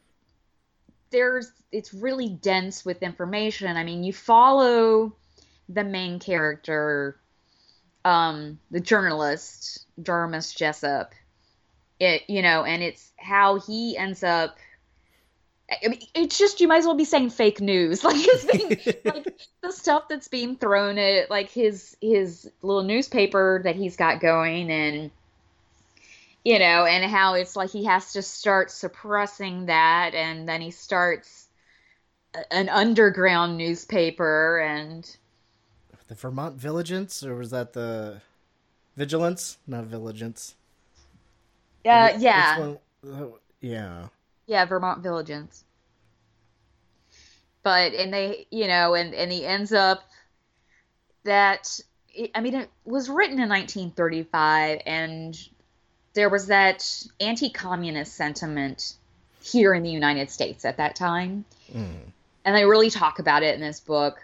there's 1.10 1.50
it's 1.72 1.94
really 1.94 2.28
dense 2.28 2.84
with 2.84 3.02
information. 3.02 3.76
I 3.76 3.84
mean, 3.84 4.04
you 4.04 4.12
follow 4.12 5.16
the 5.68 5.84
main 5.84 6.18
character, 6.18 7.18
um, 8.04 8.58
the 8.70 8.80
journalist 8.80 9.86
Jarmus 10.00 10.54
Jessup. 10.54 11.12
It 12.00 12.28
you 12.28 12.42
know, 12.42 12.64
and 12.64 12.82
it's 12.82 13.12
how 13.16 13.60
he 13.60 13.96
ends 13.96 14.22
up. 14.22 14.58
I 15.70 15.88
mean, 15.88 16.00
it's 16.14 16.38
just 16.38 16.60
you 16.60 16.68
might 16.68 16.78
as 16.78 16.86
well 16.86 16.94
be 16.94 17.04
saying 17.04 17.30
fake 17.30 17.60
news, 17.60 18.04
like 18.04 18.16
it's 18.18 18.44
being, 18.52 18.96
like 19.04 19.38
the 19.62 19.72
stuff 19.72 20.08
that's 20.08 20.28
being 20.28 20.56
thrown 20.56 20.98
at 20.98 21.30
like 21.30 21.50
his 21.50 21.96
his 22.00 22.50
little 22.62 22.84
newspaper 22.84 23.60
that 23.64 23.76
he's 23.76 23.96
got 23.96 24.20
going, 24.20 24.70
and 24.70 25.10
you 26.44 26.58
know, 26.58 26.84
and 26.84 27.10
how 27.10 27.34
it's 27.34 27.56
like 27.56 27.70
he 27.70 27.84
has 27.84 28.12
to 28.12 28.22
start 28.22 28.70
suppressing 28.70 29.66
that, 29.66 30.14
and 30.14 30.48
then 30.48 30.60
he 30.60 30.70
starts 30.70 31.48
an 32.50 32.68
underground 32.68 33.56
newspaper, 33.56 34.60
and 34.60 35.16
the 36.06 36.14
Vermont 36.14 36.54
Vigilance, 36.54 37.24
or 37.24 37.34
was 37.34 37.50
that 37.50 37.72
the 37.72 38.20
Vigilance? 38.96 39.58
Not 39.66 39.86
Vigilance. 39.86 40.54
uh, 41.84 42.12
yeah, 42.18 42.74
oh, 43.04 43.38
yeah. 43.60 44.08
Yeah, 44.46 44.64
Vermont 44.64 45.02
Vigilance. 45.02 45.64
But 47.62 47.94
and 47.94 48.12
they, 48.12 48.46
you 48.50 48.68
know, 48.68 48.94
and 48.94 49.14
and 49.14 49.30
he 49.32 49.44
ends 49.44 49.72
up 49.72 50.02
that 51.24 51.80
I 52.34 52.40
mean, 52.40 52.54
it 52.54 52.70
was 52.84 53.08
written 53.08 53.40
in 53.40 53.48
1935, 53.48 54.80
and 54.86 55.48
there 56.14 56.30
was 56.30 56.46
that 56.46 57.06
anti-communist 57.20 58.14
sentiment 58.14 58.94
here 59.42 59.74
in 59.74 59.82
the 59.82 59.90
United 59.90 60.30
States 60.30 60.64
at 60.64 60.78
that 60.78 60.96
time, 60.96 61.44
Mm. 61.74 61.98
and 62.44 62.56
they 62.56 62.64
really 62.64 62.90
talk 62.90 63.18
about 63.18 63.42
it 63.42 63.54
in 63.54 63.60
this 63.60 63.80
book. 63.80 64.16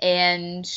And 0.00 0.68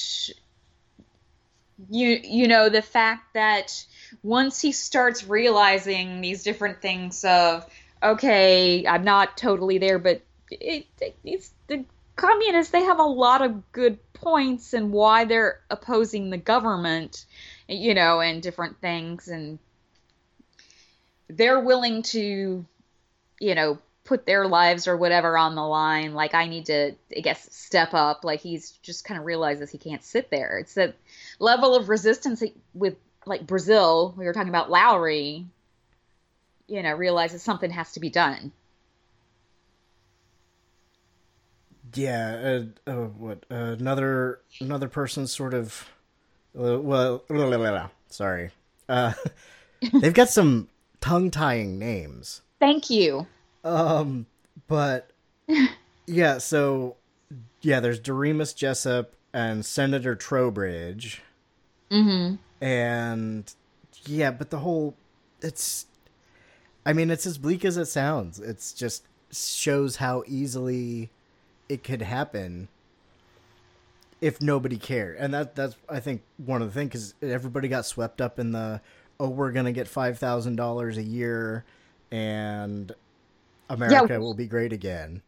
you 1.89 2.19
you 2.23 2.47
know 2.47 2.69
the 2.69 2.81
fact 2.81 3.33
that 3.33 3.85
once 4.23 4.61
he 4.61 4.71
starts 4.71 5.27
realizing 5.27 6.21
these 6.21 6.43
different 6.43 6.81
things 6.81 7.25
of 7.25 7.65
okay, 8.01 8.85
I'm 8.87 9.03
not 9.03 9.37
totally 9.37 9.77
there, 9.77 9.99
but 9.99 10.21
it, 10.49 10.85
it's 11.23 11.51
the 11.67 11.85
communists. 12.15 12.71
They 12.71 12.83
have 12.83 12.99
a 12.99 13.03
lot 13.03 13.41
of 13.41 13.71
good 13.71 13.99
points 14.13 14.73
and 14.73 14.91
why 14.91 15.25
they're 15.25 15.61
opposing 15.69 16.29
the 16.29 16.37
government, 16.37 17.25
you 17.67 17.93
know, 17.93 18.21
and 18.21 18.41
different 18.41 18.79
things, 18.81 19.27
and 19.27 19.59
they're 21.27 21.59
willing 21.59 22.03
to, 22.03 22.65
you 23.39 23.55
know, 23.55 23.79
put 24.05 24.25
their 24.25 24.47
lives 24.47 24.87
or 24.87 24.95
whatever 24.95 25.37
on 25.37 25.55
the 25.55 25.63
line. 25.63 26.13
Like 26.13 26.33
I 26.33 26.47
need 26.47 26.67
to, 26.67 26.93
I 27.15 27.19
guess, 27.21 27.53
step 27.53 27.93
up. 27.93 28.23
Like 28.23 28.39
he's 28.39 28.71
just 28.83 29.03
kind 29.03 29.19
of 29.19 29.25
realizes 29.25 29.71
he 29.71 29.79
can't 29.79 30.03
sit 30.03 30.29
there. 30.29 30.59
It's 30.59 30.75
that 30.75 30.95
level 31.39 31.75
of 31.75 31.89
resistance 31.89 32.43
with 32.73 32.95
like 33.25 33.47
Brazil. 33.47 34.13
We 34.15 34.25
were 34.25 34.33
talking 34.33 34.49
about 34.49 34.69
Lowry. 34.69 35.47
You 36.67 36.81
know, 36.83 36.93
realizes 36.93 37.41
something 37.43 37.69
has 37.71 37.91
to 37.93 37.99
be 37.99 38.09
done. 38.09 38.51
Yeah, 41.93 42.63
uh, 42.87 42.89
uh, 42.91 43.05
what 43.05 43.45
uh, 43.49 43.75
another 43.79 44.39
another 44.59 44.87
person 44.89 45.27
sort 45.27 45.53
of 45.53 45.89
uh, 46.59 46.79
well, 46.79 47.23
sorry. 48.09 48.51
Uh, 48.89 49.13
they've 50.01 50.13
got 50.13 50.29
some 50.29 50.67
tongue 50.99 51.31
tying 51.31 51.79
names. 51.79 52.41
Thank 52.59 52.89
you. 52.89 53.27
Um, 53.63 54.25
but 54.67 55.11
yeah, 56.07 56.39
so 56.39 56.95
yeah, 57.61 57.79
there's 57.79 57.99
Doremus 57.99 58.53
Jessup 58.55 59.15
and 59.33 59.65
Senator 59.65 60.15
Trowbridge, 60.15 61.21
Mm-hmm. 61.91 62.35
and 62.65 63.53
yeah, 64.05 64.31
but 64.31 64.49
the 64.49 64.59
whole 64.59 64.95
it's, 65.41 65.85
I 66.85 66.93
mean, 66.93 67.09
it's 67.09 67.25
as 67.25 67.37
bleak 67.37 67.65
as 67.65 67.77
it 67.77 67.85
sounds. 67.85 68.39
It's 68.39 68.73
just 68.73 69.03
shows 69.31 69.97
how 69.97 70.23
easily 70.27 71.09
it 71.67 71.83
could 71.83 72.01
happen 72.01 72.67
if 74.21 74.41
nobody 74.41 74.77
cared, 74.77 75.17
and 75.17 75.33
that 75.33 75.55
that's 75.55 75.75
I 75.89 75.99
think 75.99 76.21
one 76.37 76.61
of 76.61 76.73
the 76.73 76.73
things 76.73 76.89
because 76.89 77.33
everybody 77.33 77.67
got 77.67 77.85
swept 77.85 78.21
up 78.21 78.39
in 78.39 78.51
the 78.51 78.81
oh 79.19 79.29
we're 79.29 79.51
gonna 79.51 79.71
get 79.71 79.87
five 79.87 80.17
thousand 80.19 80.55
dollars 80.55 80.97
a 80.97 81.03
year 81.03 81.65
and 82.11 82.93
America 83.69 84.19
will 84.19 84.33
be 84.33 84.47
great 84.47 84.73
again. 84.73 85.21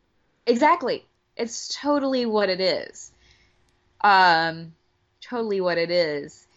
Exactly. 0.45 1.05
It's 1.35 1.75
totally 1.75 2.25
what 2.25 2.49
it 2.49 2.61
is. 2.61 3.11
Um, 4.01 4.73
totally 5.21 5.61
what 5.61 5.77
it 5.77 5.91
is, 5.91 6.47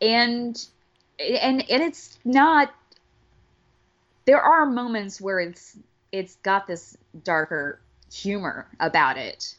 and 0.00 0.62
and 1.18 1.68
and 1.70 1.82
it's 1.82 2.18
not. 2.24 2.74
There 4.26 4.40
are 4.40 4.66
moments 4.66 5.20
where 5.20 5.40
it's 5.40 5.78
it's 6.12 6.36
got 6.36 6.66
this 6.66 6.96
darker 7.24 7.80
humor 8.12 8.68
about 8.80 9.16
it, 9.16 9.56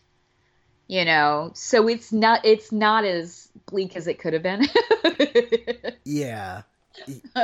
you 0.88 1.04
know. 1.06 1.52
So 1.54 1.88
it's 1.88 2.12
not 2.14 2.46
it's 2.46 2.72
not 2.72 3.04
as 3.06 3.50
bleak 3.66 3.96
as 3.96 4.08
it 4.08 4.20
could 4.20 4.34
have 4.34 4.44
been. 4.44 4.68
Yeah. 6.06 6.62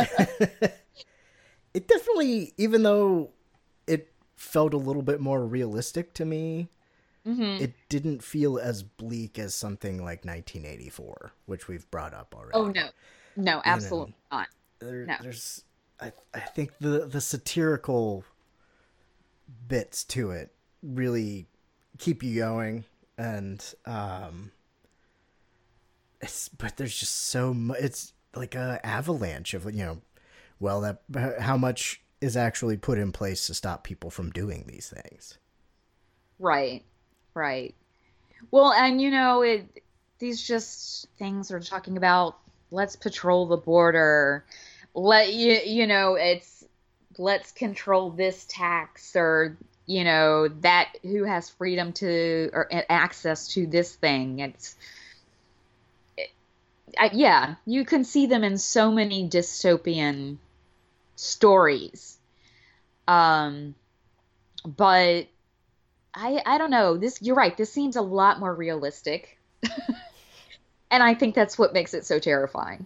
it 1.74 1.88
definitely, 1.88 2.54
even 2.58 2.84
though 2.84 3.32
it 3.88 4.12
felt 4.38 4.74
a 4.74 4.78
little 4.78 5.02
bit 5.02 5.20
more 5.20 5.45
realistic 5.45 6.14
to 6.16 6.26
me, 6.26 6.70
Mhm. 7.26 7.60
it 7.62 7.74
didn't 7.90 8.24
feel 8.24 8.58
as 8.58 8.84
bleak 8.84 9.38
as 9.38 9.54
something 9.56 9.98
like 10.04 10.26
1984, 10.26 11.34
which 11.45 11.68
we've 11.68 11.90
brought 11.91 12.14
up 12.14 12.34
already. 12.36 12.52
oh 12.54 12.68
no, 12.68 12.90
no, 13.36 13.62
absolutely 13.66 14.16
not. 14.32 14.48
There, 14.80 15.06
No. 15.06 15.16
There's, 15.22 15.64
I, 16.04 16.12
I 16.34 16.40
think 16.42 16.72
the 16.80 17.06
the 17.06 17.22
satirical 17.22 18.26
bits 19.68 20.04
to 20.06 20.32
it 20.32 20.52
really 20.82 21.48
keep 21.98 22.24
you 22.24 22.40
going, 22.40 22.84
and 23.18 23.64
um, 23.86 24.52
it's 26.22 26.50
but 26.50 26.76
there's 26.76 26.98
just 26.98 27.16
so 27.16 27.54
much. 27.54 27.80
It's 27.80 28.14
like 28.36 28.54
a 28.54 28.86
avalanche 28.86 29.54
of 29.54 29.66
you 29.74 29.86
know, 29.86 30.02
well 30.60 30.82
that 30.82 31.40
how 31.40 31.56
much 31.56 32.02
is 32.20 32.36
actually 32.36 32.78
put 32.78 32.98
in 32.98 33.14
place 33.14 33.48
to 33.48 33.54
stop 33.54 33.84
people 33.84 34.10
from 34.10 34.30
doing 34.32 34.66
these 34.68 34.90
things. 34.90 35.38
Right, 36.38 36.84
right. 37.34 37.74
Well, 38.52 38.74
and 38.74 39.02
you 39.02 39.10
know, 39.10 39.42
it 39.42 39.84
these 40.20 40.46
just 40.46 41.08
things 41.18 41.50
are 41.52 41.62
talking 41.62 41.96
about. 41.96 42.38
Let's 42.72 42.96
patrol 42.96 43.46
the 43.46 43.58
border. 43.58 44.46
Let 44.94 45.34
you 45.34 45.53
you 45.53 45.88
know 45.88 46.15
it's 46.15 46.64
let's 47.18 47.52
control 47.52 48.11
this 48.11 48.45
tax 48.48 49.15
or 49.15 49.57
you 49.86 50.03
know 50.03 50.48
that 50.61 50.94
who 51.02 51.24
has 51.24 51.49
freedom 51.49 51.94
to 51.94 52.49
or 52.53 52.70
access 52.90 53.48
to 53.49 53.68
this 53.68 53.95
thing. 53.95 54.40
It's 54.40 54.76
I, 56.98 57.10
yeah, 57.14 57.56
you 57.65 57.86
can 57.86 58.03
see 58.03 58.28
them 58.28 58.44
in 58.44 58.57
so 58.57 58.91
many 58.91 59.28
dystopian 59.28 60.38
stories. 61.15 62.18
Um, 63.07 63.76
but 64.65 65.28
I 66.14 66.41
I 66.45 66.57
don't 66.57 66.72
know. 66.72 66.98
This 66.98 67.22
you're 67.22 67.36
right. 67.36 67.56
This 67.56 67.72
seems 67.72 67.95
a 67.95 68.02
lot 68.02 68.40
more 68.40 68.53
realistic, 68.53 69.38
and 70.91 71.03
I 71.03 71.14
think 71.15 71.36
that's 71.36 71.57
what 71.57 71.74
makes 71.74 71.94
it 71.94 72.06
so 72.06 72.20
terrifying. 72.20 72.86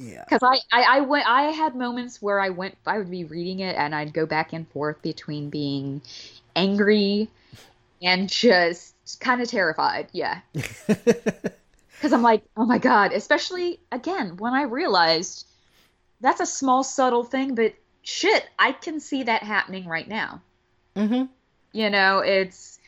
Yeah. 0.00 0.24
Because 0.24 0.42
I, 0.42 0.58
I 0.72 0.96
I 0.96 1.00
went 1.00 1.28
I 1.28 1.42
had 1.50 1.76
moments 1.76 2.22
where 2.22 2.40
I 2.40 2.48
went 2.48 2.76
I 2.86 2.96
would 2.96 3.10
be 3.10 3.24
reading 3.24 3.60
it 3.60 3.76
and 3.76 3.94
I'd 3.94 4.14
go 4.14 4.24
back 4.24 4.54
and 4.54 4.66
forth 4.70 5.02
between 5.02 5.50
being 5.50 6.00
angry 6.56 7.28
and 8.00 8.26
just 8.26 8.94
kind 9.20 9.42
of 9.42 9.48
terrified. 9.48 10.08
Yeah. 10.12 10.40
Because 12.00 12.14
I'm 12.14 12.22
like, 12.22 12.42
oh 12.56 12.64
my 12.64 12.78
god. 12.78 13.12
Especially 13.12 13.78
again 13.92 14.38
when 14.38 14.54
I 14.54 14.62
realized 14.62 15.46
that's 16.22 16.40
a 16.40 16.46
small 16.46 16.82
subtle 16.82 17.24
thing, 17.24 17.54
but 17.54 17.74
shit, 18.00 18.48
I 18.58 18.72
can 18.72 19.00
see 19.00 19.24
that 19.24 19.42
happening 19.42 19.86
right 19.86 20.08
now. 20.08 20.40
Mm-hmm. 20.96 21.24
You 21.72 21.90
know, 21.90 22.20
it's 22.20 22.78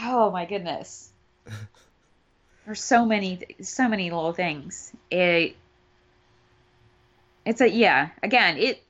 oh 0.00 0.30
my 0.30 0.46
goodness. 0.46 1.12
There's 2.64 2.82
so 2.82 3.04
many, 3.04 3.40
so 3.60 3.86
many 3.86 4.10
little 4.10 4.32
things. 4.32 4.90
It, 5.10 5.54
it's 7.44 7.60
a 7.60 7.68
yeah. 7.68 8.10
Again, 8.22 8.56
it 8.58 8.82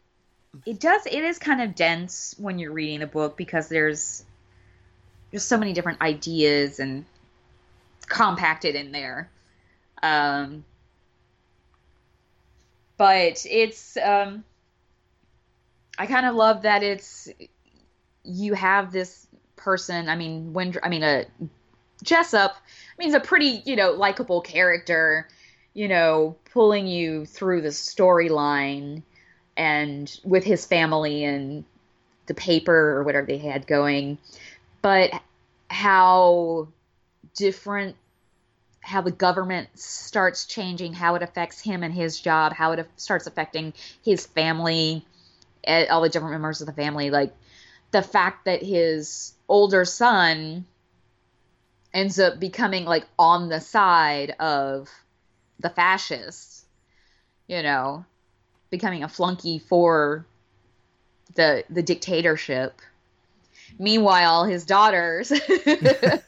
it 0.66 0.80
does 0.80 1.06
it 1.06 1.24
is 1.24 1.38
kind 1.38 1.60
of 1.60 1.74
dense 1.74 2.34
when 2.38 2.58
you're 2.58 2.72
reading 2.72 3.00
the 3.00 3.06
book 3.06 3.36
because 3.36 3.68
there's 3.68 4.24
there's 5.30 5.44
so 5.44 5.56
many 5.56 5.72
different 5.72 6.00
ideas 6.00 6.78
and 6.78 7.04
compacted 8.06 8.74
in 8.74 8.92
there. 8.92 9.30
Um, 10.02 10.64
but 12.96 13.44
it's 13.48 13.96
um, 13.96 14.44
I 15.98 16.06
kind 16.06 16.26
of 16.26 16.34
love 16.34 16.62
that 16.62 16.82
it's 16.82 17.28
you 18.22 18.54
have 18.54 18.92
this 18.92 19.26
person. 19.56 20.08
I 20.08 20.16
mean, 20.16 20.52
when 20.52 20.76
I 20.82 20.88
mean 20.88 21.02
a 21.02 21.24
Jessup. 22.04 22.56
I 22.56 23.04
mean, 23.04 23.14
a 23.14 23.20
pretty 23.20 23.62
you 23.64 23.74
know 23.74 23.92
likable 23.92 24.40
character. 24.40 25.28
You 25.74 25.88
know, 25.88 26.36
pulling 26.52 26.86
you 26.86 27.26
through 27.26 27.62
the 27.62 27.68
storyline 27.68 29.02
and 29.56 30.20
with 30.24 30.44
his 30.44 30.64
family 30.66 31.24
and 31.24 31.64
the 32.26 32.34
paper 32.34 32.96
or 32.96 33.02
whatever 33.02 33.26
they 33.26 33.38
had 33.38 33.66
going, 33.66 34.18
but 34.82 35.10
how 35.68 36.68
different 37.34 37.96
how 38.80 39.00
the 39.00 39.10
government 39.10 39.68
starts 39.78 40.44
changing 40.44 40.92
how 40.92 41.14
it 41.14 41.22
affects 41.22 41.60
him 41.60 41.82
and 41.82 41.94
his 41.94 42.20
job 42.20 42.52
how 42.52 42.72
it 42.72 42.86
starts 42.96 43.26
affecting 43.26 43.72
his 44.04 44.26
family 44.26 45.02
eh, 45.66 45.86
all 45.86 46.02
the 46.02 46.08
different 46.08 46.32
members 46.32 46.60
of 46.60 46.66
the 46.66 46.72
family. 46.72 47.10
Like 47.10 47.34
the 47.90 48.02
fact 48.02 48.44
that 48.44 48.62
his 48.62 49.34
older 49.48 49.84
son 49.84 50.66
ends 51.92 52.18
up 52.18 52.40
becoming 52.40 52.84
like 52.84 53.06
on 53.18 53.48
the 53.48 53.60
side 53.60 54.30
of 54.40 54.88
the 55.64 55.70
fascists 55.70 56.66
you 57.48 57.62
know 57.62 58.04
becoming 58.68 59.02
a 59.02 59.08
flunky 59.08 59.58
for 59.58 60.26
the 61.36 61.64
the 61.70 61.82
dictatorship 61.82 62.82
meanwhile 63.78 64.44
his 64.44 64.66
daughters 64.66 65.32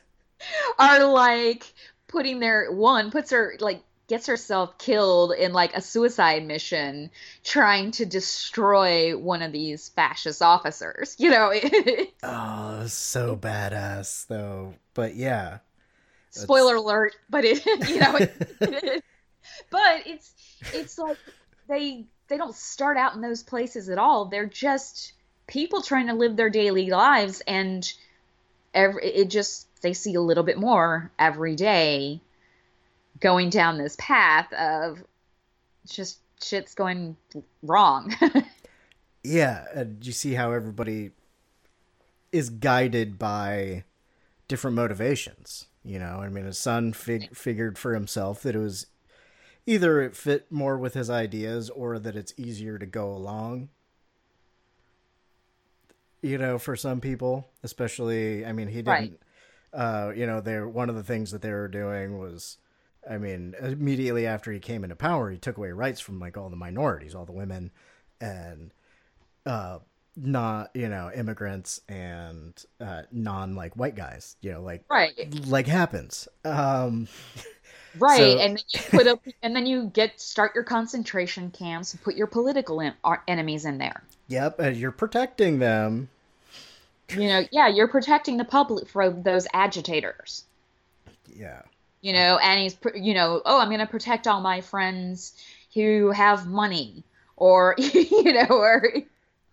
are 0.79 1.05
like 1.05 1.71
putting 2.09 2.41
their 2.41 2.73
one 2.73 3.11
puts 3.11 3.31
her 3.31 3.57
like 3.61 3.83
gets 4.09 4.27
herself 4.27 4.79
killed 4.79 5.33
in 5.33 5.53
like 5.53 5.77
a 5.77 5.83
suicide 5.83 6.47
mission 6.47 7.11
trying 7.45 7.91
to 7.91 8.07
destroy 8.07 9.15
one 9.15 9.43
of 9.43 9.53
these 9.53 9.91
fascist 9.91 10.41
officers 10.41 11.15
you 11.19 11.29
know 11.29 11.53
Oh, 12.23 12.87
so 12.87 13.37
badass 13.37 14.27
though. 14.29 14.75
But 14.95 15.15
yeah. 15.15 15.59
Spoiler 16.31 16.77
alert 16.77 17.17
but 17.29 17.45
it 17.45 17.67
you 17.89 18.01
know 18.01 18.17
it, 18.17 19.05
but 19.71 20.07
it's 20.07 20.33
it's 20.73 20.99
like 20.99 21.19
they 21.69 22.05
they 22.29 22.37
don't 22.37 22.55
start 22.55 22.97
out 22.97 23.15
in 23.15 23.21
those 23.21 23.43
places 23.43 23.89
at 23.89 23.99
all. 23.99 24.27
They're 24.27 24.47
just 24.47 25.13
people 25.47 25.83
trying 25.83 26.09
to 26.09 26.15
live 26.15 26.37
their 26.37 26.51
daily 26.51 26.91
lives 26.91 27.43
and 27.47 27.91
every 28.75 29.05
it 29.07 29.31
just 29.31 29.67
they 29.81 29.93
see 29.93 30.15
a 30.15 30.21
little 30.21 30.43
bit 30.43 30.59
more 30.59 31.11
every 31.19 31.55
day 31.55 32.21
going 33.21 33.51
down 33.51 33.79
this 33.79 33.97
path 33.99 34.53
of 34.53 35.03
just 35.89 36.19
shit's 36.43 36.75
going 36.75 37.17
wrong. 37.63 38.15
Yeah, 39.27 39.65
and 39.75 40.07
you 40.07 40.13
see 40.13 40.35
how 40.35 40.53
everybody 40.53 41.11
is 42.31 42.49
guided 42.49 43.19
by 43.19 43.83
different 44.47 44.77
motivations. 44.77 45.67
You 45.83 45.99
know, 45.99 46.21
I 46.21 46.29
mean, 46.29 46.45
his 46.45 46.59
son 46.59 46.93
fig- 46.93 47.35
figured 47.35 47.77
for 47.77 47.95
himself 47.95 48.43
that 48.43 48.55
it 48.55 48.61
was 48.61 48.87
either 49.67 50.01
it 50.01 50.17
fit 50.17 50.51
more 50.51 50.79
with 50.79 50.95
his 50.95 51.11
ideas 51.11 51.69
or 51.71 51.99
that 51.99 52.17
it's 52.17 52.33
easier 52.37 52.79
to 52.79 52.87
go 52.87 53.11
along. 53.13 53.69
You 56.23 56.39
know, 56.39 56.59
for 56.59 56.75
some 56.77 57.01
people, 57.01 57.49
especially, 57.63 58.45
I 58.45 58.53
mean, 58.53 58.69
he 58.69 58.77
didn't. 58.83 58.89
Right. 58.91 59.21
Uh, 59.73 60.13
you 60.17 60.27
know, 60.27 60.41
they 60.41 60.61
one 60.61 60.89
of 60.89 60.97
the 60.97 61.03
things 61.03 61.31
that 61.33 61.43
they 61.43 61.51
were 61.53 61.69
doing 61.69 62.19
was, 62.19 62.57
I 63.09 63.19
mean, 63.19 63.55
immediately 63.61 64.27
after 64.27 64.51
he 64.51 64.59
came 64.59 64.83
into 64.83 64.97
power, 64.97 65.31
he 65.31 65.39
took 65.39 65.57
away 65.59 65.71
rights 65.71 66.01
from 66.01 66.19
like 66.19 66.37
all 66.37 66.49
the 66.49 66.57
minorities, 66.57 67.15
all 67.15 67.27
the 67.27 67.33
women, 67.33 67.71
and 68.21 68.73
uh 69.45 69.79
not 70.17 70.71
you 70.75 70.89
know 70.89 71.11
immigrants 71.15 71.83
and 71.91 72.65
uh 72.81 73.03
non 73.13 73.55
like 73.55 73.77
white 73.77 73.95
guys 73.95 74.37
you 74.41 74.51
know 74.51 74.63
like 74.63 74.83
Right. 74.91 75.13
like 75.47 75.67
happens 75.67 76.27
um 76.45 77.07
Right, 77.99 78.19
So- 78.19 78.39
and 78.39 78.57
then 78.57 78.65
you 78.75 78.81
put 78.91 79.07
up, 79.07 79.21
and 79.43 79.55
then 79.57 79.67
you 79.67 79.85
get 79.93 80.21
start 80.21 80.55
your 80.55 80.65
concentration 80.65 81.51
camps 81.51 81.93
and 81.93 82.03
put 82.03 82.15
your 82.17 82.27
political 82.27 82.81
ar- 83.05 83.23
enemies 83.29 83.65
in 83.65 83.79
there. 83.79 84.03
yep 84.29 84.59
and 84.59 84.77
you're 84.77 84.91
protecting 84.93 85.59
them 85.59 86.09
You 87.11 87.29
know, 87.29 87.43
yeah, 87.53 87.69
you're 87.69 87.89
protecting 87.89 88.37
the 88.37 88.45
public 88.45 88.89
from 88.89 89.23
those 89.23 89.47
agitators. 89.55 90.45
yeah 91.35 91.63
You 92.01 92.13
know, 92.13 92.39
and 92.43 92.61
he's, 92.61 92.77
you 92.95 93.15
know, 93.15 93.41
oh, 93.45 93.61
I'm 93.61 93.69
going 93.69 93.81
to 93.81 93.87
protect 93.87 94.27
all 94.27 94.41
my 94.41 94.61
friends 94.61 95.33
who 95.75 96.11
have 96.11 96.47
money, 96.47 97.05
or 97.37 97.75
you 97.79 98.33
know, 98.33 98.47
or 98.51 98.83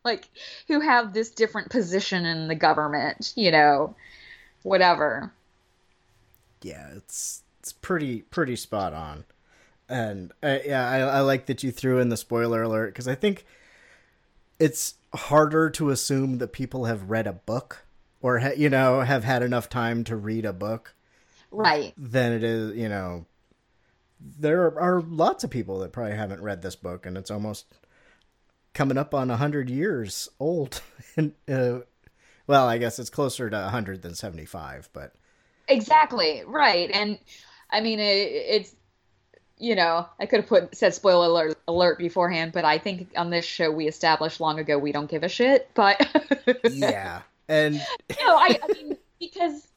like 0.03 0.27
who 0.67 0.79
have 0.79 1.13
this 1.13 1.29
different 1.29 1.69
position 1.69 2.25
in 2.25 2.47
the 2.47 2.55
government. 2.55 3.33
You 3.35 3.51
know, 3.51 3.95
whatever. 4.63 5.31
yeah 6.61 6.87
it's 6.95 7.42
it's 7.63 7.71
pretty 7.71 8.23
pretty 8.23 8.57
spot 8.57 8.93
on 8.93 9.23
and 9.87 10.33
uh, 10.43 10.57
yeah 10.65 10.85
I, 10.85 10.99
I 10.99 11.19
like 11.21 11.45
that 11.45 11.63
you 11.63 11.71
threw 11.71 11.97
in 11.99 12.09
the 12.09 12.17
spoiler 12.17 12.61
alert 12.61 12.87
because 12.87 13.07
i 13.07 13.15
think 13.15 13.45
it's 14.59 14.95
harder 15.15 15.69
to 15.69 15.89
assume 15.89 16.39
that 16.39 16.49
people 16.51 16.83
have 16.85 17.09
read 17.09 17.25
a 17.25 17.31
book 17.31 17.85
or 18.21 18.39
ha- 18.39 18.51
you 18.57 18.69
know 18.69 18.99
have 18.99 19.23
had 19.23 19.41
enough 19.41 19.69
time 19.69 20.03
to 20.03 20.15
read 20.17 20.43
a 20.43 20.51
book 20.51 20.93
Right. 21.51 21.93
than 21.95 22.33
it 22.33 22.43
is 22.43 22.75
you 22.75 22.89
know 22.89 23.27
there 24.19 24.77
are 24.77 25.01
lots 25.01 25.45
of 25.45 25.49
people 25.49 25.79
that 25.79 25.93
probably 25.93 26.17
haven't 26.17 26.41
read 26.41 26.63
this 26.63 26.75
book 26.75 27.05
and 27.05 27.17
it's 27.17 27.31
almost 27.31 27.65
coming 28.73 28.97
up 28.97 29.13
on 29.13 29.29
100 29.29 29.69
years 29.69 30.27
old 30.37 30.81
and 31.15 31.31
uh, 31.49 31.79
well 32.45 32.67
i 32.67 32.77
guess 32.77 32.99
it's 32.99 33.09
closer 33.09 33.49
to 33.49 33.55
100 33.55 34.01
than 34.01 34.15
75 34.15 34.89
but 34.91 35.13
Exactly. 35.69 36.43
Right. 36.45 36.91
And 36.91 37.17
I 37.73 37.81
mean, 37.81 37.99
it, 37.99 38.03
it's 38.03 38.75
you 39.57 39.75
know, 39.75 40.05
I 40.19 40.25
could 40.25 40.41
have 40.41 40.49
put 40.49 40.75
said 40.75 40.93
spoiler 40.93 41.27
alert, 41.27 41.57
alert 41.67 41.97
beforehand, 41.97 42.51
but 42.53 42.65
I 42.65 42.77
think 42.77 43.09
on 43.15 43.29
this 43.29 43.45
show 43.45 43.71
we 43.71 43.87
established 43.87 44.39
long 44.39 44.59
ago 44.59 44.77
we 44.77 44.91
don't 44.91 45.09
give 45.09 45.23
a 45.23 45.29
shit. 45.29 45.69
But 45.73 46.05
yeah 46.69 47.21
and 47.47 47.75
no, 48.09 48.35
I, 48.35 48.59
I 48.61 48.73
mean 48.73 48.97
because 49.19 49.67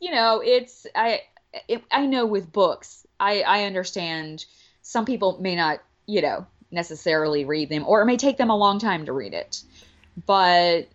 you 0.00 0.12
know 0.12 0.42
it's 0.44 0.86
I 0.94 1.22
it, 1.68 1.82
I 1.90 2.06
know 2.06 2.26
with 2.26 2.52
books 2.52 3.06
I 3.18 3.42
I 3.42 3.64
understand 3.64 4.44
some 4.82 5.04
people 5.04 5.38
may 5.40 5.56
not 5.56 5.80
you 6.06 6.22
know 6.22 6.46
necessarily 6.70 7.44
read 7.44 7.68
them 7.68 7.84
or 7.86 8.02
it 8.02 8.06
may 8.06 8.16
take 8.16 8.36
them 8.36 8.50
a 8.50 8.56
long 8.56 8.78
time 8.78 9.06
to 9.06 9.12
read 9.12 9.34
it, 9.34 9.62
but 10.26 10.88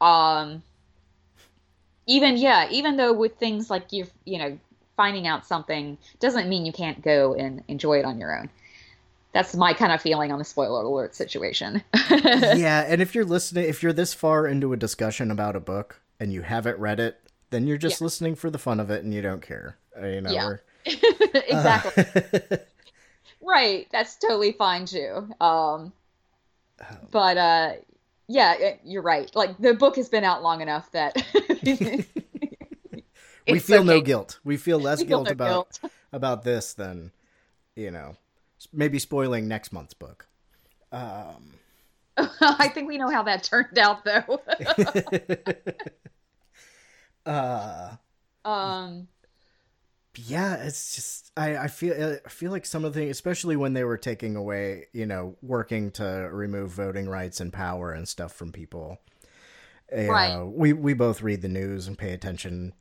um 0.00 0.62
even 2.06 2.36
yeah 2.36 2.68
even 2.70 2.96
though 2.96 3.12
with 3.12 3.36
things 3.36 3.68
like 3.68 3.92
you 3.92 4.06
you 4.24 4.38
know 4.38 4.58
finding 4.98 5.28
out 5.28 5.46
something 5.46 5.96
doesn't 6.18 6.48
mean 6.48 6.66
you 6.66 6.72
can't 6.72 7.00
go 7.02 7.32
and 7.32 7.62
enjoy 7.68 8.00
it 8.00 8.04
on 8.04 8.18
your 8.18 8.36
own. 8.36 8.50
That's 9.32 9.54
my 9.54 9.72
kind 9.72 9.92
of 9.92 10.02
feeling 10.02 10.32
on 10.32 10.40
the 10.40 10.44
spoiler 10.44 10.82
alert 10.82 11.14
situation. 11.14 11.84
yeah, 12.10 12.84
and 12.88 13.00
if 13.00 13.14
you're 13.14 13.24
listening, 13.24 13.66
if 13.66 13.80
you're 13.82 13.92
this 13.92 14.12
far 14.12 14.46
into 14.48 14.72
a 14.72 14.76
discussion 14.76 15.30
about 15.30 15.54
a 15.54 15.60
book 15.60 16.00
and 16.18 16.32
you 16.32 16.42
haven't 16.42 16.78
read 16.80 16.98
it, 16.98 17.20
then 17.50 17.66
you're 17.68 17.78
just 17.78 18.00
listening 18.00 18.34
for 18.34 18.50
the 18.50 18.58
fun 18.58 18.80
of 18.80 18.90
it 18.90 19.04
and 19.04 19.14
you 19.14 19.22
don't 19.22 19.40
care. 19.40 19.76
Uh, 19.96 20.06
You 20.06 20.20
know, 20.20 20.30
Yeah. 20.32 20.54
exactly. 20.84 22.58
right. 23.40 23.86
That's 23.92 24.16
totally 24.16 24.52
fine 24.52 24.84
too. 24.86 25.28
Um, 25.40 25.92
but 27.12 27.36
uh, 27.36 27.72
yeah, 28.26 28.74
you're 28.84 29.02
right. 29.02 29.30
Like 29.36 29.56
the 29.58 29.74
book 29.74 29.94
has 29.96 30.08
been 30.08 30.24
out 30.24 30.42
long 30.42 30.60
enough 30.60 30.90
that 30.92 31.14
we 33.48 33.58
feel 33.58 33.84
no 33.84 34.00
guilt. 34.00 34.40
We 34.44 34.56
feel 34.56 34.78
less 34.80 35.02
We 35.02 35.04
feel 35.04 35.20
guilt 35.20 35.24
no 35.24 35.32
about 35.32 35.40
guilt. 35.42 35.80
about 36.12 36.42
this 36.44 36.74
than 36.74 37.12
you 37.76 37.90
know, 37.90 38.16
maybe 38.72 38.98
spoiling 38.98 39.48
next 39.48 39.72
month's 39.72 39.94
book. 39.94 40.28
Um, 40.92 41.60
I 42.40 42.68
think 42.68 42.88
we 42.88 42.98
know 42.98 43.10
how 43.10 43.22
that 43.24 43.44
turned 43.44 43.78
out 43.78 44.04
though. 44.04 44.40
uh, 47.26 47.96
um, 48.44 49.08
yeah, 50.16 50.56
it's 50.56 50.96
just 50.96 51.30
I 51.36 51.56
I 51.56 51.68
feel 51.68 52.18
I 52.24 52.28
feel 52.28 52.50
like 52.50 52.66
some 52.66 52.84
of 52.84 52.92
the 52.92 53.00
things, 53.00 53.10
especially 53.12 53.54
when 53.56 53.72
they 53.74 53.84
were 53.84 53.96
taking 53.98 54.34
away, 54.36 54.86
you 54.92 55.06
know, 55.06 55.36
working 55.42 55.90
to 55.92 56.04
remove 56.32 56.70
voting 56.70 57.08
rights 57.08 57.40
and 57.40 57.52
power 57.52 57.92
and 57.92 58.08
stuff 58.08 58.32
from 58.32 58.50
people. 58.52 58.98
You 59.92 60.14
Right. 60.14 60.38
know, 60.38 60.52
we 60.54 60.72
we 60.72 60.94
both 60.94 61.22
read 61.22 61.42
the 61.42 61.48
news 61.48 61.88
and 61.88 61.96
pay 61.98 62.12
attention 62.12 62.74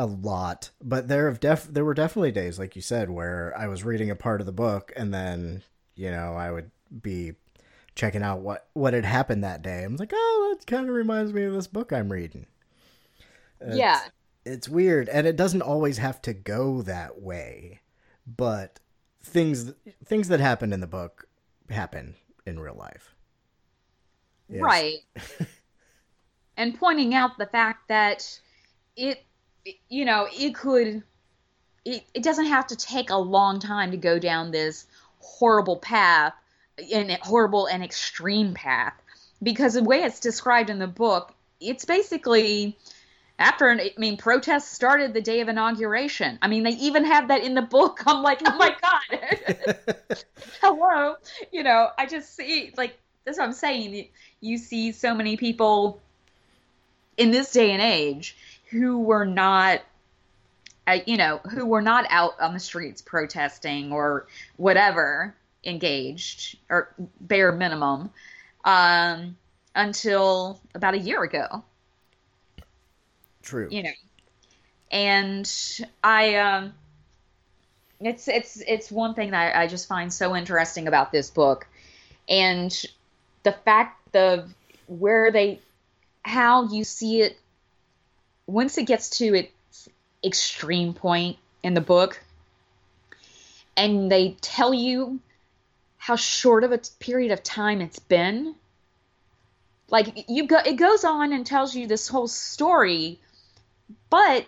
a 0.00 0.06
lot, 0.06 0.70
but 0.82 1.08
there 1.08 1.28
have 1.28 1.40
def 1.40 1.64
there 1.64 1.84
were 1.84 1.94
definitely 1.94 2.32
days, 2.32 2.58
like 2.58 2.74
you 2.76 2.82
said, 2.82 3.10
where 3.10 3.52
I 3.56 3.68
was 3.68 3.84
reading 3.84 4.10
a 4.10 4.16
part 4.16 4.40
of 4.40 4.46
the 4.46 4.52
book 4.52 4.92
and 4.96 5.12
then 5.12 5.62
you 5.94 6.10
know 6.10 6.34
I 6.34 6.50
would 6.50 6.70
be 7.02 7.32
checking 7.94 8.22
out 8.22 8.40
what 8.40 8.68
what 8.72 8.94
had 8.94 9.04
happened 9.04 9.44
that 9.44 9.62
day. 9.62 9.84
I'm 9.84 9.96
like, 9.96 10.12
oh, 10.14 10.54
that 10.58 10.66
kind 10.66 10.88
of 10.88 10.94
reminds 10.94 11.32
me 11.32 11.44
of 11.44 11.52
this 11.52 11.66
book 11.66 11.92
I'm 11.92 12.10
reading. 12.10 12.46
It's- 13.60 13.76
Yeah. 13.76 14.00
it's 14.44 14.68
weird, 14.68 15.08
and 15.08 15.26
it 15.26 15.36
doesn't 15.36 15.62
always 15.62 15.98
have 15.98 16.22
to 16.22 16.32
go 16.32 16.82
that 16.82 17.20
way, 17.20 17.80
but 18.26 18.80
things 19.22 19.72
things 20.04 20.28
that 20.28 20.40
happen 20.40 20.72
in 20.72 20.80
the 20.80 20.86
book 20.86 21.28
happen 21.68 22.14
in 22.46 22.58
real 22.58 22.74
life. 22.74 23.14
Yes. 24.48 24.62
right. 24.62 24.98
and 26.56 26.76
pointing 26.78 27.14
out 27.14 27.38
the 27.38 27.46
fact 27.46 27.88
that 27.88 28.40
it, 28.96 29.24
you 29.88 30.04
know, 30.04 30.26
it 30.30 30.54
could, 30.54 31.02
it, 31.84 32.04
it 32.14 32.22
doesn't 32.22 32.46
have 32.46 32.66
to 32.68 32.76
take 32.76 33.10
a 33.10 33.16
long 33.16 33.60
time 33.60 33.90
to 33.90 33.96
go 33.96 34.18
down 34.18 34.50
this 34.50 34.86
horrible 35.20 35.76
path, 35.76 36.32
and 36.94 37.10
horrible 37.22 37.66
and 37.66 37.84
extreme 37.84 38.54
path, 38.54 38.94
because 39.42 39.74
the 39.74 39.82
way 39.84 40.02
it's 40.02 40.20
described 40.20 40.70
in 40.70 40.78
the 40.78 40.86
book, 40.86 41.34
it's 41.60 41.84
basically 41.84 42.76
after 43.38 43.68
I 43.70 43.90
mean, 43.98 44.16
protests 44.16 44.70
started 44.70 45.12
the 45.14 45.20
day 45.20 45.40
of 45.40 45.48
inauguration. 45.48 46.38
I 46.42 46.48
mean, 46.48 46.62
they 46.62 46.70
even 46.70 47.04
have 47.04 47.28
that 47.28 47.42
in 47.42 47.54
the 47.54 47.62
book. 47.62 48.00
I'm 48.06 48.22
like, 48.22 48.40
oh 48.44 48.56
my 48.56 48.74
god, 48.82 50.16
hello. 50.62 51.16
You 51.52 51.62
know, 51.62 51.88
I 51.98 52.06
just 52.06 52.34
see 52.34 52.72
like 52.76 52.96
that's 53.24 53.38
what 53.38 53.44
I'm 53.44 53.52
saying. 53.52 53.94
You- 53.94 54.08
You 54.40 54.56
see 54.56 54.92
so 54.92 55.14
many 55.14 55.36
people 55.36 56.00
in 57.18 57.30
this 57.30 57.52
day 57.52 57.72
and 57.72 57.82
age 57.82 58.36
who 58.70 59.00
were 59.00 59.24
not, 59.24 59.82
uh, 60.86 60.98
you 61.06 61.16
know, 61.16 61.38
who 61.38 61.66
were 61.66 61.82
not 61.82 62.06
out 62.08 62.40
on 62.40 62.54
the 62.54 62.60
streets 62.60 63.02
protesting 63.02 63.92
or 63.92 64.26
whatever, 64.56 65.34
engaged 65.64 66.56
or 66.68 66.94
bare 67.20 67.52
minimum, 67.52 68.10
um, 68.64 69.36
until 69.74 70.60
about 70.74 70.94
a 70.94 70.98
year 70.98 71.22
ago. 71.22 71.64
True. 73.42 73.68
you 73.70 73.82
know. 73.82 73.90
And 74.92 75.50
i 76.02 76.36
um 76.36 76.72
it's 78.00 78.28
it's 78.28 78.60
it's 78.66 78.90
one 78.90 79.14
thing 79.14 79.30
that 79.30 79.56
i 79.56 79.66
just 79.66 79.86
find 79.86 80.12
so 80.12 80.36
interesting 80.36 80.86
about 80.88 81.10
this 81.10 81.30
book. 81.30 81.66
And 82.28 82.70
the 83.42 83.52
fact 83.52 84.14
of 84.14 84.54
where 84.86 85.32
they 85.32 85.60
how 86.22 86.68
you 86.68 86.84
see 86.84 87.22
it 87.22 87.39
once 88.50 88.76
it 88.78 88.86
gets 88.86 89.10
to 89.10 89.34
its 89.34 89.88
extreme 90.24 90.92
point 90.92 91.38
in 91.62 91.74
the 91.74 91.80
book 91.80 92.20
and 93.76 94.10
they 94.10 94.36
tell 94.40 94.74
you 94.74 95.20
how 95.98 96.16
short 96.16 96.64
of 96.64 96.72
a 96.72 96.80
period 96.98 97.30
of 97.32 97.42
time 97.42 97.80
it's 97.80 97.98
been 97.98 98.54
like 99.88 100.24
you 100.28 100.46
go 100.46 100.58
it 100.58 100.76
goes 100.76 101.04
on 101.04 101.32
and 101.32 101.46
tells 101.46 101.74
you 101.74 101.86
this 101.86 102.08
whole 102.08 102.28
story 102.28 103.18
but 104.08 104.46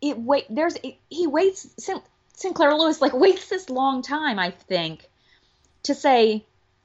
it 0.00 0.18
wait 0.18 0.44
there's 0.50 0.76
it, 0.82 0.96
he 1.08 1.26
waits 1.26 1.68
Sin, 1.78 2.00
sinclair 2.34 2.74
lewis 2.74 3.00
like 3.00 3.12
waits 3.24 3.48
this 3.48 3.70
long 3.70 4.02
time 4.02 4.38
i 4.38 4.50
think 4.50 5.08
to 5.84 5.94
say 5.94 6.44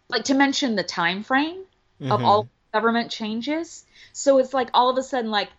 like 0.09 0.25
to 0.25 0.33
mention 0.33 0.75
the 0.75 0.83
time 0.83 1.23
frame 1.23 1.63
of 2.01 2.21
Mhm. 2.21 2.25
all 2.25 2.49
government 2.73 3.09
changes 3.09 3.85
so 4.13 4.37
it's 4.37 4.53
like 4.53 4.69
all 4.73 4.89
of 4.89 4.97
a 4.97 5.03
sudden 5.03 5.31
like 5.31 5.49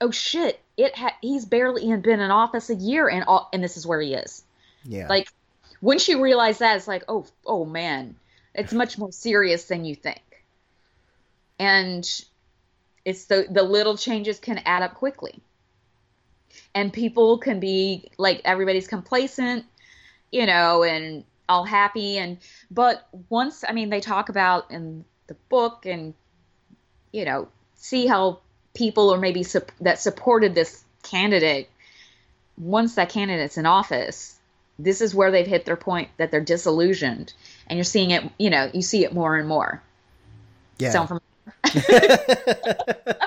oh 0.00 0.10
shit 0.10 0.60
it 0.76 0.96
ha- 0.96 1.16
he's 1.20 1.44
barely 1.44 1.82
even 1.82 2.00
been 2.00 2.20
in 2.20 2.30
office 2.30 2.70
a 2.70 2.74
year 2.74 3.08
and 3.08 3.24
all 3.24 3.48
and 3.52 3.62
this 3.62 3.76
is 3.76 3.86
where 3.86 4.00
he 4.00 4.14
is. 4.14 4.42
Yeah. 4.84 5.08
like 5.08 5.28
once 5.80 6.08
you 6.08 6.22
realize 6.22 6.58
that 6.58 6.76
it's 6.76 6.88
like 6.88 7.04
oh 7.08 7.26
oh 7.44 7.64
man 7.64 8.16
it's 8.54 8.72
much 8.72 8.98
more 8.98 9.12
serious 9.12 9.64
than 9.64 9.84
you 9.84 9.94
think. 9.94 10.22
And 11.58 12.08
it's 13.04 13.26
the 13.26 13.46
the 13.50 13.62
little 13.62 13.96
changes 13.96 14.38
can 14.38 14.58
add 14.64 14.82
up 14.82 14.94
quickly. 14.94 15.40
And 16.74 16.92
people 16.92 17.38
can 17.38 17.60
be 17.60 18.10
like 18.18 18.40
everybody's 18.44 18.88
complacent 18.88 19.64
you 20.30 20.46
know 20.46 20.84
and 20.84 21.24
all 21.48 21.64
happy. 21.64 22.18
And 22.18 22.38
but 22.70 23.08
once 23.28 23.64
I 23.68 23.72
mean 23.72 23.90
they 23.90 24.00
talk 24.00 24.28
about 24.28 24.70
in 24.70 25.04
the 25.26 25.34
book 25.48 25.86
and 25.86 26.14
you 27.12 27.24
know 27.24 27.48
see 27.74 28.06
how 28.06 28.40
people 28.78 29.12
or 29.12 29.18
maybe 29.18 29.42
sup- 29.42 29.72
that 29.80 29.98
supported 30.00 30.54
this 30.54 30.84
candidate 31.02 31.68
once 32.56 32.94
that 32.94 33.08
candidate's 33.10 33.58
in 33.58 33.66
office 33.66 34.38
this 34.78 35.00
is 35.00 35.14
where 35.14 35.30
they've 35.30 35.46
hit 35.46 35.64
their 35.64 35.76
point 35.76 36.08
that 36.18 36.30
they're 36.30 36.40
disillusioned. 36.40 37.32
And 37.66 37.76
you're 37.76 37.84
seeing 37.84 38.10
it 38.12 38.24
you 38.38 38.50
know 38.50 38.70
you 38.72 38.82
see 38.82 39.04
it 39.04 39.12
more 39.12 39.36
and 39.36 39.48
more. 39.48 39.82
Yeah. 40.78 40.90
Sound 40.90 41.08
from 41.08 41.20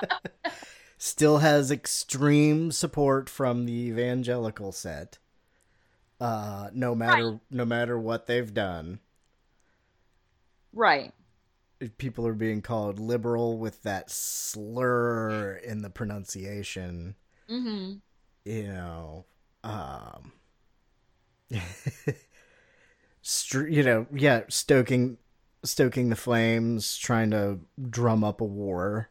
Still 0.98 1.40
has 1.40 1.72
extreme 1.72 2.72
support 2.72 3.30
from 3.30 3.66
the 3.66 3.74
evangelical 3.74 4.72
set. 4.72 5.18
Uh, 6.20 6.70
no 6.74 6.94
matter 6.96 7.40
no 7.50 7.66
matter 7.66 7.98
what 7.98 8.28
they've 8.28 8.54
done, 8.54 9.00
right 10.72 11.14
people 11.98 12.28
are 12.28 12.34
being 12.34 12.62
called 12.62 13.00
liberal 13.00 13.58
with 13.58 13.84
that 13.84 14.10
slur 14.10 15.54
in 15.64 15.82
the 15.82 15.90
pronunciation. 15.90 17.16
mm-hmm. 17.50 17.94
You 18.44 18.64
know, 18.68 19.26
um, 19.64 20.32
str- 23.22 23.68
you 23.68 23.84
know, 23.84 24.08
yeah, 24.14 24.42
stoking 24.50 25.18
stoking 25.64 26.10
the 26.10 26.16
flames, 26.16 26.98
trying 26.98 27.32
to 27.32 27.60
drum 27.90 28.24
up 28.24 28.42
a 28.42 28.46
war. 28.46 29.10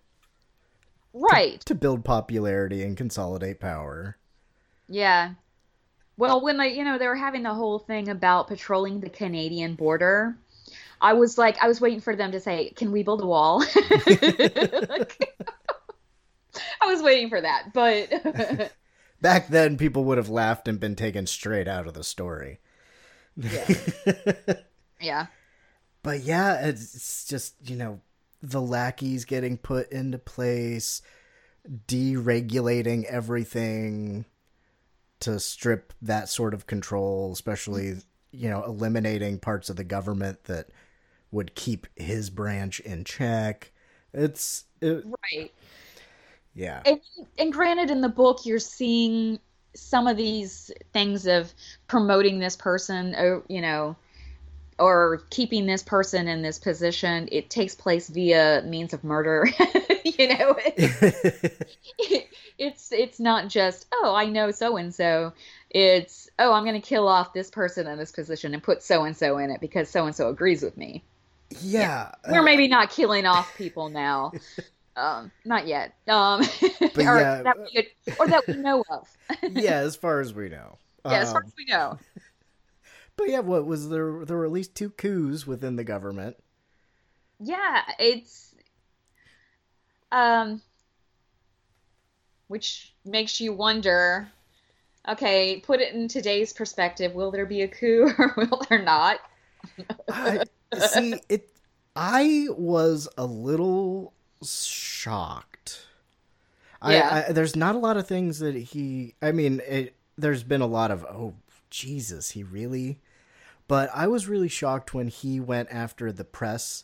right 1.13 1.61
to 1.61 1.75
build 1.75 2.05
popularity 2.05 2.83
and 2.83 2.97
consolidate 2.97 3.61
power. 3.61 4.17
Yeah. 4.89 5.35
Well, 6.17 6.43
when 6.43 6.59
they, 6.59 6.75
you 6.77 6.85
know, 6.85 6.99
they 6.99 7.07
were 7.07 7.17
having 7.17 7.45
the 7.45 7.55
whole 7.55 7.79
thing 7.79 8.09
about 8.09 8.49
patrolling 8.49 9.01
the 9.01 9.09
Canadian 9.09 9.75
border, 9.75 10.37
I 11.01 11.15
was 11.15 11.39
like, 11.39 11.57
I 11.63 11.69
was 11.69 11.81
waiting 11.81 12.01
for 12.01 12.15
them 12.15 12.33
to 12.33 12.41
say, 12.41 12.71
"Can 12.71 12.93
we 12.93 13.03
build 13.03 13.23
a 13.23 13.27
wall?" 13.27 13.65
I 16.83 16.87
was 16.87 17.03
waiting 17.03 17.29
for 17.29 17.41
that, 17.41 17.73
but 17.73 18.73
Back 19.21 19.49
then, 19.49 19.77
people 19.77 20.05
would 20.05 20.19
have 20.19 20.31
laughed 20.31 20.67
and 20.67 20.81
been 20.81 20.97
taken 20.97 21.27
straight 21.27 21.69
out 21.69 21.87
of 21.87 21.95
the 21.95 22.05
story. 22.05 22.61
yeah. 25.01 25.27
But 26.03 26.21
yeah, 26.21 26.67
it's, 26.67 26.95
it's 26.95 27.27
just, 27.27 27.57
you 27.63 27.77
know, 27.77 28.01
the 28.43 28.63
lackeys 28.63 29.27
getting 29.27 29.59
put 29.59 29.93
into 29.93 30.17
place, 30.17 31.03
deregulating 31.87 33.05
everything 33.05 34.25
to 35.21 35.39
strip 35.39 35.93
that 36.01 36.31
sort 36.31 36.55
of 36.55 36.67
control, 36.67 37.33
especially, 37.33 37.97
you 38.33 38.49
know, 38.49 38.65
eliminating 38.65 39.39
parts 39.39 39.69
of 39.69 39.77
the 39.77 39.85
government 39.85 40.45
that 40.45 40.71
would 41.31 41.55
keep 41.55 41.87
his 41.97 42.31
branch 42.31 42.81
in 42.81 43.05
check. 43.05 43.73
It's, 44.13 44.65
it, 44.81 45.05
Right. 45.33 45.53
yeah. 46.55 46.83
And 46.85 47.01
and 47.39 47.53
granted, 47.53 47.91
in 47.91 48.01
the 48.01 48.09
book, 48.09 48.45
you're 48.45 48.59
seeing 48.59 49.39
some 49.75 50.07
of 50.07 50.17
these 50.17 50.71
things 50.93 51.27
of 51.27 51.53
promoting 51.87 52.39
this 52.41 52.57
person, 52.57 53.15
or 53.15 53.43
you 53.49 53.61
know, 53.61 53.97
or 54.79 55.23
keeping 55.31 55.67
this 55.67 55.83
person 55.83 56.27
in 56.27 56.43
this 56.43 56.59
position. 56.59 57.29
It 57.31 57.51
takes 57.51 57.75
place 57.75 58.09
via 58.09 58.63
means 58.67 58.93
of 58.93 59.05
murder. 59.05 59.47
you 60.05 60.29
know, 60.29 60.57
it's 62.59 62.93
it's 62.93 63.21
not 63.21 63.49
just 63.49 63.87
oh 63.93 64.15
I 64.15 64.27
know 64.27 64.51
so 64.51 64.77
and 64.77 64.95
so. 64.95 65.33
It's 65.71 66.29
oh 66.39 66.53
I'm 66.53 66.65
going 66.65 66.81
to 66.81 66.87
kill 66.87 67.07
off 67.07 67.33
this 67.33 67.51
person 67.51 67.87
in 67.87 67.99
this 67.99 68.11
position 68.13 68.55
and 68.55 68.63
put 68.63 68.83
so 68.83 69.05
and 69.05 69.17
so 69.17 69.39
in 69.39 69.51
it 69.51 69.61
because 69.61 69.89
so 69.89 70.07
and 70.07 70.15
so 70.17 70.29
agrees 70.29 70.63
with 70.63 70.77
me. 70.77 71.05
Yeah. 71.61 72.13
We're 72.31 72.43
maybe 72.43 72.69
not 72.69 72.91
killing 72.91 73.27
off 73.27 73.57
people 73.57 73.89
now. 73.89 74.33
Um, 74.97 75.31
not 75.45 75.67
yet. 75.67 75.95
Um, 76.09 76.41
But 76.81 76.99
or, 76.99 77.19
yeah. 77.19 77.43
that 77.43 77.57
we 77.59 77.89
or 78.19 78.27
that 78.27 78.47
we 78.47 78.55
know 78.55 78.85
of. 78.91 79.09
yeah, 79.43 79.77
as 79.77 79.97
far 79.97 80.21
as 80.21 80.35
we 80.35 80.49
know. 80.49 80.77
yeah, 81.07 81.13
as 81.13 81.31
far 81.33 81.41
Um, 81.41 81.47
as 81.47 81.53
we 81.57 81.65
know. 81.65 81.99
But 83.17 83.29
yeah, 83.31 83.39
what 83.39 83.67
was 83.67 83.89
there? 83.89 84.25
There 84.25 84.37
were 84.37 84.45
at 84.45 84.53
least 84.53 84.75
two 84.75 84.91
coups 84.91 85.47
within 85.47 85.77
the 85.77 85.85
government. 85.85 86.37
Yeah, 87.39 87.83
it's 87.99 88.55
um, 90.13 90.61
which 92.49 92.93
makes 93.05 93.41
you 93.41 93.53
wonder. 93.53 94.29
Okay, 95.09 95.61
put 95.65 95.81
it 95.81 95.95
in 95.95 96.09
today's 96.09 96.53
perspective. 96.53 97.15
Will 97.15 97.31
there 97.31 97.47
be 97.47 97.63
a 97.63 97.69
coup 97.69 98.13
or 98.19 98.35
will 98.37 98.63
there 98.69 98.83
not? 98.83 99.19
I, 100.11 100.45
see, 100.79 101.15
it. 101.29 101.51
I 101.97 102.47
was 102.51 103.09
a 103.19 103.25
little 103.27 104.13
shocked. 104.45 105.87
Yeah. 106.87 107.25
I, 107.27 107.29
I 107.29 107.33
there's 107.33 107.57
not 107.57 107.75
a 107.75 107.79
lot 107.79 107.97
of 107.97 108.07
things 108.07 108.39
that 108.39 108.55
he. 108.57 109.15
I 109.21 109.33
mean, 109.33 109.61
it, 109.67 109.95
there's 110.17 110.43
been 110.43 110.61
a 110.63 110.67
lot 110.67 110.91
of 110.91 111.05
oh 111.05 111.35
Jesus, 111.71 112.31
he 112.31 112.43
really. 112.43 113.01
But 113.69 113.91
I 113.95 114.09
was 114.09 114.27
really 114.27 114.49
shocked 114.49 114.95
when 114.95 115.07
he 115.09 115.39
went 115.39 115.69
after 115.71 116.11
the 116.11 116.25
press, 116.25 116.83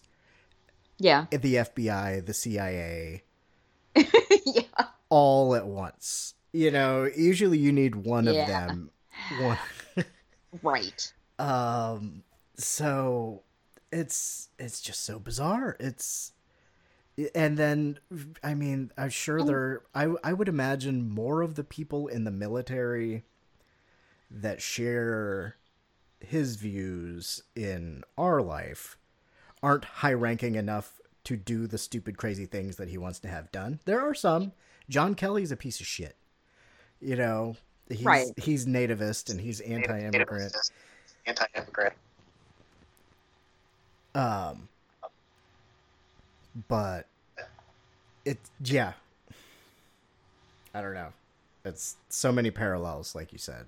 Yeah. 0.98 1.26
the 1.32 1.54
FBI, 1.56 2.24
the 2.24 2.32
CIA, 2.34 3.24
yeah. 3.96 4.62
all 5.08 5.56
at 5.56 5.66
once. 5.66 6.34
You 6.52 6.70
know, 6.70 7.10
usually 7.16 7.58
you 7.58 7.72
need 7.72 7.96
one 7.96 8.28
of 8.28 8.34
Yeah. 8.36 8.46
them. 8.46 8.90
One. 9.40 9.58
Right. 10.62 11.12
Um. 11.38 12.22
So 12.56 13.42
it's 13.96 14.50
it's 14.58 14.80
just 14.80 15.04
so 15.04 15.18
bizarre. 15.18 15.76
It's 15.80 16.32
and 17.34 17.56
then 17.56 17.98
I 18.44 18.54
mean 18.54 18.92
I'm 18.98 19.08
sure 19.08 19.40
oh. 19.40 19.44
there 19.44 19.82
I 19.94 20.12
I 20.22 20.34
would 20.34 20.48
imagine 20.48 21.08
more 21.08 21.40
of 21.40 21.54
the 21.54 21.64
people 21.64 22.06
in 22.06 22.24
the 22.24 22.30
military 22.30 23.24
that 24.30 24.60
share 24.60 25.56
his 26.20 26.56
views 26.56 27.42
in 27.54 28.04
our 28.18 28.42
life 28.42 28.98
aren't 29.62 29.84
high 29.84 30.12
ranking 30.12 30.56
enough 30.56 31.00
to 31.24 31.36
do 31.36 31.66
the 31.66 31.78
stupid 31.78 32.18
crazy 32.18 32.46
things 32.46 32.76
that 32.76 32.88
he 32.88 32.98
wants 32.98 33.18
to 33.20 33.28
have 33.28 33.50
done. 33.50 33.80
There 33.84 34.00
are 34.00 34.14
some. 34.14 34.52
John 34.88 35.14
Kelly's 35.14 35.50
a 35.50 35.56
piece 35.56 35.80
of 35.80 35.86
shit. 35.86 36.16
You 37.00 37.16
know, 37.16 37.56
he's 37.88 38.04
Right. 38.04 38.28
he's 38.36 38.66
nativist 38.66 39.30
and 39.30 39.40
he's 39.40 39.60
anti-immigrant. 39.60 40.54
Anti-immigrant. 41.26 41.94
Um, 44.16 44.68
but 46.68 47.06
it, 48.24 48.38
yeah. 48.64 48.94
I 50.74 50.80
don't 50.80 50.94
know. 50.94 51.12
It's 51.64 51.96
so 52.08 52.32
many 52.32 52.50
parallels, 52.50 53.14
like 53.14 53.32
you 53.32 53.38
said. 53.38 53.66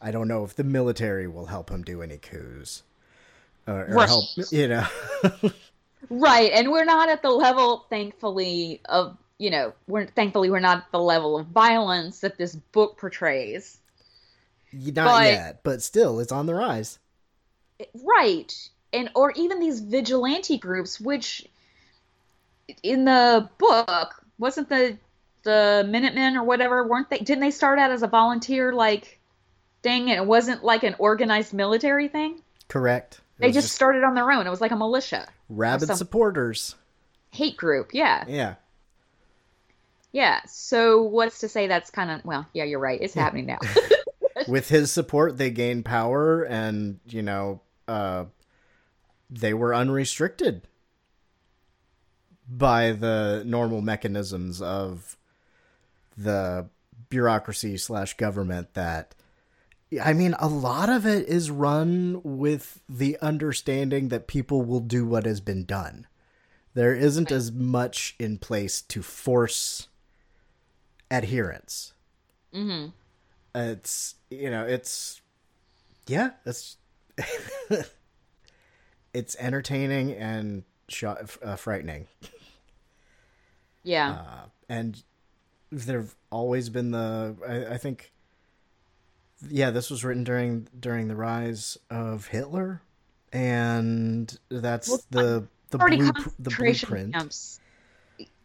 I 0.00 0.10
don't 0.10 0.28
know 0.28 0.44
if 0.44 0.54
the 0.54 0.64
military 0.64 1.26
will 1.28 1.46
help 1.46 1.70
him 1.70 1.82
do 1.82 2.02
any 2.02 2.18
coups, 2.18 2.82
or, 3.66 3.82
or 3.86 3.94
Right. 3.94 4.08
help. 4.08 4.24
You 4.50 4.68
know, 4.68 4.86
Right, 6.10 6.50
and 6.52 6.70
we're 6.72 6.84
not 6.84 7.08
at 7.08 7.22
the 7.22 7.30
level, 7.30 7.86
thankfully, 7.88 8.80
of 8.86 9.16
you 9.38 9.50
know, 9.50 9.72
we're 9.86 10.06
thankfully 10.06 10.50
we're 10.50 10.60
not 10.60 10.78
at 10.78 10.92
the 10.92 10.98
level 11.00 11.38
of 11.38 11.46
violence 11.46 12.20
that 12.20 12.36
this 12.38 12.54
book 12.56 12.98
portrays. 12.98 13.78
not 14.72 14.94
But- 15.06 15.24
yet, 15.32 15.60
but 15.62 15.82
still, 15.82 16.18
it's 16.20 16.32
on 16.32 16.46
the 16.46 16.54
rise. 16.54 16.98
Right, 18.04 18.52
and 18.92 19.10
or 19.14 19.32
even 19.32 19.60
these 19.60 19.80
vigilante 19.80 20.58
groups, 20.58 21.00
which 21.00 21.46
in 22.82 23.04
the 23.04 23.48
book 23.58 24.24
wasn't 24.38 24.68
the 24.68 24.98
the 25.44 25.84
Minutemen 25.88 26.36
or 26.36 26.44
whatever, 26.44 26.86
weren't 26.86 27.10
they? 27.10 27.18
Didn't 27.18 27.40
they 27.40 27.50
start 27.50 27.78
out 27.78 27.90
as 27.90 28.02
a 28.02 28.06
volunteer 28.08 28.72
like 28.72 29.18
thing, 29.82 30.10
and 30.10 30.18
it 30.20 30.26
wasn't 30.26 30.62
like 30.62 30.82
an 30.84 30.94
organized 30.98 31.52
military 31.52 32.08
thing? 32.08 32.40
Correct. 32.68 33.14
It 33.38 33.40
They 33.40 33.46
was 33.48 33.56
just, 33.56 33.74
started 33.74 34.04
on 34.04 34.14
their 34.14 34.30
own. 34.30 34.46
It 34.46 34.50
was 34.50 34.60
like 34.60 34.70
a 34.70 34.76
militia, 34.76 35.26
rabid 35.48 35.88
supporters. 35.96 36.76
hate 37.30 37.56
group. 37.56 37.90
Yeah, 37.92 38.24
Yeah. 38.28 38.54
yeah. 40.12 40.40
So 40.46 41.02
what's 41.02 41.40
to 41.40 41.48
say 41.48 41.66
that's 41.66 41.90
kind 41.90 42.10
of 42.10 42.24
well? 42.24 42.46
Yeah, 42.52 42.64
you're 42.64 42.78
right. 42.78 43.00
It's 43.00 43.14
happening 43.14 43.46
now. 43.46 43.58
with 44.48 44.68
his 44.68 44.90
support 44.90 45.36
they 45.38 45.50
gain 45.50 45.82
power 45.82 46.42
and 46.42 46.98
you 47.06 47.22
know 47.22 47.60
uh 47.86 48.24
they 49.40 49.54
were 49.54 49.74
unrestricted 49.74 50.62
by 52.48 52.92
the 52.92 53.42
normal 53.46 53.80
mechanisms 53.80 54.60
of 54.60 55.16
the 56.16 56.68
bureaucracy 57.08 57.76
slash 57.76 58.16
government 58.16 58.74
that 58.74 59.14
i 60.02 60.12
mean 60.12 60.34
a 60.38 60.48
lot 60.48 60.88
of 60.88 61.06
it 61.06 61.26
is 61.26 61.50
run 61.50 62.20
with 62.22 62.80
the 62.88 63.18
understanding 63.20 64.08
that 64.08 64.26
people 64.26 64.62
will 64.62 64.80
do 64.80 65.06
what 65.06 65.26
has 65.26 65.40
been 65.40 65.64
done. 65.64 66.06
There 66.74 66.94
isn't 66.94 67.30
as 67.30 67.52
much 67.52 68.14
in 68.18 68.38
place 68.38 68.80
to 68.80 69.02
force 69.02 69.88
adherence. 71.10 71.92
Hmm 72.52 72.86
it's 73.54 74.14
you 74.30 74.50
know 74.50 74.64
it's 74.64 75.20
yeah 76.06 76.30
it's 76.46 76.76
it's 79.14 79.36
entertaining 79.38 80.12
and 80.12 80.64
sh- 80.88 81.04
uh, 81.04 81.56
frightening. 81.56 82.06
Yeah. 83.82 84.10
Uh, 84.12 84.46
and 84.68 85.02
there've 85.70 86.14
always 86.30 86.68
been 86.68 86.90
the 86.90 87.36
I, 87.46 87.74
I 87.74 87.78
think 87.78 88.12
yeah, 89.48 89.70
this 89.70 89.90
was 89.90 90.04
written 90.04 90.24
during 90.24 90.68
during 90.78 91.08
the 91.08 91.16
rise 91.16 91.76
of 91.90 92.28
Hitler, 92.28 92.82
and 93.32 94.38
that's 94.48 94.88
Well, 94.88 95.00
the 95.10 95.48
the, 95.70 95.78
already 95.78 95.96
blue, 95.96 96.06
the 96.06 96.12
concentration 96.12 96.88
blueprint. 96.88 97.14
camps. 97.14 97.60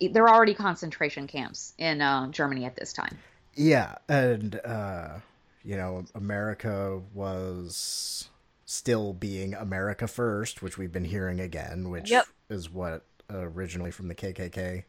There 0.01 0.23
are 0.23 0.33
already 0.33 0.53
concentration 0.55 1.27
camps 1.27 1.73
in 1.77 2.01
uh, 2.01 2.29
Germany 2.29 2.65
at 2.65 2.75
this 2.75 2.93
time. 2.93 3.17
Yeah, 3.53 3.95
and 4.07 4.59
uh, 4.65 5.19
you 5.63 5.77
know, 5.77 6.05
America 6.15 7.01
was 7.13 8.29
still 8.69 9.13
being 9.13 9.53
America 9.53 10.07
first, 10.07 10.61
which 10.61 10.77
we've 10.77 10.91
been 10.91 11.05
hearing 11.05 11.39
again, 11.39 11.89
which 11.89 12.11
Yep. 12.11 12.27
is 12.49 12.69
what 12.69 13.03
originally 13.31 13.91
from 13.91 14.09
the 14.09 14.15
KKK, 14.15 14.83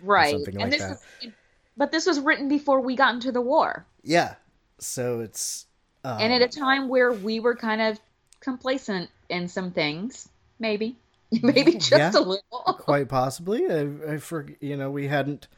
Right. 0.00 0.30
Something 0.30 0.54
and 0.54 0.70
like 0.70 0.70
this 0.70 0.80
that. 0.82 0.90
was, 1.24 1.32
but 1.76 1.90
this 1.90 2.06
was 2.06 2.20
written 2.20 2.48
before 2.48 2.80
we 2.80 2.94
got 2.94 3.14
into 3.14 3.32
the 3.32 3.40
war. 3.40 3.84
Yeah, 4.04 4.36
so 4.78 5.18
it's 5.20 5.66
um, 6.04 6.18
and 6.20 6.32
at 6.32 6.42
a 6.42 6.48
time 6.48 6.88
where 6.88 7.12
we 7.12 7.40
were 7.40 7.56
kind 7.56 7.80
of 7.82 7.98
complacent 8.40 9.10
in 9.28 9.48
some 9.48 9.72
things, 9.72 10.28
maybe, 10.60 10.96
maybe 11.42 11.72
just 11.72 11.90
Yeah. 11.92 12.12
a 12.14 12.20
little. 12.20 12.40
quite 12.78 13.08
possibly. 13.08 13.68
I, 13.68 14.12
I 14.14 14.16
for 14.18 14.46
you 14.60 14.76
know 14.76 14.90
we 14.92 15.08
hadn't 15.08 15.48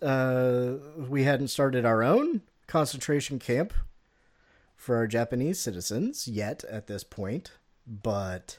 uh, 0.00 0.72
we 0.96 1.24
hadn't 1.24 1.48
started 1.48 1.84
our 1.84 2.02
own 2.02 2.40
concentration 2.66 3.38
camp 3.38 3.74
for 4.78 4.96
our 4.96 5.06
Japanese 5.06 5.60
citizens 5.60 6.26
yet 6.26 6.64
at 6.64 6.86
this 6.86 7.04
point, 7.04 7.50
but 7.86 8.58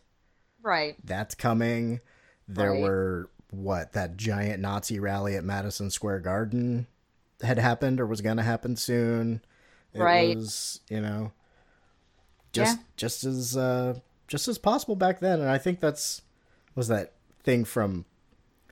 Right. 0.62 0.96
that's 1.04 1.34
coming. 1.34 2.02
There 2.48 2.72
Right. 2.72 2.82
were 2.82 3.30
what 3.50 3.94
that 3.94 4.16
giant 4.18 4.60
Nazi 4.62 5.00
rally 5.00 5.36
at 5.36 5.44
Madison 5.44 5.90
Square 5.90 6.20
Garden 6.20 6.86
had 7.42 7.58
happened 7.58 8.00
or 8.00 8.06
was 8.06 8.22
going 8.22 8.38
to 8.38 8.44
happen 8.44 8.76
soon. 8.76 9.42
It 9.94 10.02
Right. 10.02 10.36
was, 10.38 10.82
you 10.90 11.02
know, 11.02 11.32
just 12.52 12.78
Yeah. 12.78 12.84
just 12.98 13.24
as 13.24 13.56
uh 13.58 14.00
just 14.28 14.48
as 14.48 14.58
possible 14.60 14.96
back 14.96 15.20
then 15.20 15.40
and 15.40 15.50
I 15.50 15.58
think 15.58 15.80
that's 15.80 16.22
was 16.76 16.88
that 16.90 17.14
thing 17.44 17.64
from 17.66 18.06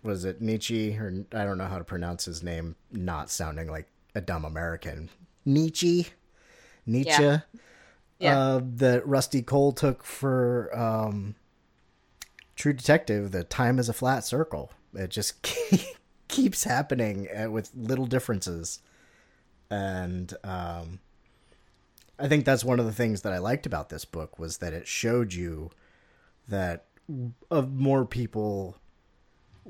was 0.03 0.25
it 0.25 0.41
Nietzsche 0.41 0.95
or 0.97 1.25
I 1.31 1.43
don't 1.43 1.57
know 1.57 1.67
how 1.67 1.77
to 1.79 1.83
pronounce 1.83 2.25
his 2.25 2.43
name 2.43 2.75
not 2.91 3.29
sounding 3.31 3.67
like 3.67 3.87
a 4.13 4.21
dumb 4.21 4.45
American. 4.45 5.09
Nietzsche. 5.45 6.07
Nietzsche. 6.87 7.23
Yeah. 7.23 7.39
Yeah. 8.19 8.39
Uh, 8.39 8.61
that 8.77 9.07
Rusty 9.07 9.43
Cohle 9.43 9.73
took 9.73 10.03
for 10.03 10.75
um, 10.75 11.35
True 12.55 12.73
Detective. 12.73 13.31
The 13.31 13.43
time 13.43 13.77
is 13.77 13.89
a 13.89 13.93
flat 13.93 14.25
circle. 14.25 14.71
It 14.95 15.11
just 15.11 15.47
keeps 16.27 16.63
happening 16.63 17.27
uh, 17.29 17.51
with 17.51 17.69
little 17.75 18.07
differences, 18.07 18.79
and 19.69 20.33
um, 20.43 20.99
I 22.17 22.27
think 22.27 22.45
that's 22.45 22.63
one 22.63 22.79
of 22.79 22.87
the 22.87 22.91
things 22.93 23.21
that 23.21 23.33
I 23.33 23.37
liked 23.37 23.67
about 23.67 23.89
this 23.89 24.05
book 24.05 24.39
was 24.39 24.57
that 24.57 24.73
it 24.73 24.87
showed 24.87 25.33
you 25.33 25.69
that 26.47 26.85
more 27.51 28.05
people 28.05 28.77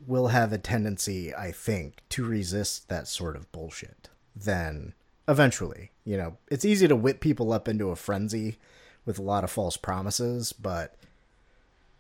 will 0.05 0.27
have 0.27 0.53
a 0.53 0.57
tendency, 0.57 1.33
I 1.33 1.51
think, 1.51 2.03
to 2.09 2.23
resist 2.23 2.89
that 2.89 3.07
sort 3.07 3.35
of 3.35 3.51
bullshit 3.51 4.09
than 4.35 4.93
eventually. 5.27 5.91
You 6.05 6.17
know, 6.17 6.37
it's 6.49 6.65
easy 6.65 6.87
to 6.87 6.95
whip 6.95 7.19
people 7.19 7.51
up 7.51 7.67
into 7.67 7.89
a 7.89 7.95
frenzy 7.95 8.57
with 9.05 9.19
a 9.19 9.23
lot 9.23 9.43
of 9.43 9.51
false 9.51 9.77
promises, 9.77 10.53
but 10.53 10.95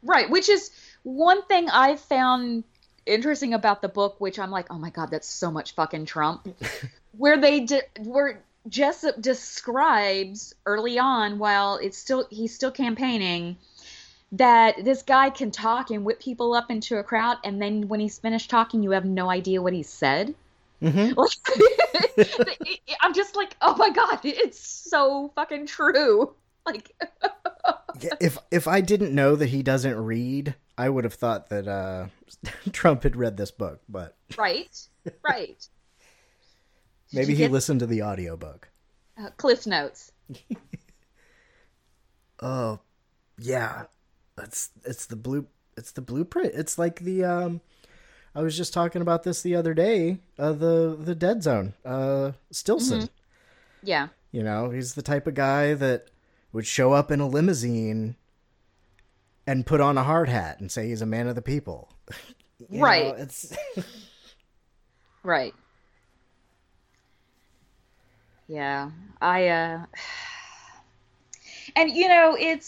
Right, 0.03 0.29
which 0.29 0.47
is 0.47 0.71
one 1.03 1.43
thing 1.43 1.69
I 1.69 1.95
found 1.95 2.63
interesting 3.05 3.53
about 3.53 3.81
the 3.81 3.89
book, 3.89 4.19
which 4.19 4.37
I'm 4.37 4.51
like, 4.51 4.67
oh 4.69 4.77
my 4.77 4.89
god, 4.89 5.11
that's 5.11 5.27
so 5.27 5.49
much 5.49 5.73
fucking 5.75 6.05
Trump. 6.05 6.47
where 7.17 7.37
they 7.37 7.61
de- 7.61 7.81
where 7.99 8.43
Jessup 8.69 9.19
describes 9.21 10.53
early 10.65 10.99
on, 10.99 11.39
while 11.39 11.77
it's 11.77 11.97
still 11.97 12.27
he's 12.29 12.53
still 12.53 12.71
campaigning, 12.71 13.57
that 14.33 14.83
this 14.83 15.01
guy 15.03 15.29
can 15.29 15.51
talk 15.51 15.89
and 15.89 16.05
whip 16.05 16.19
people 16.19 16.53
up 16.53 16.69
into 16.69 16.97
a 16.97 17.03
crowd, 17.03 17.37
and 17.43 17.61
then 17.61 17.87
when 17.87 17.99
he's 17.99 18.19
finished 18.19 18.49
talking, 18.49 18.83
you 18.83 18.91
have 18.91 19.05
no 19.05 19.29
idea 19.29 19.61
what 19.61 19.73
he 19.73 19.83
said. 19.83 20.35
Mhm. 20.81 21.15
I'm 23.01 23.13
just 23.13 23.35
like, 23.35 23.55
oh 23.61 23.75
my 23.77 23.89
god, 23.89 24.19
it's 24.23 24.59
so 24.59 25.31
fucking 25.35 25.65
true. 25.67 26.35
Like, 26.67 26.91
if 28.19 28.37
if 28.51 28.67
I 28.67 28.81
didn't 28.81 29.15
know 29.15 29.37
that 29.37 29.45
he 29.47 29.63
doesn't 29.63 29.95
read, 29.95 30.53
I 30.77 30.89
would 30.89 31.05
have 31.05 31.13
thought 31.13 31.47
that 31.47 31.65
uh, 31.65 32.07
Trump 32.73 33.03
had 33.03 33.15
read 33.15 33.37
this 33.37 33.51
book, 33.51 33.79
but 33.87 34.17
right, 34.37 34.77
right. 35.23 35.65
maybe 37.13 37.31
he 37.35 37.37
get- 37.43 37.51
listened 37.51 37.79
to 37.79 37.85
the 37.87 38.03
audiobook. 38.03 38.67
Uh, 39.17 39.29
Cliff 39.37 39.65
notes. 39.65 40.11
Oh, 42.41 42.79
yeah. 43.39 43.83
It's 44.37 44.69
it's 44.83 45.05
the 45.05 45.15
blue 45.15 45.47
it's 45.77 45.93
the 45.93 46.01
blueprint. 46.01 46.51
It's 46.53 46.77
like 46.77 46.99
the 46.99 47.23
um 47.23 47.61
I 48.35 48.41
was 48.41 48.55
just 48.55 48.73
talking 48.73 49.01
about 49.01 49.23
this 49.23 49.41
the 49.41 49.55
other 49.55 49.73
day, 49.73 50.19
uh 50.37 50.53
the 50.53 50.95
the 50.99 51.15
dead 51.15 51.43
zone. 51.43 51.73
Uh 51.85 52.33
Stillson. 52.51 53.01
Mhm. 53.03 53.09
Yeah. 53.83 54.07
You 54.31 54.43
know, 54.43 54.69
he's 54.69 54.93
the 54.95 55.01
type 55.01 55.25
of 55.27 55.33
guy 55.33 55.73
that 55.73 56.09
would 56.51 56.67
show 56.67 56.93
up 56.93 57.11
in 57.11 57.19
a 57.19 57.27
limousine 57.27 58.15
and 59.45 59.65
put 59.65 59.79
on 59.81 59.97
a 59.97 60.03
hard 60.03 60.29
hat 60.29 60.59
and 60.59 60.71
say 60.71 60.87
he's 60.87 61.01
a 61.01 61.05
man 61.05 61.27
of 61.27 61.35
the 61.35 61.41
people. 61.41 61.89
You 62.59 62.79
know, 62.79 62.83
Right. 62.85 63.13
it's 63.19 63.55
Right. 65.23 65.53
Yeah. 68.47 68.91
I 69.21 69.47
uh 69.47 69.85
and 71.75 71.91
you 71.91 72.07
know, 72.07 72.35
it's 72.39 72.67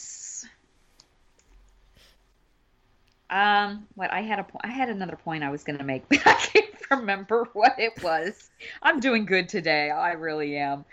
um 3.29 3.87
what 3.95 4.11
I 4.11 4.21
had 4.21 4.39
a 4.39 4.43
po- 4.43 4.59
I 4.63 4.69
had 4.69 4.89
another 4.89 5.15
point 5.15 5.43
I 5.43 5.49
was 5.49 5.63
going 5.63 5.77
to 5.77 5.83
make, 5.83 6.07
but 6.09 6.19
I 6.25 6.33
can't 6.33 6.75
remember 6.91 7.47
what 7.53 7.75
it 7.77 8.01
was. 8.03 8.49
I'm 8.81 8.99
doing 8.99 9.25
good 9.25 9.49
today. 9.49 9.91
I 9.91 10.13
really 10.13 10.57
am. 10.57 10.85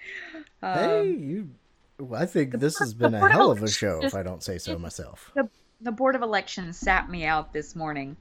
Um, 0.62 0.74
hey, 0.74 1.06
you 1.18 1.50
well, 1.98 2.20
I 2.20 2.26
think 2.26 2.58
this 2.58 2.78
has 2.78 2.92
been 2.92 3.14
a 3.14 3.24
of 3.24 3.32
hell 3.32 3.50
of 3.50 3.62
a 3.62 3.70
show 3.70 4.00
if 4.02 4.14
I 4.14 4.22
don't 4.22 4.42
say 4.42 4.58
so 4.58 4.78
myself. 4.78 5.30
the 5.34 5.48
the 5.80 5.92
board 5.92 6.14
of 6.14 6.22
elections 6.22 6.78
sat 6.78 7.08
me 7.08 7.24
out 7.24 7.52
this 7.52 7.74
morning. 7.74 8.16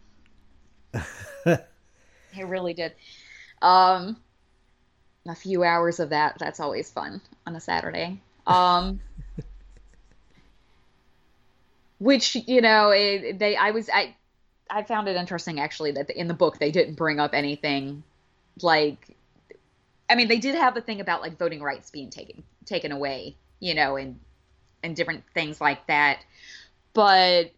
it 1.46 1.68
really 2.46 2.74
did. 2.74 2.94
Um, 3.62 4.18
a 5.28 5.36
few 5.36 5.64
hours 5.64 6.00
of 6.00 6.10
that. 6.10 6.38
That's 6.40 6.60
always 6.60 6.90
fun 6.90 7.22
on 7.46 7.56
a 7.56 7.60
Saturday. 7.60 8.22
Um, 8.48 9.02
which 12.00 12.36
you 12.36 12.62
know, 12.62 12.90
it, 12.90 13.40
they. 13.40 13.56
I 13.56 13.72
was. 13.72 13.90
I. 13.90 14.16
I 14.68 14.82
found 14.82 15.08
it 15.08 15.16
interesting 15.16 15.60
actually 15.60 15.92
that 15.92 16.10
in 16.10 16.28
the 16.28 16.34
book 16.34 16.58
they 16.58 16.72
didn't 16.72 16.96
bring 16.96 17.20
up 17.20 17.34
anything 17.34 18.04
like. 18.62 19.16
I 20.10 20.16
mean, 20.16 20.28
they 20.28 20.38
did 20.38 20.56
have 20.56 20.76
the 20.76 20.82
thing 20.82 21.02
about 21.02 21.22
like 21.22 21.38
voting 21.38 21.62
rights 21.62 21.92
being 21.92 22.10
taken 22.10 22.44
taken 22.66 22.92
away, 22.92 23.36
you 23.60 23.76
know, 23.76 23.96
and 23.96 24.20
and 24.84 24.96
different 24.96 25.24
things 25.34 25.60
like 25.60 25.86
that 25.88 26.24
but 26.96 27.52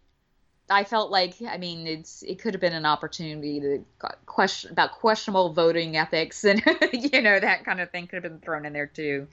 I 0.70 0.84
felt 0.84 1.12
like 1.12 1.36
I 1.48 1.58
mean 1.58 1.88
it's 1.88 2.24
it 2.24 2.40
could 2.40 2.54
have 2.54 2.60
been 2.60 2.74
an 2.74 2.86
opportunity 2.86 3.62
to 3.62 3.86
question 4.26 4.72
about 4.72 4.92
questionable 4.92 5.54
voting 5.54 5.96
ethics 5.96 6.44
and 6.44 6.62
you 6.92 7.22
know 7.22 7.40
that 7.40 7.64
kind 7.64 7.80
of 7.80 7.90
thing 7.92 8.08
could 8.08 8.22
have 8.22 8.30
been 8.30 8.42
thrown 8.42 8.66
in 8.66 8.74
there 8.74 8.88
too. 8.88 9.28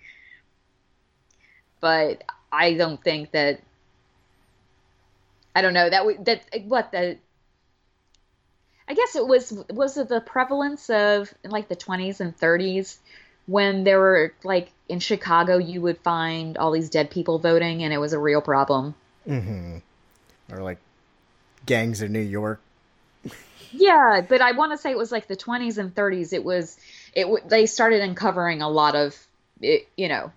But 1.81 2.23
I 2.53 2.75
don't 2.75 3.03
think 3.03 3.33
that 3.33 3.61
I 5.55 5.63
don't 5.63 5.75
know 5.75 5.89
that 5.89 6.25
that 6.25 6.65
what 6.65 6.93
the 6.93 7.19
I 8.89 8.95
guess 8.95 9.17
it 9.17 9.27
was 9.27 9.53
was 9.71 9.97
it 9.97 10.09
the 10.09 10.21
prevalence 10.21 10.91
of 10.91 11.33
in 11.43 11.51
like 11.51 11.69
the 11.69 11.77
20s 11.77 12.21
and 12.21 12.37
30s 12.37 12.99
when 13.47 13.85
there 13.85 13.99
were 13.99 14.35
like 14.43 14.71
in 14.89 15.01
Chicago 15.01 15.59
you 15.59 15.81
would 15.83 15.99
find 15.99 16.59
all 16.59 16.71
these 16.71 16.91
dead 16.91 17.11
people 17.11 17.39
voting 17.39 17.83
and 17.83 17.93
it 17.93 17.99
was 17.99 18.13
a 18.13 18.19
real 18.19 18.41
problem. 18.41 18.95
Mhm. 19.27 19.83
Or 20.53 20.63
like 20.63 20.79
gangs 21.65 22.03
in 22.03 22.13
New 22.13 22.21
York. 22.21 22.61
Yeah, 23.73 24.21
but 24.29 24.41
I 24.41 24.53
want 24.53 24.73
to 24.73 24.79
say 24.79 24.91
it 24.91 24.99
was 24.99 25.11
like 25.11 25.27
the 25.27 25.37
20s 25.37 25.79
and 25.79 25.95
30s. 25.95 26.33
It 26.33 26.45
was 26.45 26.79
it 27.15 27.27
they 27.49 27.67
started 27.67 28.03
uncovering 28.03 28.61
a 28.61 28.69
lot 28.69 28.95
of 28.95 29.17
it, 29.61 29.89
you 29.97 30.09
know 30.09 30.33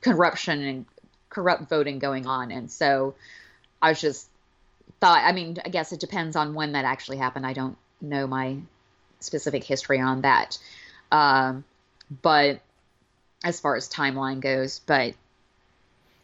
corruption 0.00 0.62
and 0.62 0.86
corrupt 1.30 1.68
voting 1.68 1.98
going 1.98 2.26
on, 2.26 2.50
and 2.50 2.70
so 2.70 3.14
I 3.80 3.90
was 3.90 4.00
just 4.00 4.28
thought. 5.00 5.22
I 5.24 5.32
mean, 5.32 5.56
I 5.64 5.68
guess 5.68 5.92
it 5.92 6.00
depends 6.00 6.36
on 6.36 6.54
when 6.54 6.72
that 6.72 6.84
actually 6.84 7.18
happened. 7.18 7.46
I 7.46 7.52
don't 7.52 7.76
know 8.00 8.26
my 8.26 8.56
specific 9.20 9.64
history 9.64 10.00
on 10.00 10.22
that, 10.22 10.58
um, 11.12 11.64
but 12.22 12.60
as 13.44 13.60
far 13.60 13.76
as 13.76 13.88
timeline 13.88 14.40
goes, 14.40 14.78
but 14.80 15.14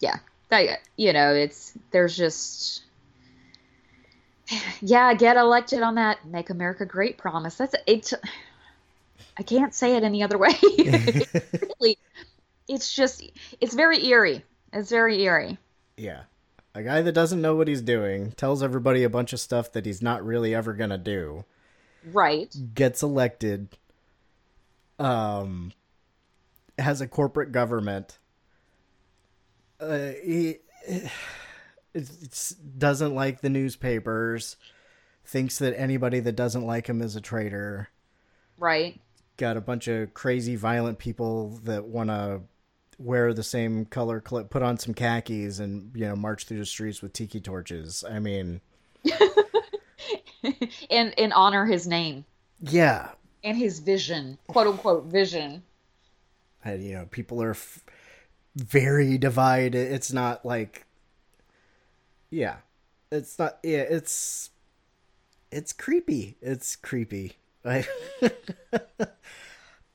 yeah, 0.01 0.17
that 0.53 0.81
you 0.97 1.13
know 1.13 1.35
it's 1.35 1.73
there's 1.91 2.17
just 2.17 2.83
yeah 4.83 5.15
get 5.15 5.37
elected 5.37 5.81
on 5.83 5.95
that 5.95 6.27
make 6.27 6.51
america 6.51 6.85
great 6.85 7.17
promise 7.17 7.57
that's 7.57 7.75
it's 7.87 8.13
i 9.39 9.43
can't 9.43 9.75
say 9.75 9.97
it 9.97 10.03
any 10.03 10.23
other 10.23 10.37
way 10.37 10.53
really 11.81 11.97
it's 12.69 12.93
just 12.95 13.25
it's 13.61 13.75
very 13.75 14.05
eerie 14.07 14.45
it's 14.73 14.91
very 14.91 15.23
eerie 15.23 15.59
Yeah. 15.97 16.23
A 16.75 16.83
guy 16.83 17.03
that 17.03 17.13
doesn't 17.13 17.43
know 17.43 17.55
what 17.55 17.69
he's 17.69 17.83
doing, 17.83 18.33
tells 18.33 18.63
everybody 18.63 19.05
a 19.05 19.11
bunch 19.11 19.33
of 19.33 19.41
stuff 19.41 19.73
that 19.73 19.85
he's 19.85 20.01
not 20.01 20.25
really 20.25 20.55
ever 20.55 20.73
going 20.73 20.91
to 20.91 20.99
do, 20.99 21.45
right 22.13 22.55
gets 22.75 23.03
elected, 23.03 23.69
um, 24.99 25.73
has 26.79 27.01
a 27.01 27.07
corporate 27.07 27.53
government. 27.53 28.19
Uh, 29.79 30.13
he 30.25 30.59
it's, 31.95 32.51
doesn't 32.51 33.15
like 33.15 33.41
the 33.41 33.51
newspapers, 33.51 34.57
thinks 35.25 35.59
that 35.59 35.79
anybody 35.79 36.21
that 36.21 36.37
doesn't 36.37 36.67
like 36.67 36.87
him 36.87 37.03
is 37.03 37.17
a 37.17 37.21
traitor. 37.21 37.89
right 38.59 39.01
Got 39.37 39.57
a 39.57 39.63
bunch 39.63 39.89
of 39.89 40.15
crazy, 40.15 40.57
violent 40.57 40.99
people 40.99 41.59
that 41.65 41.85
want 41.85 42.11
to 42.11 42.43
wear 43.03 43.35
the 43.35 43.43
same 43.43 43.85
color 43.87 44.21
clip, 44.21 44.51
put 44.51 44.63
on 44.63 44.79
some 44.79 44.95
khakis, 44.95 45.59
and 45.59 45.91
you 45.95 46.07
know 46.07 46.17
march 46.17 46.45
through 46.45 46.59
the 46.59 46.67
streets 46.67 47.03
with 47.03 47.13
tiki 47.13 47.41
torches. 47.41 48.05
I 48.09 48.19
mean, 48.19 48.61
and 50.91 51.19
and 51.19 51.33
honor 51.33 51.67
his 51.67 51.87
name 51.87 52.25
yeah, 52.61 53.11
and 53.43 53.57
his 53.57 53.81
vision 53.81 54.39
quote 54.47 54.67
unquote 54.67 55.05
vision 55.07 55.63
and, 56.65 56.85
you 56.85 56.95
know 56.95 57.07
people 57.11 57.43
are 57.43 57.51
f- 57.51 57.85
very 58.55 59.19
divided. 59.19 59.93
It's 59.93 60.13
not 60.13 60.45
like, 60.45 60.87
yeah, 62.31 62.57
it's 63.11 63.39
not. 63.39 63.59
Yeah, 63.63 63.81
it's 63.81 64.51
it's 65.51 65.73
creepy. 65.73 66.37
It's 66.41 66.77
creepy. 66.77 67.35
I, 67.65 67.87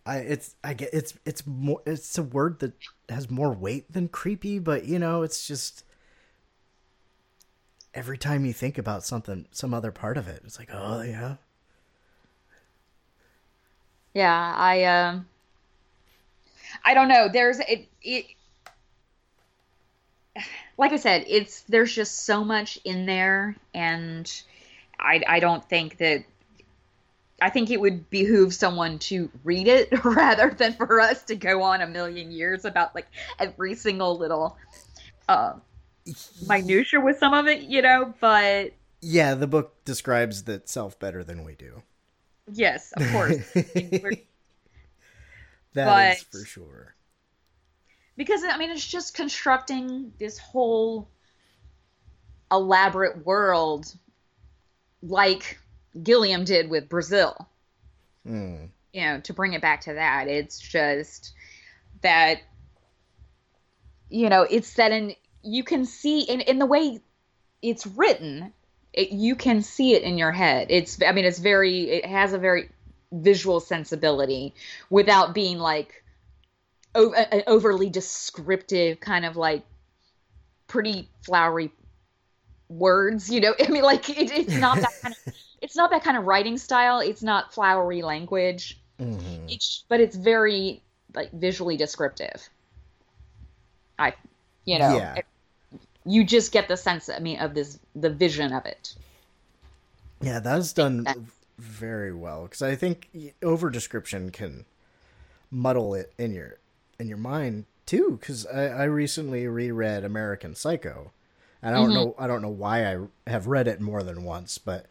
I 0.05 0.17
it's 0.17 0.55
I 0.63 0.73
get 0.73 0.93
it's 0.93 1.13
it's 1.25 1.45
more 1.45 1.81
it's 1.85 2.17
a 2.17 2.23
word 2.23 2.59
that 2.59 2.73
has 3.09 3.29
more 3.29 3.53
weight 3.53 3.91
than 3.91 4.07
creepy, 4.07 4.59
but 4.59 4.85
you 4.85 4.99
know 4.99 5.23
it's 5.23 5.47
just 5.47 5.83
every 7.93 8.17
time 8.17 8.45
you 8.45 8.53
think 8.53 8.77
about 8.77 9.03
something, 9.03 9.47
some 9.51 9.73
other 9.73 9.91
part 9.91 10.17
of 10.17 10.27
it, 10.27 10.41
it's 10.45 10.59
like, 10.59 10.69
oh 10.71 11.01
yeah, 11.01 11.35
Yeah, 14.13 14.53
I 14.57 14.83
um 14.85 15.27
I 16.83 16.93
don't 16.93 17.07
know. 17.07 17.29
There's 17.31 17.59
it 17.59 17.87
it 18.01 18.25
like 20.77 20.91
I 20.91 20.97
said, 20.97 21.25
it's 21.27 21.61
there's 21.61 21.93
just 21.93 22.25
so 22.25 22.43
much 22.43 22.79
in 22.83 23.05
there 23.05 23.55
and 23.73 24.31
I 24.99 25.21
I 25.27 25.39
don't 25.39 25.67
think 25.67 25.97
that 25.97 26.23
I 27.41 27.49
think 27.51 27.69
it 27.69 27.79
would 27.79 28.09
behoove 28.09 28.53
someone 28.53 28.97
to 28.99 29.29
read 29.43 29.67
it 29.67 29.89
rather 30.03 30.49
than 30.49 30.73
for 30.73 30.99
us 30.99 31.23
to 31.25 31.35
go 31.35 31.61
on 31.61 31.81
a 31.81 31.87
million 31.87 32.31
years 32.31 32.65
about 32.65 32.95
like 32.95 33.07
every 33.39 33.75
single 33.75 34.17
little 34.17 34.57
uh 35.29 35.53
minutia 36.47 36.99
with 37.01 37.17
some 37.19 37.33
of 37.33 37.47
it, 37.47 37.61
you 37.63 37.81
know, 37.81 38.13
but 38.19 38.73
yeah. 39.01 39.35
The 39.35 39.45
book 39.47 39.83
describes 39.85 40.41
itself 40.47 40.97
better 40.99 41.23
than 41.23 41.43
we 41.43 41.53
do. 41.55 41.83
yes, 42.51 42.91
of 42.93 43.11
course. 43.11 43.37
I 43.55 43.65
mean, 43.75 43.99
we're- 44.01 44.27
That 45.73 46.17
is 46.17 46.23
for 46.23 46.43
sure. 46.45 46.95
because 48.15 48.41
I 48.43 48.57
mean 48.57 48.71
it's 48.71 48.87
just 48.87 49.13
constructing 49.13 50.11
this 50.17 50.39
whole 50.39 51.07
elaborate 52.51 53.23
world 53.25 53.93
like 55.03 55.59
Gilliam 56.03 56.43
did 56.43 56.69
with 56.69 56.89
Brazil. 56.89 57.47
Mm. 58.27 58.69
You 58.93 59.01
know, 59.01 59.19
to 59.21 59.33
bring 59.33 59.53
it 59.53 59.61
back 59.61 59.81
to 59.81 59.93
that, 59.93 60.27
it's 60.27 60.59
just 60.59 61.33
that 62.01 62.39
you 64.09 64.29
know, 64.29 64.43
it's 64.43 64.73
that 64.75 64.91
in 64.91 65.15
you 65.43 65.63
can 65.63 65.85
see 65.85 66.21
in 66.21 66.41
in 66.41 66.59
the 66.59 66.65
way 66.65 67.01
it's 67.61 67.85
written, 67.85 68.53
it, 68.93 69.11
you 69.11 69.35
can 69.35 69.61
see 69.61 69.93
it 69.93 70.03
in 70.03 70.17
your 70.17 70.31
head. 70.31 70.67
It's 70.69 71.01
I 71.05 71.11
mean 71.11 71.25
it's 71.25 71.39
very 71.39 71.89
it 71.89 72.05
has 72.05 72.33
a 72.33 72.37
very 72.37 72.69
visual 73.11 73.59
sensibility 73.59 74.53
without 74.89 75.33
being 75.33 75.59
like 75.59 76.03
o- 76.95 77.13
an 77.13 77.43
overly 77.47 77.89
descriptive 77.89 78.99
kind 78.99 79.25
of 79.25 79.37
like 79.37 79.63
pretty 80.67 81.09
flowery 81.23 81.71
words 82.69 83.29
you 83.31 83.39
know 83.41 83.53
i 83.61 83.67
mean 83.69 83.83
like 83.83 84.09
it, 84.09 84.31
it's 84.31 84.55
not 84.55 84.81
that 84.81 84.93
kind 85.01 85.13
of 85.13 85.33
it's 85.61 85.75
not 85.75 85.89
that 85.91 86.03
kind 86.03 86.17
of 86.17 86.25
writing 86.25 86.57
style 86.57 86.99
it's 86.99 87.23
not 87.23 87.53
flowery 87.53 88.01
language 88.01 88.79
Mhm. 88.99 89.53
it's, 89.53 89.85
but 89.89 89.99
it's 89.99 90.15
very 90.15 90.81
like 91.13 91.31
visually 91.31 91.77
descriptive 91.77 92.49
i 93.99 94.13
you 94.65 94.79
know 94.79 94.97
Yeah. 94.97 95.15
it- 95.17 95.25
you 96.05 96.23
just 96.23 96.51
get 96.51 96.67
the 96.67 96.77
sense 96.77 97.09
i 97.09 97.19
mean 97.19 97.39
of 97.39 97.53
this 97.53 97.79
the 97.95 98.09
vision 98.09 98.53
of 98.53 98.65
it 98.65 98.95
Yeah, 100.21 100.39
that's 100.39 100.73
done 100.73 101.27
very 101.59 102.13
well 102.13 102.43
because 102.43 102.61
I 102.61 102.75
think 102.75 103.09
over 103.43 103.69
description 103.69 104.31
can 104.31 104.65
muddle 105.51 105.93
it 105.95 106.13
in 106.17 106.33
your 106.33 106.57
in 106.99 107.07
your 107.07 107.17
mind 107.17 107.65
too. 107.85 108.17
Because 108.19 108.45
I, 108.47 108.65
I 108.67 108.83
recently 108.85 109.47
reread 109.47 110.03
American 110.03 110.55
Psycho, 110.55 111.11
I 111.67 111.71
don't 111.71 111.89
Mhm. 111.89 111.93
know 111.93 112.15
I 112.17 112.27
don't 112.27 112.41
know 112.41 112.49
why 112.49 112.85
I 112.95 112.99
have 113.27 113.47
read 113.47 113.67
it 113.67 113.81
more 113.81 114.01
than 114.03 114.23
once, 114.23 114.57
but 114.57 114.85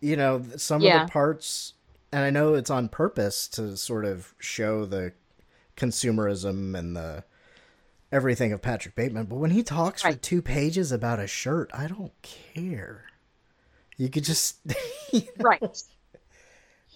you 0.00 0.16
know 0.16 0.44
some 0.56 0.82
Yeah. 0.82 1.02
of 1.02 1.06
the 1.08 1.12
parts, 1.12 1.74
and 2.10 2.24
I 2.24 2.30
know 2.30 2.54
it's 2.54 2.70
on 2.70 2.88
purpose 2.88 3.46
to 3.48 3.76
sort 3.76 4.04
of 4.04 4.34
show 4.38 4.84
the 4.84 5.12
consumerism 5.76 6.76
and 6.76 6.96
the 6.96 7.24
everything 8.12 8.52
of 8.52 8.60
Patrick 8.60 8.94
Bateman. 8.96 9.26
But 9.26 9.36
when 9.36 9.52
he 9.52 9.62
talks 9.62 10.02
for 10.02 10.14
two 10.14 10.42
pages 10.42 10.90
about 10.90 11.20
a 11.20 11.26
shirt, 11.26 11.70
I 11.72 11.86
don't 11.86 12.12
care. 12.22 13.04
You 13.96 14.08
could 14.08 14.24
just 14.24 14.56
right 15.38 15.62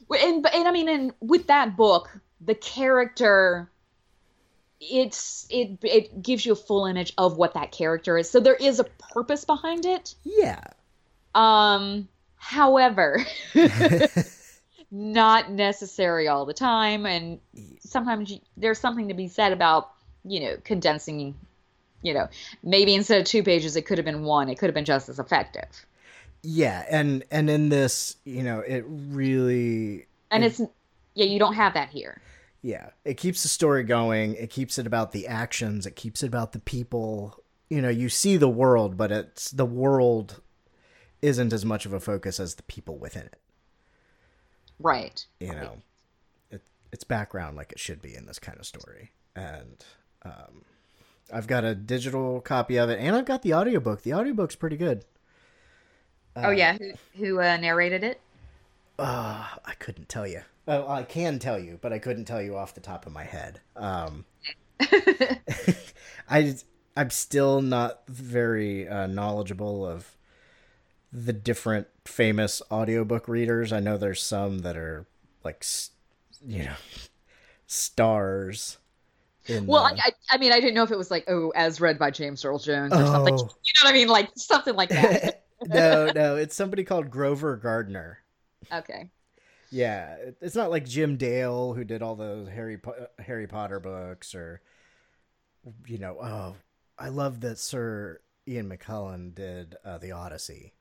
Well, 0.08 0.20
and 0.26 0.42
but 0.42 0.54
and 0.54 0.66
i 0.66 0.70
mean 0.72 0.88
and 0.88 1.12
with 1.20 1.46
that 1.46 1.76
book 1.76 2.10
the 2.40 2.54
character 2.54 3.70
it's 4.80 5.46
it 5.50 5.78
it 5.82 6.22
gives 6.22 6.44
you 6.44 6.52
a 6.52 6.56
full 6.56 6.86
image 6.86 7.12
of 7.16 7.36
what 7.36 7.54
that 7.54 7.72
character 7.72 8.18
is. 8.18 8.28
So 8.30 8.40
there 8.40 8.54
is 8.54 8.80
a 8.80 8.84
purpose 8.84 9.44
behind 9.44 9.86
it. 9.86 10.14
Yeah. 10.24 10.62
Um 11.34 12.08
however 12.36 13.24
not 14.90 15.50
necessary 15.50 16.28
all 16.28 16.44
the 16.44 16.54
time. 16.54 17.06
And 17.06 17.40
sometimes 17.80 18.30
you, 18.30 18.38
there's 18.56 18.78
something 18.78 19.08
to 19.08 19.14
be 19.14 19.28
said 19.28 19.52
about 19.52 19.90
you 20.24 20.40
know 20.40 20.56
condensing 20.64 21.34
you 22.02 22.14
know 22.14 22.28
maybe 22.62 22.94
instead 22.94 23.20
of 23.20 23.26
two 23.26 23.42
pages 23.42 23.76
it 23.76 23.82
could 23.82 23.98
have 23.98 24.04
been 24.04 24.24
one. 24.24 24.48
It 24.48 24.58
could 24.58 24.66
have 24.66 24.74
been 24.74 24.84
just 24.84 25.08
as 25.08 25.18
effective. 25.18 25.86
Yeah, 26.46 26.84
and 26.90 27.24
and 27.30 27.48
in 27.48 27.70
this, 27.70 28.16
you 28.24 28.42
know, 28.42 28.60
it 28.60 28.84
really 28.86 30.06
and 30.30 30.44
it's 30.44 30.60
yeah 31.14 31.24
you 31.24 31.38
don't 31.38 31.54
have 31.54 31.74
that 31.74 31.88
here 31.88 32.20
yeah, 32.64 32.88
it 33.04 33.18
keeps 33.18 33.42
the 33.42 33.50
story 33.50 33.84
going. 33.84 34.36
It 34.36 34.48
keeps 34.48 34.78
it 34.78 34.86
about 34.86 35.12
the 35.12 35.28
actions. 35.28 35.84
It 35.84 35.96
keeps 35.96 36.22
it 36.22 36.28
about 36.28 36.52
the 36.52 36.58
people. 36.58 37.44
You 37.68 37.82
know, 37.82 37.90
you 37.90 38.08
see 38.08 38.38
the 38.38 38.48
world, 38.48 38.96
but 38.96 39.12
it's 39.12 39.50
the 39.50 39.66
world 39.66 40.40
isn't 41.20 41.52
as 41.52 41.62
much 41.62 41.84
of 41.84 41.92
a 41.92 42.00
focus 42.00 42.40
as 42.40 42.54
the 42.54 42.62
people 42.62 42.96
within 42.96 43.26
it. 43.26 43.38
right 44.80 45.26
You 45.40 45.52
know, 45.52 45.82
it, 46.50 46.62
it's 46.90 47.04
background 47.04 47.54
like 47.58 47.70
it 47.70 47.78
should 47.78 48.00
be 48.00 48.14
in 48.14 48.24
this 48.24 48.38
kind 48.38 48.58
of 48.58 48.64
story. 48.64 49.12
And 49.36 49.84
um, 50.22 50.64
I've 51.30 51.46
got 51.46 51.64
a 51.64 51.74
digital 51.74 52.40
copy 52.40 52.78
of 52.78 52.88
it, 52.88 52.98
and 52.98 53.14
I've 53.14 53.26
got 53.26 53.42
the 53.42 53.52
audiobook. 53.52 54.00
The 54.00 54.14
audiobook's 54.14 54.56
pretty 54.56 54.78
good. 54.78 55.04
oh 56.34 56.48
yeah 56.48 56.78
who, 56.78 56.92
who 57.18 57.40
uh, 57.42 57.58
narrated 57.58 58.02
it 58.02 58.22
Uh, 58.98 59.48
I 59.66 59.74
couldn't 59.78 60.08
tell 60.08 60.26
you. 60.26 60.44
Oh, 60.66 60.88
I 60.88 61.02
can 61.02 61.38
tell 61.38 61.58
you, 61.58 61.78
but 61.80 61.92
I 61.92 61.98
couldn't 61.98 62.24
tell 62.24 62.40
you 62.42 62.56
off 62.56 62.74
the 62.74 62.80
top 62.80 63.06
of 63.06 63.12
my 63.12 63.24
head. 63.24 63.60
Um, 63.76 64.24
I 66.28 66.54
I'm 66.96 67.10
still 67.10 67.60
not 67.60 68.02
very 68.08 68.88
uh, 68.88 69.06
knowledgeable 69.06 69.86
of 69.86 70.16
the 71.12 71.32
different 71.32 71.88
famous 72.04 72.62
audiobook 72.70 73.28
readers. 73.28 73.72
I 73.72 73.80
know 73.80 73.96
there's 73.98 74.22
some 74.22 74.60
that 74.60 74.76
are 74.76 75.06
like, 75.44 75.64
you 76.46 76.64
know, 76.64 76.76
stars. 77.66 78.78
In 79.46 79.66
Well, 79.66 79.84
the- 79.84 80.00
I, 80.02 80.08
I, 80.08 80.12
I 80.32 80.38
mean, 80.38 80.52
I 80.52 80.60
didn't 80.60 80.74
know 80.74 80.82
if 80.84 80.90
it 80.90 80.98
was 80.98 81.10
like, 81.10 81.24
oh, 81.28 81.50
as 81.56 81.80
read 81.80 81.98
by 81.98 82.10
James 82.10 82.44
Earl 82.44 82.58
Jones 82.58 82.98
or 83.00 83.06
something. 83.06 83.34
You 83.34 83.40
Oh. 83.44 83.46
know 83.84 83.88
what 83.88 83.90
I 83.90 83.92
mean? 83.92 84.08
Like 84.08 84.30
something 84.36 84.74
like 84.74 84.90
that. 84.90 85.44
no, 85.66 86.10
no, 86.10 86.36
it's 86.36 86.54
somebody 86.56 86.84
called 86.84 87.10
Grover 87.10 87.56
Gardner. 87.56 88.18
okay. 88.72 89.10
Yeah, 89.74 90.16
it's 90.40 90.54
not 90.54 90.70
like 90.70 90.84
Jim 90.84 91.16
Dale 91.16 91.74
who 91.74 91.82
did 91.82 92.00
all 92.00 92.14
those 92.14 92.48
Harry 92.48 92.78
Po- 92.78 93.08
Harry 93.18 93.48
Potter 93.48 93.80
books 93.80 94.32
or 94.32 94.60
you 95.86 95.98
know, 95.98 96.16
oh, 96.22 96.54
I 96.96 97.08
love 97.08 97.40
that 97.40 97.58
Sir 97.58 98.20
Ian 98.46 98.68
McKellen 98.70 99.34
did 99.34 99.74
uh, 99.84 99.98
the 99.98 100.12
Odyssey. 100.12 100.74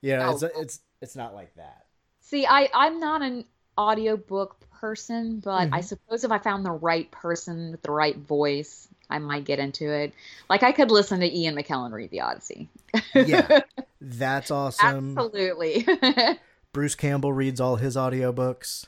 Yeah, 0.00 0.26
Oh. 0.28 0.32
it's 0.32 0.42
it's 0.42 0.80
it's 1.00 1.16
not 1.16 1.32
like 1.32 1.54
that. 1.54 1.86
See, 2.22 2.44
I 2.44 2.68
I'm 2.74 2.98
not 2.98 3.22
an 3.22 3.44
audiobook 3.78 4.56
person, 4.80 5.38
but 5.38 5.68
I 5.72 5.78
Mhm. 5.78 5.84
suppose 5.84 6.24
if 6.24 6.32
I 6.32 6.38
found 6.38 6.66
the 6.66 6.72
right 6.72 7.08
person 7.12 7.70
with 7.70 7.82
the 7.82 7.92
right 7.92 8.16
voice, 8.16 8.88
I 9.10 9.18
might 9.20 9.44
get 9.44 9.60
into 9.60 9.88
it. 9.92 10.12
Like 10.50 10.64
I 10.64 10.72
could 10.72 10.90
listen 10.90 11.20
to 11.20 11.32
Ian 11.32 11.54
McKellen 11.54 11.92
read 11.92 12.10
the 12.10 12.22
Odyssey. 12.22 12.68
Yeah, 13.14 13.60
that's 14.00 14.50
awesome. 14.50 15.16
Absolutely. 15.16 15.86
Bruce 16.72 16.94
Campbell 16.94 17.32
reads 17.32 17.60
all 17.60 17.76
his 17.76 17.96
audiobooks. 17.96 18.86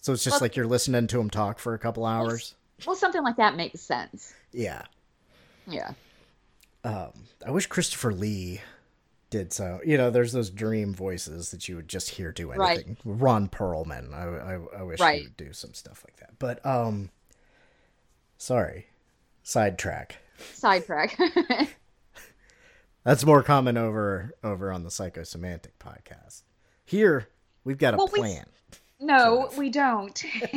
So 0.00 0.12
it's 0.12 0.24
just 0.24 0.34
Well- 0.34 0.40
like 0.42 0.56
you're 0.56 0.66
listening 0.66 1.06
to 1.08 1.20
him 1.20 1.30
talk 1.30 1.58
for 1.58 1.74
a 1.74 1.78
couple 1.78 2.04
hours. 2.04 2.54
well, 2.86 2.96
something 2.96 3.22
like 3.22 3.36
that 3.36 3.56
makes 3.56 3.80
sense. 3.80 4.34
Yeah. 4.52 4.82
Yeah. 5.66 5.92
Um, 6.82 7.12
I 7.46 7.50
wish 7.50 7.66
Christopher 7.66 8.12
Lee 8.12 8.60
did 9.30 9.52
so. 9.52 9.80
You 9.84 9.96
know, 9.96 10.10
there's 10.10 10.32
those 10.32 10.50
dream 10.50 10.92
voices 10.92 11.50
that 11.52 11.68
you 11.68 11.76
would 11.76 11.88
just 11.88 12.10
hear 12.10 12.32
do 12.32 12.52
Right. 12.52 12.78
anything. 12.80 12.96
Ron 13.04 13.48
Perlman. 13.48 14.12
I, 14.12 14.54
I, 14.56 14.80
I 14.80 14.82
wish 14.82 15.00
Right. 15.00 15.20
he 15.20 15.26
would 15.28 15.36
do 15.36 15.52
some 15.54 15.72
stuff 15.72 16.04
like 16.06 16.16
that. 16.18 16.38
But 16.38 16.64
um, 16.66 17.10
sorry, 18.36 18.88
sidetrack. 19.42 20.18
Sidetrack. 20.52 21.16
That's 23.04 23.24
more 23.24 23.42
common 23.42 23.76
over 23.78 24.34
over 24.42 24.70
on 24.72 24.82
the 24.82 24.90
Psychosemantic 24.90 25.72
podcast. 25.80 26.42
Here, 26.84 27.28
we've 27.64 27.78
got 27.78 27.94
a 27.94 27.96
Well, 27.96 28.10
we- 28.12 28.20
plan. 28.20 28.46
no, 29.00 29.50
we 29.56 29.70
don't. 29.70 30.22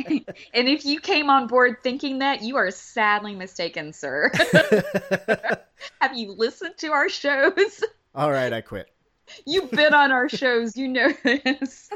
and 0.54 0.68
if 0.68 0.84
you 0.84 1.00
came 1.00 1.30
on 1.30 1.46
board 1.46 1.76
thinking 1.82 2.18
that, 2.18 2.42
you 2.42 2.56
are 2.56 2.70
sadly 2.70 3.34
mistaken, 3.34 3.92
sir. 3.92 4.30
Have 6.00 6.16
you 6.16 6.32
listened 6.32 6.74
to 6.78 6.88
our 6.92 7.08
shows? 7.08 7.84
All 8.14 8.30
right, 8.30 8.52
I 8.52 8.60
quit. 8.60 8.88
You've 9.46 9.70
been 9.70 9.94
on 9.94 10.10
our 10.10 10.28
shows. 10.28 10.76
You 10.76 10.88
know 10.88 11.12
this. 11.24 11.90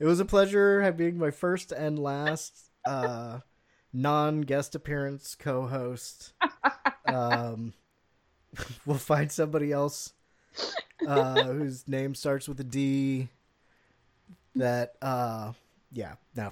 It 0.00 0.04
was 0.06 0.20
a 0.20 0.24
pleasure 0.24 0.80
having 0.82 1.18
my 1.18 1.30
first 1.30 1.70
and 1.70 1.98
last 1.98 2.58
uh, 2.84 3.40
non-guest 3.92 4.74
appearance 4.74 5.34
co-host. 5.38 6.32
Um, 7.06 7.74
we'll 8.86 8.96
find 8.98 9.30
somebody 9.30 9.70
else 9.70 10.12
uh, 11.06 11.42
whose 11.44 11.86
name 11.86 12.14
starts 12.14 12.48
with 12.48 12.58
a 12.60 12.64
D. 12.64 13.28
That 14.54 14.94
uh, 15.00 15.52
yeah, 15.92 16.14
no. 16.36 16.50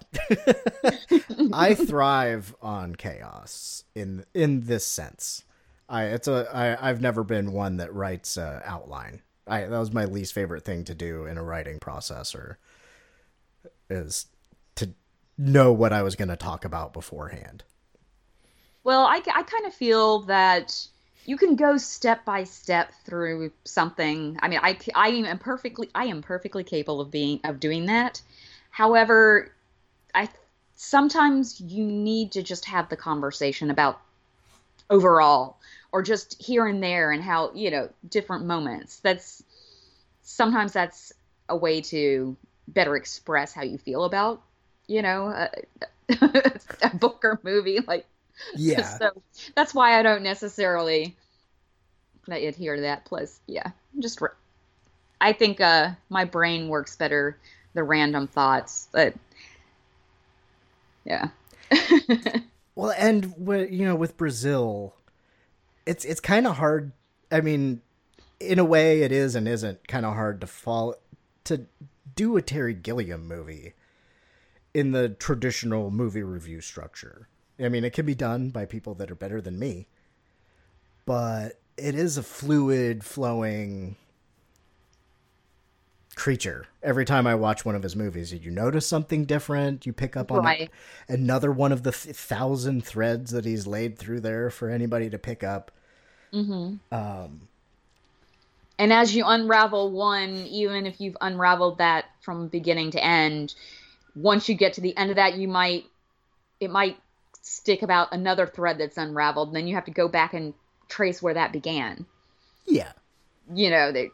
I 1.52 1.74
thrive 1.74 2.54
on 2.60 2.94
chaos 2.94 3.84
in 3.94 4.24
in 4.34 4.62
this 4.62 4.86
sense. 4.86 5.44
I 5.88 6.04
it's 6.04 6.28
a 6.28 6.48
I 6.52 6.88
I've 6.88 7.00
never 7.00 7.24
been 7.24 7.52
one 7.52 7.78
that 7.78 7.94
writes 7.94 8.36
uh, 8.36 8.62
outline. 8.64 9.22
I 9.46 9.62
that 9.62 9.78
was 9.78 9.92
my 9.92 10.04
least 10.04 10.32
favorite 10.32 10.64
thing 10.64 10.84
to 10.84 10.94
do 10.94 11.26
in 11.26 11.38
a 11.38 11.42
writing 11.42 11.78
process 11.78 12.34
or 12.34 12.58
is 13.88 14.26
to 14.76 14.94
know 15.36 15.72
what 15.72 15.92
I 15.92 16.02
was 16.02 16.16
going 16.16 16.28
to 16.28 16.36
talk 16.36 16.64
about 16.64 16.92
beforehand. 16.92 17.64
Well, 18.84 19.04
I, 19.04 19.16
I 19.34 19.42
kind 19.42 19.66
of 19.66 19.74
feel 19.74 20.20
that 20.20 20.86
you 21.30 21.36
can 21.36 21.54
go 21.54 21.76
step 21.76 22.24
by 22.24 22.42
step 22.42 22.92
through 23.04 23.52
something. 23.64 24.36
I 24.42 24.48
mean, 24.48 24.58
I, 24.60 24.76
I 24.96 25.10
am 25.10 25.38
perfectly 25.38 25.88
I 25.94 26.06
am 26.06 26.22
perfectly 26.22 26.64
capable 26.64 27.00
of 27.00 27.12
being 27.12 27.38
of 27.44 27.60
doing 27.60 27.86
that. 27.86 28.20
However, 28.70 29.52
I 30.12 30.28
sometimes 30.74 31.60
you 31.60 31.84
need 31.84 32.32
to 32.32 32.42
just 32.42 32.64
have 32.64 32.88
the 32.88 32.96
conversation 32.96 33.70
about 33.70 34.00
overall 34.90 35.56
or 35.92 36.02
just 36.02 36.42
here 36.42 36.66
and 36.66 36.82
there 36.82 37.12
and 37.12 37.22
how, 37.22 37.52
you 37.54 37.70
know, 37.70 37.90
different 38.08 38.44
moments. 38.44 38.98
That's 38.98 39.40
sometimes 40.22 40.72
that's 40.72 41.12
a 41.48 41.56
way 41.56 41.80
to 41.82 42.36
better 42.66 42.96
express 42.96 43.52
how 43.52 43.62
you 43.62 43.78
feel 43.78 44.02
about, 44.02 44.42
you 44.88 45.02
know, 45.02 45.28
a, 45.28 45.48
a 46.82 46.96
book 46.96 47.20
or 47.22 47.38
movie 47.44 47.78
like 47.86 48.04
Yeah. 48.54 48.82
so 48.98 49.10
that's 49.54 49.74
why 49.74 49.98
I 49.98 50.02
don't 50.02 50.22
necessarily 50.22 51.16
adhere 52.28 52.76
to 52.76 52.82
that. 52.82 53.04
Plus, 53.04 53.40
yeah, 53.46 53.70
just 53.98 54.20
I 55.20 55.32
think 55.32 55.60
uh, 55.60 55.90
my 56.08 56.24
brain 56.24 56.68
works 56.68 56.96
better 56.96 57.36
the 57.74 57.82
random 57.82 58.26
thoughts, 58.26 58.88
but 58.92 59.14
yeah. 61.04 61.28
Well, 62.80 62.94
and 62.96 63.34
you 63.70 63.84
know, 63.84 63.94
with 63.94 64.16
Brazil, 64.16 64.94
it's 65.84 66.04
it's 66.06 66.18
kind 66.18 66.46
of 66.46 66.56
hard. 66.56 66.92
I 67.30 67.42
mean, 67.42 67.82
in 68.40 68.58
a 68.58 68.64
way, 68.64 69.02
it 69.02 69.12
is 69.12 69.34
and 69.34 69.46
isn't 69.46 69.86
kind 69.86 70.06
of 70.06 70.14
hard 70.14 70.40
to 70.40 70.46
fall 70.46 70.94
to 71.44 71.66
do 72.16 72.38
a 72.38 72.42
Terry 72.42 72.72
Gilliam 72.72 73.28
movie 73.28 73.74
in 74.72 74.92
the 74.92 75.10
traditional 75.10 75.90
movie 75.90 76.22
review 76.22 76.62
structure. 76.62 77.28
I 77.62 77.68
mean, 77.68 77.84
it 77.84 77.92
can 77.92 78.06
be 78.06 78.14
done 78.14 78.50
by 78.50 78.64
people 78.64 78.94
that 78.94 79.10
are 79.10 79.14
better 79.16 79.40
than 79.40 79.58
me, 79.58 79.86
but 81.06 81.60
it 81.76 81.94
is 81.94 82.16
a 82.16 82.22
fluid, 82.22 83.04
flowing 83.04 83.96
creature. 86.16 86.66
Every 86.82 87.04
time 87.04 87.26
I 87.26 87.34
watch 87.34 87.64
one 87.64 87.74
of 87.74 87.82
his 87.82 87.96
movies, 87.96 88.32
you 88.32 88.50
notice 88.50 88.86
something 88.86 89.24
different. 89.24 89.86
You 89.86 89.92
pick 89.92 90.16
up 90.16 90.30
on 90.30 90.44
Right. 90.44 90.70
another 91.08 91.50
one 91.52 91.72
of 91.72 91.82
the 91.82 91.92
th- 91.92 92.14
thousand 92.14 92.84
threads 92.84 93.30
that 93.32 93.44
he's 93.44 93.66
laid 93.66 93.98
through 93.98 94.20
there 94.20 94.50
for 94.50 94.68
anybody 94.68 95.08
to 95.10 95.18
pick 95.18 95.42
up. 95.42 95.70
hmm 96.32 96.80
Um, 96.92 97.48
And 98.78 98.92
as 98.92 99.14
you 99.14 99.24
unravel 99.26 99.90
one, 99.92 100.46
even 100.46 100.86
if 100.86 101.00
you've 101.00 101.16
unraveled 101.20 101.78
that 101.78 102.06
from 102.22 102.48
beginning 102.48 102.90
to 102.92 103.04
end, 103.04 103.54
once 104.14 104.48
you 104.48 104.54
get 104.54 104.74
to 104.74 104.80
the 104.80 104.96
end 104.96 105.10
of 105.10 105.16
that, 105.16 105.36
you 105.36 105.48
might 105.48 105.84
it 106.60 106.70
might 106.70 106.98
stick 107.42 107.82
about 107.82 108.12
another 108.12 108.46
thread 108.46 108.78
that's 108.78 108.98
unraveled. 108.98 109.48
And 109.48 109.56
then 109.56 109.66
you 109.66 109.74
have 109.74 109.86
to 109.86 109.90
go 109.90 110.08
back 110.08 110.34
and 110.34 110.54
trace 110.88 111.22
where 111.22 111.34
that 111.34 111.52
began. 111.52 112.06
yeah. 112.66 112.92
You 113.52 113.70
know, 113.70 113.90
they 113.90 114.10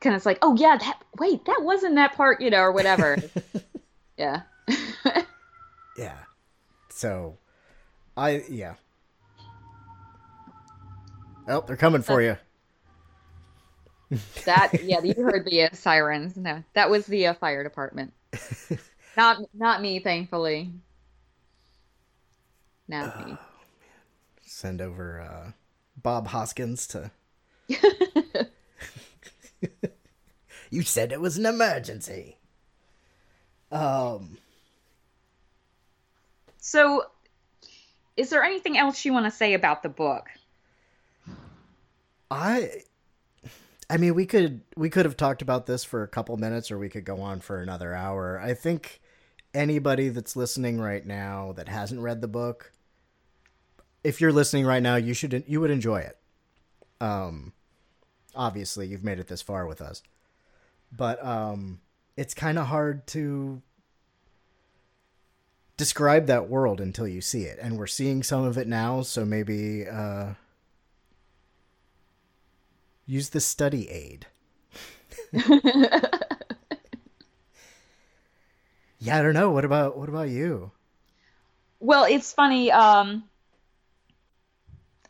kind 0.00 0.14
of 0.14 0.26
like, 0.26 0.38
oh 0.42 0.54
yeah, 0.56 0.76
that 0.76 1.02
wait, 1.18 1.46
that 1.46 1.62
wasn't 1.62 1.94
that 1.94 2.14
part, 2.14 2.42
you 2.42 2.50
know, 2.50 2.60
or 2.60 2.72
whatever. 2.72 3.16
yeah. 4.18 4.42
Yeah. 5.96 6.16
So, 6.90 7.38
I 8.16 8.44
yeah. 8.48 8.74
Oh, 11.48 11.62
they're 11.66 11.76
coming 11.76 12.02
for 12.02 12.20
you. 12.20 12.36
That 14.44 14.72
yeah, 14.84 15.00
you 15.02 15.14
heard 15.14 15.44
the 15.44 15.64
uh, 15.64 15.68
sirens. 15.72 16.36
No, 16.36 16.62
that 16.74 16.90
was 16.90 17.06
the 17.06 17.28
uh, 17.28 17.34
fire 17.34 17.62
department. 17.64 18.12
not 19.16 19.38
not 19.54 19.80
me, 19.80 20.00
thankfully. 20.00 20.72
Me. 22.88 23.36
Send 24.42 24.80
over 24.80 25.20
uh, 25.20 25.52
Bob 26.00 26.28
Hoskins 26.28 26.86
to. 26.88 27.10
you 30.70 30.82
said 30.82 31.12
it 31.12 31.20
was 31.20 31.36
an 31.36 31.46
emergency. 31.46 32.36
Um. 33.72 34.38
So, 36.58 37.04
is 38.16 38.30
there 38.30 38.42
anything 38.42 38.78
else 38.78 39.04
you 39.04 39.12
want 39.12 39.26
to 39.26 39.30
say 39.30 39.54
about 39.54 39.82
the 39.82 39.88
book? 39.88 40.28
I 42.30 42.82
I 43.88 43.96
mean 43.98 44.14
we 44.14 44.26
could 44.26 44.62
we 44.76 44.90
could 44.90 45.04
have 45.04 45.16
talked 45.16 45.42
about 45.42 45.66
this 45.66 45.84
for 45.84 46.02
a 46.02 46.08
couple 46.08 46.36
minutes 46.36 46.70
or 46.70 46.78
we 46.78 46.88
could 46.88 47.04
go 47.04 47.20
on 47.20 47.40
for 47.40 47.60
another 47.60 47.94
hour. 47.94 48.40
I 48.40 48.54
think 48.54 49.00
anybody 49.54 50.08
that's 50.08 50.36
listening 50.36 50.80
right 50.80 51.06
now 51.06 51.52
that 51.52 51.68
hasn't 51.68 52.00
read 52.00 52.20
the 52.20 52.28
book 52.28 52.72
if 54.06 54.20
you're 54.20 54.32
listening 54.32 54.64
right 54.64 54.82
now, 54.82 54.94
you 54.94 55.12
should 55.14 55.44
you 55.48 55.60
would 55.60 55.70
enjoy 55.70 55.98
it. 55.98 56.16
Um 57.00 57.52
obviously 58.34 58.86
you've 58.86 59.02
made 59.04 59.18
it 59.18 59.26
this 59.26 59.42
far 59.42 59.66
with 59.66 59.80
us. 59.80 60.02
But 60.96 61.22
um 61.24 61.80
it's 62.16 62.32
kind 62.32 62.58
of 62.58 62.66
hard 62.66 63.06
to 63.08 63.60
describe 65.76 66.26
that 66.26 66.48
world 66.48 66.80
until 66.80 67.08
you 67.08 67.20
see 67.20 67.42
it 67.42 67.58
and 67.60 67.76
we're 67.76 67.86
seeing 67.88 68.22
some 68.22 68.44
of 68.44 68.56
it 68.56 68.68
now, 68.68 69.02
so 69.02 69.24
maybe 69.24 69.86
uh 69.88 70.34
use 73.06 73.30
the 73.30 73.40
study 73.40 73.90
aid. 73.90 74.26
yeah, 78.98 79.18
I 79.18 79.22
don't 79.22 79.34
know. 79.34 79.50
What 79.50 79.64
about 79.64 79.98
what 79.98 80.08
about 80.08 80.28
you? 80.28 80.70
Well, 81.80 82.04
it's 82.04 82.32
funny. 82.32 82.70
Um, 82.72 83.24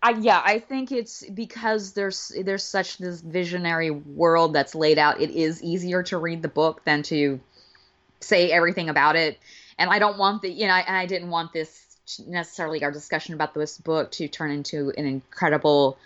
I 0.03 0.11
yeah, 0.11 0.43
I 0.45 0.59
think 0.59 0.93
it's 0.93 1.29
because 1.31 1.93
there's 1.93 2.33
there's 2.43 2.65
such 2.65 2.99
this 2.99 3.21
visionary 3.21 3.91
world 3.91 4.53
that's 4.53 4.75
laid 4.75 4.99
out. 4.99 5.21
It 5.21 5.31
is 5.31 5.63
easier 5.63 6.03
to 6.05 6.19
read 6.19 6.43
the 6.43 6.49
book 6.49 6.85
than 6.85 7.03
to 7.05 7.41
say 8.21 8.51
everything 8.51 8.89
about 8.89 9.17
it. 9.17 9.39
And 9.79 9.91
I 9.91 9.99
don't 9.99 10.19
want 10.19 10.43
the 10.43 10.51
you 10.51 10.67
know, 10.67 10.75
I, 10.75 11.03
I 11.03 11.07
didn't 11.07 11.31
want 11.31 11.53
this 11.53 11.87
necessarily 12.27 12.83
our 12.85 12.93
discussion 12.93 13.35
about 13.35 13.55
this 13.55 13.79
book 13.79 14.13
to 14.13 14.29
turn 14.29 14.51
into 14.51 14.93
an 14.97 15.07
incredible 15.07 15.99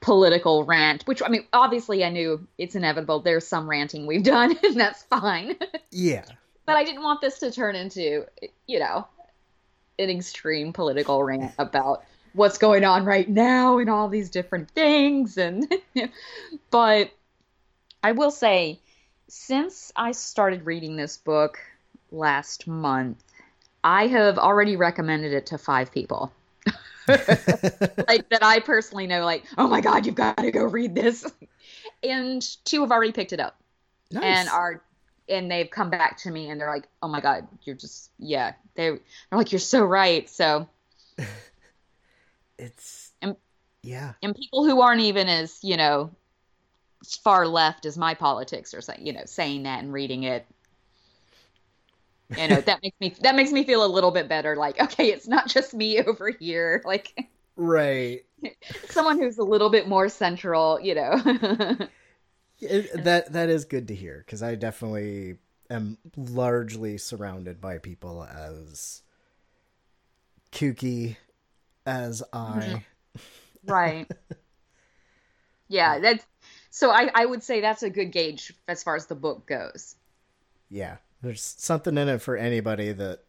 political 0.00 0.64
rant. 0.64 1.02
Which 1.06 1.22
I 1.22 1.28
mean, 1.28 1.44
obviously, 1.52 2.04
I 2.04 2.10
knew 2.10 2.46
it's 2.56 2.74
inevitable. 2.74 3.20
There's 3.20 3.46
some 3.46 3.68
ranting 3.68 4.06
we've 4.06 4.22
done, 4.22 4.56
and 4.62 4.76
that's 4.76 5.02
fine. 5.04 5.56
Yeah. 5.90 6.24
but 6.66 6.76
I 6.76 6.84
didn't 6.84 7.02
want 7.02 7.20
this 7.20 7.38
to 7.40 7.50
turn 7.50 7.74
into, 7.74 8.26
you 8.66 8.78
know, 8.78 9.06
an 9.98 10.10
extreme 10.10 10.72
political 10.72 11.22
rant 11.24 11.52
about 11.58 12.04
what's 12.32 12.58
going 12.58 12.84
on 12.84 13.04
right 13.04 13.28
now 13.28 13.78
and 13.78 13.88
all 13.90 14.08
these 14.08 14.30
different 14.30 14.70
things 14.70 15.36
and 15.38 15.72
but 16.70 17.10
I 18.02 18.12
will 18.12 18.30
say 18.30 18.80
since 19.28 19.92
I 19.96 20.12
started 20.12 20.66
reading 20.66 20.96
this 20.96 21.16
book 21.16 21.58
last 22.10 22.66
month 22.66 23.22
I 23.84 24.06
have 24.08 24.38
already 24.38 24.76
recommended 24.76 25.32
it 25.32 25.46
to 25.46 25.58
5 25.58 25.92
people. 25.92 26.32
like 27.08 28.28
that 28.28 28.42
I 28.42 28.60
personally 28.60 29.06
know 29.06 29.24
like 29.24 29.44
oh 29.56 29.66
my 29.66 29.80
god 29.80 30.04
you've 30.04 30.14
got 30.14 30.36
to 30.36 30.50
go 30.50 30.64
read 30.64 30.94
this 30.94 31.26
and 32.02 32.46
two 32.64 32.82
have 32.82 32.92
already 32.92 33.12
picked 33.12 33.32
it 33.32 33.40
up 33.40 33.58
Nice. 34.10 34.24
and 34.24 34.48
are 34.50 34.82
and 35.26 35.50
they've 35.50 35.70
come 35.70 35.88
back 35.88 36.18
to 36.18 36.30
me 36.30 36.50
and 36.50 36.60
they're 36.60 36.68
like 36.68 36.86
oh 37.02 37.08
my 37.08 37.22
god 37.22 37.48
you're 37.62 37.76
just 37.76 38.10
yeah 38.18 38.52
they 38.74 38.90
they're 38.90 39.00
like 39.32 39.52
you're 39.52 39.58
so 39.58 39.82
right 39.82 40.28
so 40.28 40.68
it's 42.58 43.12
and 43.22 43.36
yeah. 43.82 44.14
and 44.22 44.34
people 44.34 44.64
who 44.64 44.80
aren't 44.80 45.00
even 45.02 45.28
as 45.28 45.58
you 45.62 45.76
know 45.76 46.10
far 47.22 47.46
left 47.46 47.86
as 47.86 47.96
my 47.96 48.14
politics 48.14 48.74
are 48.74 48.80
saying 48.80 49.06
you 49.06 49.12
know 49.12 49.22
saying 49.24 49.62
that 49.64 49.82
and 49.82 49.92
reading 49.92 50.24
it. 50.24 50.46
You 52.36 52.46
know 52.48 52.60
that 52.60 52.80
makes 52.82 53.00
me 53.00 53.14
that 53.22 53.34
makes 53.34 53.52
me 53.52 53.64
feel 53.64 53.84
a 53.84 53.86
little 53.88 54.10
bit 54.10 54.28
better 54.28 54.54
like 54.56 54.80
okay 54.80 55.10
it's 55.10 55.26
not 55.26 55.48
just 55.48 55.74
me 55.74 56.00
over 56.02 56.30
here 56.30 56.82
like 56.84 57.28
Right. 57.56 58.24
someone 58.84 59.18
who's 59.18 59.38
a 59.38 59.44
little 59.44 59.70
bit 59.70 59.88
more 59.88 60.08
central 60.08 60.80
you 60.80 60.94
know. 60.94 61.16
It- 62.60 63.04
that 63.04 63.32
that 63.32 63.48
is 63.48 63.64
good 63.64 63.88
to 63.88 63.94
hear 63.94 64.18
because 64.26 64.42
I 64.42 64.54
definitely 64.56 65.38
am 65.70 65.98
largely 66.16 66.98
surrounded 66.98 67.60
by 67.60 67.78
people 67.78 68.24
as 68.24 69.02
kooky 70.52 71.16
as 71.88 72.22
I. 72.32 72.84
right 73.66 74.10
yeah 75.68 75.98
that's 75.98 76.24
so 76.70 76.90
I, 76.90 77.10
I 77.14 77.26
would 77.26 77.42
say 77.42 77.60
that's 77.60 77.82
a 77.82 77.90
good 77.90 78.12
gauge 78.12 78.52
as 78.68 78.82
far 78.82 78.94
as 78.96 79.06
the 79.06 79.14
book 79.14 79.46
goes 79.46 79.96
Yeah, 80.70 80.96
there's 81.22 81.42
something 81.42 81.96
in 81.98 82.08
it 82.08 82.22
for 82.22 82.36
anybody 82.36 82.92
that 82.92 83.20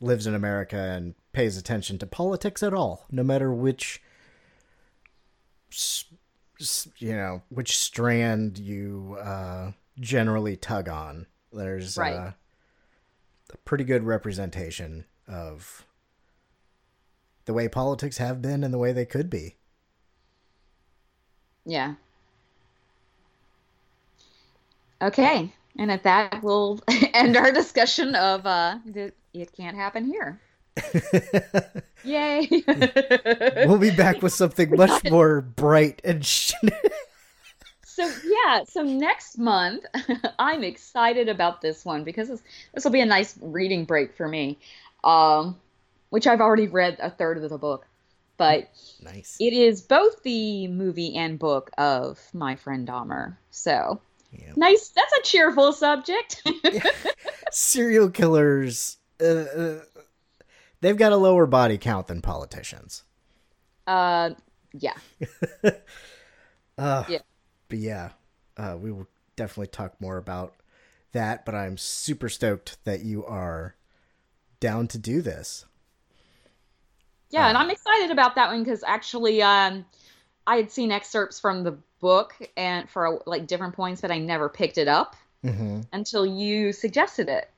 lives 0.00 0.26
in 0.26 0.34
America 0.34 0.76
and 0.76 1.14
pays 1.32 1.56
attention 1.56 1.96
to 1.98 2.06
politics 2.06 2.62
at 2.62 2.74
all, 2.74 3.06
no 3.10 3.22
matter 3.22 3.52
which, 3.52 4.02
you 6.98 7.12
know, 7.16 7.42
which 7.48 7.78
strand 7.78 8.58
you 8.58 9.16
uh, 9.20 9.72
generally 10.00 10.56
tug 10.56 10.88
on. 10.88 11.26
There's 11.52 11.96
Right. 11.96 12.14
uh, 12.14 12.32
a 13.52 13.56
pretty 13.64 13.84
good 13.84 14.02
representation 14.04 15.04
of 15.28 15.86
the 17.44 17.52
way 17.52 17.68
politics 17.68 18.18
have 18.18 18.40
been 18.42 18.64
and 18.64 18.72
the 18.72 18.78
way 18.78 18.92
they 18.92 19.06
could 19.06 19.28
be. 19.30 19.56
Yeah. 21.64 21.94
Okay. 25.00 25.52
And 25.78 25.90
at 25.90 26.02
that, 26.04 26.42
we'll 26.42 26.80
end 27.14 27.36
our 27.36 27.52
discussion 27.52 28.14
of 28.14 28.46
uh, 28.46 28.78
the, 28.86 29.12
It 29.32 29.52
Can't 29.52 29.76
Happen 29.76 30.04
Here. 30.04 30.40
Yay. 32.04 32.48
we'll 33.66 33.78
be 33.78 33.90
back 33.90 34.22
with 34.22 34.32
something 34.32 34.74
much 34.74 35.04
more 35.10 35.40
bright 35.40 36.00
and 36.04 36.24
sh- 36.24 36.54
So, 37.84 38.10
yeah. 38.24 38.64
So 38.64 38.82
next 38.82 39.38
month, 39.38 39.84
I'm 40.38 40.64
excited 40.64 41.28
about 41.28 41.60
this 41.60 41.84
one 41.84 42.04
because 42.04 42.28
this, 42.28 42.42
this 42.74 42.84
will 42.84 42.90
be 42.90 43.00
a 43.00 43.06
nice 43.06 43.38
reading 43.40 43.84
break 43.84 44.16
for 44.16 44.26
me, 44.26 44.58
um, 45.04 45.56
which 46.12 46.26
I've 46.26 46.42
already 46.42 46.66
read 46.66 46.98
a 47.00 47.08
third 47.08 47.42
of 47.42 47.48
the 47.48 47.56
book. 47.56 47.86
But 48.36 48.70
nice. 49.02 49.38
it 49.40 49.54
is 49.54 49.80
both 49.80 50.22
the 50.22 50.68
movie 50.68 51.16
and 51.16 51.38
book 51.38 51.70
of 51.78 52.20
My 52.34 52.54
Friend 52.54 52.86
Dahmer. 52.86 53.38
So, 53.50 54.02
nice. 54.54 54.90
That's 54.90 55.12
a 55.14 55.22
cheerful 55.22 55.72
subject. 55.72 56.46
serial 57.50 58.10
killers. 58.10 58.98
Uh, 59.18 59.24
uh, 59.24 59.80
they've 60.82 60.98
got 60.98 61.12
a 61.12 61.16
lower 61.16 61.46
body 61.46 61.78
count 61.78 62.08
than 62.08 62.20
politicians. 62.20 63.04
uh, 63.86 64.30
yeah. 64.74 64.96
Uh, 66.78 67.04
Yeah. 67.08 67.18
But 67.68 67.78
yeah, 67.78 68.10
uh, 68.56 68.76
we 68.80 68.90
will 68.90 69.06
definitely 69.36 69.68
talk 69.68 69.98
more 70.00 70.16
about 70.16 70.54
that. 71.12 71.46
But 71.46 71.54
I'm 71.54 71.78
super 71.78 72.28
stoked 72.28 72.82
that 72.84 73.02
you 73.02 73.24
are 73.24 73.76
down 74.58 74.88
to 74.88 74.98
do 74.98 75.22
this. 75.22 75.66
Yeah, 77.32 77.48
and 77.48 77.56
I'm 77.58 77.70
excited 77.70 78.10
about 78.10 78.34
that 78.36 78.48
one 78.50 78.62
because 78.62 78.84
actually, 78.86 79.42
um, 79.42 79.84
I 80.46 80.56
had 80.56 80.70
seen 80.70 80.92
excerpts 80.92 81.40
from 81.40 81.64
the 81.64 81.76
book 82.00 82.34
and 82.56 82.88
for 82.90 83.22
like 83.26 83.46
different 83.46 83.74
points, 83.74 84.00
but 84.02 84.10
I 84.10 84.18
never 84.18 84.48
picked 84.48 84.78
it 84.78 84.88
up 84.88 85.16
Mm-hmm. 85.44 85.80
until 85.92 86.24
you 86.24 86.72
suggested 86.72 87.28
it. 87.28 87.50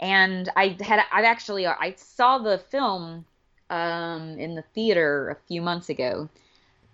And 0.00 0.48
I 0.54 0.76
had 0.80 1.00
I've 1.10 1.24
actually 1.24 1.66
I 1.66 1.94
saw 1.96 2.38
the 2.38 2.58
film 2.58 3.24
um, 3.70 4.38
in 4.38 4.54
the 4.54 4.62
theater 4.74 5.30
a 5.30 5.36
few 5.46 5.62
months 5.62 5.88
ago, 5.88 6.28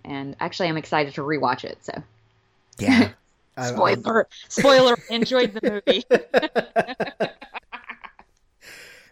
and 0.05 0.37
actually 0.41 0.69
I'm 0.69 0.77
excited 0.77 1.15
to 1.15 1.23
rewatch 1.23 1.65
it. 1.65 1.79
So 1.85 2.03
Yeah. 2.79 3.11
I- 3.57 3.63
I'm- 3.63 3.75
spoiler 3.75 4.29
spoiler 4.49 4.97
enjoyed 5.11 5.55
the 5.55 5.83
movie. 5.87 6.05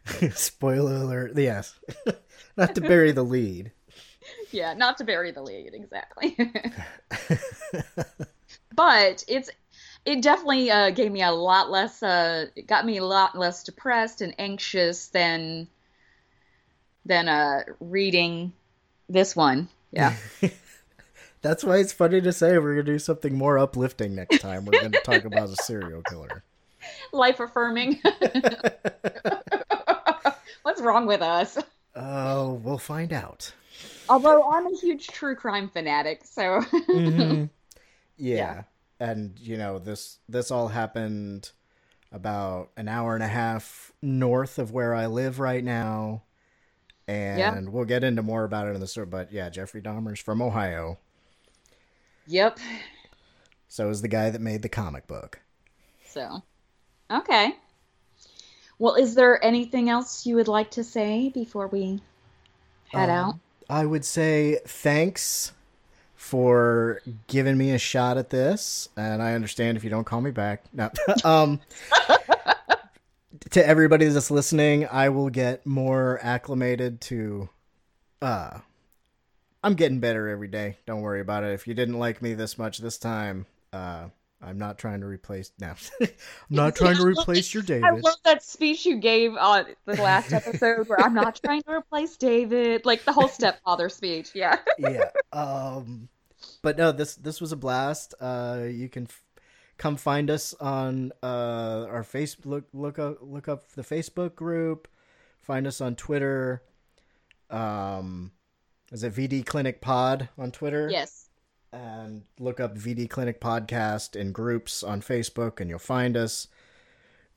Spoiler 0.34 0.96
alert. 0.96 1.36
Yes. 1.36 1.78
Not 2.56 2.74
to 2.74 2.80
bury 2.80 3.12
the 3.12 3.22
lead. 3.22 3.72
yeah, 4.50 4.74
not 4.74 4.98
to 4.98 5.04
bury 5.04 5.30
the 5.30 5.42
lead 5.42 5.72
exactly. 5.72 6.36
but 8.74 9.24
it's 9.26 9.50
it 10.04 10.20
definitely 10.22 10.70
uh, 10.70 10.90
gave 10.90 11.10
me 11.10 11.22
a 11.22 11.30
lot 11.30 11.70
less 11.70 12.02
uh, 12.02 12.46
it 12.54 12.66
got 12.66 12.84
me 12.84 12.98
a 12.98 13.04
lot 13.04 13.38
less 13.38 13.64
depressed 13.64 14.20
and 14.20 14.34
anxious 14.38 15.08
than 15.08 15.66
than 17.06 17.28
uh, 17.28 17.62
reading 17.80 18.52
this 19.08 19.34
one. 19.34 19.68
Yeah. 19.92 20.14
That's 21.42 21.64
why 21.64 21.78
it's 21.78 21.92
funny 21.92 22.20
to 22.20 22.32
say 22.32 22.56
we're 22.58 22.74
going 22.74 22.86
to 22.86 22.92
do 22.92 22.98
something 23.00 23.34
more 23.34 23.58
uplifting 23.58 24.14
next 24.14 24.38
time. 24.38 24.64
We're 24.64 24.80
going 24.80 24.92
to 24.92 25.00
talk 25.00 25.24
about 25.24 25.48
a 25.48 25.56
serial 25.56 26.02
killer. 26.02 26.44
Life 27.12 27.40
affirming. 27.40 28.00
What's 30.62 30.80
wrong 30.80 31.06
with 31.06 31.22
us? 31.22 31.58
Oh, 31.94 32.52
we'll 32.52 32.76
find 32.76 33.12
out. 33.14 33.54
Although 34.08 34.48
I'm 34.50 34.66
a 34.66 34.76
huge 34.76 35.10
true 35.10 35.34
crime 35.36 35.68
fanatic, 35.68 36.24
so 36.24 36.60
Mhm. 36.92 37.50
Yeah. 38.18 38.56
Yeah. 38.56 38.64
And 39.00 39.38
you 39.40 39.56
know, 39.56 39.78
this 39.78 40.18
this 40.28 40.50
all 40.50 40.68
happened 40.68 41.52
about 42.12 42.72
an 42.76 42.88
hour 42.88 43.14
and 43.14 43.24
a 43.24 43.28
half 43.28 43.92
north 44.02 44.58
of 44.58 44.72
where 44.72 44.94
I 44.94 45.06
live 45.06 45.40
right 45.40 45.64
now. 45.64 46.24
And 47.08 47.32
Yeah. 47.32 47.62
we'll 47.72 47.86
get 47.86 48.04
into 48.04 48.22
more 48.22 48.44
about 48.44 48.68
it 48.68 48.74
in 48.74 48.80
the 48.80 48.88
story, 48.88 49.06
but 49.06 49.32
yeah, 49.32 49.50
Jeffrey 49.50 49.82
Dahmer's 49.82 50.20
from 50.20 50.42
Ohio. 50.42 50.98
yep. 52.26 52.58
So 53.66 53.90
is 53.90 54.02
the 54.02 54.08
guy 54.08 54.30
that 54.30 54.40
made 54.40 54.62
the 54.62 54.68
comic 54.68 55.08
book. 55.08 55.40
So, 56.04 56.42
okay. 57.10 57.56
Well, 58.78 58.94
is 58.94 59.14
there 59.14 59.42
anything 59.44 59.88
else 59.88 60.26
you 60.26 60.34
would 60.36 60.48
like 60.48 60.70
to 60.72 60.84
say 60.84 61.28
before 61.28 61.68
we 61.68 62.00
head 62.88 63.08
Um, 63.10 63.16
out? 63.16 63.34
I 63.70 63.86
would 63.86 64.04
say 64.04 64.58
thanks 64.66 65.52
for 66.14 67.00
giving 67.26 67.56
me 67.56 67.72
a 67.72 67.78
shot 67.78 68.16
at 68.16 68.30
this, 68.30 68.88
and 68.96 69.22
I 69.22 69.34
understand 69.34 69.76
if 69.76 69.84
you 69.84 69.90
don't 69.90 70.04
call 70.04 70.20
me 70.20 70.30
back. 70.30 70.64
No, 70.72 70.90
um, 71.24 71.60
to 73.50 73.66
everybody 73.66 74.06
that's 74.06 74.30
listening, 74.30 74.86
I 74.86 75.08
will 75.08 75.30
get 75.30 75.66
more 75.66 76.18
acclimated 76.22 77.00
to. 77.02 77.48
Uh, 78.20 78.58
I'm 79.64 79.74
getting 79.74 80.00
better 80.00 80.28
every 80.28 80.48
day. 80.48 80.78
Don't 80.86 81.02
worry 81.02 81.20
about 81.20 81.44
it. 81.44 81.52
If 81.52 81.66
you 81.66 81.74
didn't 81.74 81.98
like 81.98 82.22
me 82.22 82.34
this 82.34 82.58
much 82.58 82.78
this 82.78 82.98
time, 82.98 83.46
uh, 83.72 84.06
I'm 84.42 84.58
not 84.58 84.76
trying 84.76 85.00
to 85.00 85.06
replace. 85.06 85.52
No, 85.60 85.74
I'm 86.00 86.08
not 86.50 86.74
trying 86.74 86.96
to 86.96 87.04
replace 87.04 87.54
your 87.54 87.62
David. 87.62 87.84
I 87.84 87.90
love 87.90 88.16
that 88.24 88.42
speech 88.42 88.84
you 88.84 88.96
gave 88.96 89.36
on 89.36 89.66
the 89.86 90.02
last 90.02 90.32
episode 90.32 90.88
where 90.88 91.00
I'm 91.00 91.14
not 91.14 91.40
trying 91.42 91.62
to 91.62 91.70
replace 91.70 92.16
David, 92.16 92.84
like 92.84 93.04
the 93.04 93.12
whole 93.12 93.28
stepfather 93.38 93.88
speech. 93.88 94.30
Yeah. 94.34 94.58
yeah. 94.78 95.10
Um, 95.32 96.10
but 96.60 96.76
no, 96.76 96.92
this 96.92 97.14
this 97.14 97.40
was 97.40 97.52
a 97.52 97.56
blast. 97.56 98.14
Uh, 98.20 98.64
you 98.70 98.90
can 98.90 99.04
f- 99.04 99.24
come 99.78 99.96
find 99.96 100.30
us 100.30 100.52
on 100.60 101.12
uh 101.22 101.86
our 101.88 102.02
Facebook. 102.02 102.44
Look 102.44 102.64
look 102.74 102.98
up 102.98 103.18
look 103.22 103.48
up 103.48 103.72
the 103.72 103.82
Facebook 103.82 104.34
group. 104.34 104.88
Find 105.40 105.66
us 105.66 105.80
on 105.80 105.96
Twitter. 105.96 106.62
Um, 107.48 108.32
is 108.90 109.02
it 109.04 109.14
VD 109.14 109.46
Clinic 109.46 109.80
Pod 109.80 110.28
on 110.36 110.50
Twitter? 110.50 110.90
Yes. 110.90 111.30
And 111.72 112.22
look 112.38 112.60
up 112.60 112.76
VD 112.76 113.08
Clinic 113.08 113.40
Podcast 113.40 114.14
in 114.14 114.32
groups 114.32 114.82
on 114.82 115.00
Facebook, 115.00 115.58
and 115.60 115.70
you'll 115.70 115.78
find 115.78 116.16
us. 116.16 116.48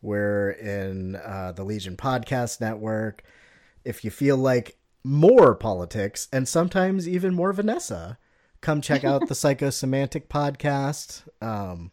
We're 0.02 0.52
in 0.52 1.16
uh, 1.16 1.54
the 1.54 1.64
Legion 1.64 1.96
Podcast 1.96 2.60
Network. 2.62 3.24
If 3.86 4.04
you 4.04 4.12
feel 4.12 4.38
like 4.38 4.78
more 5.04 5.56
politics 5.56 6.28
and 6.34 6.48
sometimes 6.48 7.08
even 7.08 7.34
more 7.34 7.54
Vanessa, 7.54 8.18
come 8.62 8.82
check 8.82 9.04
out 9.04 9.28
the 9.28 9.34
Psychosemantic 9.36 10.28
Podcast. 10.28 11.24
Um, 11.42 11.92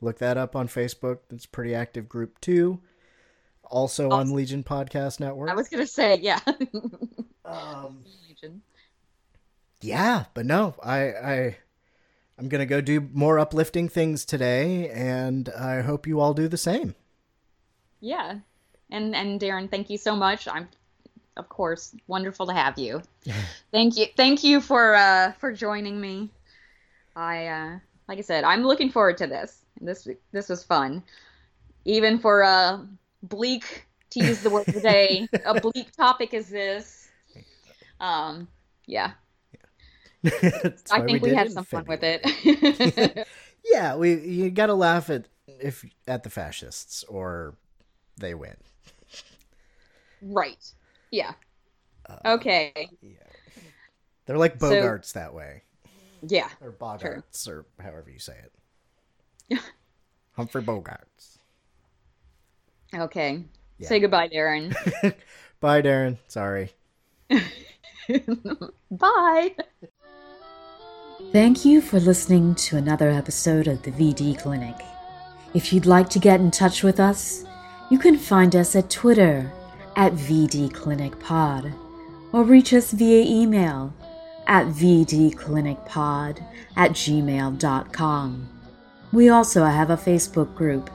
look 0.00 0.18
that 0.18 0.36
up 0.36 0.56
on 0.56 0.68
Facebook. 0.68 1.18
It's 1.30 1.44
a 1.44 1.48
pretty 1.48 1.74
active 1.74 2.08
group 2.08 2.40
too. 2.40 2.80
Also 3.64 4.10
on 4.10 4.32
Legion 4.32 4.62
Podcast 4.62 5.20
Network. 5.20 5.50
I 5.50 5.54
was 5.54 5.68
gonna 5.68 5.86
say, 5.86 6.18
yeah. 6.20 6.40
um, 7.44 8.04
Legion. 8.28 8.62
yeah, 9.80 10.24
but 10.34 10.46
no, 10.46 10.74
I 10.82 11.00
I 11.00 11.56
I'm 12.38 12.48
gonna 12.48 12.66
go 12.66 12.80
do 12.80 13.08
more 13.12 13.38
uplifting 13.38 13.88
things 13.88 14.24
today, 14.24 14.88
and 14.90 15.48
I 15.48 15.82
hope 15.82 16.06
you 16.06 16.20
all 16.20 16.34
do 16.34 16.48
the 16.48 16.56
same. 16.56 16.94
Yeah. 18.00 18.38
And 18.90 19.14
and 19.14 19.40
Daeron, 19.40 19.70
thank 19.70 19.88
you 19.88 19.98
so 19.98 20.14
much. 20.16 20.48
I'm 20.48 20.68
of 21.36 21.48
course 21.48 21.94
wonderful 22.06 22.46
to 22.46 22.52
have 22.52 22.78
you. 22.78 23.02
thank 23.72 23.96
you. 23.96 24.06
Thank 24.16 24.44
you 24.44 24.60
for 24.60 24.94
uh 24.94 25.32
for 25.32 25.52
joining 25.52 26.00
me. 26.00 26.30
I 27.16 27.46
uh 27.46 27.78
like 28.08 28.18
I 28.18 28.22
said, 28.22 28.44
I'm 28.44 28.64
looking 28.64 28.90
forward 28.90 29.16
to 29.18 29.26
this. 29.26 29.62
This 29.80 30.08
this 30.32 30.48
was 30.48 30.64
fun. 30.64 31.02
Even 31.84 32.18
for 32.18 32.42
uh 32.42 32.80
bleak 33.22 33.86
to 34.10 34.24
use 34.24 34.42
the 34.42 34.50
word 34.50 34.66
today, 34.66 35.28
a 35.44 35.60
bleak 35.60 35.92
topic 35.92 36.34
is 36.34 36.48
this. 36.48 37.08
Um 38.00 38.48
yeah. 38.86 39.12
I 40.24 41.00
think 41.02 41.22
we, 41.22 41.30
did 41.30 41.38
had 41.38 41.52
some 41.52 41.64
fun 41.64 41.84
with 41.86 42.00
it. 42.02 43.26
yeah, 43.64 43.96
we 43.96 44.14
you 44.20 44.50
gotta 44.50 44.74
laugh 44.74 45.10
at 45.10 45.26
if 45.46 45.84
at 46.08 46.22
the 46.22 46.30
fascists 46.30 47.04
or 47.04 47.54
they 48.16 48.34
win. 48.34 48.56
right. 50.22 50.72
Yeah. 51.10 51.32
Uh, 52.08 52.34
okay. 52.34 52.88
Yeah. 53.02 53.10
They're 54.26 54.38
like 54.38 54.58
So- 54.60 54.70
Boggarts 54.70 55.12
that 55.12 55.34
way, 55.34 55.62
Yeah. 56.22 56.48
or. 56.60 56.72
Boggarts, 56.72 57.46
or 57.48 57.66
however 57.80 58.10
you 58.10 58.18
say 58.18 58.36
it. 59.50 59.60
Humphrey 60.32 60.62
Bogarts. 60.62 61.38
Okay. 62.94 63.44
Yeah. 63.78 63.88
Say 63.88 64.00
goodbye, 64.00 64.28
Daeron. 64.28 64.74
Bye, 65.60 65.82
Daeron. 65.82 66.18
Sorry. 66.28 66.70
Bye. 68.90 69.54
Thank 71.32 71.64
you 71.64 71.80
for 71.80 71.98
listening 71.98 72.54
to 72.56 72.76
another 72.76 73.10
episode 73.10 73.66
of 73.66 73.82
the 73.82 73.90
VD 73.90 74.38
Clinic. 74.38 74.76
If 75.52 75.72
you'd 75.72 75.86
like 75.86 76.08
to 76.10 76.18
get 76.18 76.40
in 76.40 76.50
touch 76.50 76.82
with 76.82 77.00
us, 77.00 77.44
you 77.90 77.98
can 77.98 78.16
find 78.16 78.54
us 78.54 78.76
at 78.76 78.88
Twitter 78.88 79.52
at 79.96 80.12
VD 80.12 80.72
Clinic 80.72 81.18
Pod 81.18 81.72
or 82.32 82.44
reach 82.44 82.72
us 82.72 82.92
via 82.92 83.24
email 83.24 83.92
at 84.46 84.66
vdclinicpod 84.66 86.44
at 86.76 86.90
gmail.com. 86.92 88.48
We 89.12 89.28
also 89.28 89.64
have 89.64 89.90
a 89.90 89.96
Facebook 89.96 90.54
group, 90.54 90.90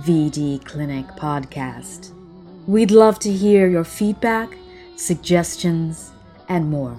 VD 0.00 0.64
Clinic 0.64 1.06
Podcast. 1.16 2.12
We'd 2.66 2.90
love 2.90 3.18
to 3.20 3.32
hear 3.32 3.68
your 3.68 3.84
feedback, 3.84 4.56
suggestions, 4.96 6.12
and 6.48 6.70
more. 6.70 6.96